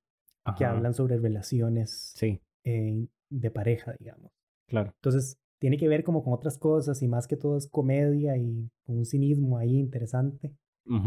que 0.57 0.65
hablan 0.65 0.95
sobre 0.95 1.19
relaciones 1.19 2.13
Sí, 2.17 2.41
eh, 2.65 3.07
de 3.31 3.51
pareja, 3.51 3.95
digamos. 3.99 4.33
claro. 4.67 4.93
Entonces, 4.97 5.39
tiene 5.61 5.77
que 5.77 5.89
ver 5.89 6.05
como 6.05 6.23
con 6.23 6.33
otras 6.33 6.57
cosas 6.57 7.03
y 7.03 7.09
más 7.09 7.27
que 7.27 7.37
todo 7.37 7.57
es 7.57 7.67
comedia 7.69 8.37
y 8.37 8.71
con 8.85 8.99
un 8.99 9.05
cinismo 9.05 9.59
ahí 9.59 9.77
interesante. 9.79 10.55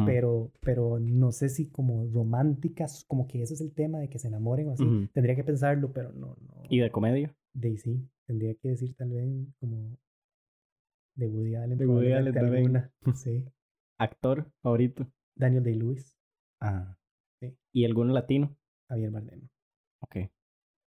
Pero, 0.05 0.51
pero 0.61 0.99
no 0.99 1.31
sé 1.31 1.49
si 1.49 1.67
como 1.67 2.05
románticas, 2.13 3.03
como 3.07 3.25
que 3.27 3.41
ese 3.41 3.55
es 3.55 3.61
el 3.61 3.73
tema 3.73 3.97
de 3.97 4.09
que 4.09 4.19
se 4.19 4.27
enamoren 4.27 4.67
o 4.67 4.73
así. 4.73 4.85
Tendría 5.11 5.35
que 5.35 5.43
pensarlo, 5.43 5.91
pero 5.91 6.13
no, 6.13 6.37
no. 6.39 6.61
¿Y 6.69 6.77
de 6.81 6.91
comedia? 6.91 7.35
Daisy, 7.55 8.07
tendría 8.27 8.53
que 8.53 8.69
decir 8.69 8.93
tal 8.95 9.09
vez 9.09 9.27
como 9.59 9.97
de 11.15 11.27
Woody 11.27 11.55
Allen. 11.55 11.77
De 11.79 11.87
Woody 11.87 12.11
Allen 12.13 12.37
alguna. 12.37 12.91
Sí. 13.15 13.43
¿Actor 13.97 14.51
favorito? 14.61 15.07
Daniel 15.35 15.63
Day-Lewis, 15.63 16.15
Ah. 16.59 16.95
Sí. 17.39 17.57
¿Y 17.73 17.85
alguno 17.85 18.13
latino? 18.13 18.55
Javier 18.91 19.09
Bardem, 19.11 19.47
Ok, 20.03 20.15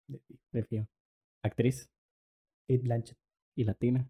de 0.07 0.21
de 0.53 0.63
fijo. 0.63 0.87
¿Actriz? 1.43 1.89
Kate 2.67 2.81
Blanchett, 2.81 3.17
¿Y 3.55 3.63
latina? 3.63 4.09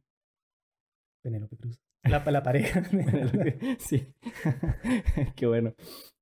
Penélope 1.24 1.58
Cruz. 1.58 1.80
La, 2.04 2.24
la 2.32 2.42
pareja. 2.44 2.84
sí. 3.80 4.08
qué 5.36 5.46
bueno, 5.46 5.74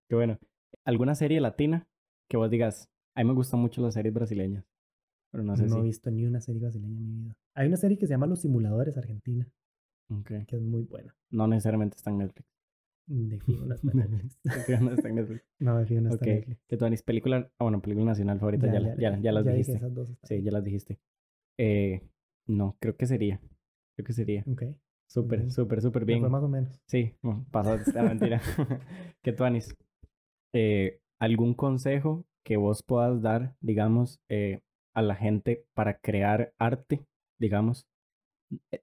qué 0.10 0.16
bueno. 0.16 0.38
¿Alguna 0.84 1.14
serie 1.16 1.40
latina 1.42 1.88
que 2.30 2.38
vos 2.38 2.50
digas, 2.50 2.90
a 3.16 3.22
mí 3.24 3.28
me 3.30 3.36
gustan 3.36 3.60
mucho 3.60 3.82
las 3.82 3.94
series 3.94 4.14
brasileñas? 4.14 4.66
Pero 5.32 5.44
no 5.44 5.54
No, 5.54 5.58
sé 5.58 5.66
he 5.66 5.70
si... 5.70 5.82
visto 5.82 6.10
ni 6.12 6.26
una 6.26 6.42
serie 6.42 6.60
brasileña 6.62 6.98
en 6.98 7.06
mi 7.06 7.22
vida. 7.24 7.36
Hay 7.56 7.68
una 7.68 7.78
serie 7.78 7.98
que 7.98 8.08
se 8.08 8.14
llama 8.14 8.26
Los 8.28 8.42
Simuladores 8.42 8.98
Argentina, 8.98 9.48
Ok. 10.10 10.32
que 10.48 10.56
es 10.56 10.62
muy 10.62 10.84
buena. 10.84 11.16
No 11.30 11.48
necesariamente 11.48 11.98
está 11.98 12.10
en 12.10 12.18
Netflix. 12.18 12.50
De 13.12 13.40
fijo 13.40 13.66
no 13.66 13.74
está 13.76 13.92
en 13.92 13.98
Netflix. 13.98 14.40
No 14.82 14.92
está 14.94 15.10
en 15.10 15.16
Netflix. 15.16 15.44
No, 15.60 15.78
de 15.80 15.86
fijo 15.86 16.02
no 16.02 16.10
está 16.14 16.26
en 16.26 16.36
Netflix. 16.70 17.04
Película... 17.04 17.52
Ah, 17.58 17.64
bueno, 17.66 17.82
película 17.82 18.06
nacional 18.06 18.40
favorita, 18.40 18.72
ya, 18.72 18.80
la- 18.80 18.96
ya, 18.98 19.20
ya 19.20 19.32
las 19.32 19.46
dijiste. 19.46 19.74
esas 19.78 19.94
dos 19.94 20.14
Sí, 20.24 20.42
ya 20.44 20.52
las 20.52 20.64
dijiste. 20.64 21.00
Eh, 21.58 22.02
no, 22.48 22.78
creo 22.80 22.96
que 22.96 23.06
sería. 23.08 23.42
Creo 23.96 24.06
que 24.06 24.14
sería. 24.14 24.44
Ok. 24.48 24.64
Súper, 25.08 25.50
súper, 25.52 25.82
súper 25.82 26.06
bien. 26.06 26.20
fue 26.20 26.30
más 26.30 26.44
o 26.44 26.48
menos. 26.48 26.80
Sí, 26.88 27.16
bueno, 27.24 27.46
pasó 27.52 27.74
esta 27.74 28.04
mentira. 28.04 28.40
¿Qué 29.24 29.34
tú, 29.34 29.44
Anis? 29.44 29.76
Eh, 30.54 31.00
¿Algún 31.20 31.56
consejo 31.56 32.26
que 32.46 32.58
vos 32.58 32.84
puedas 32.84 33.22
dar, 33.24 33.56
digamos, 33.60 34.20
eh, 34.30 34.62
a 34.94 35.02
la 35.02 35.16
gente 35.16 35.66
para 35.74 35.98
crear 36.00 36.54
arte, 36.60 37.02
digamos? 37.40 37.88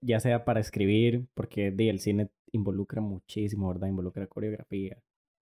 Ya 0.00 0.18
sea 0.20 0.44
para 0.44 0.60
escribir, 0.60 1.26
porque 1.34 1.70
di, 1.70 1.88
el 1.88 2.00
cine 2.00 2.28
involucra 2.52 3.00
muchísimo, 3.00 3.68
¿verdad? 3.68 3.88
Involucra 3.88 4.26
coreografía, 4.26 4.98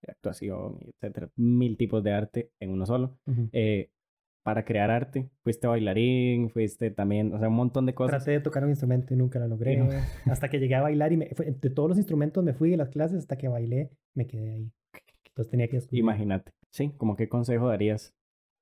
actuación, 0.06 0.78
etcétera. 0.80 1.30
Mil 1.36 1.76
tipos 1.76 2.02
de 2.02 2.12
arte 2.12 2.50
en 2.60 2.70
uno 2.70 2.86
solo. 2.86 3.18
Ujú. 3.26 3.48
Eh, 3.52 3.90
para 4.42 4.64
crear 4.66 4.90
arte, 4.90 5.30
fuiste 5.42 5.66
bailarín, 5.66 6.50
fuiste 6.50 6.90
también, 6.90 7.32
o 7.32 7.38
sea, 7.38 7.48
un 7.48 7.54
montón 7.54 7.86
de 7.86 7.94
cosas. 7.94 8.18
Traté 8.22 8.32
de 8.32 8.40
tocar 8.40 8.62
un 8.62 8.68
instrumento 8.70 9.14
y 9.14 9.16
nunca 9.16 9.38
lo 9.38 9.48
logré. 9.48 9.78
No. 9.78 9.88
Hasta 10.26 10.50
que 10.50 10.58
llegué 10.58 10.74
a 10.74 10.82
bailar 10.82 11.12
y 11.14 11.16
me, 11.16 11.28
fue- 11.34 11.46
de 11.50 11.70
todos 11.70 11.88
los 11.88 11.96
instrumentos 11.98 12.44
me 12.44 12.52
fui 12.52 12.70
de 12.70 12.76
las 12.76 12.90
clases 12.90 13.18
hasta 13.18 13.38
que 13.38 13.48
bailé, 13.48 13.90
me 14.14 14.26
quedé 14.26 14.50
ahí. 14.52 14.70
Entonces 15.28 15.50
tenía 15.50 15.66
que 15.68 15.76
descubrir. 15.76 16.00
Imagínate. 16.00 16.52
Sí, 16.70 16.92
como 16.98 17.16
qué 17.16 17.28
consejo 17.28 17.68
darías 17.68 18.14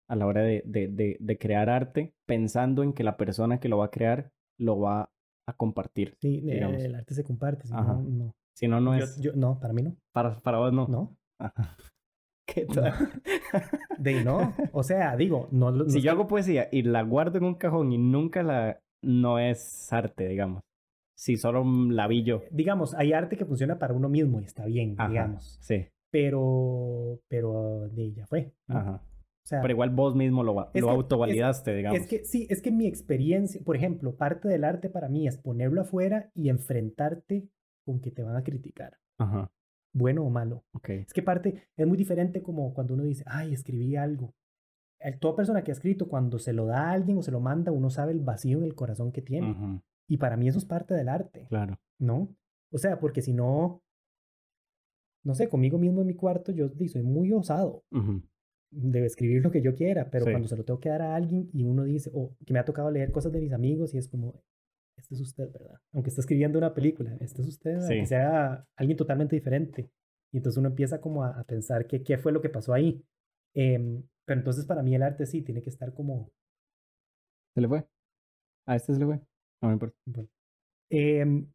a 0.08 0.14
la 0.14 0.26
hora 0.26 0.42
de, 0.42 0.62
de, 0.66 0.86
de, 0.88 1.16
de 1.18 1.38
crear 1.38 1.68
arte 1.68 2.14
pensando 2.26 2.82
en 2.84 2.92
que 2.92 3.02
la 3.02 3.16
persona 3.16 3.58
que 3.58 3.68
lo 3.68 3.78
va 3.78 3.86
a 3.86 3.90
crear 3.90 4.30
lo 4.58 4.78
va 4.78 5.10
a 5.52 5.56
compartir. 5.56 6.16
Sí, 6.20 6.40
digamos. 6.40 6.82
el 6.82 6.94
arte 6.94 7.14
se 7.14 7.24
comparte. 7.24 7.66
Si 7.66 7.74
Ajá. 7.74 7.94
no, 7.94 8.02
no. 8.02 8.34
Si 8.54 8.68
no, 8.68 8.80
no 8.80 8.94
es... 8.94 9.18
yo- 9.20 9.32
no, 9.34 9.58
para 9.60 9.72
mí 9.72 9.82
no. 9.82 9.96
Para, 10.12 10.38
para 10.40 10.58
vos 10.58 10.72
no. 10.72 10.86
No. 10.88 11.16
Ajá. 11.38 11.76
¿Qué 12.46 12.66
No. 12.66 12.74
tal? 12.74 12.92
De 13.98 14.10
ahí 14.18 14.24
no. 14.24 14.54
O 14.72 14.82
sea, 14.82 15.16
digo, 15.16 15.48
no. 15.52 15.70
no 15.70 15.88
si 15.88 16.00
yo 16.02 16.10
hago 16.10 16.26
poesía 16.26 16.68
y 16.72 16.82
la 16.82 17.02
guardo 17.02 17.38
en 17.38 17.44
un 17.44 17.54
cajón 17.54 17.92
y 17.92 17.98
nunca 17.98 18.42
la... 18.42 18.80
No 19.04 19.38
es 19.38 19.92
arte, 19.92 20.28
digamos. 20.28 20.62
Si 21.16 21.36
solo 21.36 21.64
la 21.64 22.06
vi 22.08 22.22
yo. 22.24 22.42
Digamos, 22.50 22.94
hay 22.94 23.12
arte 23.12 23.36
que 23.36 23.44
funciona 23.44 23.78
para 23.78 23.94
uno 23.94 24.08
mismo 24.08 24.40
y 24.40 24.44
está 24.44 24.64
bien, 24.66 24.94
Ajá. 24.98 25.08
digamos. 25.08 25.58
Sí. 25.60 25.86
Pero, 26.10 27.20
pero 27.28 27.88
de 27.88 28.12
ya 28.12 28.26
fue. 28.26 28.52
¿no? 28.68 28.78
Ajá. 28.78 29.02
O 29.44 29.46
sea, 29.48 29.60
Pero 29.60 29.72
igual 29.72 29.90
vos 29.90 30.14
mismo 30.14 30.42
lo, 30.44 30.70
lo 30.72 30.90
autovalidaste, 30.90 31.74
digamos. 31.74 32.00
Es 32.00 32.06
que 32.06 32.24
sí, 32.24 32.46
es 32.48 32.62
que 32.62 32.70
mi 32.70 32.86
experiencia, 32.86 33.60
por 33.64 33.76
ejemplo, 33.76 34.14
parte 34.16 34.48
del 34.48 34.62
arte 34.64 34.88
para 34.88 35.08
mí 35.08 35.26
es 35.26 35.36
ponerlo 35.36 35.80
afuera 35.80 36.30
y 36.34 36.48
enfrentarte 36.48 37.48
con 37.84 38.00
que 38.00 38.12
te 38.12 38.22
van 38.22 38.36
a 38.36 38.44
criticar, 38.44 38.98
Ajá. 39.18 39.50
bueno 39.92 40.22
o 40.24 40.30
malo. 40.30 40.64
Ok. 40.72 40.90
Es 40.90 41.12
que 41.12 41.22
parte 41.22 41.64
es 41.76 41.86
muy 41.86 41.96
diferente 41.98 42.40
como 42.42 42.72
cuando 42.72 42.94
uno 42.94 43.02
dice, 43.02 43.24
ay, 43.26 43.52
escribí 43.52 43.96
algo. 43.96 44.32
El- 45.00 45.18
toda 45.18 45.34
persona 45.34 45.64
que 45.64 45.72
ha 45.72 45.74
escrito, 45.74 46.08
cuando 46.08 46.38
se 46.38 46.52
lo 46.52 46.66
da 46.66 46.90
a 46.90 46.92
alguien 46.92 47.18
o 47.18 47.22
se 47.22 47.32
lo 47.32 47.40
manda, 47.40 47.72
uno 47.72 47.90
sabe 47.90 48.12
el 48.12 48.20
vacío 48.20 48.58
en 48.58 48.64
el 48.64 48.76
corazón 48.76 49.10
que 49.10 49.22
tiene. 49.22 49.80
Y 50.08 50.18
para 50.18 50.36
mí 50.36 50.46
eso 50.46 50.58
es 50.58 50.64
parte 50.64 50.94
del 50.94 51.08
arte, 51.08 51.46
Claro. 51.48 51.80
¿no? 51.98 52.28
O 52.70 52.78
sea, 52.78 53.00
porque 53.00 53.20
si 53.22 53.32
no, 53.32 53.82
no 55.24 55.34
sé, 55.34 55.48
conmigo 55.48 55.78
mismo 55.78 56.00
en 56.00 56.06
mi 56.06 56.14
cuarto, 56.14 56.52
yo 56.52 56.68
soy 56.88 57.02
muy 57.02 57.32
osado 57.32 57.84
Ujú, 57.90 58.22
de 58.72 59.04
escribir 59.06 59.42
lo 59.42 59.50
que 59.50 59.62
yo 59.62 59.74
quiera, 59.74 60.10
pero 60.10 60.24
Sí. 60.24 60.30
cuando 60.32 60.48
se 60.48 60.56
lo 60.56 60.64
tengo 60.64 60.80
que 60.80 60.88
dar 60.88 61.02
a 61.02 61.14
alguien 61.14 61.48
y 61.52 61.64
uno 61.64 61.84
dice, 61.84 62.10
o 62.12 62.34
que 62.44 62.52
me 62.52 62.58
ha 62.58 62.64
tocado 62.64 62.90
leer 62.90 63.12
cosas 63.12 63.32
de 63.32 63.40
mis 63.40 63.52
amigos 63.52 63.94
y 63.94 63.98
es 63.98 64.08
como, 64.08 64.42
este 64.98 65.14
es 65.14 65.20
usted, 65.20 65.50
¿verdad? 65.52 65.78
Aunque 65.92 66.08
esté 66.10 66.20
escribiendo 66.22 66.58
una 66.58 66.74
película, 66.74 67.16
este 67.20 67.42
es 67.42 67.48
usted, 67.48 67.78
Sí. 67.80 67.92
aunque 67.94 68.06
sea 68.06 68.66
alguien 68.76 68.96
totalmente 68.96 69.36
diferente. 69.36 69.90
Y 70.32 70.38
entonces 70.38 70.58
uno 70.58 70.68
empieza 70.68 71.00
como 71.00 71.22
a, 71.24 71.38
a 71.38 71.44
pensar 71.44 71.86
que, 71.86 72.02
qué 72.02 72.16
fue 72.18 72.32
lo 72.32 72.40
que 72.40 72.48
pasó 72.48 72.72
ahí. 72.72 73.04
Em, 73.54 74.02
pero 74.26 74.40
entonces 74.40 74.64
para 74.64 74.82
mí 74.82 74.94
el 74.94 75.02
arte 75.02 75.26
sí 75.26 75.42
tiene 75.42 75.60
que 75.62 75.68
estar 75.70 75.92
como, 75.92 76.30
¿Se 77.54 77.60
le 77.60 77.68
fue? 77.68 77.86
A 78.66 78.76
este 78.76 78.94
se 78.94 79.00
le 79.00 79.04
fue. 79.06 79.20
No 79.60 79.68
me 79.68 79.74
importa. 79.74 79.94
bueno, 80.06 80.28
em, 80.90 81.46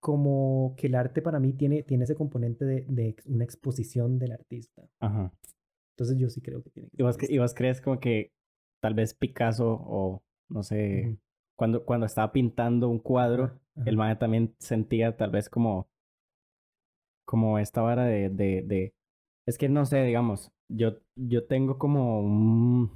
como 0.00 0.74
que 0.76 0.86
el 0.86 0.94
arte 0.94 1.20
para 1.22 1.40
mí 1.40 1.52
tiene, 1.52 1.82
tiene 1.82 2.04
ese 2.04 2.14
componente 2.14 2.64
de, 2.64 2.86
de 2.88 3.16
una 3.26 3.44
exposición 3.44 4.18
del 4.18 4.32
artista. 4.32 4.88
Ajá. 5.00 5.32
Entonces 5.92 6.18
yo 6.18 6.28
sí 6.30 6.40
creo 6.40 6.62
que 6.62 6.70
tiene 6.70 6.88
que 6.90 6.96
¿Y 6.98 7.02
vos, 7.02 7.16
ser 7.16 7.30
y 7.30 7.38
vos 7.38 7.54
crees 7.54 7.80
como 7.80 8.00
que 8.00 8.32
tal 8.80 8.94
vez 8.94 9.14
Picasso 9.14 9.78
o 9.82 10.22
no 10.48 10.62
sé, 10.62 11.18
cuando, 11.56 11.84
cuando 11.84 12.06
estaba 12.06 12.32
pintando 12.32 12.88
un 12.88 12.98
cuadro, 12.98 13.60
el 13.84 13.96
man 13.96 14.18
también 14.18 14.54
sentía 14.58 15.16
tal 15.16 15.30
vez 15.30 15.48
como, 15.48 15.88
como 17.24 17.58
esta 17.58 17.82
vara 17.82 18.04
de, 18.04 18.28
de, 18.30 18.62
de 18.62 18.94
Es 19.46 19.58
que 19.58 19.68
no 19.68 19.86
sé, 19.86 20.02
digamos, 20.04 20.52
yo, 20.68 20.98
yo 21.16 21.46
tengo 21.46 21.78
como 21.78 22.20
un, 22.20 22.90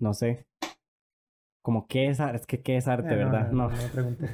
no 0.00 0.14
sé, 0.14 0.46
como 1.62 1.86
qué 1.86 2.08
es 2.08 2.20
arte, 2.20 2.36
es 2.38 2.46
que 2.46 2.62
qué 2.62 2.76
es 2.76 2.88
arte, 2.88 3.14
Eh, 3.14 3.18
no, 3.18 3.30
¿verdad? 3.30 3.52
no, 3.52 3.68
No, 3.68 3.70
no 3.70 3.76
me 3.76 3.88
preguntes. 3.88 4.30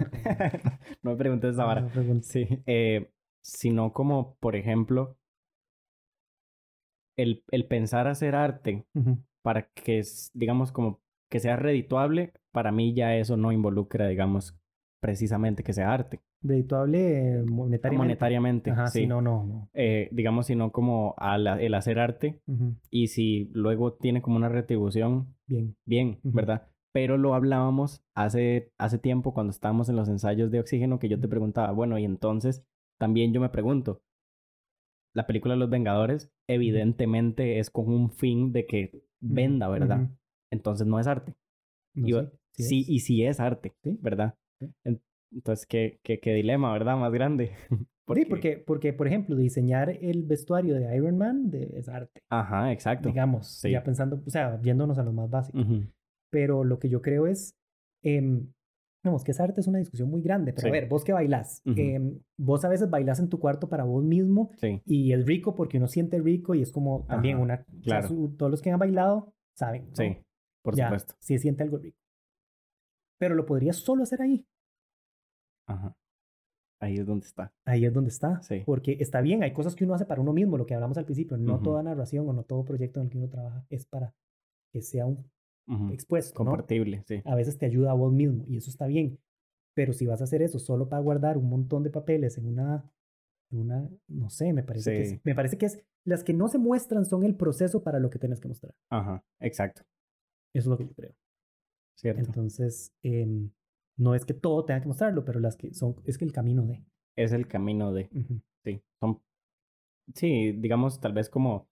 no 1.02 1.10
me 1.12 1.16
preguntes 1.16 1.52
esa 1.54 1.64
vara. 1.64 1.82
No 1.94 2.02
me. 2.02 2.22
Sí, 2.22 2.46
eh, 2.66 3.10
sino 3.42 3.92
como, 3.92 4.36
por 4.40 4.56
ejemplo, 4.56 5.17
el, 7.18 7.44
el 7.50 7.66
pensar 7.66 8.06
hacer 8.06 8.34
arte 8.34 8.86
para 9.42 9.68
que, 9.74 10.02
digamos, 10.32 10.72
como 10.72 11.00
que 11.28 11.40
sea 11.40 11.56
redituable, 11.56 12.32
para 12.52 12.72
mí 12.72 12.94
ya 12.94 13.16
eso 13.16 13.36
no 13.36 13.52
involucra, 13.52 14.08
digamos, 14.08 14.56
precisamente 15.00 15.62
que 15.62 15.72
sea 15.74 15.92
arte. 15.92 16.20
Redituable 16.40 17.40
eh, 17.40 17.42
monetariamente. 17.44 17.98
Monetariamente, 17.98 18.70
Ajá, 18.70 18.86
sí, 18.86 19.06
no, 19.06 19.20
no, 19.20 19.44
no. 19.44 19.70
Eh, 19.74 20.08
digamos, 20.12 20.46
sino 20.46 20.70
como 20.70 21.14
el 21.60 21.74
hacer 21.74 21.98
arte 21.98 22.40
y 22.90 23.08
si 23.08 23.50
luego 23.52 23.94
tiene 23.94 24.22
como 24.22 24.36
una 24.36 24.48
retribución, 24.48 25.34
Bien. 25.46 25.76
bien. 25.84 26.20
¿verdad? 26.22 26.68
Pero 26.92 27.18
lo 27.18 27.34
hablábamos 27.34 28.02
hace, 28.14 28.72
hace 28.78 28.98
tiempo 28.98 29.34
cuando 29.34 29.50
estábamos 29.50 29.88
en 29.88 29.96
los 29.96 30.08
ensayos 30.08 30.50
de 30.50 30.60
oxígeno 30.60 30.98
que 30.98 31.08
yo 31.08 31.20
te 31.20 31.28
preguntaba, 31.28 31.72
bueno, 31.72 31.98
y 31.98 32.04
entonces 32.04 32.64
también 32.98 33.32
yo 33.32 33.40
me 33.40 33.50
pregunto, 33.50 34.00
la 35.14 35.26
película 35.26 35.56
Los 35.56 35.70
Vengadores 35.70 36.30
evidentemente 36.48 37.58
es 37.58 37.70
con 37.70 37.88
un 37.88 38.10
fin 38.10 38.52
de 38.52 38.66
que 38.66 39.02
venda, 39.20 39.68
¿verdad? 39.68 40.08
Entonces 40.52 40.86
no 40.86 40.98
es 41.00 41.06
arte. 41.06 41.34
No 41.94 42.06
sé, 42.06 42.30
sí, 42.52 42.80
es. 42.82 42.88
y 42.88 42.98
sí 43.00 43.24
es 43.24 43.40
arte, 43.40 43.74
Sí. 43.82 43.98
¿verdad? 44.00 44.34
Sí. 44.60 44.72
En- 44.84 45.00
Entonces, 45.32 45.66
¿qué, 45.66 46.00
qué, 46.02 46.20
qué 46.20 46.32
dilema, 46.32 46.72
¿verdad? 46.72 46.96
Más 46.96 47.12
grande. 47.12 47.52
Sí, 48.14 48.24
porque, 48.24 48.56
porque, 48.56 48.94
por 48.94 49.06
ejemplo, 49.06 49.36
diseñar 49.36 49.90
el 49.90 50.22
vestuario 50.22 50.74
de 50.76 50.96
Iron 50.96 51.18
Man 51.18 51.50
de- 51.50 51.74
es 51.76 51.90
arte, 51.90 52.22
Ajá, 52.30 52.72
exacto. 52.72 53.10
digamos, 53.10 53.60
ya 53.62 53.82
pensando, 53.84 54.22
o 54.26 54.30
sea, 54.30 54.58
yéndonos 54.62 54.98
a 54.98 55.02
los 55.02 55.12
más 55.12 55.28
básicos. 55.28 55.60
Ujú, 55.60 55.82
Pero 56.32 56.64
lo 56.64 56.78
que 56.78 56.88
yo 56.88 57.02
creo 57.02 57.26
es, 57.26 57.54
em, 59.02 59.08
vamos, 59.10 59.24
que 59.24 59.30
es 59.32 59.40
arte 59.40 59.60
es 59.60 59.66
una 59.66 59.78
discusión 59.78 60.10
muy 60.10 60.22
grande, 60.22 60.52
pero 60.52 60.62
Sí. 60.62 60.68
a 60.68 60.72
ver, 60.72 60.88
vos 60.88 61.04
que 61.04 61.12
bailás, 61.12 61.62
Ujú. 61.64 61.74
em, 61.78 62.20
vos 62.36 62.64
a 62.64 62.68
veces 62.68 62.90
bailás 62.90 63.18
en 63.20 63.28
tu 63.28 63.38
cuarto 63.38 63.68
para 63.68 63.84
vos 63.84 64.04
mismo 64.04 64.50
Sí, 64.58 64.82
y 64.84 65.12
es 65.12 65.24
rico 65.26 65.54
porque 65.54 65.78
uno 65.78 65.86
siente 65.88 66.18
rico 66.20 66.54
y 66.54 66.62
es 66.62 66.72
como 66.72 67.04
también 67.06 67.36
Ajá, 67.36 67.42
una, 67.44 67.54
o 67.54 67.72
sea, 67.72 68.00
claro. 68.00 68.08
su- 68.08 68.34
todos 68.36 68.50
los 68.50 68.60
que 68.62 68.70
han 68.70 68.78
bailado 68.78 69.32
saben, 69.56 69.88
¿no? 69.90 69.94
sí, 69.96 70.16
por 70.62 70.76
Ya, 70.76 70.86
supuesto. 70.88 71.14
sí 71.20 71.38
siente 71.38 71.62
algo 71.62 71.78
rico. 71.78 71.96
Pero 73.20 73.34
lo 73.34 73.46
podrías 73.46 73.76
solo 73.76 74.02
hacer 74.04 74.22
ahí. 74.22 74.46
Ajá. 75.66 75.94
Ahí 76.80 76.94
es 76.94 77.06
donde 77.06 77.26
está. 77.26 77.52
Ahí 77.66 77.84
es 77.84 77.92
donde 77.92 78.10
está. 78.10 78.40
Sí. 78.42 78.62
Porque 78.64 78.96
está 79.00 79.20
bien, 79.20 79.42
hay 79.42 79.52
cosas 79.52 79.74
que 79.74 79.84
uno 79.84 79.94
hace 79.94 80.06
para 80.06 80.20
uno 80.20 80.32
mismo, 80.32 80.56
lo 80.56 80.64
que 80.66 80.74
hablamos 80.74 80.96
al 80.96 81.04
principio. 81.04 81.36
No 81.36 81.54
Ujú. 81.56 81.64
toda 81.64 81.82
narración 81.82 82.28
o 82.28 82.32
no 82.32 82.44
todo 82.44 82.64
proyecto 82.64 83.00
en 83.00 83.06
el 83.06 83.10
que 83.12 83.18
uno 83.18 83.28
trabaja 83.28 83.66
es 83.68 83.84
para 83.86 84.14
que 84.72 84.80
sea 84.82 85.04
un 85.06 85.28
Ujú, 85.68 85.92
expuesto. 85.92 86.42
¿no? 86.42 86.50
Compartible, 86.50 87.04
sí. 87.06 87.22
A 87.24 87.34
veces 87.34 87.58
te 87.58 87.66
ayuda 87.66 87.90
a 87.90 87.94
vos 87.94 88.12
mismo 88.12 88.44
y 88.48 88.56
eso 88.56 88.70
está 88.70 88.86
bien. 88.86 89.18
Pero 89.74 89.92
si 89.92 90.06
vas 90.06 90.20
a 90.20 90.24
hacer 90.24 90.42
eso 90.42 90.58
solo 90.58 90.88
para 90.88 91.02
guardar 91.02 91.36
un 91.38 91.48
montón 91.48 91.82
de 91.84 91.90
papeles 91.90 92.36
en 92.38 92.46
una, 92.46 92.90
en 93.50 93.58
una 93.58 93.88
no 94.08 94.30
sé, 94.30 94.52
me 94.52 94.62
parece, 94.62 94.92
que 94.92 95.02
es, 95.02 95.20
me 95.24 95.34
parece 95.34 95.58
que 95.58 95.66
es, 95.66 95.84
las 96.04 96.24
que 96.24 96.32
no 96.34 96.48
se 96.48 96.58
muestran 96.58 97.04
son 97.04 97.22
el 97.22 97.36
proceso 97.36 97.82
para 97.82 98.00
lo 98.00 98.10
que 98.10 98.18
tienes 98.18 98.40
que 98.40 98.48
mostrar. 98.48 98.74
Ajá, 98.90 99.22
exacto. 99.40 99.82
Eso 100.52 100.64
es 100.64 100.66
lo 100.66 100.78
que 100.78 100.86
yo 100.86 100.94
creo. 100.94 101.14
Cierto. 101.94 102.22
Entonces, 102.22 102.92
em, 103.02 103.50
no 103.96 104.14
es 104.14 104.24
que 104.24 104.34
todo 104.34 104.64
tenga 104.64 104.80
que 104.80 104.88
mostrarlo, 104.88 105.24
pero 105.24 105.40
las 105.40 105.56
que 105.56 105.74
son, 105.74 105.96
es 106.04 106.16
que 106.16 106.24
el 106.24 106.32
camino 106.32 106.64
de. 106.66 106.84
es 107.16 107.32
el 107.32 107.46
camino 107.46 107.92
de, 107.92 108.08
sí, 108.64 108.80
son, 109.00 109.20
sí, 110.14 110.52
digamos, 110.52 111.00
tal 111.00 111.12
vez 111.12 111.28
como 111.28 111.67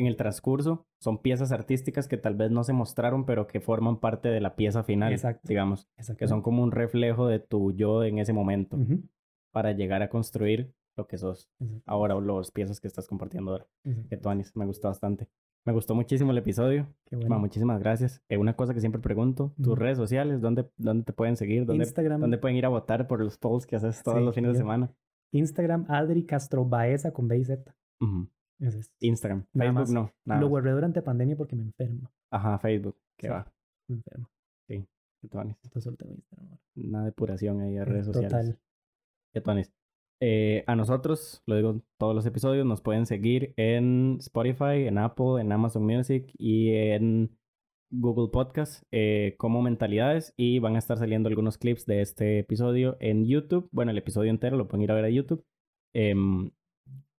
en 0.00 0.06
el 0.06 0.16
transcurso, 0.16 0.86
son 1.00 1.18
piezas 1.18 1.52
artísticas 1.52 2.08
que 2.08 2.16
tal 2.16 2.34
vez 2.34 2.50
no 2.50 2.64
se 2.64 2.72
mostraron, 2.72 3.24
pero 3.26 3.46
que 3.46 3.60
forman 3.60 3.98
parte 4.00 4.28
de 4.28 4.40
la 4.40 4.56
pieza 4.56 4.82
final, 4.82 5.12
Exacto. 5.12 5.42
digamos, 5.48 5.88
que 6.18 6.26
son 6.28 6.42
como 6.42 6.62
un 6.62 6.72
reflejo 6.72 7.26
de 7.26 7.38
tu 7.38 7.72
yo 7.72 8.02
en 8.04 8.18
ese 8.18 8.32
momento, 8.32 8.76
Ujú. 8.76 9.02
para 9.52 9.72
llegar 9.72 10.02
a 10.02 10.08
construir 10.08 10.72
lo 10.96 11.06
que 11.06 11.16
sos 11.18 11.50
ahora 11.86 12.16
o 12.16 12.20
las 12.20 12.50
piezas 12.50 12.80
que 12.80 12.88
estás 12.88 13.06
compartiendo 13.06 13.52
ahora. 13.52 13.66
Que 14.08 14.16
tú, 14.16 14.28
Anis, 14.28 14.54
me 14.56 14.66
gustó 14.66 14.88
bastante. 14.88 15.28
Me 15.66 15.72
gustó 15.74 15.94
muchísimo 15.94 16.30
el 16.32 16.38
episodio. 16.38 16.86
Qué 17.04 17.16
Ma, 17.16 17.22
bueno. 17.22 17.38
muchísimas 17.40 17.78
gracias. 17.80 18.22
Eh, 18.30 18.38
una 18.38 18.54
cosa 18.56 18.72
que 18.72 18.80
siempre 18.80 19.00
pregunto, 19.00 19.52
tus 19.62 19.78
redes 19.78 19.98
sociales, 19.98 20.40
¿dónde, 20.40 20.66
dónde 20.78 21.04
te 21.04 21.12
pueden 21.12 21.36
seguir? 21.36 21.66
¿Dónde, 21.66 21.84
Instagram, 21.84 22.20
¿Dónde 22.20 22.38
pueden 22.38 22.56
ir 22.56 22.64
a 22.64 22.70
votar 22.70 23.06
por 23.06 23.20
los 23.20 23.36
polls 23.36 23.66
que 23.66 23.76
haces 23.76 24.02
todos 24.02 24.18
Sí, 24.18 24.24
los 24.24 24.34
fines 24.34 24.52
de 24.52 24.58
semana? 24.58 24.90
Instagram, 25.32 25.84
Adri 25.88 26.24
Castro 26.24 26.64
Baeza 26.64 27.12
con 27.12 27.28
B 27.28 27.38
y 27.38 27.44
Z. 27.44 27.74
Es. 28.60 28.92
Instagram. 29.00 29.46
Nada 29.52 29.70
Facebook 29.72 29.80
más. 29.80 29.92
no. 29.92 30.12
Nada 30.24 30.40
Lo 30.40 30.46
más. 30.46 30.50
guardé 30.50 30.70
durante 30.72 31.02
pandemia 31.02 31.36
porque 31.36 31.56
me 31.56 31.62
enfermo. 31.64 32.10
Ajá, 32.30 32.58
Facebook. 32.58 32.96
Que 33.16 33.26
Sí. 33.26 33.30
va. 33.32 33.52
Me 33.88 33.96
enfermo. 33.96 34.28
Anis. 35.34 35.58
Entonces 35.64 35.84
solo 35.84 35.96
tengo 35.98 36.14
Instagram. 36.14 36.58
Una 36.76 37.04
depuración 37.04 37.60
ahí 37.60 37.76
a 37.76 37.84
redes 37.84 38.06
sociales. 38.06 38.58
Total. 39.34 39.66
Eh, 40.22 40.64
a 40.66 40.76
nosotros, 40.76 41.42
lo 41.46 41.56
digo 41.56 41.70
en 41.70 41.82
todos 41.98 42.14
los 42.14 42.24
episodios, 42.26 42.64
nos 42.66 42.80
pueden 42.80 43.04
seguir 43.06 43.52
en 43.56 44.16
Spotify, 44.20 44.86
en 44.86 44.98
Apple, 44.98 45.40
en 45.40 45.52
Amazon 45.52 45.84
Music 45.84 46.30
y 46.38 46.72
en 46.74 47.36
Google 47.92 48.28
Podcast 48.30 48.82
eh, 48.92 49.34
como 49.38 49.62
Mentalidades 49.62 50.32
y 50.36 50.58
van 50.58 50.76
a 50.76 50.78
estar 50.78 50.96
saliendo 50.98 51.28
algunos 51.28 51.58
clips 51.58 51.84
de 51.86 52.00
este 52.02 52.38
episodio 52.40 52.96
en 53.00 53.26
YouTube. 53.26 53.68
Bueno, 53.72 53.90
el 53.90 53.98
episodio 53.98 54.30
entero 54.30 54.56
lo 54.56 54.68
pueden 54.68 54.84
ir 54.84 54.90
a 54.90 54.94
ver 54.94 55.04
a 55.04 55.10
YouTube. 55.10 55.44
Em, 55.94 56.50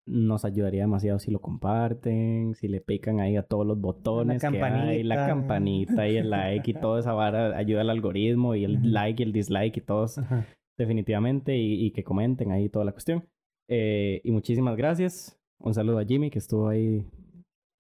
nos 0.06 0.44
ayudaría 0.44 0.80
demasiado 0.82 1.18
si 1.18 1.30
lo 1.30 1.40
comparten, 1.40 2.54
si 2.54 2.68
le 2.68 2.80
pican 2.80 3.20
ahí 3.20 3.36
a 3.36 3.42
todos 3.42 3.66
los 3.66 3.80
botones 3.80 4.40
que 4.40 4.46
hay, 4.48 5.02
la 5.02 5.14
campanita. 5.16 5.26
campanita 5.26 6.08
y 6.08 6.16
el 6.16 6.30
like 6.30 6.70
y 6.70 6.74
toda 6.74 7.00
esa 7.00 7.12
vara 7.12 7.56
ayuda 7.56 7.82
al 7.82 7.90
algoritmo 7.90 8.54
y 8.54 8.64
el 8.64 8.92
like 8.92 9.22
y 9.22 9.26
el 9.26 9.32
dislike 9.32 9.76
y 9.76 9.80
todos 9.82 10.18
Ajá. 10.18 10.46
definitivamente 10.78 11.56
y, 11.56 11.84
y 11.86 11.90
que 11.92 12.02
comenten 12.02 12.50
ahí 12.50 12.68
toda 12.68 12.84
la 12.84 12.92
cuestión. 12.92 13.24
Eh, 13.68 14.20
y 14.24 14.32
muchísimas 14.32 14.76
gracias. 14.76 15.38
Un 15.60 15.74
saludo 15.74 15.98
a 15.98 16.04
Jimmy 16.04 16.30
que 16.30 16.38
estuvo 16.40 16.68
ahí 16.68 17.04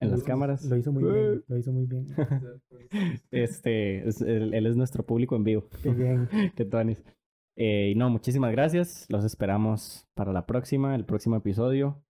en 0.00 0.10
las 0.10 0.20
Lo- 0.20 0.26
cámaras. 0.26 0.64
Lo 0.66 0.76
hizo 0.76 0.92
muy 0.92 1.02
bien. 1.02 1.42
Lo 1.48 1.56
hizo 1.58 1.72
muy 1.72 1.86
bien. 1.86 2.06
Este, 3.30 4.06
es- 4.08 4.20
él, 4.20 4.54
él 4.54 4.66
es 4.66 4.76
nuestro 4.76 5.04
público 5.04 5.36
en 5.36 5.44
vivo. 5.44 5.64
Qué 5.82 5.90
bien. 5.90 6.28
que 6.56 6.64
Tonis. 6.64 7.02
Eh, 7.56 7.90
y 7.92 7.94
no, 7.94 8.08
muchísimas 8.10 8.52
gracias. 8.52 9.06
Los 9.08 9.24
esperamos 9.24 10.06
para 10.14 10.32
la 10.32 10.46
próxima, 10.46 10.94
el 10.94 11.04
próximo 11.04 11.36
episodio. 11.36 12.02